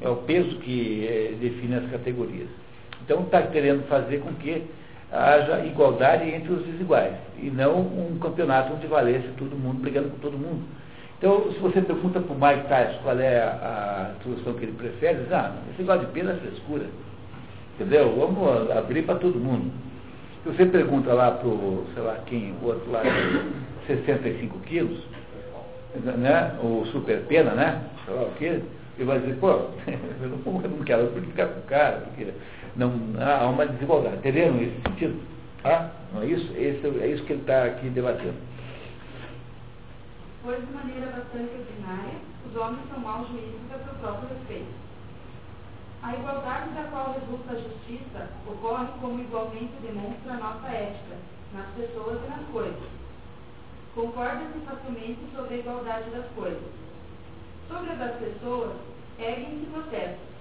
É 0.02 0.08
o 0.10 0.16
peso 0.16 0.58
que 0.58 1.06
é, 1.06 1.34
define 1.40 1.76
as 1.76 1.90
categorias. 1.90 2.48
Então, 3.02 3.22
está 3.22 3.40
querendo 3.42 3.86
fazer 3.88 4.18
com 4.18 4.34
que 4.34 4.62
haja 5.12 5.64
igualdade 5.64 6.28
entre 6.28 6.52
os 6.52 6.64
desiguais, 6.66 7.14
e 7.38 7.50
não 7.50 7.80
um 7.80 8.18
campeonato 8.20 8.72
onde 8.74 8.86
valesse 8.86 9.28
todo 9.38 9.56
mundo 9.56 9.80
brigando 9.80 10.10
com 10.10 10.18
todo 10.18 10.38
mundo. 10.38 10.64
Então, 11.18 11.50
se 11.52 11.58
você 11.58 11.80
pergunta 11.80 12.20
para 12.20 12.34
o 12.34 12.38
Mike 12.38 12.68
Tyson 12.68 12.98
qual 13.02 13.18
é 13.18 13.38
a, 13.38 14.12
solução 14.22 14.52
que 14.54 14.64
ele 14.64 14.72
prefere, 14.72 15.22
diz, 15.22 15.32
ah, 15.32 15.54
esse 15.70 15.80
negócio 15.80 16.06
de 16.06 16.12
pena 16.12 16.32
é 16.32 16.36
frescura. 16.36 16.84
Entendeu? 17.74 18.14
Vamos 18.16 18.70
abrir 18.70 19.02
para 19.02 19.14
todo 19.14 19.38
mundo. 19.38 19.70
Se 20.42 20.50
você 20.50 20.66
pergunta 20.66 21.12
lá 21.12 21.30
para 21.32 21.48
o, 21.48 21.86
sei 21.94 22.02
lá 22.02 22.18
quem, 22.26 22.54
o 22.62 22.66
outro 22.66 22.90
lá, 22.90 23.02
65 23.86 24.58
quilos, 24.60 25.02
né, 25.94 26.52
o 26.62 26.84
super 26.92 27.22
pena, 27.22 27.52
né? 27.52 27.82
Sei 28.04 28.14
lá 28.14 28.22
o 28.22 28.32
quê, 28.32 28.60
e 28.98 29.04
vai 29.04 29.18
dizer, 29.18 29.36
pô, 29.36 29.48
eu 29.88 30.28
não, 30.28 30.62
eu 30.62 30.70
não 30.70 30.84
quero 30.84 31.08
ficar 31.08 31.46
com 31.46 31.60
o 31.60 31.62
cara, 31.62 32.02
porque 32.04 32.28
não, 32.76 32.92
há 33.20 33.48
uma 33.48 33.66
desigualdade. 33.66 34.16
Entenderam 34.16 34.54
nesse 34.54 34.80
sentido? 34.82 35.20
Ah, 35.64 35.90
não 36.12 36.22
é 36.22 36.26
isso? 36.26 36.52
Esse, 36.52 36.86
é 37.00 37.06
isso 37.08 37.24
que 37.24 37.32
ele 37.32 37.40
está 37.40 37.64
aqui 37.64 37.88
debatendo. 37.88 38.36
Pois, 40.44 40.60
de 40.64 40.72
maneira 40.72 41.06
bastante 41.06 41.50
ordinária, 41.56 42.20
os 42.46 42.56
homens 42.56 42.88
são 42.88 43.00
maus 43.00 43.28
juízes 43.28 43.72
a 43.74 43.78
seu 43.84 43.94
próprio 43.94 44.28
respeito. 44.28 44.86
A 46.02 46.14
igualdade 46.14 46.70
da 46.70 46.84
qual 46.84 47.18
resulta 47.18 47.52
a 47.52 47.60
justiça 47.60 48.28
ocorre 48.46 48.86
como 49.00 49.20
igualmente 49.20 49.72
demonstra 49.82 50.34
a 50.34 50.36
nossa 50.36 50.68
ética, 50.68 51.16
nas 51.52 51.66
pessoas 51.74 52.20
e 52.24 52.28
nas 52.28 52.46
coisas. 52.52 52.88
Concorda-se 53.94 54.58
facilmente 54.60 55.18
sobre 55.34 55.54
a 55.54 55.58
igualdade 55.58 56.10
das 56.10 56.26
coisas. 56.36 56.62
Sobre 57.68 57.90
a 57.90 57.94
das 57.94 58.16
pessoas, 58.16 58.76
erguem-se 59.18 59.66
protestos, 59.72 60.35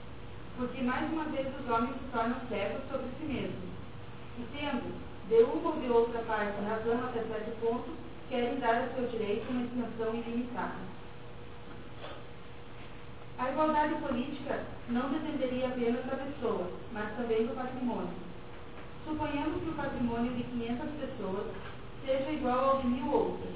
porque 0.57 0.81
mais 0.81 1.11
uma 1.11 1.25
vez 1.25 1.47
os 1.59 1.69
homens 1.69 1.95
se 1.95 2.11
tornam 2.11 2.35
cegos 2.49 2.81
sobre 2.89 3.07
si 3.19 3.25
mesmos. 3.25 3.75
E 4.37 4.43
tendo, 4.57 4.93
de 5.27 5.43
uma 5.43 5.69
ou 5.69 5.79
de 5.79 5.87
outra 5.87 6.19
parte, 6.23 6.61
razão 6.61 7.03
até 7.03 7.23
certo 7.23 7.59
ponto, 7.61 7.89
querem 8.29 8.59
dar 8.59 8.75
a 8.75 8.89
seu 8.95 9.07
direito 9.07 9.49
uma 9.49 9.63
extensão 9.63 10.13
ilimitada. 10.13 10.95
A 13.37 13.51
igualdade 13.51 13.95
política 13.95 14.63
não 14.89 15.09
dependeria 15.09 15.67
apenas 15.67 16.05
da 16.05 16.15
pessoa, 16.15 16.69
mas 16.93 17.15
também 17.17 17.45
do 17.45 17.55
patrimônio. 17.55 18.13
Suponhamos 19.05 19.61
que 19.61 19.69
o 19.69 19.73
patrimônio 19.73 20.33
de 20.33 20.43
500 20.43 20.89
pessoas 21.01 21.47
seja 22.05 22.31
igual 22.31 22.69
ao 22.69 22.81
de 22.81 22.87
mil 22.87 23.11
outras. 23.11 23.51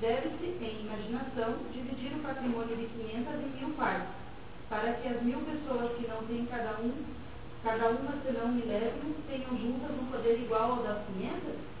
Deve-se, 0.00 0.44
em 0.44 0.86
imaginação, 0.86 1.56
dividir 1.72 2.12
o 2.16 2.22
patrimônio 2.22 2.76
de 2.76 2.86
500 2.86 3.34
em 3.34 3.60
mil 3.60 3.74
partes, 3.76 4.08
para 4.68 4.92
que 4.94 5.08
as 5.08 5.22
mil 5.22 5.38
pessoas 5.40 5.96
que 5.96 6.05
têm 6.28 6.46
cada 6.46 6.78
um, 6.80 6.92
cada 7.62 7.88
uma 7.88 8.14
senão 8.24 8.48
milésimo, 8.48 9.14
tenham 9.28 9.50
juntas 9.50 9.90
um 10.00 10.06
poder 10.06 10.38
igual 10.40 10.72
ao 10.72 10.82
das 10.82 10.98
500? 11.18 11.76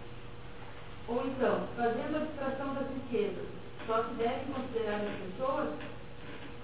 Ou 1.08 1.26
então, 1.26 1.60
fazendo 1.76 2.16
a 2.16 2.22
abstração 2.22 2.74
das 2.74 2.86
riquezas, 2.88 3.46
só 3.86 4.02
se 4.02 4.14
deve 4.14 4.52
considerar 4.52 4.96
as 4.96 5.14
pessoas? 5.30 5.68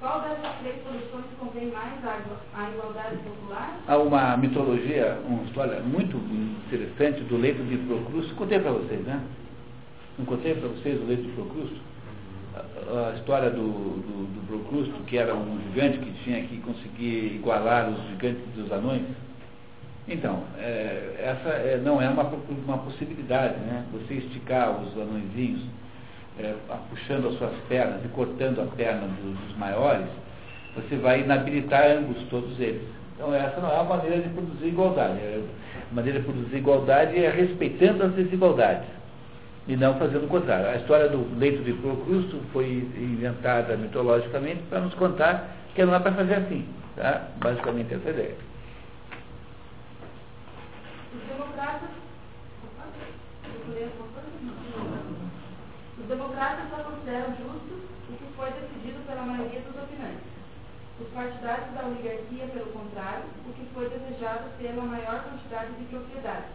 Qual 0.00 0.20
dessas 0.22 0.58
três 0.58 0.82
soluções 0.82 1.26
convém 1.38 1.70
mais 1.70 2.04
à 2.04 2.70
igualdade 2.70 3.16
popular? 3.18 3.78
Há 3.86 3.98
uma 3.98 4.36
mitologia, 4.36 5.16
uma 5.24 5.44
história 5.44 5.78
muito 5.78 6.16
interessante 6.66 7.20
do 7.20 7.36
leito 7.36 7.62
de 7.62 7.76
Procrusto. 7.86 8.34
Contei 8.34 8.58
para 8.58 8.72
vocês, 8.72 9.00
né? 9.06 9.22
Não 10.18 10.24
contei 10.26 10.54
para 10.54 10.68
vocês 10.70 11.00
o 11.00 11.04
leito 11.04 11.22
de 11.22 11.32
Procrusto? 11.32 11.91
A, 12.54 13.14
história 13.14 13.50
do, 13.50 13.62
do, 13.62 14.42
do 14.46 15.04
que 15.06 15.16
era 15.16 15.34
um 15.34 15.58
gigante 15.62 15.98
que 15.98 16.12
tinha 16.24 16.42
que 16.42 16.58
conseguir 16.58 17.34
igualar 17.36 17.88
os 17.88 18.08
gigantes 18.08 18.42
dos 18.54 18.70
anões. 18.70 19.02
Então, 20.06 20.42
é, 20.58 21.14
essa 21.18 21.48
é, 21.48 21.80
não 21.82 22.02
é 22.02 22.08
uma, 22.08 22.24
uma 22.24 22.78
possibilidade, 22.78 23.58
né? 23.60 23.84
Você 23.92 24.14
esticar 24.14 24.82
os 24.82 24.92
anõezinhos 25.00 25.62
é, 26.38 26.54
puxando 26.90 27.28
as 27.28 27.38
suas 27.38 27.54
pernas 27.68 28.04
e 28.04 28.08
cortando 28.08 28.60
a 28.60 28.66
perna 28.76 29.06
dos, 29.06 29.38
dos, 29.38 29.56
maiores, 29.56 30.08
você 30.74 30.96
vai 30.96 31.20
inabilitar 31.20 31.86
ambos, 31.98 32.22
todos 32.28 32.58
eles. 32.58 32.82
Então 33.14 33.32
essa 33.34 33.60
não 33.60 33.70
é 33.70 33.80
a 33.80 33.84
maneira 33.84 34.20
de 34.20 34.28
produzir 34.30 34.68
igualdade. 34.68 35.18
A 35.90 35.94
maneira 35.94 36.18
de 36.18 36.24
produzir 36.24 36.56
igualdade 36.56 37.16
é 37.16 37.30
respeitando 37.30 38.02
as 38.02 38.12
desigualdades 38.12 39.01
e 39.68 39.76
não 39.76 39.98
fazendo 39.98 40.24
o 40.24 40.28
contrário. 40.28 40.68
A 40.68 40.76
história 40.76 41.08
do 41.08 41.38
leito 41.38 41.62
de 41.62 41.72
Procrusto 41.74 42.40
foi 42.52 42.88
inventada 42.96 43.76
mitologicamente 43.76 44.62
para 44.68 44.80
nos 44.80 44.94
contar 44.94 45.50
que 45.74 45.84
não 45.84 45.94
é 45.94 46.00
para 46.00 46.12
fazer 46.12 46.34
assim. 46.34 46.66
Tá? 46.96 47.28
Basicamente 47.36 47.94
essa 47.94 48.08
é 48.08 48.12
ideia. 48.12 48.36
Os 51.14 51.22
democratas 51.28 51.88
Os 55.98 56.08
democratas 56.08 56.70
só 56.70 56.82
consideram 56.82 57.28
justo 57.36 57.80
o 58.10 58.16
que 58.16 58.36
foi 58.36 58.50
decidido 58.50 59.06
pela 59.06 59.22
maioria 59.22 59.60
dos 59.60 59.82
opinantes. 59.82 60.32
Os 61.00 61.08
partidários 61.08 61.72
da 61.74 61.86
oligarquia, 61.86 62.46
pelo 62.52 62.66
contrário, 62.66 63.24
o 63.48 63.52
que 63.52 63.66
foi 63.72 63.88
desejado 63.88 64.50
pela 64.58 64.82
maior 64.82 65.24
quantidade 65.24 65.72
de 65.72 65.84
propriedades, 65.84 66.50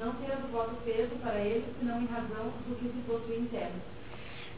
não 0.00 0.14
tendo 0.14 0.50
voto 0.50 0.74
peso 0.84 1.14
para 1.22 1.38
eles, 1.38 1.64
senão 1.78 2.00
em 2.00 2.06
razão 2.06 2.50
do 2.66 2.74
que 2.76 2.86
se 2.86 3.02
possui 3.06 3.46
terra. 3.52 3.70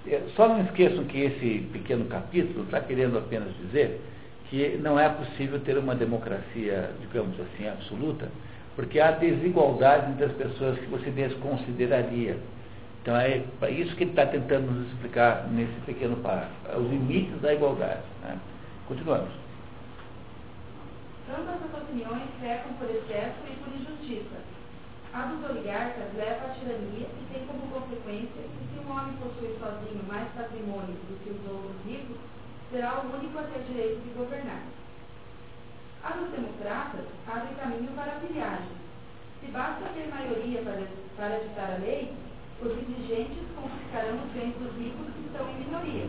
É, 0.06 0.22
só 0.36 0.48
não 0.48 0.62
esqueçam 0.64 1.04
que 1.04 1.20
esse 1.20 1.66
pequeno 1.72 2.04
capítulo 2.06 2.64
está 2.64 2.80
querendo 2.80 3.18
apenas 3.18 3.54
dizer 3.58 4.00
que 4.48 4.78
não 4.78 4.98
é 4.98 5.08
possível 5.08 5.58
ter 5.60 5.76
uma 5.76 5.94
democracia, 5.94 6.90
digamos 7.00 7.38
assim, 7.40 7.68
absoluta, 7.68 8.28
porque 8.76 9.00
há 9.00 9.12
desigualdade 9.12 10.12
entre 10.12 10.26
as 10.26 10.32
pessoas 10.32 10.78
que 10.78 10.86
você 10.86 11.10
desconsideraria. 11.10 12.38
Então 13.02 13.16
é 13.16 13.42
isso 13.70 13.96
que 13.96 14.04
ele 14.04 14.10
está 14.10 14.26
tentando 14.26 14.70
nos 14.70 14.86
explicar 14.92 15.48
nesse 15.50 15.72
pequeno 15.86 16.16
parágrafo, 16.16 16.78
os 16.78 16.88
limites 16.88 17.40
da 17.40 17.52
igualdade. 17.52 18.02
Né? 18.22 18.38
Continuamos. 18.86 19.30
Ambas 21.28 21.56
as 21.64 21.82
opiniões 21.82 22.22
pecam 22.40 22.72
por 22.74 22.88
excesso 22.90 23.38
e 23.50 23.56
por 23.56 23.74
injustiça. 23.74 24.51
A 25.12 25.26
dos 25.26 25.44
oligarcas 25.44 26.08
leva 26.16 26.46
à 26.46 26.54
tirania 26.56 27.04
e 27.04 27.28
tem 27.30 27.46
como 27.46 27.68
consequência 27.68 28.48
que 28.48 28.64
se 28.72 28.80
um 28.80 28.90
homem 28.90 29.12
possui 29.20 29.52
sozinho 29.60 30.02
mais 30.08 30.26
patrimônio 30.32 30.96
do 31.04 31.20
que 31.20 31.36
os 31.36 31.52
outros 31.52 31.76
ricos, 31.84 32.16
será 32.70 33.04
o 33.04 33.12
único 33.12 33.38
a 33.38 33.42
ter 33.42 33.60
direito 33.68 34.00
de 34.00 34.16
governar. 34.16 34.64
A 36.02 36.16
dos 36.16 36.30
democratas 36.30 37.04
abre 37.28 37.54
caminho 37.60 37.92
para 37.92 38.12
a 38.12 38.20
pilhagem. 38.24 38.72
Se 39.40 39.52
basta 39.52 39.84
ter 39.92 40.08
maioria 40.08 40.62
para, 40.62 40.80
para 41.16 41.44
editar 41.44 41.76
a 41.76 41.84
lei, 41.84 42.10
os 42.62 42.72
indigentes 42.72 43.44
confiscarão 43.54 44.16
os 44.16 44.32
bens 44.32 44.56
dos 44.56 44.72
ricos 44.80 45.12
que 45.12 45.28
estão 45.28 45.44
em 45.44 45.60
minoria. 45.60 46.08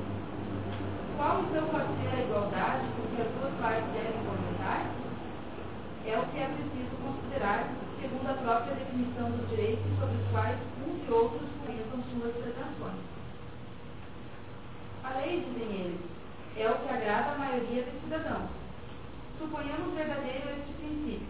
Qual 1.17 1.43
então 1.43 1.67
pode 1.67 1.91
ser 1.99 2.07
a 2.07 2.23
igualdade 2.23 2.87
com 2.95 3.03
que 3.11 3.21
as 3.21 3.27
duas 3.35 3.53
partes 3.59 3.91
devem 3.91 4.23
completar? 4.23 4.87
É 6.07 6.17
o 6.17 6.25
que 6.31 6.39
é 6.39 6.47
preciso 6.47 6.95
considerar, 7.03 7.67
segundo 8.03 8.29
a 8.29 8.33
própria 8.33 8.75
definição 8.75 9.31
dos 9.31 9.49
direitos 9.49 9.85
sobre 9.97 10.17
os 10.17 10.31
quais 10.31 10.59
uns 10.83 11.07
e 11.07 11.11
outros 11.11 11.49
comentam 11.63 12.03
suas 12.11 12.35
pretensões. 12.35 12.99
A 15.05 15.09
lei, 15.19 15.39
dizem 15.39 15.71
eles, 15.71 16.01
é 16.57 16.69
o 16.69 16.79
que 16.79 16.89
agrada 16.89 17.31
a 17.31 17.37
maioria 17.37 17.83
dos 17.83 18.01
cidadãos. 18.03 18.49
Suponhamos 19.39 19.95
verdadeiro 19.95 20.49
este 20.49 20.73
princípio, 20.73 21.27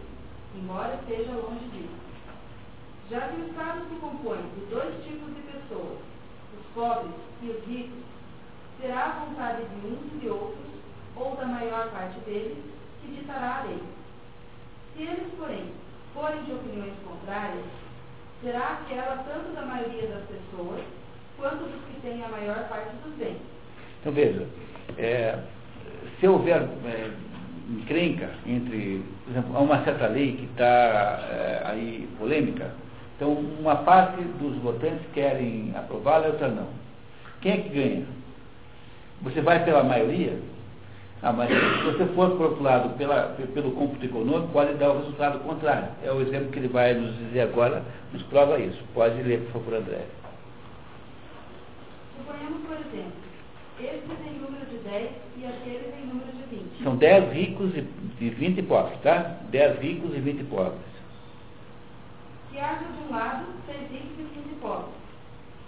embora 0.56 0.98
esteja 1.00 1.30
longe 1.30 1.64
disso. 1.70 1.94
Já 3.08 3.28
que 3.28 3.40
o 3.40 3.46
Estado 3.46 3.86
se 3.88 3.94
compõe 4.00 4.42
de 4.42 4.66
dois 4.66 5.04
tipos 5.04 5.32
de 5.32 5.42
pessoas, 5.42 5.98
os 6.58 6.66
pobres 6.74 7.14
e 7.42 7.50
os 7.50 7.64
ricos, 7.66 8.02
será 8.80 9.04
a 9.04 9.24
vontade 9.24 9.62
de 9.62 9.86
uns 9.86 10.12
e 10.12 10.18
de 10.18 10.28
outros, 10.28 10.74
ou 11.14 11.36
da 11.36 11.46
maior 11.46 11.88
parte 11.90 12.18
deles, 12.20 12.58
que 13.00 13.14
ditará 13.14 13.60
a 13.60 13.62
lei. 13.62 13.82
Se 14.96 15.02
eles, 15.02 15.32
porém, 15.38 15.72
forem 16.14 16.42
de 16.44 16.52
opiniões 16.52 16.94
contrárias, 17.06 17.64
será 18.42 18.80
aquela 18.80 19.24
tanto 19.24 19.54
da 19.54 19.62
maioria 19.62 20.08
das 20.08 20.22
pessoas, 20.24 20.80
quanto 21.36 21.64
dos 21.64 21.82
que 21.86 22.00
têm 22.00 22.24
a 22.24 22.28
maior 22.28 22.68
parte 22.68 22.90
dos 23.04 23.14
bens. 23.16 23.38
Então 24.00 24.12
veja, 24.12 24.46
é, 24.96 25.38
se 26.20 26.28
houver 26.28 26.62
é, 26.86 27.10
encrenca 27.68 28.30
entre, 28.46 29.02
por 29.24 29.30
exemplo, 29.30 29.56
há 29.56 29.60
uma 29.60 29.84
certa 29.84 30.06
lei 30.06 30.36
que 30.36 30.44
está 30.44 30.64
é, 30.64 31.62
aí 31.64 32.08
polêmica, 32.18 32.70
então, 33.16 33.32
uma 33.32 33.76
parte 33.76 34.20
dos 34.22 34.56
votantes 34.56 35.06
querem 35.12 35.72
aprová-la 35.76 36.26
e 36.26 36.30
outra 36.30 36.48
não. 36.48 36.66
Quem 37.40 37.52
é 37.52 37.56
que 37.58 37.68
ganha? 37.68 38.06
Você 39.22 39.40
vai 39.40 39.64
pela 39.64 39.84
maioria? 39.84 40.36
Ah, 41.24 41.32
mas 41.32 41.48
se 41.48 41.84
você 41.84 42.04
for 42.14 42.62
lado 42.62 42.96
pela, 42.98 43.34
pelo 43.54 43.72
cômputo 43.72 44.04
econômico, 44.04 44.52
pode 44.52 44.74
dar 44.74 44.90
o 44.90 44.98
resultado 44.98 45.38
contrário. 45.40 45.88
É 46.02 46.12
o 46.12 46.20
exemplo 46.20 46.50
que 46.50 46.58
ele 46.58 46.68
vai 46.68 46.92
nos 46.94 47.16
dizer 47.16 47.40
agora, 47.40 47.82
nos 48.12 48.22
prova 48.24 48.58
isso. 48.60 48.80
Pode 48.92 49.20
ler, 49.22 49.40
por 49.44 49.62
favor, 49.62 49.74
André. 49.74 50.04
Suponhamos, 52.18 52.60
por 52.66 52.76
exemplo, 52.76 53.12
estes 53.80 54.26
em 54.26 54.38
número 54.38 54.66
de 54.66 54.76
10 54.76 55.10
e 55.38 55.46
aqueles 55.46 55.94
em 55.98 56.06
número 56.06 56.30
de 56.30 56.56
20. 56.56 56.84
São 56.84 56.96
10 56.96 57.32
ricos 57.32 57.70
e 57.74 58.30
20 58.30 58.62
pobres, 58.62 59.00
tá? 59.00 59.38
10 59.50 59.80
ricos 59.80 60.14
e 60.14 60.20
20 60.20 60.44
pobres 60.44 60.94
que 62.54 62.60
haja 62.60 62.84
de 62.84 63.02
um 63.02 63.10
lado 63.10 63.46
seis 63.66 63.90
ricos 63.90 64.16
e 64.16 64.28
quinze 64.32 64.54
pobres, 64.60 64.94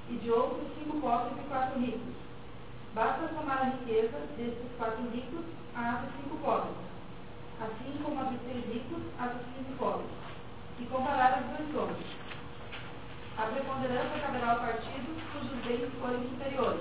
e 0.09 0.15
de 0.15 0.31
outro 0.31 0.61
cinco 0.79 1.01
pobres 1.01 1.33
e 1.37 1.49
quatro 1.49 1.81
ricos. 1.81 2.16
Basta 2.97 3.29
somar 3.29 3.61
a 3.61 3.65
riqueza 3.77 4.17
desses 4.39 4.57
quatro 4.79 5.05
ricos 5.13 5.45
à 5.75 6.01
dos 6.01 6.11
cinco 6.17 6.37
pobres, 6.43 6.73
assim 7.61 7.93
como 8.03 8.19
a 8.19 8.25
dos 8.25 8.41
seis 8.49 8.65
ricos 8.73 9.03
à 9.21 9.27
dos 9.27 9.43
quinze 9.53 9.77
pobres, 9.79 10.09
e 10.81 10.85
comparar 10.87 11.35
as 11.35 11.45
duas 11.45 11.73
somas. 11.75 12.03
A 13.37 13.43
preponderância 13.53 14.19
caberá 14.19 14.53
ao 14.53 14.61
partido 14.61 15.13
cujos 15.31 15.67
bens 15.67 15.93
forem 16.01 16.23
superiores. 16.23 16.81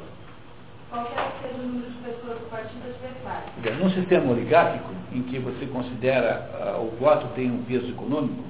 qualquer 0.90 1.32
que 1.34 1.48
seja 1.48 1.60
o 1.60 1.68
número 1.68 1.92
de 1.92 1.98
pessoas 1.98 2.40
do 2.40 2.50
partido 2.50 2.84
adversário. 2.86 3.84
Num 3.84 3.92
sistema 3.92 4.32
oligárquico, 4.32 4.92
em 5.12 5.22
que 5.24 5.38
você 5.40 5.66
considera 5.66 6.78
uh, 6.78 6.82
o 6.82 6.96
voto 6.98 7.28
tem 7.36 7.52
um 7.52 7.62
peso 7.66 7.90
econômico, 7.90 8.46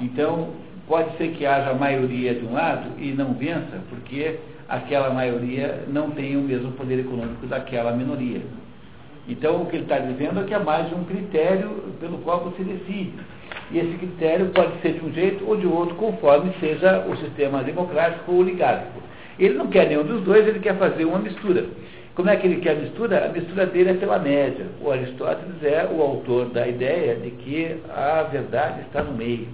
então 0.00 0.52
pode 0.88 1.16
ser 1.16 1.28
que 1.36 1.46
haja 1.46 1.74
maioria 1.74 2.34
de 2.34 2.44
um 2.44 2.54
lado 2.54 2.90
e 2.98 3.12
não 3.12 3.34
vença, 3.34 3.84
porque 3.88 4.40
aquela 4.68 5.10
maioria 5.10 5.84
não 5.88 6.10
tem 6.10 6.36
o 6.36 6.42
mesmo 6.42 6.72
poder 6.72 7.00
econômico 7.00 7.46
daquela 7.46 7.92
minoria. 7.92 8.42
Então, 9.28 9.62
o 9.62 9.66
que 9.66 9.76
ele 9.76 9.84
está 9.84 9.98
dizendo 9.98 10.40
é 10.40 10.44
que 10.44 10.54
há 10.54 10.58
mais 10.58 10.88
de 10.88 10.94
um 10.94 11.04
critério 11.04 11.70
pelo 12.00 12.18
qual 12.18 12.40
você 12.40 12.62
decide. 12.62 13.14
E 13.70 13.78
esse 13.78 13.98
critério 13.98 14.46
pode 14.46 14.80
ser 14.80 14.94
de 14.94 15.04
um 15.04 15.12
jeito 15.12 15.46
ou 15.46 15.56
de 15.56 15.66
outro, 15.66 15.94
conforme 15.96 16.52
seja 16.60 17.04
o 17.06 17.16
sistema 17.16 17.62
democrático 17.62 18.32
ou 18.32 18.38
oligárquico. 18.38 19.02
Ele 19.38 19.54
não 19.54 19.68
quer 19.68 19.86
nenhum 19.88 20.02
dos 20.02 20.22
dois, 20.22 20.46
ele 20.46 20.58
quer 20.60 20.76
fazer 20.76 21.04
uma 21.04 21.18
mistura. 21.18 21.66
Como 22.14 22.28
é 22.28 22.36
que 22.36 22.46
ele 22.46 22.60
quer 22.60 22.72
a 22.72 22.80
mistura? 22.80 23.26
A 23.26 23.28
mistura 23.28 23.66
dele 23.66 23.90
é 23.90 23.94
pela 23.94 24.18
média. 24.18 24.66
O 24.80 24.90
Aristóteles 24.90 25.62
é 25.62 25.88
o 25.88 26.02
autor 26.02 26.46
da 26.46 26.66
ideia 26.66 27.14
de 27.14 27.30
que 27.30 27.76
a 27.94 28.22
verdade 28.24 28.80
está 28.80 29.02
no 29.02 29.12
meio. 29.12 29.46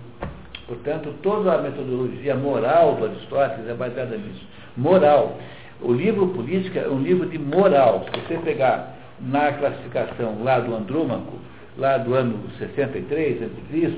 Portanto, 0.67 1.15
toda 1.23 1.53
a 1.53 1.61
metodologia 1.61 2.35
moral 2.35 2.95
do 2.95 3.05
Aristóteles 3.05 3.69
é 3.69 3.75
baseada 3.75 4.17
nisso. 4.17 4.47
Moral. 4.77 5.39
O 5.81 5.93
livro 5.93 6.29
Política 6.29 6.81
é 6.81 6.89
um 6.89 7.01
livro 7.01 7.29
de 7.29 7.39
moral. 7.39 8.05
Se 8.05 8.21
você 8.21 8.39
pegar 8.39 8.95
na 9.21 9.53
classificação 9.53 10.43
lá 10.43 10.61
do 10.61 10.75
Andrômaco, 10.75 11.39
lá 11.77 11.99
do 11.99 12.15
ano 12.15 12.39
63 12.59 13.43
a.C., 13.43 13.93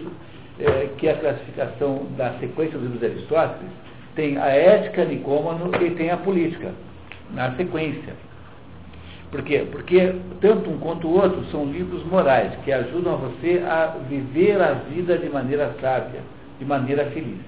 é, 0.59 0.89
que 0.97 1.07
é 1.07 1.13
a 1.13 1.19
classificação 1.19 2.07
da 2.17 2.33
sequência 2.39 2.79
dos 2.79 2.91
livros 2.91 3.01
de 3.01 3.07
Aristóteles, 3.07 3.71
tem 4.15 4.39
a 4.39 4.47
ética 4.47 5.05
Nicômano 5.05 5.71
e 5.83 5.91
tem 5.91 6.11
a 6.11 6.17
política, 6.17 6.73
na 7.35 7.55
sequência. 7.57 8.15
Por 9.31 9.43
quê? 9.43 9.67
Porque 9.71 10.15
tanto 10.41 10.71
um 10.71 10.79
quanto 10.79 11.07
o 11.07 11.15
outro 11.15 11.45
são 11.51 11.67
livros 11.67 12.05
morais 12.07 12.53
que 12.65 12.73
ajudam 12.73 13.19
você 13.19 13.63
a 13.67 13.97
viver 14.09 14.61
a 14.63 14.73
vida 14.73 15.19
de 15.19 15.29
maneira 15.29 15.75
sábia, 15.81 16.21
de 16.59 16.65
maneira 16.65 17.05
feliz. 17.07 17.41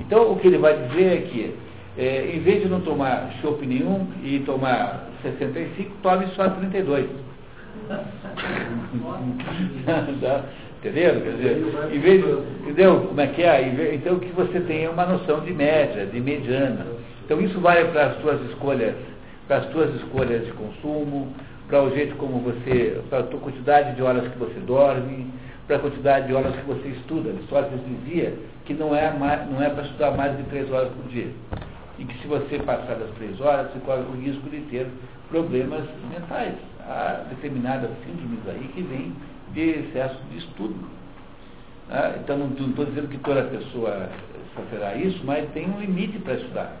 Então, 0.00 0.32
o 0.32 0.36
que 0.38 0.48
ele 0.48 0.58
vai 0.58 0.76
dizer 0.88 1.04
é 1.04 1.20
que, 1.22 1.54
é, 1.98 2.30
em 2.34 2.40
vez 2.40 2.62
de 2.62 2.68
não 2.68 2.80
tomar 2.80 3.32
chopp 3.40 3.64
nenhum 3.66 4.06
e 4.22 4.38
tomar 4.40 5.06
65, 5.22 5.90
tome 6.02 6.26
só 6.36 6.48
32. 6.48 7.06
tá? 10.20 10.44
Entendeu? 10.78 11.20
Quer 11.20 11.32
dizer, 11.36 11.62
em 11.92 11.98
vez, 11.98 12.24
entendeu 12.60 13.00
como 13.08 13.20
é 13.20 13.26
que 13.28 13.42
é? 13.42 13.94
Então 13.94 14.18
que 14.18 14.30
você 14.32 14.60
tenha 14.60 14.90
uma 14.90 15.06
noção 15.06 15.40
de 15.40 15.52
média, 15.52 16.06
de 16.06 16.20
mediana. 16.20 16.86
Então 17.24 17.40
isso 17.40 17.58
vale 17.60 17.86
para 17.86 18.06
as 18.06 18.20
suas 18.20 18.40
escolhas, 18.50 18.94
para 19.48 19.58
as 19.58 19.70
suas 19.72 19.94
escolhas 19.96 20.44
de 20.44 20.52
consumo, 20.52 21.32
para 21.66 21.82
o 21.82 21.90
jeito 21.90 22.14
como 22.16 22.38
você, 22.38 23.00
para 23.10 23.20
a 23.20 23.24
quantidade 23.24 23.96
de 23.96 24.02
horas 24.02 24.28
que 24.28 24.38
você 24.38 24.60
dorme, 24.60 25.26
para 25.66 25.76
a 25.76 25.80
quantidade 25.80 26.28
de 26.28 26.34
horas 26.34 26.54
que 26.54 26.66
você 26.66 26.88
estuda. 26.88 27.30
Aristóteles 27.30 27.80
dizia 28.04 28.34
que 28.64 28.74
não 28.74 28.94
é, 28.94 29.12
não 29.50 29.62
é 29.62 29.70
para 29.70 29.84
estudar 29.84 30.10
mais 30.12 30.36
de 30.36 30.42
três 30.44 30.70
horas 30.70 30.90
por 30.90 31.10
dia. 31.10 31.30
E 31.98 32.04
que 32.04 32.18
se 32.20 32.26
você 32.26 32.58
passar 32.58 32.96
das 32.96 33.10
três 33.16 33.40
horas, 33.40 33.72
você 33.72 33.78
corre 33.80 34.02
o 34.02 34.12
risco 34.20 34.48
de 34.50 34.60
ter 34.62 34.86
problemas 35.30 35.84
mentais. 36.10 36.54
Há 36.80 37.24
determinadas 37.30 37.90
síndromes 38.04 38.40
aí 38.48 38.68
que 38.74 38.82
vêm 38.82 39.12
de 39.52 39.80
excesso 39.80 40.16
de 40.30 40.38
estudo. 40.38 40.76
Ah, 41.90 42.14
então, 42.22 42.36
não 42.36 42.48
estou 42.48 42.84
dizendo 42.84 43.08
que 43.08 43.18
toda 43.18 43.44
pessoa 43.44 44.08
sofrerá 44.54 44.94
isso, 44.96 45.20
mas 45.24 45.48
tem 45.50 45.70
um 45.70 45.80
limite 45.80 46.18
para 46.18 46.34
estudar. 46.34 46.76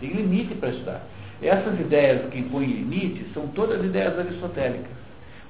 Tem 0.00 0.10
limite 0.10 0.54
para 0.54 0.70
estudar. 0.70 1.02
Essas 1.42 1.78
ideias 1.78 2.28
que 2.30 2.38
impõem 2.38 2.66
limite 2.66 3.26
são 3.34 3.48
todas 3.48 3.84
ideias 3.84 4.18
aristotélicas. 4.18 4.98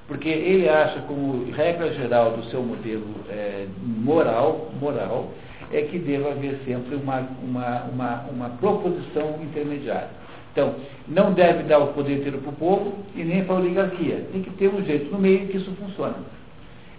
Porque 0.07 0.27
ele 0.27 0.67
acha, 0.67 1.01
como 1.01 1.51
regra 1.51 1.93
geral 1.93 2.31
do 2.31 2.43
seu 2.45 2.63
modelo 2.63 3.05
é, 3.29 3.67
moral, 3.77 4.71
moral, 4.79 5.31
é 5.71 5.81
que 5.83 5.99
deva 5.99 6.31
haver 6.31 6.59
sempre 6.65 6.95
uma, 6.95 7.19
uma, 7.43 7.83
uma, 7.83 8.15
uma 8.29 8.49
proposição 8.49 9.39
intermediária. 9.41 10.09
Então, 10.51 10.75
não 11.07 11.33
deve 11.33 11.63
dar 11.63 11.79
o 11.79 11.93
poder 11.93 12.17
inteiro 12.17 12.39
para 12.39 12.49
o 12.49 12.55
povo 12.55 13.05
e 13.15 13.23
nem 13.23 13.45
para 13.45 13.55
a 13.55 13.59
oligarquia. 13.59 14.27
Tem 14.31 14.41
que 14.41 14.49
ter 14.51 14.67
um 14.67 14.83
jeito 14.83 15.11
no 15.11 15.19
meio 15.19 15.47
que 15.47 15.57
isso 15.57 15.71
funciona. 15.75 16.17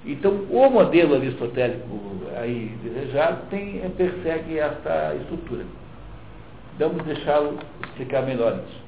Então, 0.05 0.33
o 0.51 0.71
modelo 0.71 1.17
aristotélico 1.17 2.01
aí 2.37 2.75
desejado 2.83 3.47
tem, 3.51 3.81
persegue 3.91 4.59
esta 4.59 5.15
estrutura. 5.17 5.65
Vamos 6.79 7.05
deixá-lo 7.05 7.59
explicar 7.85 8.23
melhor 8.23 8.59
isso. 8.67 8.81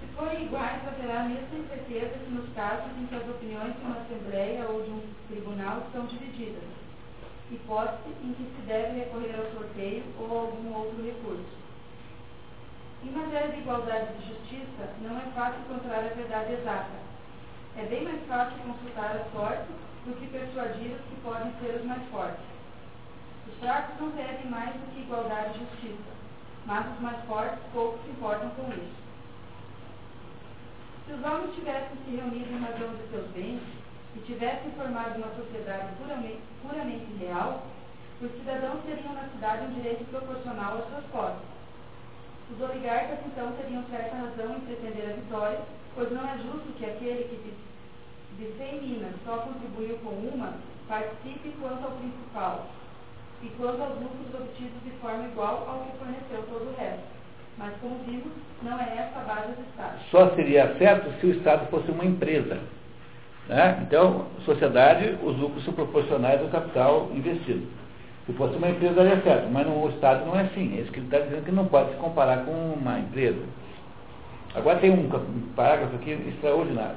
Se 0.00 0.06
forem 0.16 0.44
iguais, 0.44 0.80
haverá 0.86 1.20
a 1.20 1.24
mesma 1.24 1.58
incerteza 1.58 2.14
que 2.24 2.30
nos 2.30 2.48
casos 2.54 2.90
em 2.98 3.06
que 3.06 3.14
as 3.14 3.28
opiniões 3.28 3.74
de 3.74 3.80
uma 3.84 3.96
assembleia 3.96 4.64
ou 4.70 4.82
de 4.82 4.90
um 4.90 5.00
tribunal 5.28 5.82
são 5.92 6.06
divididas, 6.06 6.62
hipótese 7.54 8.14
em 8.22 8.32
que 8.32 8.44
se 8.44 8.62
deve 8.66 8.98
recorrer 8.98 9.34
ao 9.38 9.52
sorteio 9.52 10.04
ou 10.18 10.26
a 10.26 10.40
algum 10.42 10.74
outro 10.74 11.04
recurso. 11.04 11.58
Em 13.04 13.10
matéria 13.10 13.52
de 13.52 13.60
igualdade 13.60 14.14
de 14.14 14.28
justiça, 14.28 14.92
não 15.00 15.18
é 15.18 15.22
fácil 15.34 15.60
encontrar 15.60 15.98
a 15.98 16.14
verdade 16.14 16.52
exata 16.52 17.08
é 17.78 17.84
bem 17.84 18.02
mais 18.02 18.26
fácil 18.26 18.58
consultar 18.58 19.14
a 19.14 19.30
sorte 19.30 19.70
do 20.04 20.12
que 20.18 20.26
persuadir 20.26 20.96
os 20.96 21.00
que 21.02 21.20
podem 21.22 21.52
ser 21.60 21.76
os 21.76 21.84
mais 21.84 22.02
fortes. 22.10 22.44
Os 23.46 23.54
fracos 23.60 24.00
não 24.00 24.10
pedem 24.10 24.50
mais 24.50 24.74
do 24.74 24.92
que 24.92 25.02
igualdade 25.02 25.54
e 25.54 25.58
justiça, 25.60 26.10
mas 26.66 26.92
os 26.92 27.00
mais 27.00 27.24
fortes 27.26 27.60
pouco 27.72 27.96
se 28.02 28.10
importam 28.10 28.50
com 28.50 28.66
isso. 28.72 28.98
Se 31.06 31.12
os 31.12 31.24
homens 31.24 31.54
tivessem 31.54 31.96
se 32.04 32.16
reunido 32.16 32.52
em 32.52 32.58
razão 32.58 32.90
de 32.96 33.10
seus 33.10 33.30
bens 33.30 33.62
e 34.16 34.20
tivessem 34.20 34.70
formado 34.72 35.16
uma 35.16 35.34
sociedade 35.34 35.94
puramente, 35.96 36.40
puramente 36.62 37.06
real, 37.20 37.62
os 38.20 38.30
cidadãos 38.32 38.82
teriam 38.84 39.14
na 39.14 39.28
cidade 39.28 39.64
um 39.66 39.74
direito 39.74 40.04
proporcional 40.10 40.78
às 40.78 40.88
suas 40.88 41.04
posses. 41.12 41.46
Os 42.50 42.60
oligarcas, 42.60 43.18
então, 43.26 43.52
teriam 43.52 43.84
certa 43.90 44.16
razão 44.16 44.56
em 44.56 44.60
pretender 44.60 45.10
a 45.10 45.14
vitória, 45.14 45.60
pois 45.94 46.10
não 46.10 46.26
é 46.26 46.38
justo 46.38 46.72
que 46.78 46.84
aquele 46.84 47.24
que 47.24 47.54
de 48.38 48.56
100 48.56 48.80
minas 48.80 49.14
só 49.24 49.38
contribuiu 49.38 49.98
com 49.98 50.10
uma, 50.10 50.54
participe 50.88 51.54
quanto 51.60 51.84
ao 51.84 51.92
principal, 51.92 52.66
e 53.42 53.48
quanto 53.56 53.82
aos 53.82 54.00
lucros 54.00 54.34
obtidos 54.34 54.82
de 54.84 54.90
forma 55.00 55.24
igual 55.26 55.66
ao 55.68 55.84
que 55.84 55.98
forneceu 55.98 56.42
todo 56.48 56.70
o 56.70 56.76
resto. 56.76 57.06
Mas, 57.56 57.74
como 57.80 57.98
vimos, 58.04 58.32
não 58.62 58.78
é 58.78 58.84
essa 58.98 59.20
a 59.20 59.24
base 59.24 59.52
do 59.52 59.62
Estado. 59.68 59.98
Só 60.10 60.30
seria 60.34 60.76
certo 60.78 61.20
se 61.20 61.26
o 61.26 61.30
Estado 61.32 61.68
fosse 61.70 61.90
uma 61.90 62.04
empresa. 62.04 62.60
Né? 63.48 63.82
Então, 63.82 64.26
sociedade, 64.44 65.16
os 65.22 65.36
lucros 65.38 65.64
são 65.64 65.72
proporcionais 65.72 66.40
ao 66.42 66.48
capital 66.48 67.08
investido. 67.14 67.66
Se 68.26 68.32
fosse 68.34 68.56
uma 68.56 68.68
empresa, 68.68 68.94
daria 68.94 69.22
certo, 69.22 69.48
mas 69.50 69.66
no, 69.66 69.88
Estado 69.88 70.26
não 70.26 70.38
é 70.38 70.42
assim. 70.42 70.76
É 70.76 70.82
isso 70.82 70.92
que 70.92 70.98
ele 70.98 71.06
está 71.06 71.18
dizendo 71.20 71.46
que 71.46 71.52
não 71.52 71.66
pode 71.66 71.90
se 71.92 71.96
comparar 71.96 72.44
com 72.44 72.52
uma 72.52 72.98
empresa. 72.98 73.42
Agora 74.54 74.78
tem 74.78 74.90
um 74.90 75.08
parágrafo 75.56 75.96
aqui 75.96 76.10
extraordinário. 76.10 76.96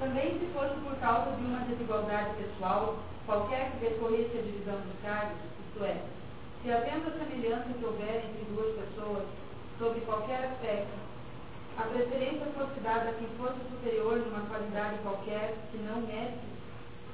Também 0.00 0.38
se 0.38 0.46
fosse 0.54 0.74
por 0.80 0.96
causa 0.96 1.32
de 1.32 1.42
uma 1.42 1.58
desigualdade 1.60 2.30
pessoal, 2.36 2.96
qualquer 3.26 3.72
que 3.72 3.84
decorresse 3.84 4.38
a 4.38 4.42
divisão 4.42 4.76
dos 4.76 5.02
cargos, 5.02 5.36
isto 5.66 5.84
é, 5.84 5.96
se 6.62 6.70
havendo 6.70 7.08
a 7.08 7.18
semelhança 7.18 7.68
que 7.78 7.84
houver 7.84 8.24
entre 8.24 8.54
duas 8.54 8.76
pessoas, 8.76 9.24
sobre 9.78 10.00
qualquer 10.02 10.44
aspecto, 10.44 11.07
a 11.78 11.82
preferência 11.82 12.46
fosse 12.56 12.80
dada 12.80 13.10
a 13.10 13.12
quem 13.12 13.28
fosse 13.38 13.58
superior 13.70 14.18
numa 14.18 14.44
qualidade 14.46 14.98
qualquer, 15.02 15.54
que 15.70 15.78
não 15.78 16.00
mérito, 16.02 16.38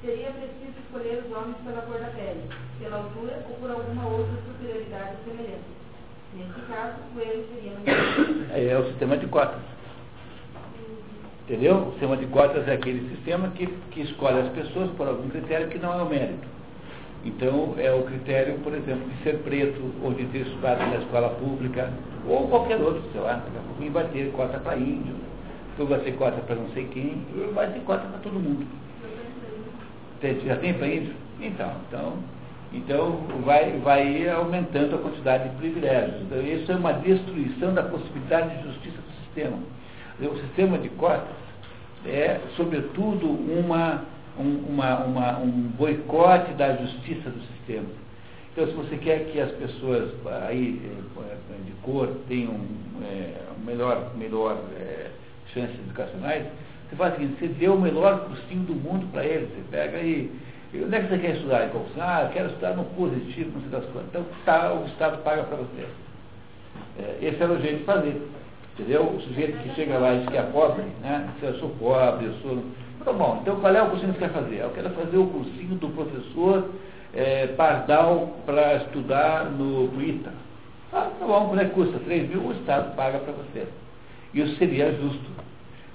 seria 0.00 0.30
preciso 0.30 0.78
escolher 0.80 1.22
os 1.24 1.36
homens 1.36 1.56
pela 1.64 1.82
cor 1.82 2.00
da 2.00 2.08
pele, 2.08 2.48
pela 2.80 2.96
altura 2.96 3.44
ou 3.50 3.56
por 3.56 3.70
alguma 3.70 4.06
outra 4.08 4.34
superioridade 4.46 5.16
semelhante. 5.24 5.74
Nesse 6.34 6.60
caso, 6.66 6.96
o 7.14 7.20
erro 7.20 7.44
seria... 7.52 7.72
É, 8.54 8.64
é 8.72 8.78
o 8.78 8.86
sistema 8.86 9.18
de 9.18 9.26
cotas. 9.26 9.60
Entendeu? 11.44 11.88
O 11.88 11.90
sistema 11.92 12.16
de 12.16 12.26
cotas 12.26 12.66
é 12.66 12.72
aquele 12.72 13.08
sistema 13.14 13.50
que, 13.50 13.66
que 13.90 14.00
escolhe 14.00 14.40
as 14.40 14.48
pessoas 14.54 14.90
por 14.92 15.06
algum 15.06 15.28
critério 15.28 15.68
que 15.68 15.78
não 15.78 15.92
é 15.92 16.02
o 16.02 16.08
mérito. 16.08 16.48
Então, 17.24 17.74
é 17.78 17.90
o 17.90 18.02
critério, 18.02 18.58
por 18.62 18.74
exemplo, 18.74 19.08
de 19.08 19.22
ser 19.22 19.38
preto, 19.38 19.80
ou 20.02 20.12
de 20.12 20.24
ter 20.26 20.42
estudado 20.42 20.78
na 20.80 20.96
escola 20.96 21.30
pública, 21.30 21.90
ou 22.28 22.48
qualquer 22.48 22.78
outro, 22.80 23.02
sei 23.12 23.20
lá, 23.20 23.34
daqui 23.34 23.88
a 23.88 23.90
vai 23.90 24.04
ter 24.08 24.30
cota 24.32 24.58
para 24.58 24.76
índio, 24.76 25.14
depois 25.70 25.88
vai 25.88 26.00
ter 26.00 26.12
cota 26.12 26.40
para 26.42 26.56
não 26.56 26.68
sei 26.70 26.84
quem, 26.88 27.22
vai 27.54 27.66
ter 27.72 27.80
cota 27.80 28.06
para 28.06 28.18
todo 28.18 28.34
mundo. 28.34 28.66
Já 30.46 30.56
tem 30.56 30.74
para 30.74 30.86
índio? 30.86 31.14
Então, 31.40 31.72
então, 31.88 32.12
então 32.72 33.18
vai, 33.44 33.72
vai 33.78 34.28
aumentando 34.28 34.96
a 34.96 34.98
quantidade 34.98 35.48
de 35.48 35.56
privilégios. 35.56 36.22
Então, 36.22 36.40
isso 36.42 36.70
é 36.70 36.76
uma 36.76 36.92
destruição 36.92 37.74
da 37.74 37.82
possibilidade 37.82 38.56
de 38.56 38.64
justiça 38.64 38.96
do 38.96 39.24
sistema. 39.24 39.58
O 40.20 40.38
sistema 40.38 40.78
de 40.78 40.88
cotas 40.90 41.44
é, 42.06 42.38
sobretudo, 42.56 43.26
uma, 43.26 44.04
um, 44.38 44.72
uma, 44.72 45.04
uma, 45.04 45.38
um 45.38 45.50
boicote 45.76 46.52
da 46.54 46.76
justiça 46.76 47.30
do 47.30 47.40
sistema. 47.40 47.86
Então, 48.52 48.66
se 48.66 48.72
você 48.72 48.96
quer 48.96 49.30
que 49.32 49.40
as 49.40 49.50
pessoas 49.52 50.12
aí 50.48 50.80
de 51.64 51.72
cor 51.82 52.08
tenham 52.28 52.54
é, 53.02 53.34
melhor, 53.64 54.12
melhor 54.16 54.58
é, 54.78 55.10
chances 55.52 55.76
educacionais, 55.80 56.46
você 56.88 56.96
faz 56.96 57.14
o 57.14 57.16
seguinte, 57.16 57.38
você 57.40 57.48
dê 57.48 57.68
o 57.68 57.80
melhor 57.80 58.26
cursinho 58.26 58.62
do 58.64 58.74
mundo 58.74 59.10
para 59.10 59.24
eles. 59.24 59.48
Você 59.48 59.62
pega 59.70 59.98
aí, 59.98 60.30
onde 60.74 60.94
é 60.94 61.00
que 61.00 61.08
você 61.08 61.18
quer 61.18 61.36
estudar? 61.36 61.70
Ah, 61.98 62.22
eu 62.24 62.32
quero 62.32 62.48
estudar 62.48 62.76
no 62.76 62.84
positivo, 62.84 63.50
não 63.54 63.60
sei 63.62 63.70
das 63.70 63.84
coisas. 63.90 64.08
Então, 64.10 64.24
tá, 64.44 64.72
o 64.72 64.86
Estado 64.86 65.22
paga 65.24 65.42
para 65.42 65.56
você. 65.56 65.86
É, 66.98 67.18
esse 67.22 67.42
era 67.42 67.52
o 67.52 67.60
jeito 67.60 67.78
de 67.78 67.84
fazer. 67.84 68.22
Entendeu? 68.74 69.02
O 69.02 69.20
sujeito 69.20 69.56
que 69.58 69.74
chega 69.74 69.98
lá 69.98 70.14
e 70.14 70.18
diz 70.20 70.28
que 70.28 70.36
é 70.36 70.42
pobre, 70.42 70.82
né? 71.00 71.28
Se 71.38 71.46
eu 71.46 71.54
sou 71.58 71.70
pobre, 71.70 72.26
eu 72.26 72.34
sou. 72.42 72.64
Tá 73.04 73.12
bom, 73.12 73.40
então 73.42 73.60
qual 73.60 73.74
é 73.74 73.82
o 73.82 73.90
cursinho 73.90 74.14
que 74.14 74.18
você 74.18 74.26
quer 74.26 74.32
fazer? 74.32 74.60
Eu 74.60 74.70
quero 74.70 74.88
fazer 74.90 75.18
o 75.18 75.26
cursinho 75.26 75.74
do 75.74 75.90
professor 75.90 76.70
é, 77.12 77.48
Pardal 77.48 78.38
para 78.46 78.76
estudar 78.76 79.50
no 79.50 80.02
ITA. 80.02 80.32
Ah, 80.90 81.10
tá 81.18 81.26
bom, 81.26 81.48
quando 81.48 81.60
é 81.60 81.66
custa? 81.66 81.98
3 81.98 82.30
mil, 82.30 82.40
o 82.40 82.52
Estado 82.52 82.96
paga 82.96 83.18
para 83.18 83.32
você. 83.34 83.68
Isso 84.32 84.56
seria 84.56 84.90
justo, 84.92 85.30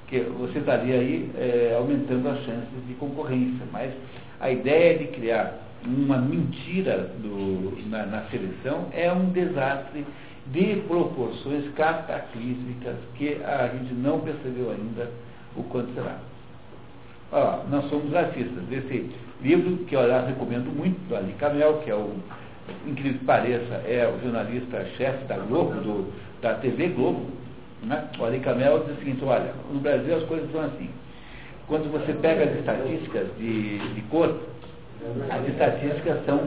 que 0.08 0.20
você 0.20 0.60
estaria 0.60 1.00
aí 1.00 1.32
é, 1.36 1.76
aumentando 1.76 2.30
as 2.30 2.46
chances 2.46 2.88
de 2.88 2.94
concorrência. 2.94 3.66
Mas 3.72 3.92
a 4.40 4.52
ideia 4.52 5.00
de 5.00 5.08
criar 5.08 5.58
uma 5.84 6.18
mentira 6.20 7.12
do, 7.18 7.76
na, 7.90 8.06
na 8.06 8.22
seleção 8.26 8.86
é 8.92 9.12
um 9.12 9.30
desastre 9.30 10.06
de 10.46 10.76
proporções 10.88 11.74
cataclísmicas 11.74 12.98
que 13.16 13.42
a 13.44 13.68
gente 13.70 13.96
não 13.96 14.20
percebeu 14.20 14.70
ainda 14.70 15.10
o 15.56 15.64
quanto 15.64 15.92
será. 15.96 16.20
Nós 17.70 17.90
somos 17.90 18.12
racistas. 18.12 18.64
Esse 18.72 19.12
livro, 19.42 19.86
que 19.86 19.96
eu 19.96 20.02
recomendo 20.26 20.76
muito, 20.76 20.98
do 21.08 21.16
Ali 21.16 21.34
Camel, 21.34 21.82
que 21.84 21.92
é 21.92 21.96
o, 21.96 22.16
incrível 22.88 23.20
que 23.20 23.26
pareça, 23.26 23.76
é 23.88 24.08
o 24.08 24.22
jornalista-chefe 24.22 25.26
da 25.26 25.38
Globo, 25.38 25.74
do, 25.82 26.14
da 26.42 26.56
TV 26.56 26.88
Globo. 26.90 27.28
Né? 27.84 28.04
O 28.20 28.26
Ali 28.26 28.40
Camel 28.40 28.84
diz 28.86 28.98
o 28.98 29.00
seguinte, 29.00 29.24
olha, 29.24 29.54
no 29.72 29.80
Brasil 29.80 30.16
as 30.16 30.24
coisas 30.24 30.52
são 30.52 30.62
assim. 30.62 30.90
Quando 31.68 31.92
você 31.92 32.14
pega 32.14 32.46
as 32.46 32.58
estatísticas 32.58 33.28
de, 33.38 33.78
de 33.94 34.02
cor, 34.10 34.36
as 35.30 35.48
estatísticas 35.48 36.26
são. 36.26 36.42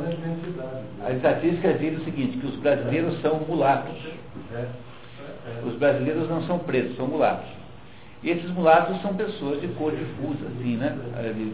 As 1.06 1.16
estatísticas 1.16 1.80
dizem 1.80 1.98
o 1.98 2.04
seguinte, 2.04 2.38
que 2.38 2.46
os 2.46 2.56
brasileiros 2.56 3.20
são 3.22 3.38
mulatos. 3.48 3.96
Os 5.64 5.74
brasileiros 5.76 6.28
não 6.28 6.42
são 6.42 6.58
pretos, 6.58 6.96
são 6.96 7.06
mulatos. 7.06 7.61
E 8.22 8.30
esses 8.30 8.50
mulatos 8.50 9.00
são 9.02 9.14
pessoas 9.14 9.60
de 9.60 9.68
cor 9.68 9.92
difusa, 9.92 10.46
assim, 10.46 10.76
né? 10.76 10.96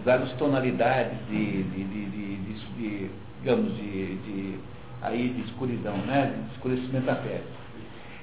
Várias 0.05 0.31
tonalidades 0.32 1.16
de, 1.31 1.62
de, 1.62 1.85
de, 1.85 2.05
de, 2.07 3.11
digamos, 3.40 3.74
de, 3.77 4.59
aí, 5.01 5.28
de 5.28 5.43
escuridão, 5.43 5.97
né? 5.99 6.35
De 6.47 6.55
escurecimento 6.55 7.07
da 7.07 7.15
pele. 7.15 7.45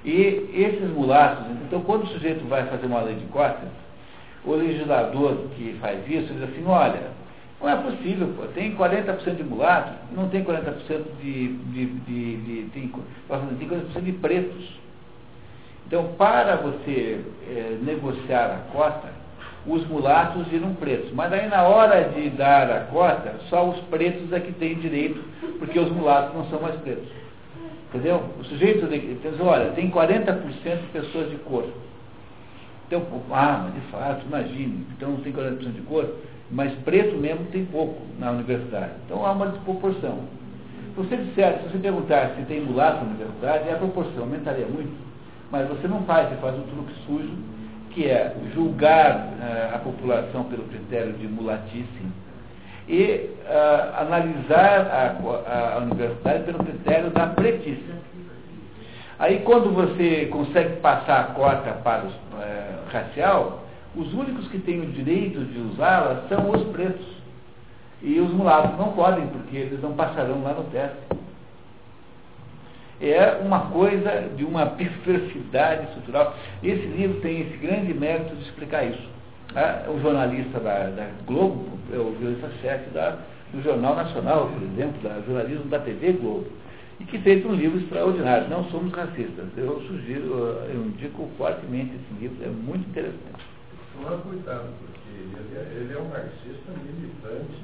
E 0.03 0.51
esses 0.53 0.91
mulatos, 0.91 1.47
então 1.65 1.81
quando 1.81 2.03
o 2.03 2.07
sujeito 2.07 2.47
vai 2.47 2.67
fazer 2.67 2.85
uma 2.85 3.01
lei 3.01 3.15
de 3.15 3.25
cotas, 3.25 3.69
o 4.45 4.53
legislador 4.53 5.47
que 5.55 5.75
faz 5.81 6.07
isso 6.07 6.31
diz 6.31 6.43
assim, 6.43 6.63
olha, 6.67 7.09
não 7.59 7.67
é 7.67 7.75
possível, 7.77 8.31
pô. 8.37 8.43
Tem 8.53 8.75
40% 8.75 9.35
de 9.35 9.43
mulatos, 9.43 9.93
não 10.11 10.29
tem 10.29 10.43
40% 10.43 11.03
de, 11.19 11.47
de, 11.47 11.85
de, 11.85 12.37
de 12.37 12.69
tem, 12.71 12.87
tem 12.87 13.69
40% 13.69 14.01
de 14.03 14.11
pretos. 14.11 14.84
Então, 15.87 16.13
para 16.17 16.55
você 16.55 17.21
é, 17.47 17.77
negociar 17.81 18.45
a 18.45 18.71
cota, 18.71 19.09
os 19.67 19.85
mulatos 19.87 20.47
viram 20.47 20.73
pretos. 20.75 21.11
Mas 21.13 21.31
aí 21.33 21.47
na 21.47 21.63
hora 21.63 22.09
de 22.09 22.29
dar 22.31 22.69
a 22.71 22.79
cota, 22.81 23.35
só 23.49 23.67
os 23.69 23.79
pretos 23.85 24.31
é 24.31 24.39
que 24.39 24.51
têm 24.53 24.75
direito, 24.75 25.23
porque 25.59 25.79
os 25.79 25.91
mulatos 25.91 26.35
não 26.35 26.45
são 26.49 26.61
mais 26.61 26.75
pretos. 26.81 27.07
Entendeu? 27.89 28.23
O 28.39 28.43
sujeito 28.43 28.87
diz, 28.87 29.39
olha, 29.39 29.71
tem 29.71 29.89
40% 29.89 30.41
de 30.43 30.87
pessoas 30.91 31.29
de 31.29 31.37
cor. 31.37 31.65
Então, 32.87 33.03
ah, 33.31 33.63
mas 33.63 33.73
de 33.73 33.91
fato, 33.91 34.25
imagine, 34.25 34.85
então 34.95 35.11
não 35.11 35.21
tem 35.21 35.33
40% 35.33 35.71
de 35.71 35.81
cor, 35.81 36.07
mas 36.51 36.71
preto 36.83 37.15
mesmo 37.15 37.45
tem 37.45 37.65
pouco 37.65 38.01
na 38.19 38.31
universidade. 38.31 38.91
Então 39.05 39.25
há 39.25 39.31
uma 39.31 39.47
desproporção. 39.47 40.19
Se 40.93 41.01
você 41.01 41.17
disser, 41.17 41.59
se 41.59 41.69
você 41.69 41.77
perguntar 41.79 42.35
se 42.35 42.43
tem 42.43 42.61
mulato 42.61 43.03
na 43.03 43.11
universidade, 43.11 43.69
a 43.69 43.77
proporção 43.77 44.23
aumentaria 44.23 44.67
muito. 44.67 45.04
Mas 45.51 45.67
você 45.67 45.87
não 45.87 46.03
faz, 46.03 46.29
você 46.29 46.35
faz 46.37 46.55
um 46.55 46.63
truque 46.63 46.93
sujo, 47.05 47.37
que 47.91 48.07
é 48.07 48.35
julgar 48.53 49.15
uh, 49.15 49.75
a 49.75 49.79
população 49.79 50.43
pelo 50.45 50.63
critério 50.63 51.13
de 51.13 51.27
mulatice 51.27 51.87
e 52.87 53.29
uh, 53.45 54.01
analisar 54.01 54.81
a, 54.91 55.75
a, 55.75 55.77
universidade 55.79 56.43
pelo 56.43 56.59
critério 56.59 57.09
da 57.11 57.27
pretice. 57.27 57.95
Aí 59.17 59.39
quando 59.39 59.73
você 59.73 60.25
consegue 60.25 60.75
passar 60.81 61.21
a 61.21 61.23
cota 61.33 61.71
para 61.83 62.03
uh, 62.03 62.11
racial, 62.91 63.63
os 63.95 64.13
únicos 64.13 64.47
que 64.49 64.59
têm 64.59 64.81
o 64.81 64.87
direito 64.87 65.39
de 65.45 65.59
usá-la 65.59 66.25
são 66.27 66.49
os 66.51 66.63
pretos. 66.73 67.15
E 68.01 68.19
os 68.19 68.31
mulatos 68.31 68.77
não 68.77 68.91
podem, 68.91 69.25
porque 69.27 69.55
eles 69.55 69.81
não 69.81 69.93
passarão 69.93 70.43
lá 70.43 70.53
no 70.53 70.65
teste. 70.65 70.97
É 73.01 73.41
uma 73.43 73.71
coisa 73.71 74.29
de 74.35 74.45
uma 74.45 74.67
perversidade 74.67 75.87
estrutural. 75.87 76.35
Esse 76.63 76.85
livro 76.85 77.19
tem 77.19 77.41
esse 77.41 77.57
grande 77.57 77.93
mérito 77.93 78.35
de 78.35 78.43
explicar 78.43 78.85
isso. 78.85 79.09
Né? 79.53 79.85
O 79.89 79.99
jornalista 79.99 80.59
da, 80.59 80.89
da 80.89 81.09
Globo, 81.25 81.77
é 81.93 81.97
o 81.97 82.13
jornalista-chefe 82.13 82.89
do 83.51 83.61
Jornal 83.61 83.95
Nacional, 83.95 84.49
por 84.49 84.63
exemplo, 84.63 85.01
da 85.01 85.21
jornalismo 85.21 85.65
da 85.65 85.79
TV 85.79 86.13
Globo, 86.13 86.47
e 86.99 87.05
que 87.05 87.19
fez 87.19 87.45
um 87.45 87.53
livro 87.53 87.79
extraordinário. 87.79 88.49
Não 88.49 88.63
somos 88.69 88.93
racistas. 88.93 89.45
Eu 89.57 89.81
sugiro, 89.87 90.33
eu 90.73 90.85
indico 90.85 91.29
fortemente 91.37 91.95
esse 91.95 92.21
livro, 92.21 92.43
é 92.43 92.49
muito 92.49 92.89
interessante. 92.89 93.45
Toma 93.93 94.17
cuidado, 94.17 94.69
porque 94.79 94.99
ele 95.09 95.55
é, 95.55 95.81
ele 95.81 95.93
é 95.93 95.97
um 95.97 96.09
marxista 96.09 96.71
militante 96.83 97.63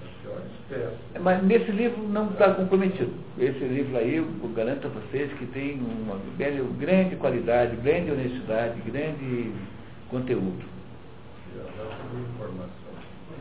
da 0.00 0.08
pior 0.19 0.19
espécie. 0.19 0.19
É, 0.19 0.19
mas 1.20 1.42
nesse 1.42 1.70
livro 1.72 2.02
não 2.08 2.30
está 2.30 2.54
comprometido. 2.54 3.12
Esse 3.38 3.64
livro 3.64 3.96
aí, 3.96 4.16
eu 4.16 4.48
garanto 4.54 4.86
a 4.86 4.90
vocês 4.90 5.32
que 5.32 5.46
tem 5.46 5.80
uma 5.80 6.16
grande 6.38 7.16
qualidade, 7.16 7.76
grande 7.76 8.12
honestidade, 8.12 8.80
grande 8.82 9.52
conteúdo. 10.08 10.64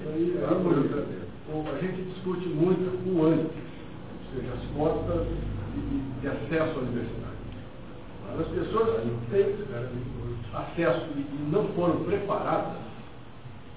Aí, 0.05 0.39
a 0.41 1.81
gente 1.81 2.01
discute 2.13 2.47
muito 2.49 3.09
o 3.09 3.25
antes, 3.25 3.45
ou 3.45 4.41
seja, 4.41 4.53
as 4.53 4.77
cotas 4.77 5.27
de, 5.75 6.21
de 6.21 6.27
acesso 6.27 6.79
à 6.79 6.81
universidade. 6.81 7.29
As 8.39 8.47
pessoas 8.47 9.03
têm 9.31 9.55
acesso 10.53 11.07
e 11.15 11.51
não 11.51 11.67
foram 11.69 12.03
preparadas, 12.03 12.77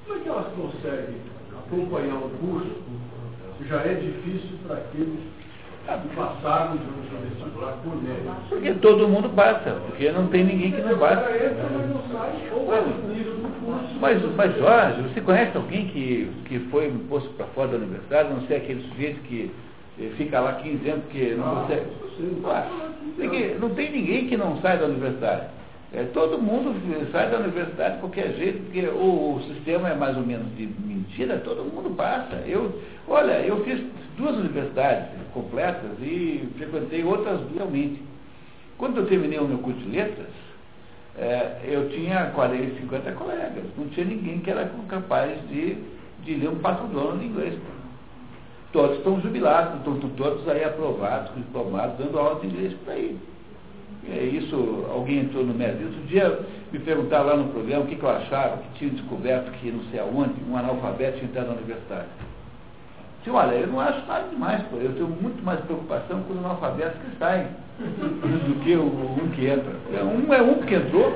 como 0.06 0.18
é 0.18 0.22
que 0.22 0.28
elas 0.28 0.52
conseguem 0.54 1.16
acompanhar 1.58 2.16
um 2.16 2.28
curso 2.38 2.68
que 2.68 2.91
já 3.68 3.76
é 3.76 3.94
difícil 3.94 4.58
para 4.66 4.76
aqueles 4.76 5.20
que 5.82 6.16
passaram 6.16 6.76
de 6.76 6.84
um 6.84 7.20
vestibular 7.28 7.72
por 7.82 8.02
média? 8.02 8.32
Porque 8.48 8.72
todo 8.74 9.08
mundo 9.08 9.28
passa, 9.30 9.72
porque 9.86 10.10
não 10.12 10.28
tem 10.28 10.44
ninguém 10.44 10.72
que 10.72 10.80
não 10.80 10.98
passa. 10.98 11.28
Mas, 14.00 14.36
mas 14.36 14.56
Jorge, 14.56 15.02
você 15.02 15.20
conhece 15.20 15.56
alguém 15.56 15.86
que, 15.88 16.30
que 16.46 16.58
foi 16.70 16.90
posto 17.08 17.30
para 17.30 17.46
fora 17.46 17.68
da 17.68 17.76
universidade, 17.78 18.32
não 18.32 18.42
sei 18.42 18.56
aquele 18.58 18.82
sujeito 18.88 19.20
que 19.22 19.50
fica 20.16 20.40
lá 20.40 20.54
15 20.54 20.88
anos 20.88 21.04
porque 21.04 21.34
não 21.34 21.56
consegue. 21.56 21.86
Não 23.60 23.70
tem 23.70 23.92
ninguém 23.92 24.28
que 24.28 24.36
não 24.36 24.60
sai 24.60 24.78
da 24.78 24.86
universidade. 24.86 25.46
É, 25.94 26.04
todo 26.04 26.40
mundo 26.40 26.74
sai 27.12 27.30
da 27.30 27.38
universidade 27.38 27.96
de 27.96 28.00
qualquer 28.00 28.34
jeito, 28.34 28.62
porque 28.64 28.86
o, 28.86 29.36
o, 29.36 29.42
sistema 29.42 29.90
é 29.90 29.94
mais 29.94 30.16
ou 30.16 30.24
menos 30.24 30.46
de 30.56 30.66
mentira, 30.66 31.36
todo 31.38 31.64
mundo 31.64 31.94
passa. 31.94 32.36
Eu, 32.46 32.80
olha, 33.06 33.40
eu 33.40 33.62
fiz 33.62 33.84
duas 34.16 34.36
universidades 34.36 35.08
completas 35.34 35.90
e 36.00 36.48
frequentei 36.56 37.04
outras 37.04 37.40
realmente. 37.54 38.02
Quando 38.78 38.98
eu 38.98 39.06
terminei 39.06 39.38
o 39.38 39.44
meu 39.44 39.58
curso 39.58 39.80
de 39.80 39.90
letras, 39.90 40.28
é, 41.18 41.60
eu 41.64 41.90
tinha 41.90 42.30
40, 42.34 42.80
50 42.80 43.12
colegas, 43.12 43.64
não 43.76 43.86
tinha 43.88 44.06
ninguém 44.06 44.38
que 44.38 44.50
era 44.50 44.70
capaz 44.88 45.30
de, 45.48 45.76
de 46.24 46.34
ler 46.36 46.48
um 46.48 46.58
patrono 46.58 47.18
de 47.18 47.26
inglês. 47.26 47.54
Todos 48.72 48.96
estão 48.96 49.20
jubilados, 49.20 49.76
estão 49.76 49.98
todos 50.16 50.48
aí 50.48 50.64
aprovados, 50.64 51.34
diplomados, 51.36 51.98
dando 51.98 52.18
aula 52.18 52.40
de 52.40 52.46
inglês 52.46 52.72
por 52.82 52.94
aí. 52.94 53.18
É 54.10 54.24
isso, 54.24 54.86
alguém 54.90 55.20
entrou 55.20 55.44
no 55.44 55.54
médio. 55.54 55.86
Outro 55.86 56.02
dia 56.02 56.40
me 56.72 56.78
perguntaram 56.80 57.26
lá 57.26 57.36
no 57.36 57.52
programa 57.52 57.84
o 57.84 57.86
que, 57.86 57.96
que 57.96 58.02
eu 58.02 58.10
achava, 58.10 58.56
que 58.56 58.78
tinha 58.78 58.90
descoberto 58.90 59.52
que 59.52 59.70
não 59.70 59.84
sei 59.90 60.00
aonde, 60.00 60.34
um 60.48 60.56
analfabeto 60.56 61.18
tinha 61.18 61.30
entrado 61.30 61.48
na 61.48 61.54
universidade. 61.54 62.08
Disse, 63.18 63.30
olha, 63.30 63.54
eu 63.54 63.68
não 63.68 63.78
acho 63.78 64.04
nada 64.06 64.26
demais, 64.28 64.62
pô. 64.64 64.76
eu 64.78 64.92
tenho 64.94 65.06
muito 65.06 65.44
mais 65.44 65.60
preocupação 65.60 66.22
com 66.22 66.32
os 66.32 66.38
analfabetos 66.40 67.00
que 67.00 67.16
saem 67.18 67.46
do 67.78 68.64
que 68.64 68.74
o 68.74 68.82
um 68.82 69.30
que 69.30 69.46
entra. 69.46 69.72
Um 70.02 70.34
é 70.34 70.42
um 70.42 70.54
que 70.62 70.74
entrou, 70.74 71.12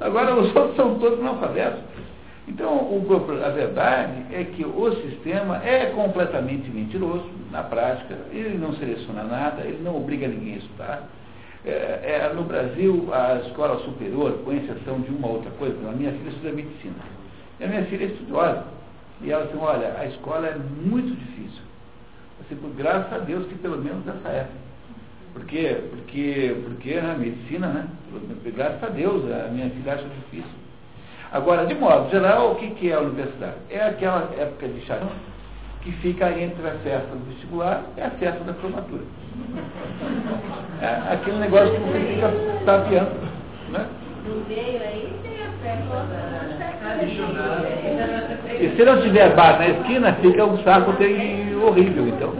agora 0.00 0.34
os 0.34 0.48
outros 0.56 0.76
são 0.76 0.98
todos 0.98 1.20
analfabetos. 1.20 1.80
Então, 2.48 2.70
o, 2.70 3.06
a 3.44 3.48
verdade 3.50 4.24
é 4.32 4.44
que 4.44 4.64
o 4.64 4.92
sistema 5.02 5.62
é 5.64 5.86
completamente 5.94 6.70
mentiroso 6.70 7.28
na 7.50 7.62
prática, 7.62 8.16
ele 8.32 8.56
não 8.56 8.72
seleciona 8.74 9.22
nada, 9.22 9.62
ele 9.62 9.80
não 9.82 9.96
obriga 9.96 10.26
ninguém 10.26 10.54
a 10.54 10.58
estudar. 10.58 11.08
É, 11.64 11.70
é, 12.28 12.32
no 12.34 12.42
Brasil, 12.42 13.08
a 13.12 13.36
escola 13.46 13.78
superior, 13.84 14.32
com 14.44 14.52
exceção 14.52 15.00
de 15.00 15.10
uma 15.10 15.28
outra 15.28 15.50
coisa, 15.52 15.76
a 15.88 15.92
minha 15.92 16.10
filha 16.12 16.30
estuda 16.30 16.52
medicina. 16.52 16.94
E 17.60 17.64
a 17.64 17.68
minha 17.68 17.84
filha 17.84 18.04
é 18.04 18.08
estudiosa. 18.08 18.64
E 19.20 19.30
ela 19.30 19.44
disse, 19.44 19.56
olha, 19.58 19.94
a 19.96 20.06
escola 20.06 20.48
é 20.48 20.56
muito 20.56 21.16
difícil. 21.16 21.62
Assim, 22.40 22.58
graças 22.76 23.12
a 23.12 23.18
Deus 23.18 23.46
que 23.46 23.54
pelo 23.56 23.78
menos 23.78 24.04
nessa 24.04 24.28
época. 24.28 24.62
Por 25.32 25.44
quê? 25.46 25.78
Porque, 25.90 26.56
porque 26.64 26.94
a 26.94 27.14
medicina, 27.14 27.68
né? 27.68 27.88
Graças 28.54 28.82
a 28.82 28.88
Deus, 28.88 29.24
a 29.30 29.48
minha 29.48 29.70
filha 29.70 29.94
acha 29.94 30.04
difícil. 30.04 30.50
Agora, 31.30 31.64
de 31.64 31.74
modo 31.74 32.10
geral, 32.10 32.52
o 32.52 32.56
que, 32.56 32.70
que 32.72 32.90
é 32.90 32.94
a 32.94 33.00
universidade? 33.00 33.56
É 33.70 33.82
aquela 33.82 34.30
época 34.36 34.68
de 34.68 34.80
charão 34.82 35.10
que 35.80 35.90
fica 35.92 36.30
entre 36.38 36.66
a 36.68 36.74
festa 36.80 37.08
do 37.08 37.24
vestibular 37.30 37.84
e 37.96 38.00
a 38.00 38.10
festa 38.10 38.44
da 38.44 38.52
formatura. 38.54 39.02
É 40.80 41.12
aquele 41.12 41.38
negócio 41.38 41.72
que 41.74 41.80
você 41.80 42.00
fica 42.00 42.32
tapeando. 42.64 43.10
Né? 43.70 43.86
No 44.26 44.34
meio 44.48 44.82
aí 44.82 45.12
tem 45.22 45.38
a 45.42 45.50
festa. 45.62 46.42
E 48.60 48.76
se 48.76 48.84
não 48.84 49.00
tiver 49.00 49.34
bar 49.34 49.58
na 49.58 49.68
esquina, 49.68 50.12
fica 50.14 50.44
um 50.44 50.58
saco 50.62 50.90
horrível, 50.90 52.08
então. 52.08 52.34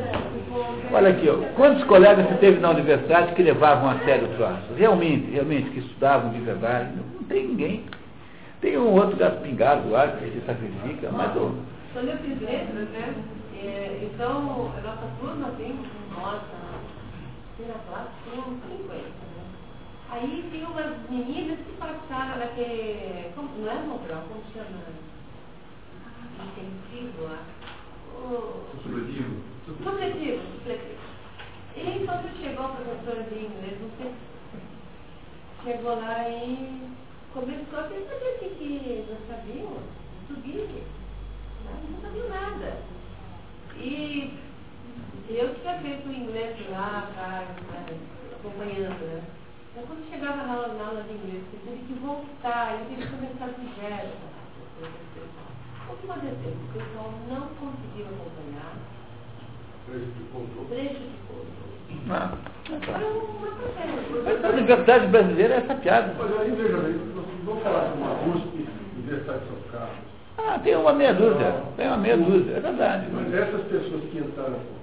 Olha 0.93 1.09
aqui, 1.11 1.29
ó, 1.29 1.37
quantos 1.55 1.85
colegas 1.85 2.27
você 2.27 2.35
teve 2.35 2.61
na 2.61 2.71
universidade 2.71 3.33
que 3.33 3.43
levavam 3.43 3.91
a 3.91 3.99
sério 4.01 4.27
o 4.27 4.35
troço? 4.37 4.75
Realmente, 4.77 5.31
realmente, 5.31 5.71
que 5.71 5.79
estudavam 5.79 6.31
de 6.33 6.41
verdade? 6.41 6.91
Não 6.97 7.25
tem 7.29 7.47
ninguém. 7.47 7.85
Tem 8.61 8.77
um 8.77 8.93
outro 8.93 9.17
gato 9.17 9.41
pingado 9.41 9.89
lá 9.91 10.09
que 10.09 10.27
se 10.31 10.43
sacrifica, 10.45 11.11
mas... 11.11 11.33
Quando 11.33 12.09
eu 12.09 12.17
fiz 12.19 12.41
letras, 12.41 12.89
né? 12.91 13.15
É, 13.65 13.99
então, 14.03 14.71
a 14.77 14.81
nossa 14.87 15.07
turma 15.21 15.51
tem, 15.57 15.75
nossa, 16.15 16.43
primeira 17.63 17.79
classe, 17.87 18.11
tem 18.25 18.41
uns 18.41 18.61
50, 18.61 18.99
né? 18.99 19.45
Aí 20.11 20.49
tem 20.51 20.65
umas 20.65 21.11
meninas 21.11 21.59
que 21.59 21.73
passaram 21.79 22.39
naquele, 22.39 23.31
como, 23.35 23.49
não 23.59 23.71
é 23.71 23.83
Mobral, 23.83 24.25
como 24.29 24.43
chama? 24.53 24.83
Intensivo 26.43 27.23
lá. 27.23 27.45
Supletivo. 28.83 29.43
Supletivo, 29.67 30.43
supletivo. 30.55 31.01
E 31.77 32.05
quando 32.05 32.43
chegou 32.43 32.67
o 32.67 32.77
professor 32.77 33.23
de 33.31 33.45
inglês, 33.45 33.81
não 33.81 33.91
sei, 33.97 34.13
chegou 35.65 35.97
lá 35.97 36.29
e 36.29 36.91
começou 37.33 37.79
a 37.79 37.83
perceber 37.85 38.39
que, 38.41 38.49
que 38.57 39.07
não 39.09 39.37
sabiam 39.37 39.79
subir, 40.29 40.85
não 41.65 42.01
sabiam 42.03 42.29
nada. 42.29 42.83
E 43.77 44.52
eu 45.29 45.55
tinha 45.55 45.79
feito 45.79 46.09
o 46.09 46.13
inglês 46.13 46.57
lá 46.71 47.09
né? 47.17 47.99
acompanhando, 48.33 49.01
né? 49.07 49.23
Então 49.73 49.85
quando 49.87 50.11
chegava 50.11 50.43
na 50.43 50.53
aula, 50.53 50.75
na 50.75 50.85
aula 50.85 51.03
de 51.03 51.15
inglês, 51.15 51.43
eu 51.53 51.61
tive 51.61 51.85
que 51.87 51.95
voltar, 52.01 52.79
eu 52.79 52.87
tive 52.89 53.03
que 53.03 53.17
começar 53.17 53.47
do 53.47 53.81
zero. 53.81 54.09
O 55.89 55.97
que 55.97 56.11
aconteceu? 56.11 56.53
O 56.53 56.73
pessoal 56.73 57.13
não 57.29 57.49
conseguiu 57.57 58.07
acompanhar. 58.07 58.77
Prejudicou. 59.87 60.47
Prejudicou. 60.69 61.47
Ah, 62.11 62.33
Foi 62.67 62.77
uma 62.77 63.51
tragédia. 63.57 64.23
Mas 64.25 64.45
a 64.45 64.49
universidade 64.49 65.07
brasileira 65.09 65.55
é 65.55 65.57
essa 65.59 65.75
piada. 65.75 66.15
Olha, 66.19 66.41
aí 66.41 66.51
veja 66.51 66.77
bem, 66.79 67.01
vamos 67.45 67.63
falar 67.63 67.89
de 67.89 67.99
uma 67.99 68.13
USP, 68.35 68.67
Universidade 68.97 69.41
de 69.41 69.47
São 69.47 69.57
Carlos. 69.71 70.13
Ah, 70.39 70.59
tem 70.59 70.77
uma 70.77 70.93
meia 70.93 71.15
dúzia. 71.15 71.55
Tem 71.77 71.87
uma 71.87 71.99
meia 71.99 72.17
dúzia, 72.17 72.57
é 72.57 72.61
verdade. 72.61 73.07
Mas 73.13 73.35
essas 73.35 73.63
pessoas 73.67 74.03
que 74.11 74.19
entraram? 74.19 74.82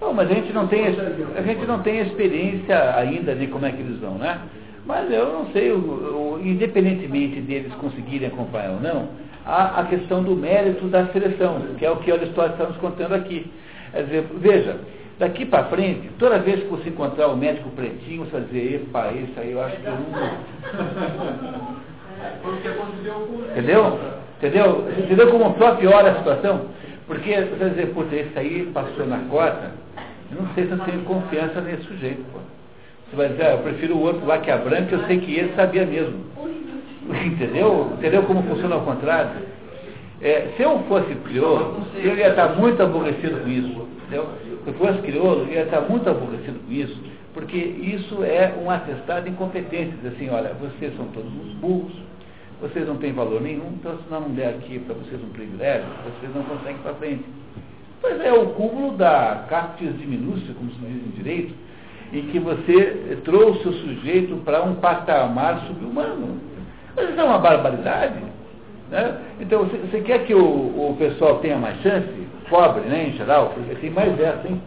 Bom, 0.00 0.12
mas 0.12 0.30
a 0.30 0.34
gente 0.34 0.52
não 0.52 0.66
tem, 0.68 0.86
a 0.86 1.42
gente 1.42 1.66
não 1.66 1.80
tem 1.80 2.00
experiência 2.00 2.96
ainda 2.96 3.34
de 3.34 3.46
como 3.48 3.66
é 3.66 3.72
que 3.72 3.80
eles 3.80 3.98
vão, 3.98 4.14
né? 4.14 4.38
Mas 4.86 5.10
eu 5.10 5.32
não 5.32 5.46
sei, 5.52 5.72
o, 5.72 5.76
o, 5.76 6.40
independentemente 6.42 7.40
deles 7.40 7.72
conseguirem 7.74 8.28
acompanhar 8.28 8.70
ou 8.70 8.80
não, 8.80 9.08
há 9.44 9.80
a 9.80 9.84
questão 9.84 10.22
do 10.22 10.36
mérito 10.36 10.86
da 10.86 11.06
seleção, 11.08 11.60
que 11.78 11.84
é 11.84 11.90
o 11.90 11.96
que 11.96 12.12
a 12.12 12.16
história 12.16 12.52
está 12.52 12.64
nos 12.64 12.76
contando 12.76 13.14
aqui. 13.14 13.50
Quer 13.92 14.04
dizer, 14.04 14.26
veja, 14.36 14.76
daqui 15.18 15.44
para 15.44 15.64
frente, 15.64 16.08
toda 16.18 16.38
vez 16.38 16.60
que 16.60 16.68
você 16.68 16.90
encontrar 16.90 17.28
o 17.28 17.36
médico 17.36 17.68
pretinho, 17.70 18.24
você 18.24 18.32
vai 18.32 18.40
dizer, 18.42 18.74
epa, 18.76 19.12
esse 19.12 19.40
aí 19.40 19.52
eu 19.52 19.62
acho 19.62 19.76
que 19.76 19.86
eu 19.86 19.92
não... 19.92 19.98
Entendeu? 23.50 23.98
Entendeu? 24.38 24.88
Entendeu 24.98 25.30
como 25.30 25.54
piora 25.54 26.12
a 26.12 26.16
situação? 26.16 26.66
Porque 27.08 27.34
você 27.34 27.56
vai 27.58 27.70
dizer, 27.70 27.86
puta, 27.94 28.14
esse 28.14 28.38
aí 28.38 28.70
passou 28.72 29.06
na 29.06 29.18
cota, 29.30 29.72
eu 30.30 30.42
não 30.42 30.54
sei 30.54 30.66
se 30.66 30.72
eu 30.72 30.78
tenho 30.80 31.00
confiança 31.04 31.60
nesse 31.62 31.84
sujeito, 31.84 32.22
pô. 32.30 32.38
Você 33.08 33.16
vai 33.16 33.28
dizer, 33.30 33.46
ah, 33.46 33.52
eu 33.52 33.58
prefiro 33.58 33.96
o 33.96 34.02
outro 34.02 34.26
lá 34.26 34.38
que 34.38 34.50
é 34.50 34.58
branco, 34.58 34.94
eu 34.94 35.06
sei 35.06 35.18
que 35.18 35.34
ele 35.34 35.54
sabia 35.56 35.86
mesmo. 35.86 36.22
Entendeu? 37.24 37.94
Entendeu 37.96 38.22
como 38.24 38.42
funciona 38.42 38.74
ao 38.74 38.82
contrário? 38.82 39.30
É, 40.20 40.48
se 40.54 40.62
eu 40.62 40.80
fosse 40.80 41.14
crioulo, 41.14 41.82
eu 41.94 42.14
ia 42.14 42.28
estar 42.28 42.48
muito 42.50 42.82
aborrecido 42.82 43.40
com 43.42 43.48
isso. 43.48 43.88
Entendeu? 44.02 44.28
Se 44.62 44.68
eu 44.68 44.74
fosse 44.74 44.98
crioulo, 44.98 45.46
eu 45.48 45.54
ia 45.54 45.62
estar 45.62 45.80
muito 45.80 46.10
aborrecido 46.10 46.58
com 46.66 46.70
isso, 46.70 47.00
porque 47.32 47.56
isso 47.56 48.22
é 48.22 48.52
um 48.62 48.70
atestado 48.70 49.24
de 49.24 49.30
incompetência. 49.30 49.94
Diz 50.02 50.12
assim, 50.12 50.28
olha, 50.28 50.52
vocês 50.60 50.94
são 50.94 51.06
todos 51.06 51.30
uns 51.32 51.54
burros, 51.54 51.94
vocês 52.60 52.86
não 52.86 52.96
têm 52.96 53.12
valor 53.12 53.40
nenhum, 53.40 53.72
então 53.78 53.96
se 53.98 54.10
não 54.10 54.22
der 54.30 54.48
aqui 54.48 54.78
para 54.80 54.94
vocês 54.94 55.22
um 55.22 55.28
privilégio, 55.28 55.86
vocês 56.04 56.34
não 56.34 56.42
conseguem 56.42 56.78
para 56.78 56.94
frente. 56.94 57.24
Pois 58.00 58.20
é, 58.20 58.32
o 58.32 58.46
cúmulo 58.50 58.96
da 58.96 59.44
captis 59.48 59.96
diminuta, 59.98 60.52
como 60.54 60.70
se 60.70 60.78
diz 60.78 61.06
em 61.06 61.10
direito, 61.16 61.54
em 62.12 62.22
que 62.28 62.38
você 62.38 63.18
trouxe 63.24 63.68
o 63.68 63.72
sujeito 63.72 64.36
para 64.44 64.62
um 64.62 64.76
patamar 64.76 65.66
subhumano. 65.66 66.40
Mas 66.96 67.10
isso 67.10 67.20
é 67.20 67.24
uma 67.24 67.38
barbaridade. 67.38 68.20
Né? 68.90 69.18
Então, 69.40 69.64
você, 69.64 69.76
você 69.78 70.00
quer 70.00 70.24
que 70.24 70.34
o, 70.34 70.40
o, 70.40 70.96
pessoal 70.98 71.38
tenha 71.38 71.58
mais 71.58 71.80
chance? 71.82 72.08
Pobre, 72.48 72.82
né, 72.82 73.08
em 73.08 73.12
geral? 73.12 73.50
Porque 73.50 73.74
tem 73.74 73.90
mais 73.90 74.18
essa, 74.18 74.48
hein? 74.48 74.60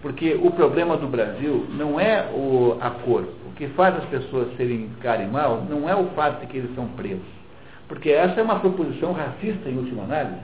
Porque 0.00 0.38
o 0.40 0.50
problema 0.50 0.96
do 0.96 1.06
Brasil 1.06 1.66
não 1.70 2.00
é 2.00 2.30
o, 2.32 2.78
a 2.80 2.90
cor. 2.90 3.24
O 3.46 3.54
que 3.56 3.66
faz 3.68 3.96
as 3.96 4.04
pessoas 4.04 4.48
serem 4.56 4.88
ficarem 4.96 5.28
não 5.28 5.88
é 5.88 5.94
o 5.94 6.06
fato 6.14 6.40
de 6.40 6.46
que 6.46 6.58
eles 6.58 6.74
são 6.74 6.86
pretos. 6.88 7.35
Porque 7.88 8.10
essa 8.10 8.40
é 8.40 8.42
uma 8.42 8.58
proposição 8.58 9.12
racista 9.12 9.68
em 9.68 9.76
última 9.76 10.04
análise. 10.04 10.40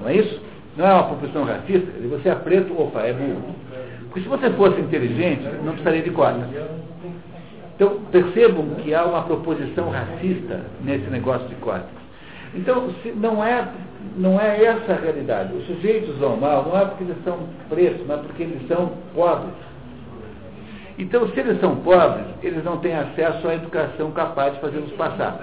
Não 0.00 0.08
é 0.08 0.16
isso? 0.16 0.40
Não 0.76 0.86
é 0.86 0.94
uma 0.94 1.04
proposição 1.04 1.44
racista? 1.44 1.90
Você 2.08 2.28
é 2.28 2.34
preto, 2.34 2.80
opa, 2.80 3.02
é 3.02 3.12
burro. 3.12 3.54
Porque 4.04 4.20
se 4.20 4.28
você 4.28 4.50
fosse 4.50 4.80
inteligente, 4.80 5.42
não 5.64 5.72
precisaria 5.72 6.02
de 6.02 6.10
cota. 6.10 6.46
Então, 7.74 8.00
percebam 8.10 8.66
que 8.82 8.94
há 8.94 9.04
uma 9.04 9.22
proposição 9.22 9.90
racista 9.90 10.62
nesse 10.82 11.08
negócio 11.10 11.46
de 11.48 11.54
cota. 11.56 11.86
Então, 12.54 12.88
não 13.16 13.44
é, 13.44 13.68
não 14.16 14.40
é 14.40 14.64
essa 14.64 14.92
a 14.92 14.96
realidade. 14.96 15.54
Os 15.54 15.66
sujeitos 15.66 16.16
vão 16.16 16.36
mal 16.36 16.64
não 16.64 16.78
é 16.78 16.84
porque 16.86 17.04
eles 17.04 17.16
são 17.24 17.38
pretos, 17.68 18.06
mas 18.06 18.20
porque 18.22 18.42
eles 18.42 18.66
são 18.66 18.92
pobres. 19.14 19.54
Então, 20.98 21.28
se 21.28 21.38
eles 21.38 21.60
são 21.60 21.76
pobres, 21.76 22.26
eles 22.42 22.64
não 22.64 22.78
têm 22.78 22.96
acesso 22.96 23.46
à 23.46 23.54
educação 23.54 24.10
capaz 24.10 24.54
de 24.54 24.60
fazê-los 24.60 24.90
passar. 24.92 25.38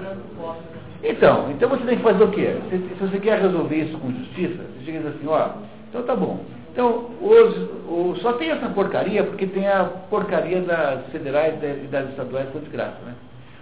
Então, 1.07 1.51
então 1.51 1.69
você 1.69 1.83
tem 1.83 1.97
que 1.97 2.03
fazer 2.03 2.23
o 2.23 2.31
quê? 2.31 2.55
Se, 2.69 2.77
se 2.77 2.95
você 2.99 3.19
quer 3.19 3.39
resolver 3.39 3.75
isso 3.75 3.97
com 3.99 4.11
justiça, 4.11 4.63
você 4.63 4.85
chega 4.85 4.97
e 4.97 5.01
diz 5.01 5.15
assim, 5.15 5.27
ó, 5.27 5.49
então 5.89 6.01
tá 6.01 6.15
bom. 6.15 6.43
Então, 6.71 7.11
hoje, 7.21 7.69
o, 7.87 8.15
só 8.21 8.33
tem 8.33 8.49
essa 8.49 8.67
porcaria 8.69 9.23
porque 9.23 9.45
tem 9.45 9.67
a 9.67 9.85
porcaria 10.09 10.61
das 10.61 11.05
federais 11.11 11.55
e 11.63 11.87
das 11.87 12.09
estaduais 12.09 12.47
de 12.51 12.69
graça, 12.69 12.97
né? 13.05 13.13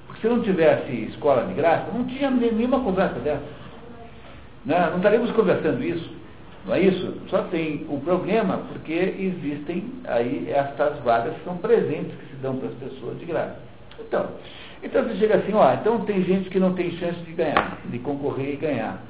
Porque 0.08 0.22
se 0.22 0.28
não 0.28 0.42
tivesse 0.42 0.92
escola 1.10 1.46
de 1.46 1.54
graça, 1.54 1.92
não 1.94 2.06
tinha 2.06 2.32
nenhuma 2.32 2.80
conversa 2.80 3.20
dessa. 3.20 3.44
Né? 4.66 4.88
Não 4.90 4.98
estaríamos 4.98 5.32
conversando 5.32 5.84
isso. 5.84 6.10
Não 6.66 6.74
é 6.74 6.80
isso? 6.80 7.14
Só 7.30 7.44
tem 7.44 7.86
o 7.90 8.00
problema 8.00 8.62
porque 8.72 8.94
existem 8.94 9.92
aí 10.06 10.50
estas 10.50 10.98
vagas 11.00 11.36
que 11.36 11.44
são 11.44 11.58
presentes, 11.58 12.16
que 12.16 12.26
se 12.28 12.36
dão 12.42 12.56
para 12.56 12.70
as 12.70 12.76
pessoas 12.76 13.20
de 13.20 13.26
graça. 13.26 13.58
Então, 14.00 14.28
então 14.84 15.04
você 15.04 15.16
chega 15.16 15.38
assim, 15.38 15.54
ó, 15.54 15.74
então 15.74 16.02
tem 16.02 16.24
gente 16.24 16.50
que 16.50 16.60
não 16.60 16.74
tem 16.74 16.92
chance 16.98 17.20
de 17.22 17.32
ganhar, 17.32 17.80
de 17.86 18.00
concorrer 18.00 18.54
e 18.54 18.58
ganhar. 18.58 19.02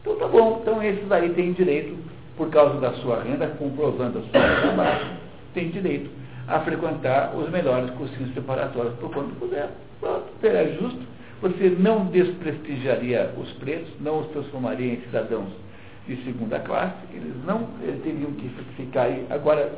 Então 0.00 0.16
tá 0.16 0.28
bom, 0.28 0.60
então 0.60 0.82
esses 0.82 1.10
aí 1.10 1.30
têm 1.30 1.52
direito, 1.52 1.96
por 2.36 2.50
causa 2.50 2.78
da 2.78 2.92
sua 2.94 3.22
renda, 3.22 3.46
comprovando 3.58 4.18
a 4.18 4.22
sua 4.22 4.60
trabalho, 4.60 5.06
tem 5.54 5.70
direito 5.70 6.10
a 6.46 6.60
frequentar 6.60 7.34
os 7.34 7.48
melhores 7.50 7.90
cursinhos 7.90 8.30
preparatórios 8.32 8.94
por 8.96 9.10
quanto 9.10 9.34
puder. 9.36 9.70
Pronto, 10.00 10.24
é 10.42 10.76
justo. 10.80 11.00
Você 11.40 11.76
não 11.78 12.06
desprestigiaria 12.06 13.30
os 13.38 13.50
pretos, 13.52 13.90
não 14.00 14.20
os 14.20 14.26
transformaria 14.28 14.94
em 14.94 15.00
cidadãos 15.02 15.48
de 16.06 16.16
segunda 16.24 16.58
classe, 16.60 16.96
eles 17.14 17.34
não 17.46 17.66
eles 17.82 18.02
teriam 18.02 18.30
que 18.32 18.48
ficar 18.76 19.04
aí. 19.04 19.26
Agora, 19.30 19.72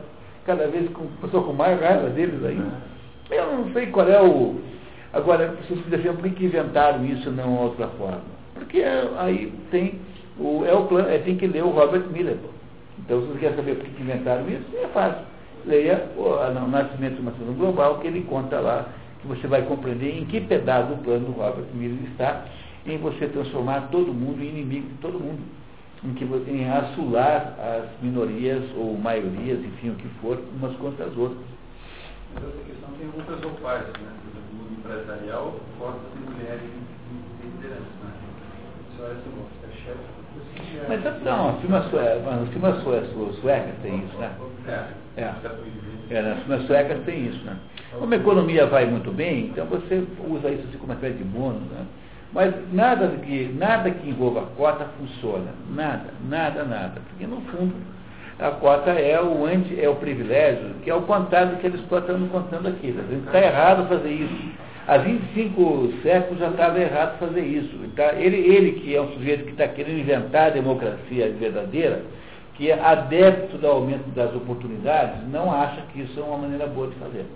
cada 0.45 0.67
vez 0.67 0.89
com, 0.91 1.07
estou 1.25 1.45
com 1.45 1.53
mais 1.53 1.81
raiva 1.81 2.09
deles 2.11 2.45
aí. 2.45 2.61
Eu 3.31 3.59
não 3.59 3.73
sei 3.73 3.87
qual 3.87 4.09
é 4.09 4.21
o 4.21 4.61
Agora, 5.17 5.57
vocês 5.67 5.81
me 5.87 6.13
por 6.13 6.31
que 6.31 6.45
inventaram 6.45 7.03
isso 7.07 7.31
não 7.31 7.57
outra 7.57 7.89
forma? 7.89 8.21
Porque 8.53 8.83
aí 9.17 9.51
tem 9.71 9.99
o, 10.39 10.63
é 10.67 10.75
o 10.75 10.85
plano, 10.85 11.09
é, 11.09 11.17
tem 11.17 11.39
que 11.39 11.47
ler 11.47 11.65
o 11.65 11.71
Robert 11.71 12.07
Miller. 12.11 12.37
Então, 12.99 13.23
se 13.23 13.29
você 13.29 13.39
quer 13.39 13.57
saber 13.57 13.77
por 13.77 13.87
que 13.87 14.03
inventaram 14.03 14.47
isso, 14.47 14.67
é 14.77 14.87
fácil. 14.89 15.25
Leia 15.65 16.11
o, 16.19 16.23
o 16.23 16.69
Nascimento 16.69 17.15
de 17.15 17.23
uma 17.23 17.31
Situação 17.31 17.55
Global, 17.55 17.99
que 18.01 18.09
ele 18.09 18.25
conta 18.25 18.61
lá, 18.61 18.91
que 19.23 19.27
você 19.27 19.47
vai 19.47 19.63
compreender 19.63 20.19
em 20.19 20.27
que 20.27 20.39
pedaço 20.39 20.89
do 20.89 21.03
plano 21.03 21.25
do 21.25 21.33
Robert 21.33 21.65
Miller 21.73 21.99
está 22.11 22.45
em 22.85 22.99
você 22.99 23.27
transformar 23.29 23.89
todo 23.91 24.13
mundo 24.13 24.43
em 24.43 24.49
inimigo 24.51 24.87
de 24.87 24.95
todo 24.97 25.19
mundo. 25.19 25.41
Em, 26.05 26.13
que, 26.13 26.25
em 26.25 26.71
assular 26.71 27.57
as 27.59 28.03
minorias 28.03 28.63
ou 28.77 28.99
maiorias, 28.99 29.61
enfim, 29.61 29.89
o 29.89 29.95
que 29.95 30.09
for, 30.21 30.39
umas 30.55 30.77
contra 30.77 31.07
as 31.07 31.17
outras. 31.17 31.57
Mas 32.35 32.45
essa 32.45 32.65
questão 32.67 32.91
tem 32.99 33.09
outras 33.17 33.43
roupagens, 33.43 33.93
né? 33.95 34.13
Por 34.21 34.31
exemplo, 34.31 34.53
no 34.53 34.65
mundo 34.65 34.76
empresarial, 34.87 35.55
cota 35.79 35.99
de 36.15 36.31
mulheres 36.31 36.63
em 37.43 37.47
liderança. 37.47 37.81
Né? 38.03 38.11
Isso 38.93 39.03
é 39.03 39.11
assim, 39.11 39.85
chefe 39.85 40.17
mas 40.89 41.23
não, 41.23 41.51
as 41.51 41.61
firmas 41.61 41.87
suecas, 41.87 42.21
suecas 43.41 43.75
tem 43.83 44.05
isso, 44.05 44.17
né? 44.19 44.31
É. 44.67 45.21
É. 45.21 45.35
é 46.11 46.23
nas 46.23 46.39
firmas 46.41 46.67
suecas 46.67 46.99
tem 47.05 47.27
isso, 47.27 47.45
né? 47.45 47.57
Como 47.99 48.13
a 48.13 48.17
economia 48.17 48.67
vai 48.67 48.87
muito 48.87 49.11
bem, 49.11 49.47
então 49.47 49.67
você 49.67 50.05
usa 50.29 50.51
isso 50.51 50.65
assim 50.69 50.79
como 50.79 50.93
uma 50.93 50.95
espécie 50.95 51.17
de 51.17 51.25
bônus, 51.25 51.63
né? 51.71 51.87
Mas 52.33 52.55
nada 52.73 53.09
que, 53.09 53.55
nada 53.57 53.91
que 53.91 54.11
envolva 54.11 54.43
cota 54.57 54.87
funciona. 54.99 55.53
Nada, 55.71 56.13
nada, 56.29 56.65
nada. 56.65 57.01
Porque 57.09 57.27
no 57.27 57.41
fundo 57.43 57.75
a 58.39 58.51
cota 58.51 58.91
é 58.91 59.21
o 59.23 59.47
anti, 59.47 59.81
é 59.81 59.89
o 59.89 59.95
privilégio, 59.95 60.75
que 60.83 60.91
é 60.91 60.95
o 60.95 61.03
contrário 61.03 61.53
do 61.53 61.57
que 61.59 61.67
eles 61.67 61.81
estão 61.81 62.29
contando 62.29 62.69
aqui. 62.69 62.95
Está 63.27 63.41
errado 63.41 63.89
fazer 63.89 64.11
isso. 64.11 64.66
Há 64.89 64.99
25 64.99 65.95
séculos 66.03 66.39
já 66.39 66.49
estava 66.49 66.81
errado 66.81 67.19
fazer 67.19 67.41
isso. 67.41 67.77
Tá? 67.97 68.15
Ele, 68.15 68.37
ele 68.37 68.81
que 68.81 68.95
é 68.95 69.03
um 69.03 69.13
sujeito 69.15 69.45
que 69.45 69.51
está 69.51 69.67
querendo 69.67 69.99
inventar 69.99 70.49
a 70.49 70.51
democracia 70.51 71.29
verdadeira, 71.33 72.05
que 72.55 72.71
é 72.71 72.81
adepto 72.81 73.59
do 73.59 73.67
aumento 73.67 74.09
das 74.15 74.33
oportunidades, 74.35 75.29
não 75.29 75.53
acha 75.53 75.83
que 75.93 76.03
isso 76.03 76.19
é 76.19 76.23
uma 76.23 76.39
maneira 76.39 76.67
boa 76.69 76.89
de 76.89 76.95
fazer. 76.97 77.27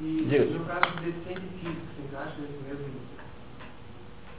E 0.00 0.26
Deus. 0.28 0.52
no 0.52 0.64
caso 0.66 0.96
de 0.98 1.06
deficiente 1.06 1.42
físico, 1.60 1.82
vocês 1.96 2.14
acham 2.14 2.44
isso 2.44 2.62
mesmo? 2.68 3.08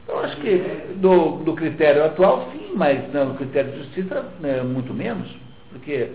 Eu 0.08 0.20
acho 0.20 0.38
que 0.38 0.96
do, 0.96 1.44
do 1.44 1.54
critério 1.54 2.06
atual, 2.06 2.50
sim, 2.52 2.72
mas 2.76 3.12
não, 3.12 3.30
no 3.30 3.36
critério 3.36 3.72
de 3.72 3.80
justiça, 3.80 4.26
né, 4.40 4.62
muito 4.62 4.94
menos. 4.94 5.30
Porque 5.72 6.12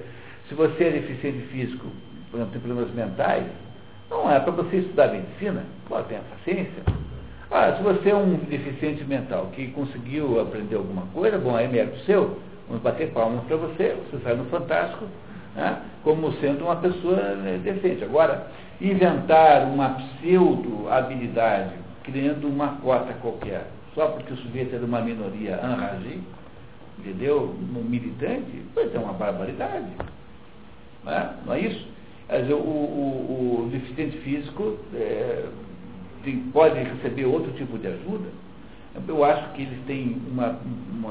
se 0.48 0.55
você 0.55 0.85
é 0.85 0.90
deficiente 0.93 1.47
físico, 1.48 1.86
por 2.31 2.39
exemplo, 2.39 2.52
tem 2.52 2.61
problemas 2.61 2.94
mentais, 2.94 3.44
não 4.10 4.31
é 4.31 4.39
para 4.40 4.52
você 4.52 4.78
estudar 4.78 5.09
medicina, 5.09 5.64
pode 5.89 6.09
ter 6.09 6.20
paciência. 6.31 6.82
Ah, 7.51 7.74
se 7.76 7.82
você 7.82 8.10
é 8.10 8.16
um 8.16 8.36
deficiente 8.36 9.05
mental 9.05 9.47
que 9.55 9.68
conseguiu 9.68 10.40
aprender 10.40 10.76
alguma 10.76 11.02
coisa, 11.12 11.39
bom, 11.39 11.59
é 11.59 11.68
mérito 11.68 11.98
seu, 12.01 12.39
vamos 12.68 12.82
bater 12.82 13.10
palmas 13.12 13.44
para 13.44 13.56
você, 13.56 13.97
você 14.10 14.22
sai 14.24 14.35
no 14.35 14.44
Fantástico, 14.47 15.05
né, 15.55 15.78
como 16.02 16.32
sendo 16.35 16.64
uma 16.64 16.76
pessoa 16.76 17.16
né, 17.16 17.60
decente. 17.62 18.02
Agora, 18.02 18.48
inventar 18.81 19.68
uma 19.68 19.90
pseudo-habilidade, 19.90 21.74
criando 22.02 22.48
uma 22.48 22.76
cota 22.76 23.12
qualquer, 23.14 23.66
só 23.94 24.09
porque 24.09 24.32
o 24.32 24.36
sujeito 24.39 24.74
é 24.74 24.78
de 24.78 24.85
uma 24.85 25.01
minoria 25.01 25.60
enragé, 25.62 26.18
entendeu? 26.98 27.55
Um 27.60 27.82
militante, 27.82 28.62
pois 28.74 28.93
é 28.94 28.98
uma 28.98 29.12
barbaridade. 29.12 29.86
Não 31.05 31.12
é, 31.12 31.31
não 31.47 31.55
é 31.55 31.60
isso? 31.60 31.94
Dizer, 32.30 32.55
o, 32.55 32.56
o, 32.56 33.66
o, 33.66 33.70
deficiente 33.70 34.16
é, 34.94 35.44
receber 36.84 37.26
outro 37.26 37.52
tipo 37.52 37.78
de 37.78 37.86
ajuda. 37.86 38.28
Eu 39.06 39.24
acho 39.24 39.52
que 39.52 39.62
eles 39.62 39.78
têm 39.86 40.16
uma, 40.30 40.59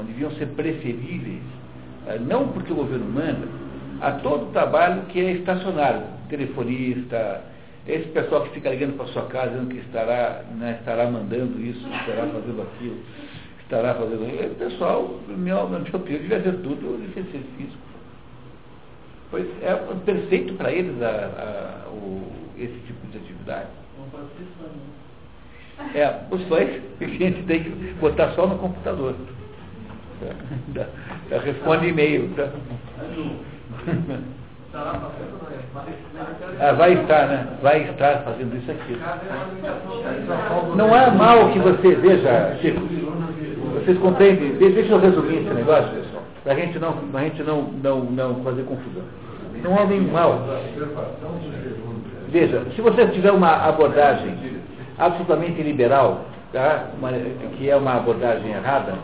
deviam 0.02 0.30
ser 0.32 0.46
preferíveis, 0.48 1.42
é, 2.06 2.18
não 2.18 2.48
porque 2.48 2.72
o 2.72 2.76
governo 2.76 3.06
manda, 3.06 3.46
a 4.00 4.12
todo 4.12 4.48
o 4.48 4.52
trabalho 4.52 5.02
que 5.02 5.20
é 5.20 5.32
estacionário, 5.32 6.02
telefonista, 6.28 7.42
esse 7.86 8.08
pessoal 8.08 8.42
que 8.44 8.50
fica 8.54 8.70
ligando 8.70 8.96
para 8.96 9.06
sua 9.08 9.26
casa 9.26 9.50
dizendo 9.50 9.68
que 9.68 9.78
estará, 9.78 10.42
né, 10.56 10.78
estará 10.80 11.10
mandando 11.10 11.60
isso, 11.60 11.86
estará 12.00 12.26
fazendo 12.26 12.62
aquilo, 12.62 12.96
estará 13.62 13.94
fazendo 13.94 14.24
aquilo, 14.24 14.44
esse 14.44 14.54
pessoal, 14.54 15.20
na 15.28 15.36
minha 15.36 15.62
opinião, 15.62 16.00
devia 16.00 16.42
ser 16.42 16.52
tudo 16.62 16.98
deficiente 17.00 17.46
físico. 17.56 17.93
Pois 19.34 19.48
é 19.64 19.74
perfeito 20.04 20.54
para 20.54 20.70
eles 20.70 21.02
a, 21.02 21.08
a, 21.08 21.88
o, 21.88 22.22
esse 22.56 22.78
tipo 22.86 23.04
de 23.08 23.18
atividade. 23.18 23.66
É, 25.92 26.20
os 26.30 26.40
fãs 26.44 26.68
a 27.02 27.04
gente 27.04 27.42
tem 27.42 27.64
que 27.64 27.70
botar 27.94 28.30
só 28.36 28.46
no 28.46 28.56
computador. 28.58 29.16
Tá? 30.72 30.86
Responde 31.40 31.88
e-mail. 31.88 32.30
Tá? 32.36 32.48
Ah, 36.60 36.72
vai 36.74 36.92
estar, 36.92 37.26
né? 37.26 37.58
Vai 37.60 37.90
estar 37.90 38.18
fazendo 38.18 38.56
isso 38.56 38.70
aqui. 38.70 38.96
Não 40.76 40.96
é 40.96 41.10
mal 41.10 41.50
que 41.50 41.58
você 41.58 41.96
veja, 41.96 42.56
Chico. 42.60 42.80
Vocês 43.80 43.98
compreendem? 43.98 44.52
Deixa 44.58 44.92
eu 44.92 45.00
resumir 45.00 45.38
esse 45.38 45.52
negócio, 45.52 45.90
pessoal, 45.90 46.22
para 46.44 46.52
a 46.52 46.56
gente, 46.56 46.78
não, 46.78 46.96
a 47.12 47.20
gente 47.22 47.42
não, 47.42 47.62
não, 47.62 48.04
não 48.04 48.44
fazer 48.44 48.62
confusão. 48.62 49.23
É 49.64 49.86
nenhum 49.86 50.12
mal. 50.12 50.44
Veja, 52.28 52.64
se 52.74 52.82
você 52.82 53.06
tiver 53.08 53.32
uma 53.32 53.50
abordagem 53.66 54.36
absolutamente 54.98 55.62
liberal, 55.62 56.26
tá? 56.52 56.90
uma, 56.98 57.10
que 57.56 57.70
é 57.70 57.74
uma 57.74 57.94
abordagem 57.94 58.50
errada, 58.50 58.94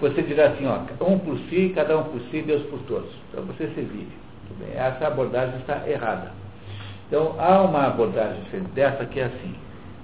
você 0.00 0.22
dirá 0.22 0.46
assim, 0.46 0.64
ó, 0.66 0.78
um 1.04 1.18
por 1.18 1.36
si, 1.50 1.72
cada 1.74 1.98
um 1.98 2.04
por 2.04 2.20
si, 2.30 2.40
Deus 2.42 2.62
por 2.66 2.78
todos. 2.80 3.10
Então 3.30 3.44
você 3.46 3.66
se 3.66 3.80
vive. 3.80 4.12
Essa 4.76 5.08
abordagem 5.08 5.56
está 5.58 5.82
errada. 5.88 6.30
Então 7.08 7.34
há 7.38 7.62
uma 7.62 7.86
abordagem 7.86 8.40
dessa 8.74 9.04
que 9.06 9.18
é 9.18 9.24
assim. 9.24 9.54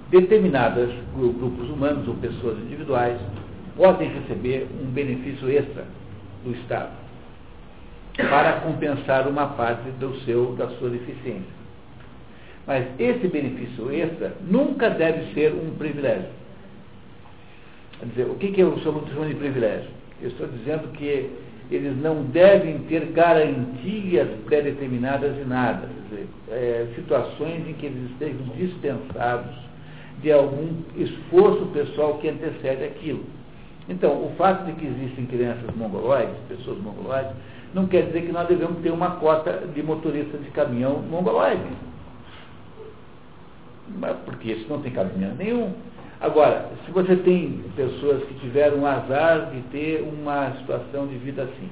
Determinadas 0.09 0.89
grupos 1.15 1.69
humanos 1.69 2.07
ou 2.07 2.15
pessoas 2.15 2.57
individuais 2.57 3.17
podem 3.77 4.09
receber 4.09 4.67
um 4.81 4.85
benefício 4.91 5.49
extra 5.49 5.85
do 6.43 6.51
Estado 6.51 7.04
para 8.17 8.61
compensar 8.61 9.27
uma 9.27 9.47
parte 9.47 9.89
do 9.99 10.15
seu, 10.21 10.55
da 10.55 10.69
sua 10.77 10.89
deficiência. 10.89 11.65
Mas 12.65 12.85
esse 12.97 13.27
benefício 13.27 13.91
extra 13.91 14.33
nunca 14.41 14.89
deve 14.89 15.33
ser 15.33 15.53
um 15.53 15.75
privilégio. 15.75 16.29
Quer 17.99 18.05
dizer, 18.07 18.23
o 18.23 18.35
que, 18.35 18.51
que 18.51 18.61
eu 18.61 18.77
chamo 18.79 19.01
de 19.01 19.35
privilégio? 19.35 19.89
Eu 20.21 20.29
estou 20.29 20.47
dizendo 20.47 20.91
que 20.93 21.29
eles 21.69 21.97
não 22.01 22.23
devem 22.23 22.79
ter 22.79 23.05
garantias 23.07 24.27
pré-determinadas 24.45 25.35
de 25.35 25.45
nada. 25.45 25.87
Dizer, 26.09 26.27
é, 26.49 26.87
situações 26.95 27.67
em 27.67 27.73
que 27.73 27.87
eles 27.87 28.11
estejam 28.11 28.47
dispensados 28.55 29.55
de 30.21 30.31
algum 30.31 30.81
esforço 30.95 31.65
pessoal 31.67 32.17
que 32.19 32.29
antecede 32.29 32.83
aquilo. 32.83 33.23
Então, 33.87 34.11
o 34.11 34.33
fato 34.37 34.65
de 34.65 34.73
que 34.73 34.85
existem 34.85 35.25
crianças 35.25 35.75
mongoloides, 35.75 36.35
pessoas 36.47 36.79
mongoloides, 36.79 37.33
não 37.75 37.87
quer 37.87 38.03
dizer 38.03 38.21
que 38.21 38.31
nós 38.31 38.47
devemos 38.47 38.81
ter 38.81 38.89
uma 38.89 39.17
cota 39.17 39.67
de 39.73 39.83
motorista 39.83 40.37
de 40.37 40.49
caminhão 40.51 41.01
mongoloide. 41.01 41.61
Porque 44.23 44.53
isso 44.53 44.65
não 44.69 44.81
tem 44.81 44.93
cabimento 44.93 45.35
nenhum. 45.35 45.73
Agora, 46.21 46.69
se 46.85 46.91
você 46.91 47.17
tem 47.17 47.61
pessoas 47.75 48.23
que 48.23 48.33
tiveram 48.35 48.79
o 48.79 48.87
azar 48.87 49.51
de 49.51 49.59
ter 49.63 50.01
uma 50.01 50.53
situação 50.59 51.05
de 51.05 51.17
vida 51.17 51.43
assim, 51.43 51.69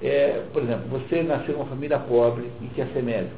é, 0.00 0.44
por 0.52 0.62
exemplo, 0.62 0.84
você 0.88 1.24
nasceu 1.24 1.54
em 1.54 1.56
uma 1.56 1.66
família 1.66 1.98
pobre 1.98 2.48
e 2.62 2.66
quer 2.68 2.86
ser 2.92 3.02
médico, 3.02 3.34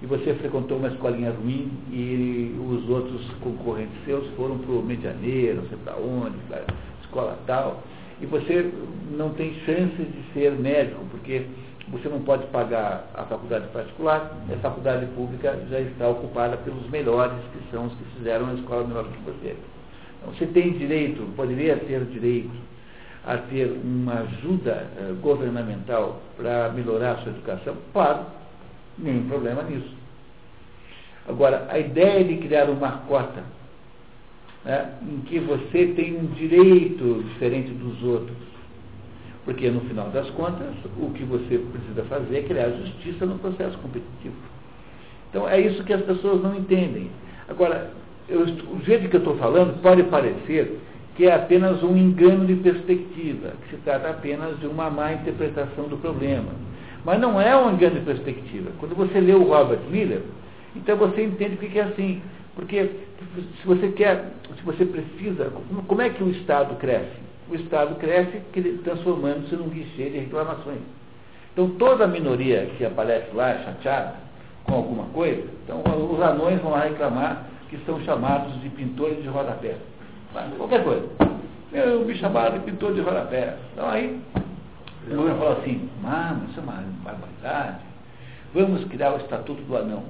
e 0.00 0.06
você 0.06 0.32
frequentou 0.34 0.78
uma 0.78 0.88
escolinha 0.88 1.32
ruim 1.32 1.72
e 1.90 2.54
os 2.70 2.88
outros 2.88 3.28
concorrentes 3.40 3.96
seus 4.04 4.24
foram 4.36 4.58
para 4.58 4.72
o 4.72 4.82
Medianeiro, 4.82 5.62
não 5.62 5.68
sei 5.68 5.78
para 5.78 5.96
onde, 5.96 6.36
para 6.48 6.62
escola 7.02 7.36
tal, 7.46 7.82
e 8.20 8.26
você 8.26 8.72
não 9.16 9.30
tem 9.30 9.54
chance 9.66 9.96
de 9.96 10.32
ser 10.32 10.52
médico, 10.52 11.04
porque 11.10 11.46
você 11.88 12.08
não 12.08 12.20
pode 12.20 12.46
pagar 12.46 13.08
a 13.14 13.24
faculdade 13.24 13.68
particular, 13.68 14.36
a 14.52 14.56
faculdade 14.58 15.06
pública 15.14 15.58
já 15.70 15.80
está 15.80 16.08
ocupada 16.08 16.56
pelos 16.58 16.88
melhores, 16.90 17.38
que 17.52 17.70
são 17.70 17.86
os 17.86 17.92
que 17.94 18.04
fizeram 18.16 18.48
a 18.48 18.54
escola 18.54 18.86
melhor 18.86 19.04
que 19.04 19.18
você. 19.20 19.56
Então, 20.18 20.32
você 20.32 20.46
tem 20.46 20.72
direito, 20.72 21.22
poderia 21.36 21.76
ter 21.76 22.04
direito 22.06 22.50
a 23.24 23.36
ter 23.36 23.66
uma 23.66 24.20
ajuda 24.20 24.86
eh, 24.98 25.14
governamental 25.20 26.20
para 26.36 26.70
melhorar 26.70 27.12
a 27.12 27.16
sua 27.18 27.32
educação? 27.32 27.76
Claro, 27.92 28.26
nenhum 28.98 29.28
problema 29.28 29.62
nisso. 29.62 29.94
Agora, 31.28 31.66
a 31.68 31.78
ideia 31.78 32.24
de 32.24 32.36
criar 32.36 32.70
uma 32.70 32.98
cota 33.08 33.42
né, 34.66 34.90
em 35.00 35.20
que 35.20 35.38
você 35.38 35.86
tem 35.96 36.18
um 36.18 36.26
direito 36.34 37.24
diferente 37.28 37.70
dos 37.70 38.02
outros. 38.02 38.36
Porque, 39.44 39.70
no 39.70 39.80
final 39.82 40.10
das 40.10 40.28
contas, 40.30 40.74
o 41.00 41.10
que 41.10 41.22
você 41.22 41.58
precisa 41.58 42.02
fazer 42.08 42.38
é 42.38 42.42
criar 42.42 42.70
justiça 42.70 43.24
no 43.24 43.38
processo 43.38 43.78
competitivo. 43.78 44.34
Então, 45.30 45.48
é 45.48 45.60
isso 45.60 45.84
que 45.84 45.92
as 45.92 46.02
pessoas 46.02 46.42
não 46.42 46.56
entendem. 46.56 47.08
Agora, 47.48 47.92
eu, 48.28 48.40
o 48.42 48.80
jeito 48.84 49.08
que 49.08 49.16
eu 49.16 49.20
estou 49.20 49.36
falando 49.36 49.80
pode 49.80 50.02
parecer 50.04 50.80
que 51.16 51.26
é 51.26 51.34
apenas 51.34 51.82
um 51.82 51.96
engano 51.96 52.44
de 52.44 52.56
perspectiva, 52.56 53.52
que 53.62 53.70
se 53.70 53.82
trata 53.82 54.10
apenas 54.10 54.58
de 54.60 54.66
uma 54.66 54.90
má 54.90 55.14
interpretação 55.14 55.84
do 55.84 55.96
problema. 55.96 56.50
Mas 57.04 57.20
não 57.20 57.40
é 57.40 57.56
um 57.56 57.72
engano 57.72 58.00
de 58.00 58.04
perspectiva. 58.04 58.70
Quando 58.78 58.94
você 58.94 59.20
lê 59.20 59.32
o 59.32 59.44
Robert 59.44 59.80
Miller, 59.90 60.22
então 60.74 60.96
você 60.96 61.24
entende 61.24 61.54
o 61.54 61.58
que 61.58 61.78
é 61.78 61.84
assim. 61.84 62.20
Porque 62.56 62.90
se 63.60 63.66
você 63.66 63.88
quer, 63.88 64.32
se 64.56 64.62
você 64.64 64.84
precisa, 64.84 65.52
como 65.86 66.02
é 66.02 66.08
que 66.10 66.24
o 66.24 66.30
Estado 66.30 66.74
cresce? 66.76 67.20
O 67.48 67.54
Estado 67.54 67.94
cresce 67.96 68.40
transformando-se 68.82 69.54
num 69.54 69.68
guichê 69.68 70.10
de 70.10 70.18
reclamações. 70.18 70.80
Então 71.52 71.70
toda 71.70 72.08
minoria 72.08 72.68
que 72.76 72.84
aparece 72.84 73.32
lá 73.34 73.58
chateada 73.58 74.14
com 74.64 74.74
alguma 74.74 75.04
coisa, 75.08 75.46
então 75.62 75.80
os 76.10 76.20
anões 76.20 76.60
vão 76.60 76.72
lá 76.72 76.80
reclamar 76.80 77.46
que 77.68 77.78
são 77.84 78.00
chamados 78.00 78.60
de 78.60 78.68
pintores 78.70 79.22
de 79.22 79.28
rodapé. 79.28 79.76
Qualquer 80.56 80.82
coisa. 80.82 81.06
Eu 81.72 82.04
me 82.04 82.14
chamaram 82.16 82.58
de 82.58 82.64
pintor 82.64 82.94
de 82.94 83.00
rodapé. 83.00 83.56
Então 83.72 83.88
aí, 83.88 84.20
o 85.06 85.14
governo 85.14 85.38
falou 85.38 85.58
assim, 85.58 85.90
mano, 86.02 86.46
isso 86.48 86.58
é 86.58 86.62
uma 86.62 86.82
barbaridade. 87.04 87.78
Vamos 88.54 88.84
criar 88.84 89.14
o 89.14 89.18
Estatuto 89.18 89.62
do 89.62 89.76
Anão. 89.76 90.04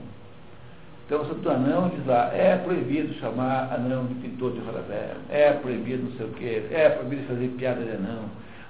Então, 1.06 1.20
o 1.20 1.22
Estatuto 1.22 1.42
do 1.42 1.50
Anão 1.52 1.88
diz 1.90 2.04
lá, 2.04 2.32
é 2.34 2.56
proibido 2.56 3.14
chamar 3.20 3.72
anão 3.72 4.06
de 4.06 4.14
pintor 4.14 4.50
de 4.52 4.58
rodapé, 4.58 5.12
é 5.30 5.52
proibido 5.52 6.02
não 6.02 6.16
sei 6.16 6.26
o 6.26 6.30
quê, 6.30 6.62
é 6.72 6.88
proibido 6.88 7.22
fazer 7.28 7.46
piada 7.56 7.80
de 7.80 7.90
anão. 7.90 8.24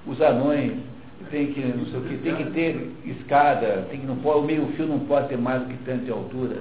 Os 0.06 0.20
anões 0.20 0.74
tem 1.30 1.46
que, 1.54 1.60
não 1.60 1.86
sei 1.86 1.98
o 1.98 2.02
quê, 2.02 2.18
tem 2.22 2.36
que 2.36 2.44
ter 2.50 2.92
escada, 3.06 3.86
tem 3.90 4.00
que 4.00 4.06
não 4.06 4.16
pode, 4.16 4.40
o 4.40 4.42
meio 4.42 4.66
fio 4.76 4.86
não 4.86 4.98
pode 4.98 5.28
ter 5.28 5.38
mais 5.38 5.62
do 5.62 5.68
que 5.68 5.78
tanto 5.86 6.04
de 6.04 6.10
altura, 6.10 6.56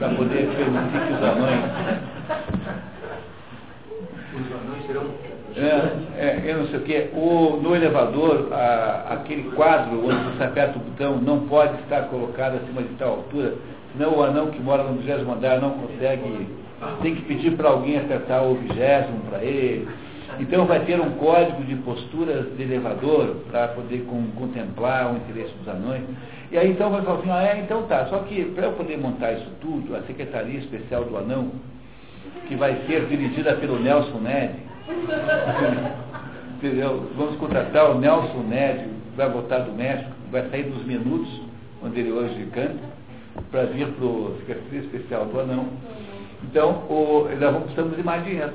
para 0.00 0.08
poder 0.08 0.48
permitir 0.56 1.06
que 1.06 1.12
os 1.12 1.22
anões. 1.22 1.60
Os 4.34 4.52
anões 4.52 4.86
serão. 4.88 5.32
É, 5.54 6.18
é, 6.18 6.42
eu 6.46 6.58
não 6.58 6.66
sei 6.66 6.78
o 6.78 6.82
quê. 6.82 7.10
O, 7.12 7.60
no 7.62 7.76
elevador, 7.76 8.48
a, 8.52 9.12
aquele 9.12 9.50
quadro 9.52 10.04
onde 10.04 10.36
você 10.36 10.42
aperta 10.42 10.78
o 10.78 10.82
botão 10.82 11.18
não 11.18 11.46
pode 11.46 11.74
estar 11.82 12.08
colocado 12.08 12.56
acima 12.56 12.82
de 12.82 12.94
tal 12.94 13.10
altura, 13.10 13.54
senão 13.92 14.18
o 14.18 14.22
anão 14.22 14.50
que 14.50 14.60
mora 14.60 14.82
no 14.84 14.98
vigésimo 14.98 15.32
andar 15.32 15.60
não 15.60 15.70
consegue, 15.70 16.46
tem 17.02 17.14
que 17.14 17.22
pedir 17.22 17.56
para 17.56 17.68
alguém 17.68 17.98
apertar 17.98 18.42
o 18.42 18.54
vigésimo 18.54 19.20
para 19.28 19.42
ele. 19.42 19.88
Então 20.40 20.64
vai 20.64 20.80
ter 20.80 20.98
um 21.00 21.10
código 21.12 21.62
de 21.64 21.76
posturas 21.76 22.46
de 22.56 22.62
elevador 22.62 23.36
para 23.50 23.68
poder 23.68 24.04
com, 24.06 24.30
contemplar 24.32 25.12
o 25.12 25.16
interesse 25.16 25.52
dos 25.58 25.68
anões. 25.68 26.02
E 26.50 26.58
aí 26.58 26.70
então 26.70 26.90
vai 26.90 27.02
falar 27.02 27.18
assim, 27.18 27.30
ah, 27.30 27.42
é, 27.42 27.60
então 27.60 27.82
tá, 27.84 28.06
só 28.06 28.18
que 28.20 28.44
para 28.46 28.66
eu 28.66 28.72
poder 28.72 28.98
montar 28.98 29.32
isso 29.32 29.50
tudo, 29.60 29.96
a 29.96 30.02
Secretaria 30.02 30.58
Especial 30.58 31.04
do 31.04 31.16
Anão, 31.16 31.50
que 32.46 32.54
vai 32.56 32.76
ser 32.86 33.06
dirigida 33.06 33.54
pelo 33.54 33.78
Nelson 33.78 34.18
Ned, 34.18 34.54
entendeu? 36.56 37.08
Vamos 37.16 37.36
contratar 37.36 37.90
o 37.90 37.98
Nelson 37.98 38.42
Ned, 38.48 38.86
vai 39.16 39.30
voltar 39.30 39.60
do 39.60 39.72
México, 39.72 40.10
vai 40.30 40.48
sair 40.50 40.64
dos 40.64 40.84
minutos, 40.84 41.40
onde 41.82 42.00
ele 42.00 42.12
hoje 42.12 42.46
canta, 42.52 42.91
para 43.50 43.64
vir 43.66 43.88
para 43.88 44.04
o 44.04 44.36
Secretaria 44.40 44.80
Especial 44.80 45.26
do 45.26 45.40
Anão. 45.40 45.66
Então, 46.44 46.84
o, 46.88 47.28
nós 47.38 47.62
precisamos 47.64 47.96
de 47.96 48.02
mais 48.02 48.24
dinheiro. 48.24 48.52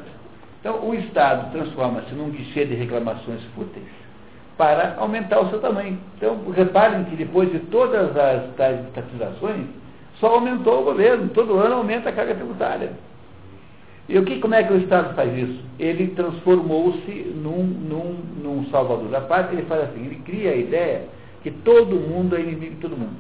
Então, 0.60 0.88
o 0.88 0.94
Estado 0.94 1.52
transforma-se 1.52 2.14
num 2.14 2.30
guichê 2.30 2.66
de 2.66 2.76
reclamações 2.76 3.42
fúteis 3.56 3.86
para 4.58 4.96
aumentar 4.98 5.40
o 5.40 5.50
seu 5.50 5.60
tamanho. 5.60 6.00
Então, 6.18 6.40
reparem 6.52 7.04
que 7.06 7.16
depois 7.16 7.52
de 7.52 7.60
todas 7.60 8.16
as 8.18 8.54
tais 8.56 8.86
estatizações, 8.88 9.66
só 10.20 10.36
aumentou 10.36 10.82
o 10.82 10.86
governo. 10.86 11.30
Todo 11.30 11.58
ano 11.58 11.76
aumenta 11.76 12.10
a 12.10 12.12
carga 12.12 12.36
tributária. 12.36 12.92
E 14.10 14.18
o 14.18 14.24
que, 14.24 14.40
como 14.40 14.56
é 14.56 14.64
que 14.64 14.74
o 14.74 14.78
Estado 14.78 15.14
faz 15.16 15.38
isso? 15.38 15.64
Ele 15.78 16.08
transformou-se 16.08 17.12
num, 17.36 17.64
num, 17.64 18.18
num 18.42 18.66
salvador 18.72 19.10
da 19.10 19.22
pátria. 19.22 19.60
Ele 19.60 19.68
faz 19.68 19.84
assim, 19.84 20.06
ele 20.06 20.22
cria 20.26 20.52
a 20.52 20.56
ideia 20.56 21.04
que 21.44 21.52
todo 21.52 21.96
mundo 21.96 22.36
é 22.36 22.42
inimigo 22.42 22.76
de 22.76 22.82
todo 22.82 22.98
mundo. 22.98 23.16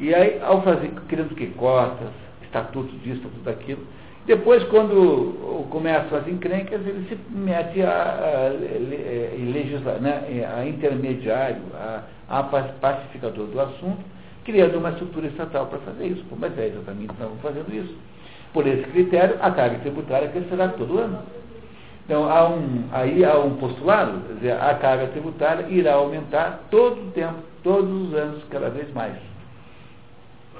E 0.00 0.14
aí, 0.14 0.40
ao 0.42 0.62
fazer, 0.62 0.90
criando 1.08 1.34
que 1.34 1.46
cotas, 1.48 2.08
estatutos 2.42 2.92
disso, 3.02 3.18
estatuto 3.18 3.44
daquilo, 3.44 3.86
depois, 4.26 4.62
quando 4.64 5.66
começam 5.70 6.18
as 6.18 6.28
encrencas, 6.28 6.80
ele 6.86 7.06
se 7.08 7.18
mete 7.30 7.82
a, 7.82 7.90
a, 7.90 8.46
a, 8.46 9.52
legisla, 9.52 9.94
né, 9.94 10.46
a 10.56 10.64
intermediário, 10.64 11.62
a, 11.74 12.02
a 12.28 12.42
pacificador 12.42 13.46
do 13.46 13.60
assunto, 13.60 13.98
criando 14.44 14.78
uma 14.78 14.90
estrutura 14.90 15.26
estatal 15.26 15.66
para 15.66 15.78
fazer 15.80 16.06
isso. 16.06 16.24
Mas 16.38 16.56
é 16.58 16.68
exatamente 16.68 17.12
estamos 17.12 17.40
fazendo 17.40 17.74
isso. 17.74 17.94
Por 18.52 18.66
esse 18.66 18.82
critério, 18.90 19.36
a 19.40 19.50
carga 19.50 19.78
tributária 19.78 20.28
crescerá 20.28 20.68
todo 20.68 20.98
ano. 20.98 21.18
Então, 22.04 22.30
há 22.30 22.48
um, 22.48 22.84
aí 22.92 23.24
há 23.24 23.38
um 23.38 23.56
postulado, 23.56 24.20
quer 24.26 24.34
dizer, 24.34 24.52
a 24.52 24.74
carga 24.74 25.06
tributária 25.08 25.66
irá 25.68 25.94
aumentar 25.94 26.66
todo 26.70 27.08
o 27.08 27.10
tempo, 27.12 27.36
todos 27.62 28.08
os 28.08 28.14
anos, 28.14 28.44
cada 28.50 28.68
vez 28.68 28.92
mais. 28.92 29.14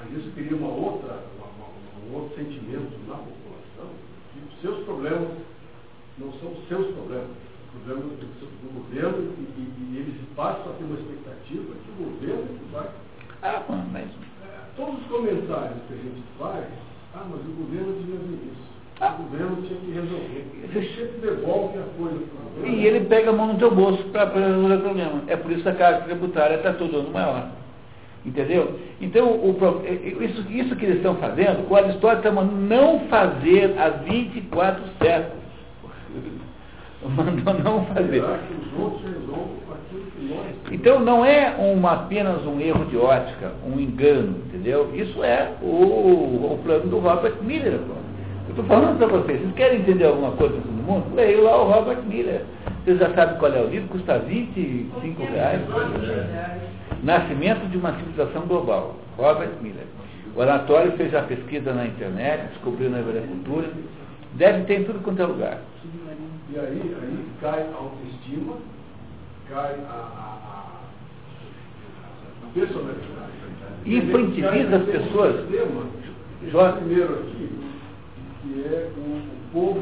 Mas 0.01 0.17
isso 0.17 0.31
cria 0.33 0.57
uma 0.57 0.69
outra, 0.69 1.23
uma, 1.37 1.47
uma, 1.47 1.67
um 2.09 2.21
outro 2.21 2.35
sentimento 2.35 2.91
na 3.07 3.15
seus 4.61 4.83
problemas 4.85 5.29
não 6.17 6.31
são 6.33 6.53
seus 6.69 6.93
problemas, 6.93 7.29
os 7.73 7.81
problemas 7.81 8.11
do 8.11 8.73
governo 8.73 9.33
e, 9.39 9.59
e, 9.59 9.95
e, 9.95 9.97
eles 9.97 10.15
passam 10.35 10.71
a 10.71 10.75
ter 10.75 10.83
uma 10.83 10.99
expectativa 10.99 11.73
que 11.83 11.91
o 11.91 12.05
governo 12.05 12.47
que 12.47 12.71
vai. 12.71 12.87
Ah, 13.41 13.63
mas... 13.91 14.05
É, 14.05 14.59
todos 14.75 15.01
os 15.01 15.07
comentários 15.07 15.77
que 15.87 15.93
a 15.93 15.97
gente 15.97 16.23
faz, 16.37 16.65
ah, 17.15 17.25
mas 17.29 17.41
o 17.41 17.53
governo 17.57 17.93
devia 17.93 18.19
ver 18.19 18.51
isso. 18.51 18.71
Ah. 18.99 19.15
O 19.19 19.23
governo 19.23 19.55
tinha 19.63 19.79
que 19.79 19.91
resolver. 19.91 20.45
Ele 20.63 20.95
sempre 20.95 21.27
devolve 21.27 21.79
a 21.79 21.83
coisa 21.97 22.19
para 22.19 22.63
o 22.63 22.67
E 22.67 22.85
ele 22.85 23.05
pega 23.05 23.31
a 23.31 23.33
mão 23.33 23.53
no 23.53 23.57
teu 23.57 23.73
bolso 23.73 24.03
para 24.11 24.29
resolver 24.31 24.75
o 24.75 24.81
problema. 24.81 25.23
É 25.27 25.35
por 25.35 25.51
isso 25.51 25.63
que 25.63 25.69
a 25.69 25.75
carga 25.75 26.01
tributária 26.01 26.55
está 26.55 26.73
todo 26.73 26.97
ano 26.97 27.09
maior. 27.09 27.49
Entendeu? 28.25 28.79
Então, 28.99 29.31
o, 29.31 29.55
isso, 30.23 30.45
isso 30.49 30.75
que 30.75 30.85
eles 30.85 30.97
estão 30.97 31.15
fazendo, 31.15 31.67
o 31.69 31.75
Aristóteles 31.75 32.19
está 32.19 32.31
mandando 32.31 32.61
não 32.61 32.99
fazer 33.07 33.75
há 33.79 33.89
24 33.89 34.83
séculos. 35.01 35.41
Mandou 37.01 37.53
não 37.55 37.85
fazer. 37.87 38.23
Então 40.71 40.99
não 40.99 41.25
é 41.25 41.55
uma, 41.57 41.93
apenas 41.93 42.45
um 42.45 42.59
erro 42.59 42.85
de 42.85 42.97
ótica, 42.97 43.53
um 43.65 43.79
engano, 43.79 44.37
entendeu? 44.45 44.91
Isso 44.93 45.23
é 45.23 45.51
o, 45.61 45.65
o 45.65 46.59
plano 46.63 46.87
do 46.87 46.99
Robert 46.99 47.35
Miller. 47.41 47.79
Eu 48.51 48.63
estou 48.63 48.65
falando 48.65 48.97
para 48.97 49.07
vocês, 49.07 49.39
vocês 49.39 49.53
querem 49.53 49.79
entender 49.79 50.03
alguma 50.03 50.33
coisa 50.33 50.57
do 50.57 50.69
mundo? 50.69 51.15
Leia 51.15 51.41
lá 51.41 51.63
o 51.63 51.71
Robert 51.71 52.01
Miller. 52.03 52.43
Vocês 52.83 52.99
já 52.99 53.09
sabem 53.13 53.37
qual 53.39 53.53
é 53.53 53.61
o 53.61 53.69
livro, 53.69 53.87
custa 53.87 54.19
25 54.19 55.23
reais. 55.23 55.61
Nascimento 57.01 57.69
de 57.69 57.77
uma 57.77 57.93
civilização 57.93 58.41
global, 58.47 58.97
Robert 59.17 59.51
Miller. 59.61 59.85
O 60.35 60.41
Anatório 60.41 60.91
fez 60.97 61.15
a 61.15 61.21
pesquisa 61.21 61.73
na 61.73 61.85
internet, 61.85 62.49
descobriu 62.49 62.89
na 62.89 62.99
agricultura, 62.99 63.69
deve 64.33 64.65
ter 64.65 64.81
em 64.81 64.83
tudo 64.83 65.01
quanto 65.01 65.21
é 65.21 65.25
lugar. 65.25 65.61
E 66.49 66.59
aí, 66.59 66.95
aí 67.01 67.25
cai 67.39 67.61
a 67.61 67.77
autoestima, 67.77 68.57
cai 69.49 69.75
a, 69.87 69.93
a, 69.93 70.81
a 72.43 72.53
personalidade. 72.53 73.31
Infantiliza 73.85 74.75
as 74.75 74.83
pessoas. 74.83 75.47
Tema, 75.49 76.71
primeiro 76.73 77.13
aqui, 77.13 77.60
que 78.51 78.65
é 78.67 78.89
o, 78.97 78.99
o 78.99 79.51
povo, 79.53 79.79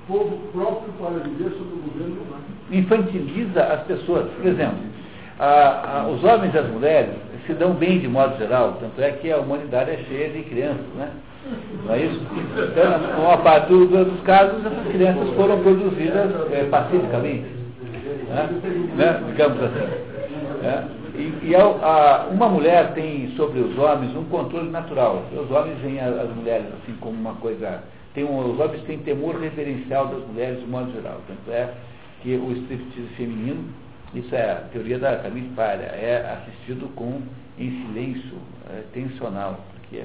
o 0.00 0.12
povo 0.12 0.38
próprio 0.52 0.92
para 0.94 1.28
viver 1.28 1.50
sobre 1.50 1.74
o 1.74 1.82
governo 1.88 2.22
humano. 2.22 2.44
Infantiliza 2.70 3.62
as 3.62 3.82
pessoas. 3.82 4.30
Por 4.30 4.46
exemplo, 4.46 4.78
a, 5.38 6.00
a, 6.00 6.08
os 6.08 6.24
homens 6.24 6.54
e 6.54 6.58
as 6.58 6.68
mulheres 6.68 7.10
se 7.46 7.52
dão 7.54 7.74
bem 7.74 7.98
de 7.98 8.08
modo 8.08 8.38
geral, 8.38 8.78
tanto 8.80 9.00
é 9.00 9.10
que 9.12 9.30
a 9.30 9.38
humanidade 9.38 9.90
é 9.90 9.98
cheia 10.08 10.30
de 10.30 10.42
crianças, 10.44 10.86
né? 10.96 11.10
Não 11.84 11.94
é 11.94 12.04
isso? 12.04 12.20
Então, 12.70 13.24
uma 13.24 13.38
parte 13.38 13.68
do, 13.68 13.86
dos 13.86 14.20
casos, 14.22 14.64
essas 14.64 14.92
crianças 14.92 15.28
foram 15.34 15.60
produzidas 15.60 16.30
é, 16.52 16.64
pacificamente, 16.70 17.46
né? 18.28 18.48
né? 18.96 19.22
digamos 19.26 19.60
assim. 19.60 19.86
Né? 20.62 20.84
E, 21.14 21.48
e 21.48 21.54
a, 21.54 21.62
a, 21.62 22.26
uma 22.30 22.48
mulher 22.48 22.94
tem 22.94 23.32
sobre 23.36 23.60
os 23.60 23.78
homens 23.78 24.16
um 24.16 24.24
controle 24.24 24.70
natural. 24.70 25.24
Os 25.32 25.50
homens 25.50 25.78
veem 25.80 26.00
as, 26.00 26.34
mulheres 26.34 26.66
assim 26.82 26.96
como 27.00 27.18
uma 27.18 27.34
coisa. 27.34 27.82
Tem 28.14 28.24
um, 28.24 28.52
os 28.52 28.58
homens 28.58 28.82
têm 28.84 28.98
temor 28.98 29.38
referencial 29.40 30.06
das 30.06 30.26
mulheres 30.26 30.60
de 30.60 30.66
modo 30.66 30.92
geral. 30.92 31.20
Tanto 31.26 31.50
é 31.50 31.72
que 32.22 32.34
o 32.36 32.52
striptease 32.52 33.08
feminino 33.16 33.64
isso 34.14 34.34
é 34.34 34.52
a 34.52 34.56
teoria 34.70 34.98
da 34.98 35.16
Camille 35.16 35.48
Palha, 35.56 35.84
é 35.84 36.38
assistido 36.38 36.94
com 36.94 37.22
em 37.58 37.70
silêncio, 37.86 38.36
é, 38.70 38.82
tensional, 38.92 39.60
porque 39.72 40.02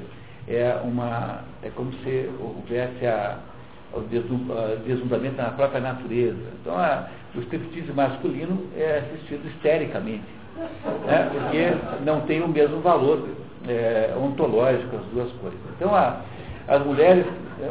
é 0.47 0.79
uma 0.84 1.43
é 1.61 1.69
como 1.75 1.91
se 2.03 2.29
houvesse 2.39 3.05
a, 3.05 3.38
o 3.93 4.01
deslumbramento 4.85 5.35
na 5.41 5.51
própria 5.51 5.81
natureza. 5.81 6.39
Então 6.61 6.77
a, 6.77 7.09
o 7.35 7.39
striptease 7.41 7.91
masculino 7.91 8.67
é 8.77 8.99
assistido 8.99 9.45
histericamente, 9.49 10.25
né, 11.05 11.29
porque 11.31 12.03
não 12.05 12.21
tem 12.21 12.41
o 12.41 12.47
mesmo 12.47 12.79
valor 12.81 13.27
é, 13.67 14.13
ontológico 14.21 14.95
as 14.95 15.05
duas 15.13 15.31
coisas. 15.34 15.59
Então 15.75 15.93
a, 15.95 16.21
As 16.67 16.85
mulheres, 16.85 17.25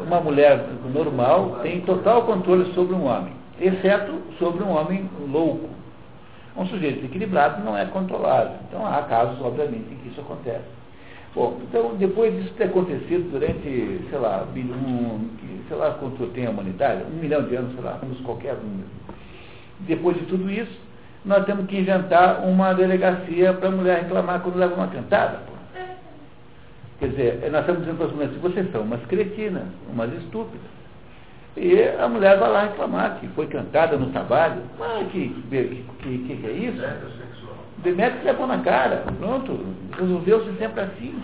uma 0.07 0.19
mulher 0.19 0.65
normal 0.91 1.59
tem 1.61 1.81
total 1.81 2.23
controle 2.23 2.73
sobre 2.73 2.95
um 2.95 3.05
homem, 3.05 3.33
exceto 3.61 4.13
sobre 4.39 4.63
um 4.63 4.71
homem 4.71 5.07
louco. 5.31 5.69
Um 6.55 6.65
sujeito 6.65 7.05
equilibrado 7.05 7.63
não 7.63 7.77
é 7.77 7.85
controlado. 7.85 8.55
Então 8.67 8.83
há 8.83 9.03
casos, 9.03 9.39
obviamente, 9.39 9.93
em 9.93 9.97
que 9.97 10.09
isso 10.09 10.21
acontece. 10.21 10.65
Bom, 11.35 11.59
então 11.61 11.93
depois 11.95 12.33
disso 12.35 12.51
ter 12.55 12.63
acontecido 12.63 13.29
durante, 13.29 14.01
sei 14.09 14.17
lá, 14.17 14.43
um, 14.55 15.29
sei 15.67 15.77
lá 15.77 15.91
quanto 15.91 16.25
tem 16.33 16.47
a 16.47 16.49
humanidade, 16.49 17.03
um 17.03 17.19
milhão 17.19 17.43
de 17.43 17.55
anos, 17.55 17.75
sei 17.75 17.83
lá, 17.83 17.99
vamos 18.01 18.19
qualquer 18.21 18.55
número. 18.55 18.87
Depois 19.81 20.17
de 20.17 20.25
tudo 20.25 20.49
isso, 20.49 20.86
nós 21.27 21.45
temos 21.45 21.67
que 21.67 21.77
inventar 21.77 22.41
uma 22.43 22.73
delegacia 22.73 23.53
para 23.53 23.67
a 23.67 23.71
mulher 23.71 24.03
reclamar 24.03 24.39
quando 24.39 24.55
leva 24.55 24.73
uma 24.75 24.87
cantada. 24.87 25.39
Pô. 25.45 25.53
Quer 26.99 27.09
dizer, 27.09 27.51
nós 27.51 27.61
estamos 27.61 27.81
dizendo 27.81 27.97
para 27.97 28.07
as 28.07 28.11
mulheres, 28.13 28.37
vocês 28.37 28.71
são 28.71 28.81
umas 28.81 29.05
cretinas, 29.05 29.65
umas 29.91 30.11
estúpidas. 30.13 30.65
E 31.57 31.81
a 31.99 32.07
mulher 32.07 32.39
vai 32.39 32.49
lá 32.49 32.63
reclamar 32.63 33.19
que 33.19 33.27
foi 33.29 33.47
cantada 33.47 33.97
no 33.97 34.09
trabalho. 34.11 34.61
Mas 34.79 35.07
que, 35.11 35.29
que, 35.49 35.85
que, 35.99 36.37
que 36.37 36.47
é 36.47 36.51
isso? 36.51 36.81
Demetrio 37.79 38.23
levou 38.23 38.47
na 38.47 38.59
cara. 38.59 39.03
Pronto, 39.19 39.59
resolveu-se 39.99 40.51
sempre 40.57 40.81
assim. 40.81 41.21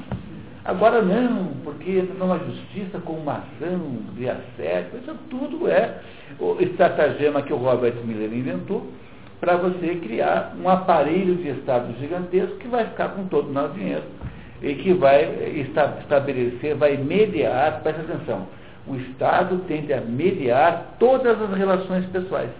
Agora 0.65 1.01
não, 1.01 1.47
porque 1.63 1.99
entra 1.99 2.15
numa 2.15 2.39
justiça 2.39 2.99
com 2.99 3.13
uma 3.13 3.34
ação 3.34 3.97
de 4.15 4.30
assédio. 4.30 4.99
Isso 5.01 5.15
tudo 5.30 5.67
é 5.69 5.99
o 6.39 6.57
estratagema 6.59 7.41
que 7.41 7.53
o 7.53 7.57
Robert 7.57 7.95
Miller 8.03 8.34
inventou 8.34 8.91
para 9.44 9.57
você 9.57 9.95
criar 9.95 10.56
um 10.57 10.70
aparelho 10.70 11.36
de 11.36 11.49
Estado 11.49 11.94
gigantesco 11.99 12.56
que 12.60 12.68
vai 12.70 12.86
ficar 12.86 13.10
com 13.10 13.28
todo 13.28 13.49
o 13.49 13.52
nosso 13.52 13.74
dinheiro 13.74 14.06
e 14.61 14.74
que 14.76 14.94
vai 14.94 15.22
estabelecer, 15.99 16.76
vai 16.76 16.95
mediar, 16.95 17.82
presta 17.82 18.03
atenção, 18.03 18.48
o 18.88 18.95
Estado 18.95 19.57
tende 19.68 19.91
a 19.91 19.99
mediar 19.99 20.95
todas 20.98 21.41
as 21.41 21.57
relações 21.57 22.06
pessoais. 22.06 22.52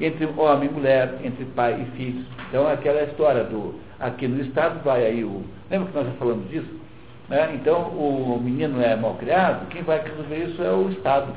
Entre 0.00 0.24
homem 0.36 0.68
e 0.68 0.72
mulher, 0.72 1.14
entre 1.24 1.44
pai 1.46 1.82
e 1.82 1.96
filhos. 1.96 2.24
Então, 2.48 2.68
aquela 2.68 3.02
história 3.02 3.42
do. 3.42 3.74
Aqui 3.98 4.28
no 4.28 4.40
Estado 4.40 4.84
vai 4.84 5.04
aí 5.04 5.24
o. 5.24 5.42
Lembra 5.68 5.88
que 5.88 5.96
nós 5.96 6.06
já 6.06 6.12
falamos 6.12 6.48
disso? 6.48 6.80
Né? 7.28 7.56
Então, 7.56 7.88
o 7.88 8.40
menino 8.40 8.80
é 8.80 8.94
mal 8.94 9.14
criado, 9.14 9.66
quem 9.68 9.82
vai 9.82 10.00
resolver 10.00 10.36
isso 10.44 10.62
é 10.62 10.70
o 10.70 10.90
Estado. 10.90 11.34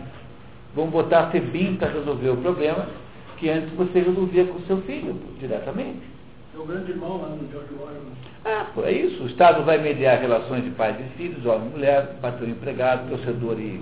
Vamos 0.76 0.91
botar 0.91 1.22
a 1.22 1.30
FEBIM 1.32 1.78
para 1.78 1.90
resolver 1.90 2.30
o 2.30 2.38
problema 2.38 3.07
que 3.38 3.49
antes 3.49 3.69
você 3.73 3.99
resolvia 3.99 4.45
com 4.45 4.57
o 4.57 4.61
seu 4.68 4.77
filho, 4.81 5.15
diretamente. 5.39 6.01
É 6.55 6.59
o 6.59 6.65
grande 6.65 6.91
irmão 6.91 7.22
lá 7.22 7.30
no 7.30 7.49
George 7.51 7.73
Orwell. 7.73 8.01
Ah, 8.45 8.68
é 8.84 8.91
isso. 8.91 9.23
O 9.23 9.27
Estado 9.27 9.64
vai 9.64 9.77
mediar 9.77 10.19
relações 10.19 10.64
de 10.64 10.72
pais 10.72 10.95
e 10.99 11.18
filhos, 11.18 11.45
homem 11.45 11.68
e 11.68 11.72
mulher, 11.72 12.18
patrão 12.22 12.47
e 12.47 12.51
empregado, 12.51 13.09
torcedor 13.09 13.59
e 13.59 13.80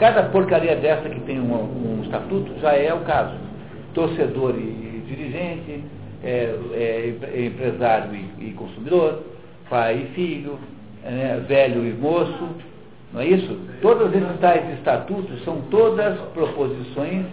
Cada 0.00 0.22
porcaria 0.22 0.76
dessa 0.76 1.10
que 1.10 1.20
tem 1.20 1.38
um, 1.38 1.52
um 1.52 2.02
estatuto 2.02 2.58
já 2.58 2.72
é 2.72 2.92
o 2.94 3.00
caso. 3.00 3.36
Torcedor 3.92 4.54
e 4.56 5.02
dirigente, 5.06 5.84
é, 6.24 6.54
é, 6.72 7.14
é 7.34 7.44
empresário 7.44 8.14
e, 8.14 8.48
e, 8.48 8.52
consumidor, 8.52 9.22
pai 9.68 10.06
e 10.08 10.14
filho, 10.14 10.58
é, 11.04 11.38
velho 11.46 11.86
e 11.86 11.92
moço, 11.92 12.48
não 13.12 13.20
é 13.20 13.26
isso? 13.26 13.58
Todos 13.82 14.10
esses 14.14 14.40
tais 14.40 14.72
estatutos 14.78 15.44
são 15.44 15.60
todas 15.70 16.18
proposições 16.32 17.26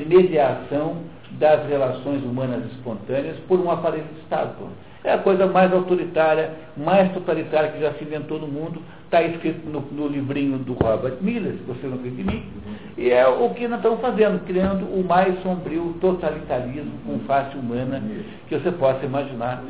de 0.00 0.08
mediação 0.08 0.96
das 1.38 1.66
relações 1.68 2.22
humanas 2.22 2.64
espontâneas 2.72 3.36
por 3.48 3.60
um 3.60 3.70
aparelho 3.70 4.06
de 4.14 4.20
Estado. 4.20 4.54
É 5.02 5.12
a 5.12 5.18
coisa 5.18 5.46
mais 5.46 5.70
autoritária, 5.72 6.50
mais 6.76 7.12
totalitária 7.12 7.72
que 7.72 7.80
já 7.80 7.92
se 7.92 8.04
inventou 8.04 8.38
no 8.38 8.46
mundo. 8.46 8.80
Está 9.04 9.22
escrito 9.22 9.68
no, 9.68 9.80
no, 9.80 10.08
livrinho 10.08 10.56
do 10.58 10.72
Robert 10.72 11.18
Miller, 11.20 11.52
se 11.52 11.62
você 11.64 11.86
não 11.86 11.96
acredita 11.96 12.22
em 12.22 12.24
mim. 12.24 12.52
E 12.96 13.10
é 13.10 13.26
o 13.28 13.50
que 13.50 13.68
nós 13.68 13.80
estamos 13.80 14.00
fazendo, 14.00 14.42
criando 14.46 14.86
o 14.86 15.04
mais 15.04 15.40
sombrio 15.42 15.94
totalitarismo 16.00 16.92
com 17.04 17.18
face 17.26 17.54
humana 17.56 18.02
que 18.48 18.56
você 18.56 18.72
possa 18.72 19.04
imaginar. 19.04 19.62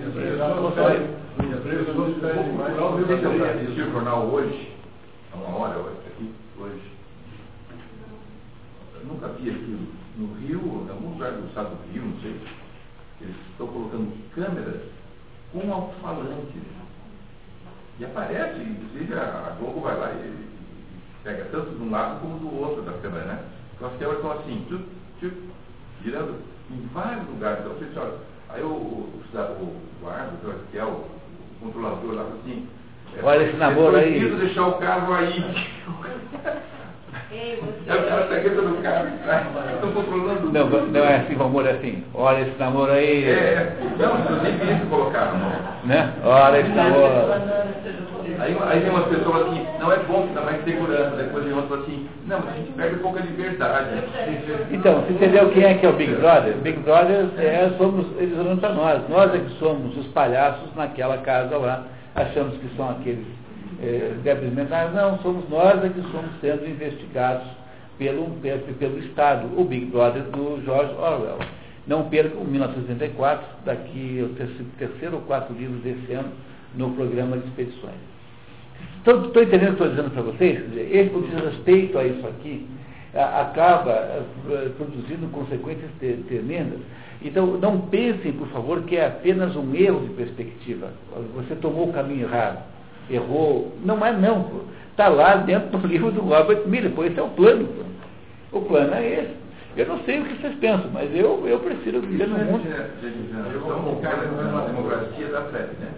Assistiu 3.57 3.87
o 3.87 3.91
jornal 3.91 4.27
hoje, 4.27 4.73
uma 5.35 5.59
hora 5.59 5.81
aqui, 6.07 6.33
hoje. 6.61 6.95
Eu 9.01 9.07
nunca 9.07 9.29
vi 9.29 9.51
aqui 9.51 10.04
no 10.17 10.35
Rio, 10.35 10.87
em 10.87 10.91
algum 10.91 11.11
lugar 11.11 11.33
do 11.33 11.47
estado 11.49 11.71
do 11.71 11.93
Rio, 11.93 12.05
não 12.05 12.21
sei. 12.21 12.41
Eles 13.21 13.37
estão 13.51 13.67
colocando 13.67 14.13
câmeras 14.35 14.83
com 15.53 15.73
alto-falante. 15.73 16.59
E 17.99 18.05
aparece, 18.05 18.61
inclusive 18.61 19.15
a 19.15 19.57
Globo 19.59 19.81
vai 19.81 19.97
lá 19.97 20.13
e, 20.13 20.45
pega 21.23 21.45
tanto 21.51 21.71
de 21.71 21.83
um 21.83 21.91
lado 21.91 22.21
como 22.21 22.39
do 22.39 22.61
outro 22.61 22.83
da 22.83 22.93
câmera, 22.99 23.25
né? 23.25 23.45
Então 23.75 23.89
as 23.89 23.97
câmeras 23.99 24.17
estão 24.17 24.33
assim, 24.33 24.67
tchup, 24.69 24.85
tchup, 25.21 25.37
girando 26.03 26.35
em 26.71 26.87
vários 26.93 27.27
lugares. 27.29 27.61
Então 27.61 27.75
você 27.75 27.99
olha, 27.99 28.15
aí 28.51 28.63
o, 28.63 28.67
o, 28.67 29.23
o, 29.33 30.05
o 30.05 30.09
árbitro, 30.09 30.55
que 30.71 30.79
é 30.79 30.85
o, 30.85 30.89
o 30.89 31.09
controlador 31.61 32.15
lá, 32.15 32.23
assim, 32.23 32.69
é, 33.17 33.23
Olha 33.23 33.45
esse 33.45 33.57
namoro 33.57 33.97
aí. 33.97 34.29
deixar 34.37 34.67
o 34.67 34.79
carro 34.79 35.15
aí. 35.15 35.41
Ela 37.87 38.23
está 38.23 38.35
dentro 38.37 38.63
do 38.63 38.83
carro. 38.83 39.09
Estou 39.75 39.93
controlando. 39.93 40.53
Não, 40.53 40.69
não 40.69 41.05
é 41.05 41.17
assim, 41.17 41.37
o 41.37 41.43
amor 41.43 41.67
é 41.67 41.73
assim. 41.73 42.05
Olha 42.15 42.43
esse 42.43 42.59
namoro 42.59 42.93
aí. 42.93 43.25
É, 43.25 43.73
não, 43.99 44.19
inclusive 44.21 44.73
isso 44.73 44.87
colocaram. 44.87 45.39
Né? 45.85 46.13
Olha 46.25 46.61
esse 46.61 46.71
namoro. 46.71 47.75
Aí, 48.41 48.57
aí 48.69 48.81
tem 48.81 48.91
umas 48.91 49.07
pessoas 49.07 49.47
assim, 49.47 49.67
não 49.79 49.93
é 49.93 49.97
bom 49.99 50.27
que 50.27 50.35
dá 50.35 50.41
mais 50.41 50.65
segurança. 50.65 51.17
Depois 51.17 51.45
tem 51.45 51.55
outras 51.55 51.81
assim, 51.81 52.09
não, 52.27 52.41
mas 52.41 52.49
a 52.49 52.57
gente 52.57 52.73
perde 52.73 52.97
um 52.97 52.99
pouco 52.99 53.19
a 53.19 53.23
liberdade. 53.23 53.89
Então, 54.71 55.01
você 55.01 55.13
entendeu 55.13 55.51
quem 55.51 55.65
é 55.65 55.75
que 55.75 55.87
é 55.87 55.89
o 55.89 55.93
Big 55.93 56.15
Brother? 56.15 56.55
Big 56.57 56.79
Brother 56.81 57.27
é, 57.39 57.71
somos, 57.79 58.07
eles 58.19 58.39
olham 58.39 58.57
para 58.57 58.71
nós. 58.71 59.09
Nós 59.09 59.35
é 59.35 59.39
que 59.39 59.51
somos 59.59 59.97
os 59.97 60.07
palhaços 60.09 60.75
naquela 60.75 61.19
casa 61.19 61.57
lá. 61.57 61.85
Achamos 62.15 62.57
que 62.59 62.77
são 62.77 62.91
aqueles 62.91 63.27
é, 63.83 64.15
débitos 64.23 64.55
mentais, 64.55 64.93
não, 64.95 65.19
somos 65.19 65.49
nós 65.49 65.83
é 65.85 65.89
que 65.89 66.01
somos 66.11 66.31
sendo 66.41 66.69
investigados 66.69 67.47
pelo, 67.99 68.27
pelo, 68.79 68.99
Estado, 68.99 69.49
o 69.59 69.65
Big 69.65 69.87
Brother 69.87 70.23
do 70.25 70.63
George 70.65 70.93
Orwell. 70.95 71.39
Não 71.87 72.09
percam 72.09 72.45
1984, 72.45 73.47
daqui 73.65 74.25
o 74.25 74.35
terceiro, 74.35 74.67
terceiro 74.79 75.17
ou 75.17 75.23
quarto 75.23 75.53
livro 75.53 75.77
desse 75.79 76.13
ano, 76.13 76.33
no 76.75 76.91
programa 76.93 77.37
de 77.37 77.47
expedições. 77.49 77.95
Estou 79.07 79.43
entendendo 79.43 79.75
o 79.75 79.77
que 79.77 79.83
estou 79.83 79.89
dizendo 79.91 80.11
para 80.11 80.23
vocês? 80.23 80.63
Esse, 80.91 81.11
com 81.11 81.21
respeito 81.21 81.99
a 81.99 82.05
isso 82.05 82.27
aqui, 82.27 82.67
acaba 83.15 83.93
eh, 83.93 84.71
produzindo 84.79 85.29
consequências 85.31 85.91
tremendas. 86.27 86.81
Então, 87.23 87.59
não 87.59 87.83
pensem, 87.83 88.33
por 88.33 88.49
favor, 88.49 88.83
que 88.83 88.97
é 88.97 89.07
apenas 89.07 89.55
um 89.57 89.75
erro 89.75 90.01
de 90.01 90.15
perspectiva. 90.15 90.91
Você 91.35 91.55
tomou 91.57 91.91
o 91.91 91.93
caminho 91.93 92.27
errado 92.27 92.74
errou. 93.11 93.77
Não 93.85 94.05
é 94.05 94.13
não, 94.13 94.65
Está 94.91 95.09
lá 95.09 95.37
dentro 95.37 95.77
do 95.77 95.87
livro 95.89 96.13
do 96.13 96.21
Robert 96.21 96.67
Miller, 96.67 96.93
pois 96.95 97.11
esse 97.11 97.21
é 97.21 97.23
o 97.23 97.29
plano. 97.29 97.67
Pô. 97.67 98.59
O 98.59 98.63
plano 98.63 98.95
é 98.95 99.07
esse. 99.07 99.45
Eu 99.77 99.87
não 99.87 99.99
sei 100.05 100.21
o 100.21 100.25
que 100.25 100.41
vocês 100.41 100.55
pensam, 100.61 100.89
mas 100.93 101.11
eu, 101.15 101.45
eu 101.49 101.59
prefiro 101.59 102.01
viver 102.01 102.29
no 102.29 102.39
mundo. 102.39 102.63
democracia 104.67 105.27
da 105.29 105.41
né? 105.41 105.89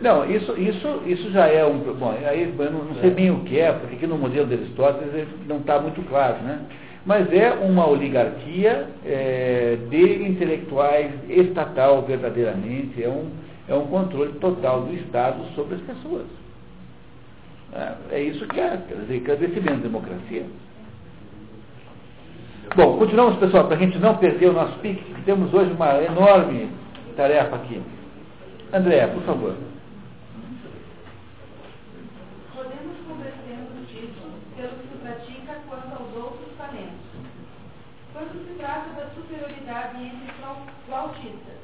Não, 0.00 0.28
isso, 0.28 0.52
isso, 0.58 1.02
isso 1.06 1.30
já 1.30 1.46
é 1.46 1.64
um. 1.64 1.78
Bom, 1.78 2.12
aí 2.26 2.52
eu 2.58 2.70
não 2.72 2.94
sei 3.00 3.10
bem 3.10 3.30
o 3.30 3.40
que 3.40 3.60
é, 3.60 3.72
porque 3.72 3.94
aqui 3.94 4.06
no 4.08 4.18
modelo 4.18 4.48
de 4.48 4.54
Aristóteles 4.54 5.28
não 5.46 5.58
está 5.58 5.78
muito 5.78 6.02
claro, 6.08 6.42
né? 6.42 6.58
Mas 7.06 7.32
é 7.32 7.52
uma 7.52 7.88
oligarquia 7.88 8.88
é, 9.04 9.76
de 9.88 10.24
intelectuais 10.24 11.12
estatal 11.28 12.02
verdadeiramente, 12.02 13.00
é 13.00 13.08
um, 13.08 13.28
é 13.68 13.74
um 13.74 13.86
controle 13.86 14.32
total 14.34 14.82
do 14.82 14.94
Estado 14.94 15.44
sobre 15.54 15.76
as 15.76 15.80
pessoas. 15.82 16.26
É, 17.72 17.94
é 18.10 18.22
isso 18.22 18.46
que 18.46 18.60
é, 18.60 18.76
quer 18.88 18.94
dizer, 18.96 19.22
crescimento 19.22 19.76
da 19.76 19.88
democracia. 19.88 20.46
Bom, 22.76 22.98
continuamos, 22.98 23.36
pessoal, 23.38 23.66
para 23.66 23.76
a 23.76 23.78
gente 23.78 23.98
não 23.98 24.16
perder 24.16 24.48
o 24.48 24.52
nosso 24.52 24.78
pique, 24.78 25.02
que 25.02 25.22
temos 25.22 25.52
hoje 25.52 25.72
uma 25.72 26.02
enorme 26.02 26.70
tarefa 27.16 27.56
aqui. 27.56 27.80
André, 28.72 29.06
por 29.08 29.22
favor. 29.22 29.54
Podemos 32.54 32.96
conversemos 33.06 33.88
disso 33.88 34.22
pelo 34.56 34.70
que 34.70 34.88
se 34.88 34.98
pratica 35.02 35.60
quanto 35.68 35.92
aos 35.92 36.16
outros 36.16 36.48
talentos. 36.58 37.04
Quando 38.12 38.46
se 38.46 38.54
trata 38.54 38.90
da 39.00 39.06
superioridade 39.14 40.02
entre 40.02 40.32
flautistas, 40.86 41.58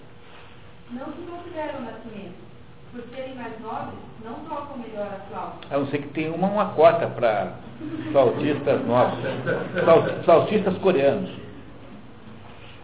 não 0.93 1.07
se 1.07 1.23
consideram 1.23 1.83
nascimento. 1.83 2.51
Por 2.93 3.03
serem 3.15 3.37
mais 3.37 3.61
nobres, 3.61 4.01
não 4.25 4.35
tocam 4.49 4.79
melhor 4.79 5.07
a 5.07 5.21
flauta. 5.29 5.75
A 5.75 5.79
não 5.79 5.87
ser 5.87 5.99
que 5.99 6.09
tenha 6.09 6.33
uma, 6.33 6.49
uma 6.49 6.71
cota 6.71 7.07
para 7.07 7.55
flautistas 8.11 8.85
novos, 8.85 9.19
flautistas 10.25 10.77
coreanos. 10.79 11.31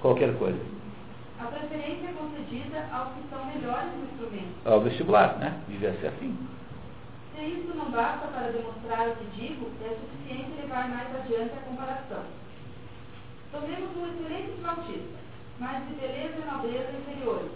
Qualquer 0.01 0.33
coisa. 0.39 0.61
A 1.41 1.47
preferência 1.47 2.07
é 2.07 2.13
concedida 2.13 2.87
aos 2.93 3.09
que 3.15 3.29
são 3.29 3.45
melhores 3.47 3.93
no 3.95 4.05
instrumento. 4.05 4.55
Ao 4.65 4.81
vestibular, 4.81 5.39
né? 5.39 5.61
Devia 5.67 5.93
ser 6.01 6.07
assim. 6.07 6.39
Se 7.35 7.43
isso 7.43 7.75
não 7.75 7.91
basta 7.91 8.29
para 8.29 8.53
demonstrar 8.53 9.09
o 9.09 9.17
que 9.17 9.25
digo, 9.37 9.71
é 9.85 9.89
suficiente 9.89 10.61
levar 10.61 10.89
mais 10.89 11.15
adiante 11.17 11.53
a 11.53 11.69
comparação. 11.69 12.23
Tomemos 13.53 13.91
um 13.97 14.07
excelente 14.07 14.53
flautista, 14.61 15.19
mas 15.59 15.87
de 15.89 15.95
beleza 15.95 16.35
e 16.41 16.51
nobreza 16.51 16.93
inferiores, 16.93 17.51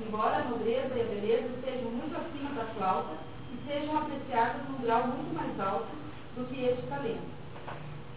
embora 0.00 0.36
a 0.36 0.44
nobreza 0.44 0.94
e 0.94 1.00
a 1.00 1.04
beleza 1.04 1.48
estejam 1.54 1.90
muito 1.90 2.16
acima 2.16 2.50
da 2.50 2.64
flauta 2.74 3.14
e 3.52 3.68
sejam 3.68 3.98
apreciadas 3.98 4.68
num 4.68 4.82
grau 4.82 5.06
muito 5.06 5.34
mais 5.34 5.60
alto 5.60 5.88
do 6.36 6.44
que 6.46 6.64
este 6.64 6.82
talento. 6.88 7.34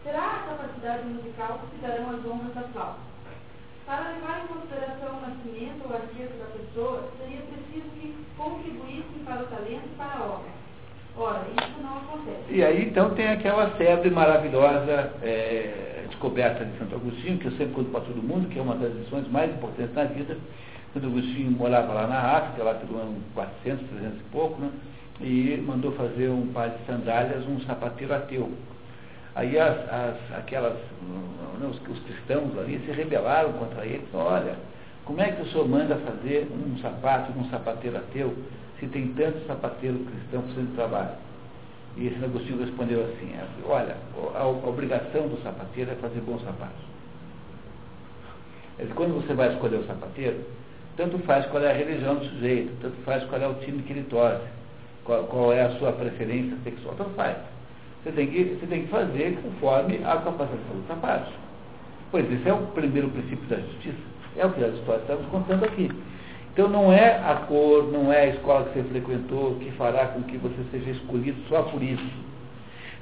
Será 0.03 0.23
a 0.23 0.55
capacidade 0.55 1.05
musical 1.05 1.59
que 1.59 1.75
se 1.75 1.81
darão 1.81 2.09
as 2.09 2.25
honras 2.25 2.53
da 2.53 2.61
flauta. 2.73 2.99
Para 3.85 4.09
levar 4.09 4.43
em 4.43 4.47
consideração 4.47 5.17
o 5.17 5.21
nascimento 5.21 5.87
ou 5.87 5.95
a 5.95 5.99
riqueza 5.99 6.33
da 6.39 6.45
pessoa, 6.45 7.09
seria 7.19 7.41
preciso 7.41 7.89
que 7.95 8.15
contribuíssem 8.35 9.23
para 9.25 9.43
o 9.43 9.47
talento 9.47 9.85
e 9.85 9.95
para 9.95 10.19
a 10.19 10.25
obra. 10.25 10.57
Ora, 11.17 11.41
isso 11.49 11.81
não 11.81 11.97
acontece. 11.97 12.53
E 12.53 12.63
aí 12.63 12.85
então 12.85 13.15
tem 13.15 13.27
aquela 13.27 13.71
febre 13.71 14.09
maravilhosa 14.09 15.13
é, 15.23 16.05
descoberta 16.09 16.65
de 16.65 16.77
Santo 16.77 16.95
Agostinho, 16.95 17.39
que 17.39 17.45
eu 17.45 17.51
sempre 17.51 17.73
conto 17.73 17.91
para 17.91 18.01
todo 18.01 18.21
mundo, 18.21 18.49
que 18.49 18.59
é 18.59 18.61
uma 18.61 18.75
das 18.75 18.93
lições 18.93 19.27
mais 19.29 19.51
importantes 19.51 19.95
na 19.95 20.03
vida. 20.03 20.37
Santo 20.97 21.07
Agostinho 21.07 21.51
morava 21.51 21.93
lá 21.93 22.07
na 22.07 22.19
África, 22.37 22.63
lá 22.63 22.73
pelo 22.73 22.99
ano 22.99 23.21
400, 23.35 23.87
300 23.87 24.19
e 24.19 24.23
pouco, 24.31 24.59
né? 24.59 24.71
e 25.21 25.63
mandou 25.65 25.91
fazer 25.91 26.29
um 26.29 26.47
par 26.47 26.69
de 26.69 26.85
sandálias, 26.85 27.47
um 27.47 27.59
sapateiro 27.61 28.15
ateu. 28.15 28.51
Aí 29.35 29.59
as, 29.59 29.77
as, 29.89 30.37
aquelas, 30.37 30.73
né, 31.59 31.67
os, 31.69 31.79
os, 31.87 31.99
cristãos 31.99 32.57
ali 32.57 32.79
se 32.85 32.91
rebelaram 32.91 33.53
contra 33.53 33.85
ele, 33.85 34.03
olha, 34.13 34.55
como 35.05 35.21
é 35.21 35.31
que 35.31 35.43
o 35.43 35.51
senhor 35.51 35.67
manda 35.67 35.95
fazer 35.97 36.47
um 36.51 36.77
sapato 36.79 37.31
de 37.31 37.39
um 37.39 37.49
sapateiro 37.49 37.97
ateu? 37.97 38.35
se 38.79 38.85
tem 38.87 39.07
tanto 39.13 39.45
sapateiro 39.47 39.97
cristão 39.99 40.41
precisando 40.41 40.69
de 40.69 40.75
trabalho? 40.75 41.15
E 41.95 42.07
esse 42.07 42.23
Agostinho 42.23 42.59
respondeu 42.59 43.03
assim, 43.05 43.33
é, 43.33 43.43
olha, 43.65 43.95
a, 44.35 44.39
a 44.39 44.47
obrigação 44.47 45.27
do 45.27 45.41
sapateiro 45.41 45.91
é 45.91 45.95
fazer 45.95 46.19
bons 46.21 46.43
sapatos. 46.43 46.87
Quando 48.93 49.15
você 49.15 49.33
vai 49.33 49.51
escolher 49.53 49.77
o 49.77 49.87
sapateiro, 49.87 50.45
tanto 50.97 51.19
faz 51.19 51.45
qual 51.45 51.63
é 51.63 51.69
a 51.69 51.73
religião 51.73 52.15
do 52.15 52.25
sujeito, 52.25 52.73
tanto 52.81 52.95
faz 53.05 53.23
qual 53.25 53.39
é 53.39 53.47
o 53.47 53.53
time 53.55 53.83
que 53.83 53.93
ele 53.93 54.03
torce, 54.09 54.43
qual, 55.05 55.23
qual 55.25 55.53
é 55.53 55.61
a 55.61 55.69
sua 55.77 55.91
preferência 55.93 56.57
sexual, 56.63 56.95
tanto 56.97 57.11
faz. 57.11 57.37
Você 58.03 58.11
tem, 58.11 58.27
que, 58.27 58.43
você 58.43 58.65
tem 58.65 58.81
que 58.81 58.87
fazer 58.87 59.37
conforme 59.41 59.97
a 60.03 60.17
capacitação 60.17 60.75
dos 60.75 60.87
sapatos. 60.87 61.33
Pois 62.11 62.31
esse 62.31 62.49
é 62.49 62.53
o 62.53 62.67
primeiro 62.67 63.09
princípio 63.09 63.45
da 63.47 63.57
justiça. 63.57 63.97
É 64.35 64.45
o 64.45 64.51
que 64.51 64.63
a 64.63 64.67
história 64.69 65.01
está 65.01 65.15
nos 65.15 65.25
contando 65.27 65.63
aqui. 65.65 65.91
Então 66.53 66.69
não 66.69 66.91
é 66.91 67.17
a 67.17 67.35
cor, 67.47 67.91
não 67.91 68.11
é 68.11 68.21
a 68.21 68.27
escola 68.27 68.65
que 68.65 68.79
você 68.79 68.83
frequentou 68.89 69.55
que 69.55 69.71
fará 69.71 70.07
com 70.07 70.23
que 70.23 70.37
você 70.37 70.55
seja 70.71 70.91
escolhido 70.91 71.37
só 71.49 71.63
por 71.63 71.83
isso. 71.83 72.27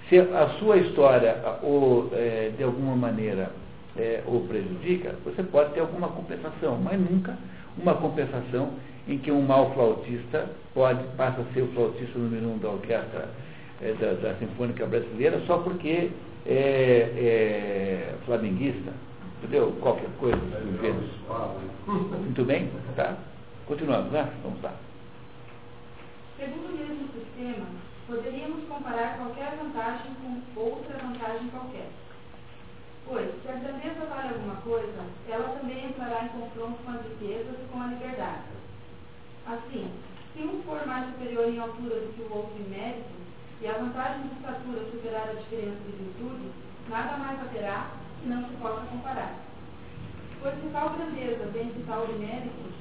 Se 0.10 0.20
a 0.20 0.50
sua 0.60 0.78
história 0.78 1.38
ou 1.64 2.10
é, 2.14 2.52
de 2.58 2.64
alguma 2.64 2.96
maneira 2.96 3.52
é, 3.98 4.22
o 4.26 4.42
prejudica, 4.42 5.16
você 5.24 5.42
pode 5.42 5.74
ter 5.74 5.80
alguma 5.80 6.10
compensação, 6.10 6.78
mas 6.84 7.00
nunca 7.00 7.38
uma 7.78 7.96
compensação 7.96 8.74
em 9.08 9.18
que 9.18 9.32
um 9.32 9.42
mau 9.42 9.74
flautista 9.74 10.50
pode 10.74 11.04
passa 11.16 11.42
a 11.42 11.54
ser 11.54 11.62
o 11.62 11.68
flautista 11.74 12.18
número 12.18 12.48
um 12.48 12.58
da 12.58 12.70
orquestra 12.70 13.30
é, 13.82 13.94
da, 13.94 14.14
da, 14.14 14.36
Sinfônica 14.36 14.86
Brasileira 14.86 15.40
só 15.46 15.58
porque 15.60 16.12
é, 16.46 17.12
é 17.16 18.16
flamenguista, 18.26 18.94
entendeu? 19.38 19.76
Qualquer 19.82 20.10
coisa. 20.20 20.38
Muito 21.88 22.46
bem? 22.46 22.70
Tá? 22.96 23.18
Continuamos, 23.68 24.12
né? 24.12 24.32
Vamos 24.44 24.62
lá. 24.62 24.74
Segundo 26.38 26.74
o 26.74 26.78
mesmo 26.78 27.08
sistema, 27.14 27.66
poderíamos 28.08 28.64
comparar 28.68 29.18
qualquer 29.18 29.56
vantagem 29.58 30.12
com 30.24 30.60
outra 30.60 30.98
vantagem 30.98 31.48
qualquer. 31.50 31.88
Pois, 33.08 33.30
se 33.42 33.48
a 33.48 33.54
grandeza 33.54 34.06
vale 34.08 34.30
alguma 34.30 34.56
coisa, 34.62 35.06
ela 35.30 35.50
também 35.50 35.86
entrará 35.86 36.26
em 36.26 36.30
confronto 36.30 36.84
com 36.84 36.92
as 36.92 37.02
riquezas 37.04 37.54
e 37.54 37.68
com 37.72 37.82
a 37.82 37.88
liberdade. 37.88 38.42
Assim, 39.46 39.92
se 40.34 40.42
um 40.42 40.64
for 40.64 40.86
mais 40.88 41.06
superior 41.12 41.48
em 41.48 41.60
altura 41.60 42.00
do 42.00 42.14
que 42.14 42.22
o 42.24 42.36
outro 42.36 42.56
em 42.60 42.70
mérito, 42.70 43.16
e 43.62 43.68
a 43.68 43.78
vantagem 43.78 44.24
de 44.24 44.36
estatura 44.36 44.86
superar 44.92 45.30
a 45.30 45.34
diferença 45.34 45.80
de 45.86 46.04
virtude, 46.04 46.52
nada 46.90 47.18
mais 47.18 47.40
haverá 47.40 47.92
que 48.22 48.28
não 48.28 48.44
se 48.44 48.56
possa 48.56 48.86
comparar. 48.88 49.36
Pois 50.42 50.56
se 50.56 50.70
tal 50.70 50.90
grandeza 50.90 51.46
vem 51.54 51.70
de 51.70 51.84
tal 51.84 52.08
de 52.08 52.14
mérito, 52.14 52.74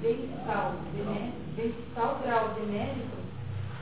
vem 0.00 0.28
tal, 0.46 0.74
vem 1.56 1.74
tal 1.94 2.20
grau 2.22 2.54
de 2.54 2.60
mérito, 2.66 3.16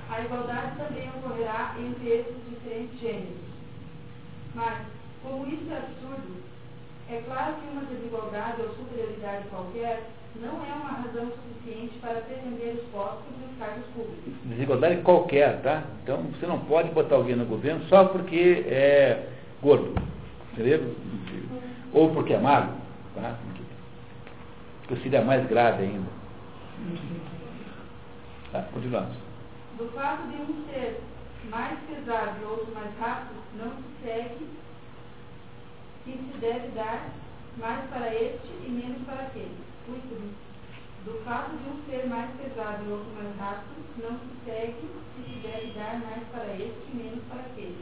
a 0.08 0.20
igualdade 0.20 0.76
também 0.76 1.08
ocorrerá 1.10 1.74
entre 1.78 2.08
esses 2.08 2.36
diferentes 2.48 3.00
gêneros. 3.00 3.42
Mas, 4.54 4.78
como 5.22 5.46
isso 5.46 5.70
é 5.70 5.76
absurdo, 5.76 6.42
é 7.10 7.22
claro 7.26 7.54
que 7.54 7.68
uma 7.68 7.82
desigualdade 7.82 8.62
ou 8.62 8.68
superioridade 8.74 9.48
qualquer 9.48 10.02
não 10.36 10.64
é 10.64 10.72
uma 10.72 11.02
razão 11.02 11.30
suficiente 11.30 11.98
para 12.00 12.20
defender 12.20 12.80
os 12.82 12.90
postos 12.90 13.34
e 13.40 13.52
os 13.52 13.58
cargos 13.58 13.84
públicos. 13.94 14.32
Desigualdade 14.44 15.02
qualquer, 15.02 15.60
tá? 15.62 15.82
Então 16.02 16.22
você 16.22 16.46
não 16.46 16.58
pode 16.60 16.90
botar 16.90 17.16
alguém 17.16 17.36
no 17.36 17.44
governo 17.44 17.84
só 17.88 18.06
porque 18.06 18.64
é 18.66 19.28
gordo, 19.60 19.94
entendeu? 20.52 20.94
Ou 21.92 22.10
porque 22.14 22.32
é 22.32 22.38
magro, 22.38 22.74
tá? 23.14 23.36
que 24.88 25.02
seria 25.02 25.22
mais 25.22 25.46
grave 25.48 25.84
ainda. 25.84 26.08
Tá, 28.50 28.62
continuamos. 28.72 29.16
Do 29.78 29.88
fato 29.94 30.28
de 30.28 30.36
um 30.36 30.64
ser 30.66 31.00
mais 31.50 31.78
pesado 31.80 32.40
e 32.40 32.44
outro 32.44 32.74
mais 32.74 32.90
rápido, 32.98 33.40
não 33.58 33.70
se 33.70 34.04
segue 34.04 34.46
que 36.04 36.12
se 36.12 36.38
deve 36.40 36.68
dar 36.74 37.10
mais 37.58 37.88
para 37.90 38.14
este 38.14 38.48
e 38.66 38.70
menos 38.70 39.02
para 39.06 39.22
aquele. 39.26 39.56
Cuide 39.86 40.32
do 41.04 41.20
fato 41.24 41.50
de 41.50 41.68
um 41.68 41.82
ser 41.90 42.06
mais 42.06 42.30
pesado 42.36 42.84
e 42.86 42.92
outro 42.92 43.08
mais 43.14 43.36
rápido, 43.36 43.74
não 44.02 44.10
se 44.18 44.44
segue 44.44 44.74
que 45.16 45.22
se 45.22 45.38
deve 45.40 45.72
dar 45.74 46.00
mais 46.00 46.22
para 46.30 46.52
este 46.54 46.80
e 46.92 46.96
menos 46.96 47.20
para 47.28 47.40
aquele. 47.40 47.76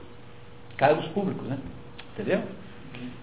Cargos 0.77 1.07
públicos, 1.09 1.47
né? 1.47 1.59
Entendeu? 2.15 2.43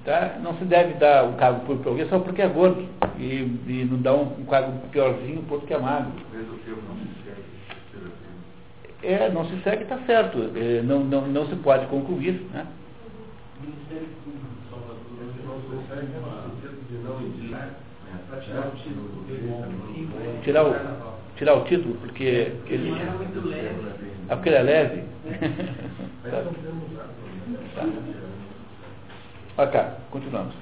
Tá? 0.06 0.38
Não 0.42 0.58
se 0.58 0.66
deve 0.66 0.94
dar 0.96 1.26
um 1.26 1.36
cargo 1.36 1.62
público 1.62 1.84
para 1.84 1.92
alguém 1.92 2.10
só 2.10 2.20
porque 2.20 2.42
é 2.42 2.48
gordo 2.48 2.88
e, 3.18 3.42
e 3.68 3.88
não 3.90 4.02
dá 4.02 4.14
um, 4.14 4.40
um 4.40 4.46
cargo 4.46 4.88
piorzinho 4.90 5.44
porque 5.48 5.74
é 5.74 5.78
magro. 5.78 6.12
É, 9.04 9.30
não 9.30 9.46
se 9.46 9.62
segue, 9.62 9.84
está 9.84 9.98
certo. 10.06 10.52
É, 10.56 10.82
não, 10.82 11.04
não, 11.04 11.28
não 11.28 11.48
se 11.48 11.56
pode 11.58 11.86
concluir. 11.88 12.42
Né? 12.54 12.66
Tirar 20.44 20.66
o, 20.66 20.76
tirar 21.36 21.56
o 21.56 21.66
título, 21.66 21.96
porque 21.96 22.54
ele. 22.68 22.94
É 24.30 24.36
porque 24.36 24.50
ele 24.50 24.58
é 24.58 24.62
leve. 24.64 25.04
tá. 29.56 29.68
Cá, 29.68 29.98
continuamos. 30.12 30.54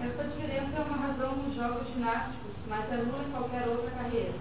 Essa 0.00 0.24
diferença 0.24 0.78
é 0.78 0.80
uma 0.80 0.96
razão 0.96 1.36
nos 1.36 1.54
jogos 1.54 1.86
ginásticos, 1.92 2.52
mas 2.68 2.90
anula 2.90 3.22
em 3.22 3.30
qualquer 3.32 3.68
outra 3.68 3.90
carreira. 3.90 4.32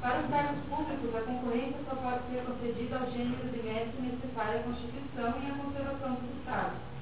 Para 0.00 0.20
os 0.20 0.30
cargos 0.30 0.58
públicos, 0.68 1.14
a 1.14 1.20
concorrência 1.20 1.78
só 1.88 1.94
pode 1.96 2.18
ser 2.30 2.42
concedida 2.42 2.96
ao 2.98 3.10
gênero 3.12 3.48
de 3.48 3.62
mérito 3.62 4.02
necessário 4.02 4.58
à 4.58 4.62
Constituição 4.64 5.34
e 5.40 5.50
à 5.50 5.54
conservação 5.54 6.14
do 6.14 6.38
Estado. 6.38 6.95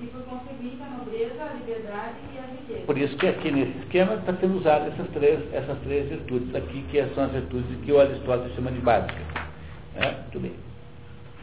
E, 0.00 0.06
por 0.06 0.22
conseguinte, 0.22 0.82
a 0.82 0.98
nobreza, 0.98 1.42
a 1.42 1.52
liberdade 1.54 2.16
e 2.34 2.38
a 2.38 2.42
riqueza. 2.42 2.86
Por 2.86 2.98
isso 2.98 3.16
que 3.16 3.26
aqui 3.26 3.50
nesse 3.50 3.78
esquema 3.78 4.14
está 4.14 4.34
sendo 4.34 4.58
usado 4.58 4.88
essas 4.88 5.08
três, 5.10 5.54
essas 5.54 5.78
três 5.82 6.08
virtudes 6.08 6.54
aqui, 6.54 6.84
que 6.90 7.04
são 7.14 7.24
as 7.24 7.32
virtudes 7.32 7.84
que 7.84 7.92
o 7.92 8.00
Aristóteles 8.00 8.54
chama 8.54 8.72
de 8.72 8.80
básicas. 8.80 9.22
É? 9.96 10.10
Muito 10.10 10.40
bem. 10.40 10.52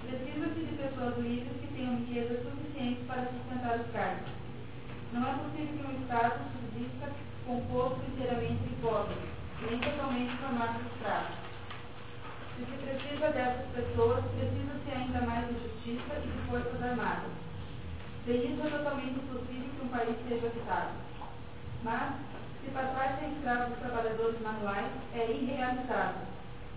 Precisa-se 0.05 0.59
de 0.59 0.75
pessoas 0.75 1.17
livres 1.19 1.61
tenham 1.81 1.95
riqueza 1.97 2.43
suficiente 2.43 3.01
para 3.07 3.25
sustentar 3.25 3.79
os 3.79 3.91
cargos. 3.91 4.29
Não 5.13 5.27
é 5.27 5.33
possível 5.33 5.79
que 5.79 5.87
um 5.87 6.01
Estado 6.01 6.39
subsista 6.53 7.09
composto 7.47 8.01
inteiramente 8.07 8.61
de 8.69 8.75
pobres, 8.81 9.17
nem 9.67 9.79
totalmente 9.79 10.37
formado 10.37 10.77
de 10.77 10.93
escravos. 10.93 11.35
Se 12.55 12.65
se 12.65 12.77
precisa 12.85 13.31
dessas 13.31 13.65
pessoas, 13.73 14.23
precisa-se 14.37 14.91
ainda 14.95 15.21
mais 15.21 15.47
de 15.47 15.53
justiça 15.55 16.21
e 16.23 16.27
de 16.27 16.37
forças 16.47 16.83
armadas. 16.83 17.40
Isso 18.27 18.61
é 18.63 18.69
totalmente 18.69 19.17
impossível 19.17 19.69
que 19.75 19.85
um 19.85 19.89
país 19.89 20.15
seja 20.29 20.45
habitado. 20.45 20.91
Mas, 21.83 22.13
se 22.63 22.69
passar 22.71 23.17
sem 23.19 23.31
escravos 23.33 23.77
trabalhadores 23.79 24.39
manuais, 24.41 24.91
é 25.15 25.31
irrealizável. 25.31 26.21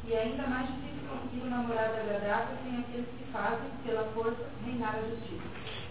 E 0.08 0.14
é 0.14 0.22
ainda 0.22 0.46
mais 0.46 0.66
difícil 0.68 1.08
conseguir 1.08 1.46
uma 1.46 1.58
morada 1.58 2.00
agradável 2.00 2.56
sem 2.64 2.78
aqueles 2.78 3.06
que 3.18 3.24
fazem, 3.30 3.68
pela 3.84 4.04
força, 4.14 4.44
reinar 4.64 4.96
a 4.96 5.08
justiça. 5.08 5.42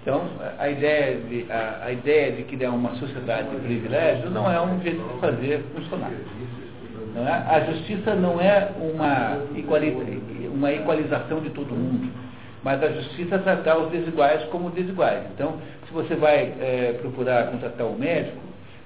Então, 0.02 0.28
a 0.58 0.70
ideia, 0.70 1.20
de, 1.22 1.52
a, 1.52 1.86
a 1.86 1.92
ideia 1.92 2.32
de 2.34 2.44
criar 2.44 2.72
uma 2.72 2.96
sociedade 2.96 3.50
de 3.50 3.58
privilégio 3.58 4.30
não 4.32 4.52
é 4.52 4.60
um 4.60 4.82
jeito 4.82 5.02
de 5.02 5.20
fazer 5.20 5.64
funcionar. 5.74 6.12
Não 7.14 7.28
é? 7.28 7.32
A 7.32 7.60
justiça 7.72 8.16
não 8.16 8.42
é 8.42 8.70
uma, 8.76 9.38
uma 10.52 10.74
equalização 10.74 11.40
de 11.42 11.52
todo 11.52 11.76
mundo, 11.76 12.12
mas 12.64 12.82
a 12.82 12.88
justiça 12.88 13.40
tratar 13.40 13.78
os 13.78 13.92
desiguais 13.92 14.44
como 14.46 14.70
desiguais. 14.70 15.24
Então, 15.34 15.58
se 15.86 15.94
você 15.94 16.16
vai 16.16 16.54
é, 16.60 16.98
procurar 17.02 17.52
contratar 17.52 17.86
um 17.86 17.98
médico, 17.98 18.38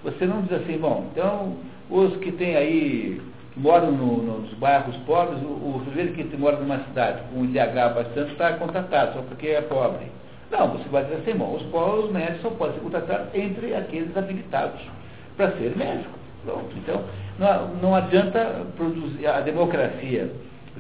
você 0.03 0.25
não 0.25 0.41
diz 0.41 0.53
assim, 0.53 0.77
bom, 0.77 1.07
então 1.11 1.57
os 1.89 2.17
que 2.17 2.31
têm 2.31 2.55
aí, 2.55 3.21
que 3.53 3.59
moram 3.59 3.91
no, 3.91 4.23
nos 4.23 4.53
bairros 4.55 4.95
pobres, 5.05 5.39
o, 5.41 5.81
sujeito 5.85 6.13
que 6.13 6.37
mora 6.37 6.57
numa 6.57 6.79
cidade 6.85 7.21
com 7.29 7.41
um 7.41 7.45
IDH 7.45 7.93
bastante 7.95 8.31
está 8.31 8.53
contratado 8.53 9.13
só 9.13 9.21
porque 9.21 9.47
é 9.47 9.61
pobre. 9.61 10.05
Não, 10.49 10.69
você 10.69 10.87
vai 10.89 11.03
dizer 11.03 11.17
assim, 11.17 11.37
bom, 11.37 11.55
os 11.55 11.63
povos 11.63 12.11
médicos 12.11 12.41
só 12.41 12.49
podem 12.51 12.75
ser 12.75 12.81
contratados 12.81 13.27
entre 13.35 13.75
aqueles 13.75 14.15
habilitados 14.15 14.81
para 15.35 15.51
ser 15.51 15.75
médico. 15.75 16.17
Pronto. 16.45 16.69
Então, 16.77 17.03
não, 17.37 17.67
não 17.81 17.95
adianta 17.95 18.65
produzir 18.77 19.27
a 19.27 19.41
democracia 19.41 20.31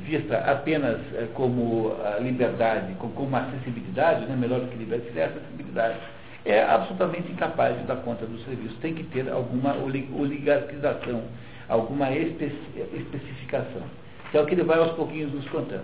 vista 0.05 0.37
apenas 0.39 0.99
eh, 1.13 1.27
como 1.33 1.95
a 2.03 2.19
liberdade, 2.19 2.93
como, 2.95 3.13
como 3.13 3.35
acessibilidade, 3.35 4.25
né, 4.25 4.35
melhor 4.35 4.61
do 4.61 4.67
que 4.67 4.77
liberdade, 4.77 5.17
é 5.17 5.25
acessibilidade. 5.25 5.97
É 6.45 6.63
absolutamente 6.63 7.31
incapaz 7.31 7.77
de 7.77 7.83
dar 7.83 7.97
conta 7.97 8.25
do 8.25 8.39
serviço. 8.45 8.75
Tem 8.77 8.93
que 8.93 9.03
ter 9.03 9.29
alguma 9.29 9.75
oligarquização, 9.75 11.23
alguma 11.67 12.11
especi 12.11 12.55
especificação. 12.93 13.81
Que 14.31 14.37
é 14.37 14.41
o 14.41 14.45
que 14.45 14.53
ele 14.53 14.63
vai 14.63 14.79
aos 14.79 14.91
pouquinhos 14.93 15.33
nos 15.33 15.47
contando. 15.49 15.83